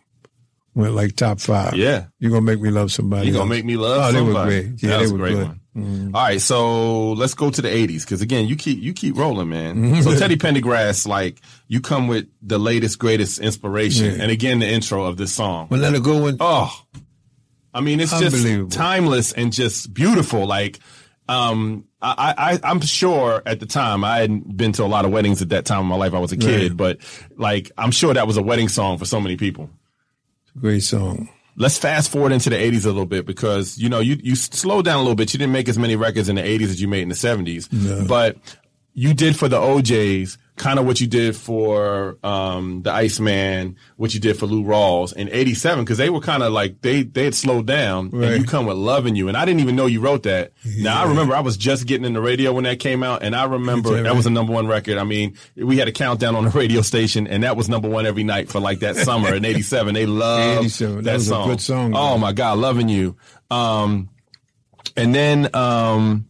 went 0.76 0.93
like 0.93 1.15
top 1.15 1.39
five. 1.39 1.76
Yeah. 1.76 2.05
You're 2.20 2.32
going 2.32 2.45
to 2.45 2.51
make 2.51 2.61
me 2.61 2.70
love 2.70 2.91
somebody. 2.91 3.28
You're 3.28 3.38
gonna 3.38 3.49
make 3.49 3.65
me 3.65 3.76
love 3.78 4.03
Oh, 4.03 4.11
they 4.11 4.22
were 4.22 4.43
great. 4.45 4.82
Yeah, 4.84 4.89
that 4.91 4.97
they 4.97 5.01
was 5.03 5.13
were 5.13 5.26
a 5.26 5.34
great 5.34 5.47
good. 5.47 5.59
One. 5.74 6.11
All 6.15 6.22
right, 6.24 6.41
so 6.41 7.11
let's 7.13 7.34
go 7.34 7.49
to 7.49 7.61
the 7.61 7.67
'80s 7.70 8.01
because 8.01 8.22
again, 8.22 8.47
you 8.47 8.55
keep 8.55 8.80
you 8.82 8.93
keep 8.93 9.15
rolling, 9.17 9.49
man. 9.49 10.01
so 10.03 10.17
Teddy 10.17 10.36
Pendergrass, 10.36 11.07
like 11.07 11.39
you 11.67 11.80
come 11.82 12.07
with 12.07 12.28
the 12.41 12.57
latest, 12.57 12.99
greatest 12.99 13.39
inspiration, 13.39 14.15
Yeah. 14.15 14.22
and 14.24 14.32
again, 14.32 14.59
the 14.59 14.67
intro 14.67 15.03
of 15.05 15.17
this 15.17 15.32
song. 15.34 15.67
Well, 15.70 15.80
let 15.80 15.93
it 15.93 16.03
go 16.03 16.28
in. 16.28 16.38
Oh, 16.39 16.74
I 17.74 17.82
mean, 17.82 17.99
it's 17.99 18.17
just 18.20 18.72
timeless 18.72 19.32
and 19.32 19.53
just 19.53 19.93
beautiful. 19.93 20.47
Like, 20.47 20.80
um, 21.28 21.86
I, 22.01 22.34
I, 22.63 22.70
I'm 22.72 22.82
sure 22.82 23.43
at 23.45 23.59
the 23.59 23.65
time 23.67 24.03
I 24.03 24.17
hadn't 24.20 24.57
been 24.57 24.72
to 24.74 24.84
a 24.84 24.88
lot 24.88 25.05
of 25.05 25.11
weddings 25.11 25.41
at 25.43 25.49
that 25.49 25.65
time 25.65 25.82
in 25.82 25.86
my 25.88 25.95
life. 25.95 26.13
I 26.15 26.20
was 26.20 26.32
a 26.32 26.38
kid, 26.38 26.72
Right. 26.72 26.78
but 26.78 26.97
like, 27.38 27.72
I'm 27.78 27.91
sure 27.91 28.13
that 28.13 28.26
was 28.26 28.38
a 28.38 28.41
wedding 28.41 28.70
song 28.70 28.97
for 28.97 29.05
so 29.05 29.20
many 29.22 29.36
people. 29.38 29.70
It's 30.45 30.55
a 30.55 30.59
Great 30.59 30.82
song. 30.84 31.30
Let's 31.60 31.78
fast 31.78 32.10
forward 32.10 32.32
into 32.32 32.49
the 32.49 32.55
80s 32.55 32.86
a 32.86 32.88
little 32.88 33.05
bit 33.05 33.26
because, 33.26 33.78
you 33.78 33.89
know, 33.89 33.99
you, 33.99 34.18
you 34.24 34.36
slowed 34.36 34.86
down 34.86 34.95
a 34.95 34.99
little 34.99 35.14
bit. 35.16 35.34
You 35.34 35.38
didn't 35.38 35.51
make 35.51 35.68
as 35.68 35.78
many 35.78 35.95
records 35.97 36.30
in 36.30 36.38
the 36.38 36.41
80s 36.41 36.64
as 36.64 36.82
you 36.82 36.88
made 36.88 37.03
in 37.03 37.10
the 37.10 37.16
70s, 37.16 38.07
but 38.07 38.38
you 38.99 39.13
did 39.13 39.35
for 39.37 39.47
the 39.47 39.57
O'Jays 39.57 40.37
kind 40.57 40.77
of 40.77 40.85
what 40.85 40.99
you 40.99 41.07
did 41.07 41.37
for 41.37 42.17
um, 42.21 42.81
the 42.81 42.91
Iceman, 42.91 43.77
what 43.95 44.13
you 44.13 44.19
did 44.19 44.37
for 44.37 44.45
Lou 44.45 44.61
Rawls 44.61 45.13
in 45.15 45.29
'87, 45.31 45.85
because 45.85 45.97
they 45.97 46.09
were 46.09 46.19
kind 46.19 46.43
of 46.43 46.51
like 46.51 46.81
they 46.81 47.03
they 47.03 47.23
had 47.23 47.33
slowed 47.33 47.65
down, 47.65 48.09
Right. 48.09 48.31
and 48.33 48.41
you 48.41 48.45
come 48.47 48.65
with 48.65 48.75
"Loving 48.75 49.15
You," 49.15 49.29
and 49.29 49.37
I 49.37 49.45
didn't 49.45 49.61
even 49.61 49.77
know 49.77 49.85
you 49.85 50.01
wrote 50.01 50.23
that. 50.23 50.51
Now 50.79 51.01
I 51.01 51.07
remember 51.07 51.33
I 51.33 51.39
was 51.39 51.55
just 51.55 51.87
getting 51.87 52.03
in 52.05 52.11
the 52.11 52.19
radio 52.21 52.51
when 52.51 52.65
that 52.65 52.79
came 52.79 53.03
out, 53.03 53.23
and 53.23 53.35
I 53.37 53.45
remember 53.45 53.91
that 53.95 54.03
right. 54.09 54.13
was 54.15 54.25
a 54.25 54.29
number 54.29 54.51
one 54.51 54.67
record. 54.67 54.97
I 54.97 55.05
mean, 55.05 55.37
we 55.55 55.77
had 55.77 55.87
a 55.87 55.93
countdown 55.93 56.35
on 56.35 56.43
the 56.43 56.49
radio 56.51 56.81
station, 56.81 57.25
and 57.25 57.43
that 57.43 57.55
was 57.55 57.69
number 57.69 57.87
one 57.87 58.05
every 58.05 58.25
night 58.25 58.49
for 58.49 58.59
like 58.59 58.79
that 58.79 58.97
summer 58.97 59.33
in 59.33 59.45
'87. 59.45 59.93
They 59.93 60.05
loved 60.07 60.59
87, 60.65 60.95
that 60.95 61.03
that 61.03 61.21
song. 61.21 61.47
good 61.47 61.61
song, 61.61 61.93
Oh 61.95 62.11
man. 62.11 62.19
my 62.19 62.33
God, 62.33 62.57
"Loving 62.57 62.89
You." 62.89 63.15
Um, 63.49 64.09
and 64.97 65.15
then 65.15 65.49
um, 65.55 66.28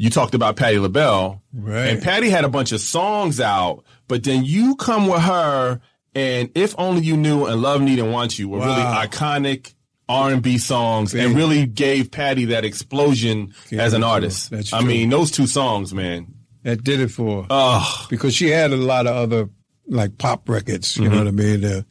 you 0.00 0.08
talked 0.08 0.34
about 0.34 0.56
Patti 0.56 0.78
LaBelle, 0.78 1.42
Right. 1.52 1.88
and 1.88 2.02
Patti 2.02 2.30
had 2.30 2.44
a 2.44 2.48
bunch 2.48 2.72
of 2.72 2.80
songs 2.80 3.38
out, 3.40 3.84
but 4.08 4.24
then 4.24 4.44
you 4.44 4.74
come 4.76 5.06
with 5.08 5.20
her, 5.20 5.80
and 6.14 6.48
"If 6.54 6.74
Only 6.78 7.02
You 7.02 7.16
Knew" 7.16 7.44
and 7.44 7.60
"Love, 7.60 7.82
Need 7.82 7.98
and 7.98 8.10
Want 8.10 8.38
You" 8.38 8.48
were 8.48 8.60
really 8.60 8.82
iconic 8.82 9.74
R 10.08 10.30
and 10.32 10.42
B 10.42 10.56
songs, 10.58 11.14
and 11.14 11.36
really 11.36 11.66
gave 11.66 12.10
Patti 12.10 12.46
that 12.46 12.64
explosion 12.64 13.52
as 13.72 13.92
an 13.92 14.00
that's 14.00 14.10
artist. 14.10 14.48
true. 14.48 14.56
That's 14.56 14.72
I 14.72 14.78
true. 14.80 14.88
mean, 14.88 15.10
those 15.10 15.30
two 15.30 15.46
songs, 15.46 15.92
man. 15.94 16.26
That 16.62 16.82
did 16.82 17.00
it 17.00 17.08
for 17.10 17.42
her. 17.42 17.46
Oh, 17.50 18.06
because 18.10 18.34
she 18.34 18.48
had 18.48 18.72
a 18.72 18.76
lot 18.76 19.06
of 19.06 19.14
other 19.16 19.48
like 19.86 20.18
pop 20.18 20.48
records, 20.48 20.96
you 20.96 21.04
know 21.08 21.10
Mm-hmm. 21.10 21.18
what 21.18 21.26
I 21.28 21.30
mean? 21.30 21.64
Uh, 21.64 21.82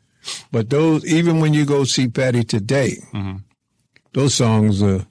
but 0.52 0.70
those, 0.70 1.06
even 1.06 1.40
when 1.42 1.54
you 1.54 1.64
go 1.66 1.84
see 1.86 2.08
Patti 2.08 2.44
today, 2.44 2.98
Mm-hmm. 3.14 3.38
those 4.14 4.34
songs, 4.36 4.82
uh, 4.84 5.04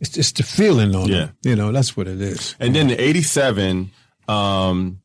it's 0.00 0.10
just 0.10 0.36
the 0.36 0.42
feeling 0.42 0.94
on 0.94 1.08
Yeah. 1.08 1.16
them. 1.18 1.36
You 1.44 1.56
know, 1.56 1.72
that's 1.72 1.96
what 1.96 2.06
it 2.08 2.20
is. 2.20 2.54
and 2.60 2.74
then 2.74 2.90
in 2.90 3.00
'87, 3.00 3.90
um, 4.28 5.00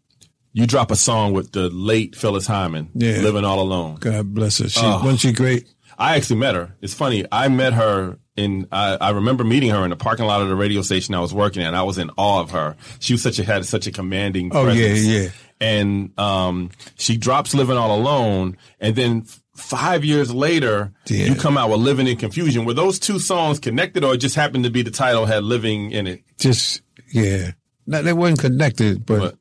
you 0.54 0.68
drop 0.68 0.91
a 0.91 0.96
song 0.96 1.34
with 1.34 1.52
the 1.52 1.70
late 1.70 2.16
Phyllis 2.16 2.46
Hyman, 2.48 2.89
Yeah. 2.94 3.22
"Living 3.22 3.44
All 3.46 3.60
Alone." 3.60 3.96
God 4.00 4.34
bless 4.34 4.60
her. 4.60 4.70
She 4.70 4.80
Oh. 4.82 5.00
wasn't 5.04 5.22
she 5.22 5.32
great? 5.32 5.66
I 5.98 6.16
actually 6.16 6.38
met 6.38 6.56
her. 6.56 6.76
It's 6.82 6.94
funny. 6.94 7.26
I 7.32 7.48
met 7.50 7.74
her 7.74 8.18
in. 8.36 8.68
I, 8.72 8.98
I 9.00 9.10
remember 9.12 9.44
meeting 9.44 9.70
her 9.70 9.84
in 9.84 9.91
the 9.91 9.96
parking 9.96 10.26
lot 10.26 10.41
of 10.41 10.48
the 10.50 10.56
radio 10.56 10.82
station 10.82 11.14
I 11.14 11.20
was 11.20 11.34
working 11.34 11.62
at. 11.62 11.68
and 11.68 11.76
I 11.76 11.84
was 11.84 11.98
in 12.00 12.10
awe 12.18 12.39
of 12.41 12.52
her. 12.52 12.76
She 13.00 13.14
was 13.14 13.22
such 13.22 13.38
a 13.39 13.44
had 13.44 13.64
such 13.66 13.86
a 13.88 13.91
commanding. 13.91 14.50
Oh, 14.54 14.68
yeah, 14.70 14.88
presence. 14.89 15.06
yeah. 15.08 15.30
And 15.62 16.20
um, 16.20 16.72
she 16.98 17.16
drops 17.16 17.54
living 17.54 17.78
all 17.78 17.96
alone, 17.98 18.58
and 18.80 18.96
then 18.96 19.26
five 19.56 20.04
years 20.04 20.34
later, 20.34 20.91
Yeah. 21.08 21.26
you 21.28 21.36
come 21.36 21.58
out 21.58 21.70
with 21.70 21.80
living 21.80 22.08
in 22.08 22.18
confusion. 22.18 22.66
Were 22.66 22.74
those 22.74 22.99
two 22.99 23.20
songs 23.20 23.60
connected, 23.60 24.04
or 24.04 24.14
it 24.16 24.18
just 24.18 24.36
happened 24.36 24.64
to 24.64 24.70
be 24.70 24.82
the 24.82 24.91
title 24.91 25.26
had 25.26 25.43
living 25.43 25.91
in 25.91 26.08
it? 26.08 26.24
Just 26.39 26.82
yeah, 27.14 27.51
no, 27.86 28.01
they 28.01 28.14
weren't 28.14 28.39
connected, 28.39 29.06
but 29.06 29.20
But- 29.20 29.36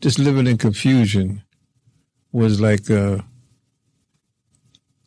just 0.00 0.18
living 0.18 0.46
in 0.46 0.58
confusion 0.58 1.42
was 2.32 2.60
like. 2.60 2.90
uh 2.90 3.18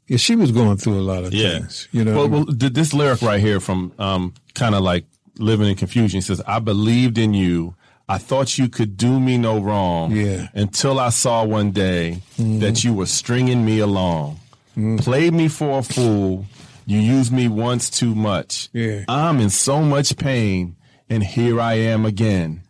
yeah, 0.08 0.18
she 0.18 0.36
was 0.36 0.52
going 0.52 0.78
through 0.78 1.00
a 1.00 1.02
lot 1.06 1.24
of 1.24 1.34
Yeah. 1.34 1.60
things. 1.60 1.88
You 1.91 2.04
know, 2.04 2.16
Well, 2.16 2.30
well 2.30 2.45
th- 2.47 2.74
this 2.74 2.93
lyric 2.95 3.22
right 3.22 3.39
here 3.39 3.60
from 3.60 3.91
um, 4.00 4.34
kind 4.56 4.74
of 4.74 4.82
like 4.82 5.06
living 5.38 5.68
in 5.68 5.76
confusion 5.76 6.22
says, 6.22 6.41
"I 6.47 6.58
believed 6.60 7.18
in 7.20 7.34
you. 7.36 7.76
I 8.10 8.18
thought 8.18 8.57
you 8.57 8.68
could 8.70 8.97
do 8.97 9.20
me 9.20 9.38
no 9.38 9.60
wrong. 9.62 10.12
Yeah. 10.12 10.47
Until 10.55 10.99
I 10.99 11.10
saw 11.10 11.45
one 11.45 11.70
day 11.72 12.22
that 12.38 12.84
you 12.84 12.93
were 12.93 13.05
stringing 13.05 13.64
me 13.64 13.80
along, 13.80 14.39
Mm-hmm. 14.78 14.97
played 14.97 15.34
me 15.34 15.47
for 15.49 15.80
a 15.80 15.84
fool. 15.84 16.45
You 16.86 16.99
used 16.99 17.32
me 17.34 17.47
once 17.47 17.89
too 17.89 18.16
much. 18.16 18.70
Yeah. 18.72 19.03
I'm 19.10 19.39
in 19.41 19.49
so 19.49 19.82
much 19.82 20.16
pain, 20.18 20.76
and 21.10 21.22
here 21.24 21.60
I 21.60 21.74
am 21.74 22.05
again." 22.05 22.62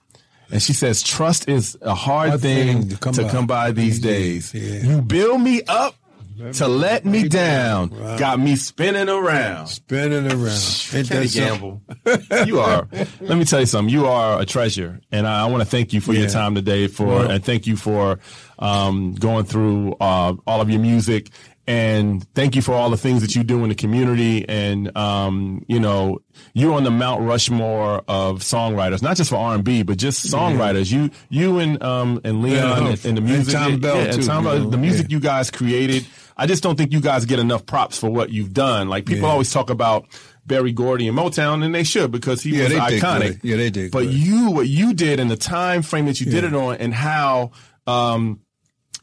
And 0.51 0.61
she 0.61 0.73
says, 0.73 1.03
"Trust 1.03 1.47
is 1.47 1.77
a 1.81 1.93
hard 1.93 2.29
Hard 2.29 2.41
thing, 2.41 2.67
thing 2.67 2.89
to 2.89 2.95
to 2.95 3.21
come, 3.21 3.29
come 3.29 3.47
by, 3.47 3.67
by 3.67 3.71
these 3.73 3.99
days. 3.99 4.53
Yeah. 4.53 4.81
You 4.89 5.01
build 5.03 5.41
me 5.41 5.61
up." 5.67 5.95
To 6.53 6.67
let 6.67 7.05
me 7.05 7.27
down, 7.27 7.89
Wow. 7.89 8.17
got 8.17 8.39
me 8.39 8.55
spinning 8.55 9.09
around. 9.09 9.67
spinning 9.67 10.25
around. 10.31 10.89
Ain't 10.93 11.07
Kenny? 11.09 11.27
Gamble, 11.27 11.81
you 12.45 12.59
are. 12.59 12.87
Let 13.19 13.37
me 13.37 13.43
tell 13.45 13.59
you 13.59 13.65
something. 13.65 13.93
You 13.93 14.07
are 14.07 14.39
a 14.41 14.45
treasure, 14.45 15.01
and 15.11 15.27
I, 15.27 15.41
I 15.43 15.45
want 15.47 15.61
to 15.61 15.69
thank 15.69 15.91
you 15.93 16.01
for 16.01 16.13
your 16.13 16.29
time 16.29 16.55
today. 16.55 16.87
For 16.87 17.25
and 17.25 17.43
thank 17.43 17.67
you 17.67 17.75
for 17.75 18.19
um, 18.57 19.13
going 19.15 19.45
through 19.45 19.93
uh, 19.99 20.33
all 20.47 20.61
of 20.61 20.69
your 20.69 20.79
music, 20.79 21.29
and 21.67 22.25
thank 22.33 22.55
you 22.55 22.61
for 22.61 22.73
all 22.73 22.89
the 22.89 22.97
things 22.97 23.21
that 23.21 23.35
you 23.35 23.43
do 23.43 23.61
in 23.63 23.69
the 23.69 23.75
community. 23.75 24.47
And 24.47 24.95
um, 24.97 25.65
you 25.67 25.79
know, 25.79 26.19
you're 26.53 26.73
on 26.73 26.83
the 26.83 26.91
Mount 26.91 27.21
Rushmore 27.23 28.03
of 28.07 28.39
songwriters, 28.39 29.01
not 29.01 29.17
just 29.17 29.29
for 29.29 29.35
R 29.35 29.55
and 29.55 29.63
B, 29.63 29.83
but 29.83 29.97
just 29.97 30.25
songwriters. 30.25 30.91
You, 30.91 31.09
you 31.29 31.59
and 31.59 31.81
um, 31.83 32.21
and 32.23 32.41
Leon 32.41 32.55
Yeah, 32.55 32.77
and, 32.77 32.87
and 32.87 33.17
the 33.17 33.21
and 33.21 33.25
music, 33.25 33.53
Thom 33.53 33.79
Bell, 33.79 33.97
and 33.97 34.13
too, 34.13 34.21
Thom 34.23 34.45
you 34.45 34.51
know, 34.51 34.69
the 34.69 34.77
music 34.77 35.07
yeah. 35.09 35.15
you 35.15 35.19
guys 35.19 35.51
created. 35.51 36.05
I 36.39 36.47
just 36.47 36.63
don't 36.63 36.77
think 36.77 36.91
you 36.93 37.01
guys 37.01 37.25
get 37.25 37.37
enough 37.39 37.65
props 37.65 37.97
for 37.99 38.09
what 38.09 38.29
you've 38.31 38.53
done. 38.53 38.87
Like 38.89 39.05
people 39.05 39.25
Yeah. 39.27 39.31
always 39.33 39.51
talk 39.51 39.69
about 39.69 40.05
Berry 40.45 40.71
Gordy 40.71 41.07
and 41.07 41.17
Motown, 41.17 41.63
and 41.63 41.75
they 41.75 41.83
should 41.83 42.11
because 42.11 42.41
he 42.41 42.57
Yeah, 42.57 42.63
was 42.63 42.73
iconic. 42.73 43.39
Yeah, 43.43 43.57
they 43.57 43.69
did 43.69 43.91
But 43.91 44.03
good. 44.05 44.13
you, 44.13 44.49
what 44.51 44.67
you 44.67 44.93
did 44.93 45.19
and 45.19 45.29
the 45.29 45.35
time 45.37 45.81
frame 45.83 46.05
that 46.05 46.19
you 46.19 46.25
did 46.31 46.43
it 46.43 46.53
on, 46.55 46.77
and 46.77 46.93
how 46.93 47.51
um, 47.85 48.39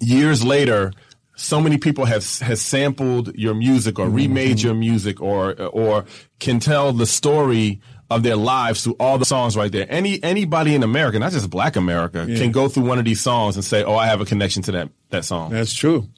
years 0.00 0.44
later, 0.44 0.92
so 1.36 1.60
many 1.60 1.76
people 1.78 2.04
have 2.06 2.24
has 2.40 2.60
sampled 2.62 3.34
your 3.36 3.54
music 3.54 3.98
or 3.98 4.08
remade 4.08 4.56
Mm-hmm. 4.58 4.66
your 4.66 4.74
music 4.74 5.20
or 5.20 5.52
or 5.66 6.04
can 6.40 6.58
tell 6.60 6.92
the 6.92 7.06
story 7.06 7.80
of 8.08 8.22
their 8.22 8.36
lives 8.36 8.84
through 8.84 8.96
all 9.00 9.18
the 9.18 9.24
songs 9.24 9.56
right 9.56 9.70
there. 9.70 9.86
Any 9.90 10.22
anybody 10.22 10.74
in 10.74 10.82
America, 10.82 11.18
not 11.18 11.32
just 11.32 11.50
Black 11.50 11.76
America, 11.76 12.24
can 12.26 12.52
go 12.52 12.68
through 12.68 12.84
one 12.84 12.98
of 12.98 13.04
these 13.04 13.20
songs 13.20 13.56
and 13.56 13.64
say, 13.64 13.82
"Oh, 13.84 13.96
I 13.96 14.06
have 14.06 14.20
a 14.20 14.24
connection 14.24 14.62
to 14.62 14.72
that 14.72 14.88
that 15.10 15.24
song." 15.24 15.50
That's 15.50 15.74
true. 15.74 16.08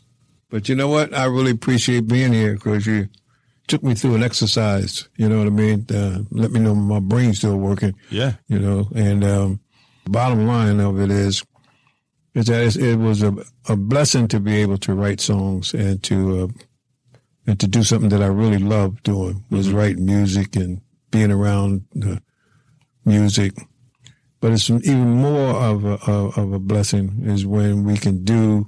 But 0.50 0.68
you 0.68 0.74
know 0.74 0.88
what? 0.88 1.14
I 1.14 1.24
really 1.24 1.50
appreciate 1.50 2.08
being 2.08 2.32
here 2.32 2.54
because 2.54 2.86
you 2.86 3.08
took 3.66 3.82
me 3.82 3.94
through 3.94 4.14
an 4.14 4.22
exercise. 4.22 5.08
You 5.16 5.28
know 5.28 5.38
what 5.38 5.46
I 5.46 5.50
mean? 5.50 5.86
Uh, 5.92 6.20
let 6.30 6.50
me 6.50 6.60
know 6.60 6.74
my 6.74 7.00
brain's 7.00 7.38
still 7.38 7.58
working. 7.58 7.94
Yeah. 8.10 8.34
You 8.48 8.58
know, 8.58 8.88
and 8.94 9.24
um, 9.24 9.60
bottom 10.06 10.46
line 10.46 10.80
of 10.80 11.00
it 11.00 11.10
is, 11.10 11.44
is 12.34 12.46
that 12.46 12.76
it 12.76 12.96
was 12.96 13.22
a, 13.22 13.34
a 13.68 13.76
blessing 13.76 14.28
to 14.28 14.40
be 14.40 14.56
able 14.56 14.78
to 14.78 14.94
write 14.94 15.20
songs 15.20 15.74
and 15.74 16.02
to 16.04 16.44
uh, 16.44 16.48
and 17.46 17.58
to 17.60 17.66
do 17.66 17.82
something 17.82 18.10
that 18.10 18.22
I 18.22 18.26
really 18.26 18.58
love 18.58 19.02
doing 19.02 19.42
was 19.50 19.72
write 19.72 19.96
music 19.96 20.54
and 20.54 20.82
being 21.10 21.32
around 21.32 21.84
the 21.94 22.20
music. 23.06 23.54
But 24.40 24.52
it's 24.52 24.68
even 24.68 25.10
more 25.10 25.50
of 25.56 25.84
a, 25.84 25.94
of 26.06 26.52
a 26.52 26.58
blessing 26.58 27.22
is 27.24 27.46
when 27.46 27.84
we 27.84 27.96
can 27.96 28.22
do 28.22 28.66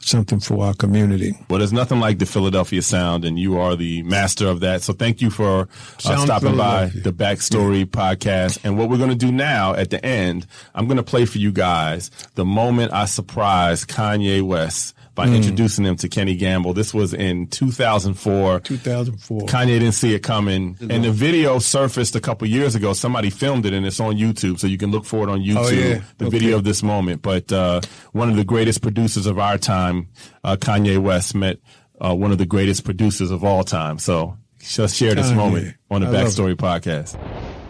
something 0.00 0.40
for 0.40 0.64
our 0.64 0.74
community. 0.74 1.34
Well, 1.48 1.58
there's 1.58 1.72
nothing 1.72 2.00
like 2.00 2.18
the 2.18 2.26
Philadelphia 2.26 2.82
sound, 2.82 3.24
and 3.24 3.38
you 3.38 3.58
are 3.58 3.76
the 3.76 4.02
master 4.04 4.46
of 4.48 4.60
that. 4.60 4.82
So 4.82 4.92
thank 4.92 5.20
you 5.20 5.30
for 5.30 5.68
uh, 6.04 6.16
stopping 6.16 6.56
by 6.56 6.86
the 6.86 7.12
Backstory 7.12 7.84
podcast. 7.84 8.60
And 8.64 8.78
what 8.78 8.88
we're 8.88 8.98
going 8.98 9.10
to 9.10 9.16
do 9.16 9.32
now 9.32 9.74
at 9.74 9.90
the 9.90 10.04
end, 10.04 10.46
I'm 10.74 10.86
going 10.86 10.96
to 10.96 11.02
play 11.02 11.24
for 11.24 11.38
you 11.38 11.52
guys 11.52 12.10
the 12.34 12.44
moment 12.44 12.92
I 12.92 13.04
surprised 13.04 13.88
Kanye 13.88 14.42
West 14.42 14.94
by 15.18 15.26
Mm. 15.26 15.34
introducing 15.34 15.84
him 15.84 15.96
to 15.96 16.08
Kenny 16.08 16.36
Gamble. 16.36 16.72
This 16.74 16.94
was 16.94 17.12
in 17.12 17.48
2004. 17.48 18.60
2004. 18.60 19.40
Kanye 19.48 19.80
didn't 19.80 19.92
see 19.92 20.14
it 20.14 20.20
coming, 20.22 20.76
and 20.88 21.02
the 21.04 21.10
video 21.10 21.58
surfaced 21.58 22.14
a 22.14 22.20
couple 22.20 22.46
years 22.46 22.76
ago. 22.76 22.92
Somebody 22.92 23.28
filmed 23.28 23.66
it, 23.66 23.72
and 23.72 23.84
it's 23.84 23.98
on 23.98 24.14
YouTube, 24.16 24.60
so 24.60 24.68
you 24.68 24.78
can 24.78 24.92
look 24.92 25.04
for 25.04 25.24
it 25.28 25.28
on 25.28 25.40
YouTube. 25.40 25.56
Oh, 25.56 25.68
yeah. 25.70 26.00
The 26.18 26.26
Okay. 26.26 26.38
video 26.38 26.56
of 26.56 26.62
this 26.62 26.84
moment. 26.84 27.22
But 27.22 27.50
uh, 27.52 27.80
one 28.12 28.30
of 28.30 28.36
the 28.36 28.44
greatest 28.44 28.80
producers 28.80 29.26
of 29.26 29.40
our 29.40 29.58
time, 29.58 30.06
uh, 30.44 30.54
Kanye 30.54 30.98
West, 30.98 31.34
met 31.34 31.58
uh, 32.00 32.14
one 32.14 32.30
of 32.30 32.38
the 32.38 32.46
greatest 32.46 32.84
producers 32.84 33.32
of 33.32 33.42
all 33.42 33.64
time. 33.64 33.98
So 33.98 34.36
just 34.60 34.94
share 34.96 35.16
this 35.16 35.32
Kanye. 35.32 35.36
moment 35.36 35.74
on 35.90 36.02
the 36.02 36.06
I 36.06 36.10
love 36.10 36.26
Backstory 36.28 36.54
podcast. 36.54 37.16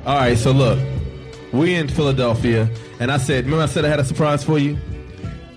All 0.05 0.17
right, 0.19 0.37
so 0.37 0.51
look, 0.53 0.79
we 1.55 1.75
in 1.75 1.89
Philadelphia, 1.89 2.69
and 3.01 3.11
I 3.11 3.17
said, 3.17 3.45
remember 3.47 3.63
I 3.63 3.67
said 3.69 3.87
I 3.87 3.89
had 3.89 4.01
a 4.01 4.05
surprise 4.05 4.45
for 4.45 4.59
you? 4.59 4.77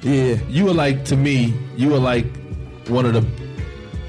Yeah, 0.04 0.40
you 0.50 0.66
were 0.66 0.74
like 0.74 1.06
to 1.06 1.16
me, 1.16 1.54
you 1.78 1.90
were 1.90 2.00
like 2.00 2.26
one 2.88 3.06
of 3.06 3.14
the 3.14 3.26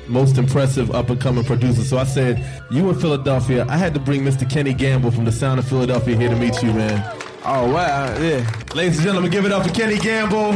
most 0.08 0.38
impressive 0.38 0.90
up 0.90 1.10
and 1.10 1.20
coming 1.20 1.44
producers. 1.44 1.88
So 1.88 1.98
I 1.98 2.04
said, 2.04 2.44
you 2.70 2.88
in 2.88 2.98
Philadelphia, 2.98 3.66
I 3.68 3.76
had 3.76 3.92
to 3.94 4.00
bring 4.00 4.22
Mr. 4.22 4.48
Kenny 4.48 4.72
Gamble 4.72 5.10
from 5.10 5.24
the 5.24 5.32
Sound 5.32 5.58
of 5.60 5.68
Philadelphia 5.68 6.16
here 6.16 6.30
to 6.30 6.36
meet 6.36 6.62
you, 6.62 6.72
man. 6.72 7.18
Oh 7.44 7.70
wow, 7.72 8.06
yeah. 8.18 8.48
Ladies 8.74 8.98
and 8.98 9.06
gentlemen, 9.06 9.30
give 9.30 9.44
it 9.44 9.52
up 9.52 9.66
for 9.66 9.72
Kenny 9.74 9.98
Gamble. 9.98 10.52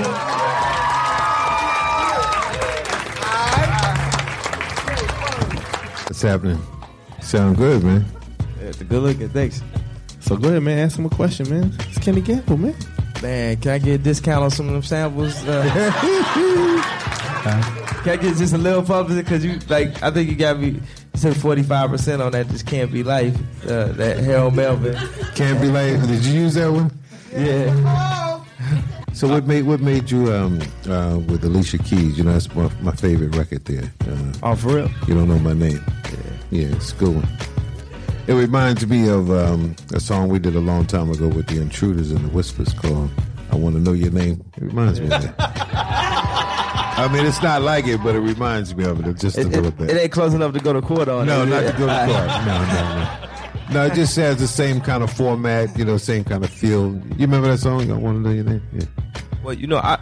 What's 6.07 6.23
happening? 6.23 6.59
Sound 7.21 7.57
good, 7.59 7.85
man. 7.85 8.07
That's 8.61 8.81
a 8.81 8.85
good 8.85 9.03
looking. 9.03 9.29
Thanks, 9.29 9.63
So 10.21 10.37
go 10.37 10.49
ahead, 10.49 10.63
man, 10.63 10.79
ask 10.79 10.99
him 10.99 11.05
a 11.05 11.11
question, 11.11 11.51
man. 11.51 11.75
It's 11.81 11.99
Kenny 11.99 12.23
Gamble, 12.23 12.57
man. 12.57 12.75
Man. 13.23 13.57
Can 13.59 13.71
I 13.73 13.79
get 13.79 13.95
a 13.95 13.99
discount 13.99 14.45
on 14.45 14.51
some 14.51 14.67
of 14.69 14.73
them 14.75 14.83
samples? 14.83 15.35
Uh, 15.47 15.63
can 18.03 18.13
I 18.13 18.17
get 18.17 18.37
just 18.37 18.53
a 18.55 18.59
little 18.59 18.83
publicity? 18.83 19.23
Because 19.23 19.45
you 19.45 19.59
like, 19.69 20.03
I 20.03 20.11
think 20.11 20.29
you 20.31 20.37
got 20.37 20.59
me. 20.59 20.69
You 20.69 20.81
said 21.15 21.37
forty 21.37 21.63
five 21.63 21.91
percent 21.91 22.21
on 22.23 22.33
that. 22.33 22.49
Just 22.49 22.67
can't 22.67 22.93
be 22.93 23.03
life. 23.03 23.35
Uh, 23.65 23.87
that 23.93 24.19
Harold 24.19 24.55
Melvin. 24.55 24.97
Can't 25.35 25.61
be 25.61 25.69
life. 25.69 26.07
Did 26.07 26.25
you 26.25 26.41
use 26.43 26.55
that 26.55 26.71
one? 26.73 26.91
Yeah. 27.33 28.43
So 29.13 29.29
what 29.29 29.47
made 29.47 29.63
what 29.63 29.81
made 29.81 30.11
you 30.11 30.33
um 30.33 30.61
uh 30.89 31.19
with 31.27 31.43
Alicia 31.45 31.79
Keys? 31.79 32.19
You 32.19 32.25
know 32.25 32.33
that's 32.33 32.55
my, 32.55 32.71
my 32.83 32.93
favorite 32.93 33.35
record 33.35 33.65
there. 33.65 33.91
Uh, 34.09 34.33
Oh, 34.43 34.55
for 34.57 34.69
real. 34.77 34.91
you 35.09 35.15
don't 35.15 35.29
know 35.29 35.39
my 35.39 35.55
name. 35.55 35.83
Yeah, 36.51 36.67
it's 36.69 36.93
a 36.93 36.97
good 36.97 37.15
one. 37.17 37.29
It 38.29 38.35
reminds 38.35 38.87
me 38.87 39.09
of 39.09 39.31
um, 39.31 39.77
a 39.95 40.01
song 40.01 40.29
we 40.29 40.39
did 40.41 40.57
a 40.57 40.61
long 40.61 40.85
time 40.87 41.11
ago 41.11 41.29
with 41.29 41.47
the 41.47 41.61
Intruders 41.61 42.11
and 42.11 42.25
the 42.25 42.29
Whispers 42.29 42.73
called 42.73 43.11
"I 43.53 43.57
Want 43.57 43.77
to 43.77 43.81
Know 43.81 43.93
Your 43.93 44.11
Name." 44.11 44.43
It 44.57 44.63
reminds 44.65 45.01
me 45.01 45.07
of 45.07 45.23
that. 45.23 45.35
I 46.99 47.09
mean, 47.13 47.25
it's 47.27 47.43
not 47.43 47.63
like 47.63 47.87
it, 47.87 48.03
but 48.03 48.17
it 48.17 48.21
reminds 48.21 48.75
me 48.75 48.85
of 48.85 49.07
it 49.07 49.17
just 49.21 49.37
a 49.39 49.43
It, 49.43 49.49
little 49.49 49.67
it, 49.67 49.77
bit. 49.79 49.91
it 49.91 49.97
ain't 50.01 50.13
close 50.13 50.35
enough 50.35 50.53
to 50.55 50.61
go 50.61 50.73
to 50.73 50.81
court 50.83 51.09
on. 51.09 51.27
No, 51.27 51.43
is 51.43 51.51
not 51.51 51.63
it? 51.63 51.73
to 51.73 51.79
go 51.79 51.87
to 51.87 51.93
court. 52.07 52.27
No, 52.27 52.65
no, 52.65 52.95
no. 52.95 53.73
No, 53.73 53.85
it 53.87 53.95
just 53.95 54.17
has 54.17 54.39
the 54.39 54.47
same 54.49 54.81
kind 54.81 55.03
of 55.03 55.13
format, 55.13 55.77
you 55.79 55.85
know, 55.85 55.97
same 55.97 56.25
kind 56.25 56.43
of 56.45 56.51
feel. 56.51 56.95
You 56.97 57.27
remember 57.27 57.49
that 57.49 57.59
song? 57.59 57.91
I 57.91 57.95
want 57.97 58.17
to 58.17 58.29
know 58.29 58.35
your 58.35 58.45
name. 58.45 58.63
Yeah. 58.73 58.85
Well, 59.45 59.55
you 59.55 59.67
know, 59.69 59.77
I 59.79 59.99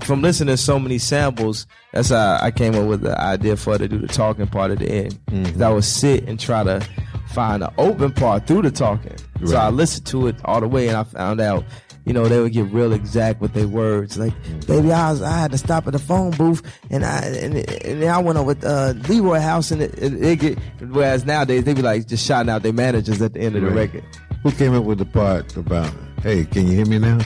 from 0.00 0.22
listening 0.22 0.54
to 0.54 0.62
so 0.62 0.78
many 0.78 0.98
samples, 0.98 1.66
that's 1.92 2.08
how 2.10 2.38
I 2.40 2.50
came 2.50 2.74
up 2.74 2.86
with 2.88 3.02
the 3.02 3.18
idea 3.20 3.56
for 3.56 3.76
to 3.76 3.88
do 3.88 3.98
the 3.98 4.06
talking 4.08 4.46
part 4.46 4.70
at 4.70 4.78
the 4.78 4.88
end. 4.88 5.18
'Cause 5.28 5.60
I 5.60 5.68
would 5.70 5.84
sit 5.84 6.24
and 6.28 6.38
try 6.40 6.62
to 6.64 6.86
find 7.28 7.62
the 7.62 7.72
open 7.78 8.12
part 8.12 8.46
through 8.46 8.62
the 8.62 8.70
talking. 8.70 9.16
So 9.44 9.56
I 9.56 9.68
listened 9.70 10.06
to 10.08 10.26
it 10.28 10.36
all 10.44 10.60
the 10.60 10.68
way, 10.68 10.88
and 10.88 10.96
I 10.96 11.02
found 11.04 11.40
out, 11.40 11.64
you 12.04 12.12
know, 12.12 12.28
they 12.28 12.40
would 12.40 12.52
get 12.52 12.70
real 12.72 12.92
exact 12.92 13.40
with 13.40 13.52
their 13.52 13.66
words. 13.68 14.16
Like, 14.16 14.32
baby, 14.66 14.92
I 14.92 15.10
was, 15.10 15.22
I 15.22 15.38
had 15.38 15.50
to 15.52 15.58
stop 15.58 15.86
at 15.86 15.92
the 15.92 15.98
phone 15.98 16.30
booth, 16.32 16.62
and 16.90 17.04
I 17.04 17.18
and, 17.20 17.54
and 17.56 18.02
then 18.02 18.08
I 18.08 18.18
went 18.18 18.38
over 18.38 18.54
to 18.54 18.68
uh, 18.68 18.94
Leroy 19.08 19.40
House, 19.40 19.70
and 19.70 19.82
it, 19.82 19.94
it, 19.98 20.22
it 20.24 20.36
get. 20.38 20.58
Whereas 20.80 21.24
nowadays 21.26 21.64
they 21.64 21.74
be 21.74 21.82
like 21.82 22.06
just 22.06 22.24
shouting 22.26 22.48
out 22.50 22.62
their 22.62 22.72
managers 22.72 23.20
at 23.20 23.34
the 23.34 23.40
end 23.40 23.56
of 23.56 23.62
the 23.62 23.68
Right. 23.68 23.92
record. 23.92 24.04
Who 24.42 24.52
came 24.52 24.74
up 24.74 24.84
with 24.84 24.98
the 24.98 25.04
part 25.04 25.56
about, 25.56 25.92
hey, 26.22 26.44
can 26.44 26.66
you 26.68 26.74
hear 26.74 26.86
me 26.86 26.98
now? 26.98 27.18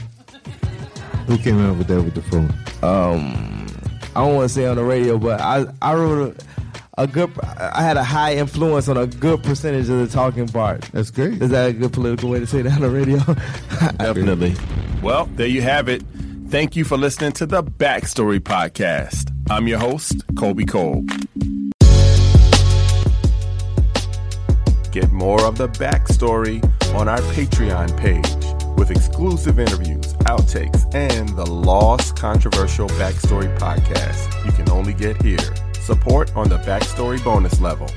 Who 1.27 1.37
came 1.37 1.63
up 1.69 1.77
with 1.77 1.87
that 1.87 2.01
with 2.01 2.15
the 2.15 2.21
phone? 2.23 2.51
um 2.83 3.67
I 4.15 4.25
don't 4.25 4.35
want 4.35 4.49
to 4.49 4.53
say 4.53 4.65
on 4.65 4.75
the 4.75 4.83
radio, 4.83 5.17
but 5.17 5.39
I 5.39 5.65
I 5.81 5.93
wrote 5.93 6.35
a 6.35 6.50
a 6.97 7.07
good. 7.07 7.31
I 7.41 7.81
had 7.81 7.97
a 7.97 8.03
high 8.03 8.35
influence 8.35 8.87
on 8.87 8.97
a 8.97 9.07
good 9.07 9.43
percentage 9.43 9.89
of 9.89 9.99
the 9.99 10.07
talking 10.07 10.47
part. 10.47 10.81
That's 10.93 11.11
great. 11.11 11.41
Is 11.41 11.49
that 11.49 11.69
a 11.69 11.73
good 11.73 11.93
political 11.93 12.29
way 12.29 12.39
to 12.39 12.47
say 12.47 12.61
that 12.61 12.73
on 12.73 12.81
the 12.81 12.89
radio? 12.89 13.17
Definitely. 13.97 14.55
Well, 15.01 15.25
there 15.35 15.47
you 15.47 15.61
have 15.61 15.89
it. 15.89 16.03
Thank 16.49 16.75
you 16.75 16.83
for 16.83 16.97
listening 16.97 17.31
to 17.33 17.45
the 17.45 17.63
Backstory 17.63 18.39
Podcast. 18.39 19.31
I'm 19.49 19.67
your 19.67 19.79
host, 19.79 20.23
Colby 20.35 20.65
Colb. 20.65 21.07
Get 24.91 25.09
more 25.13 25.41
of 25.45 25.57
the 25.57 25.69
backstory 25.69 26.61
on 26.93 27.07
our 27.07 27.19
Patreon 27.19 27.97
page 27.97 28.77
with 28.77 28.91
exclusive 28.91 29.57
interviews, 29.59 30.13
outtakes, 30.25 30.93
and 30.93 31.29
the 31.29 31.45
Lost 31.45 32.17
Controversial 32.17 32.89
Backstory 32.89 33.57
Podcast 33.57 34.45
you 34.45 34.51
can 34.51 34.69
only 34.69 34.93
get 34.93 35.21
here. 35.21 35.39
Support 35.81 36.35
on 36.35 36.47
the 36.47 36.59
Backstory 36.59 37.23
bonus 37.23 37.59
level. 37.59 37.87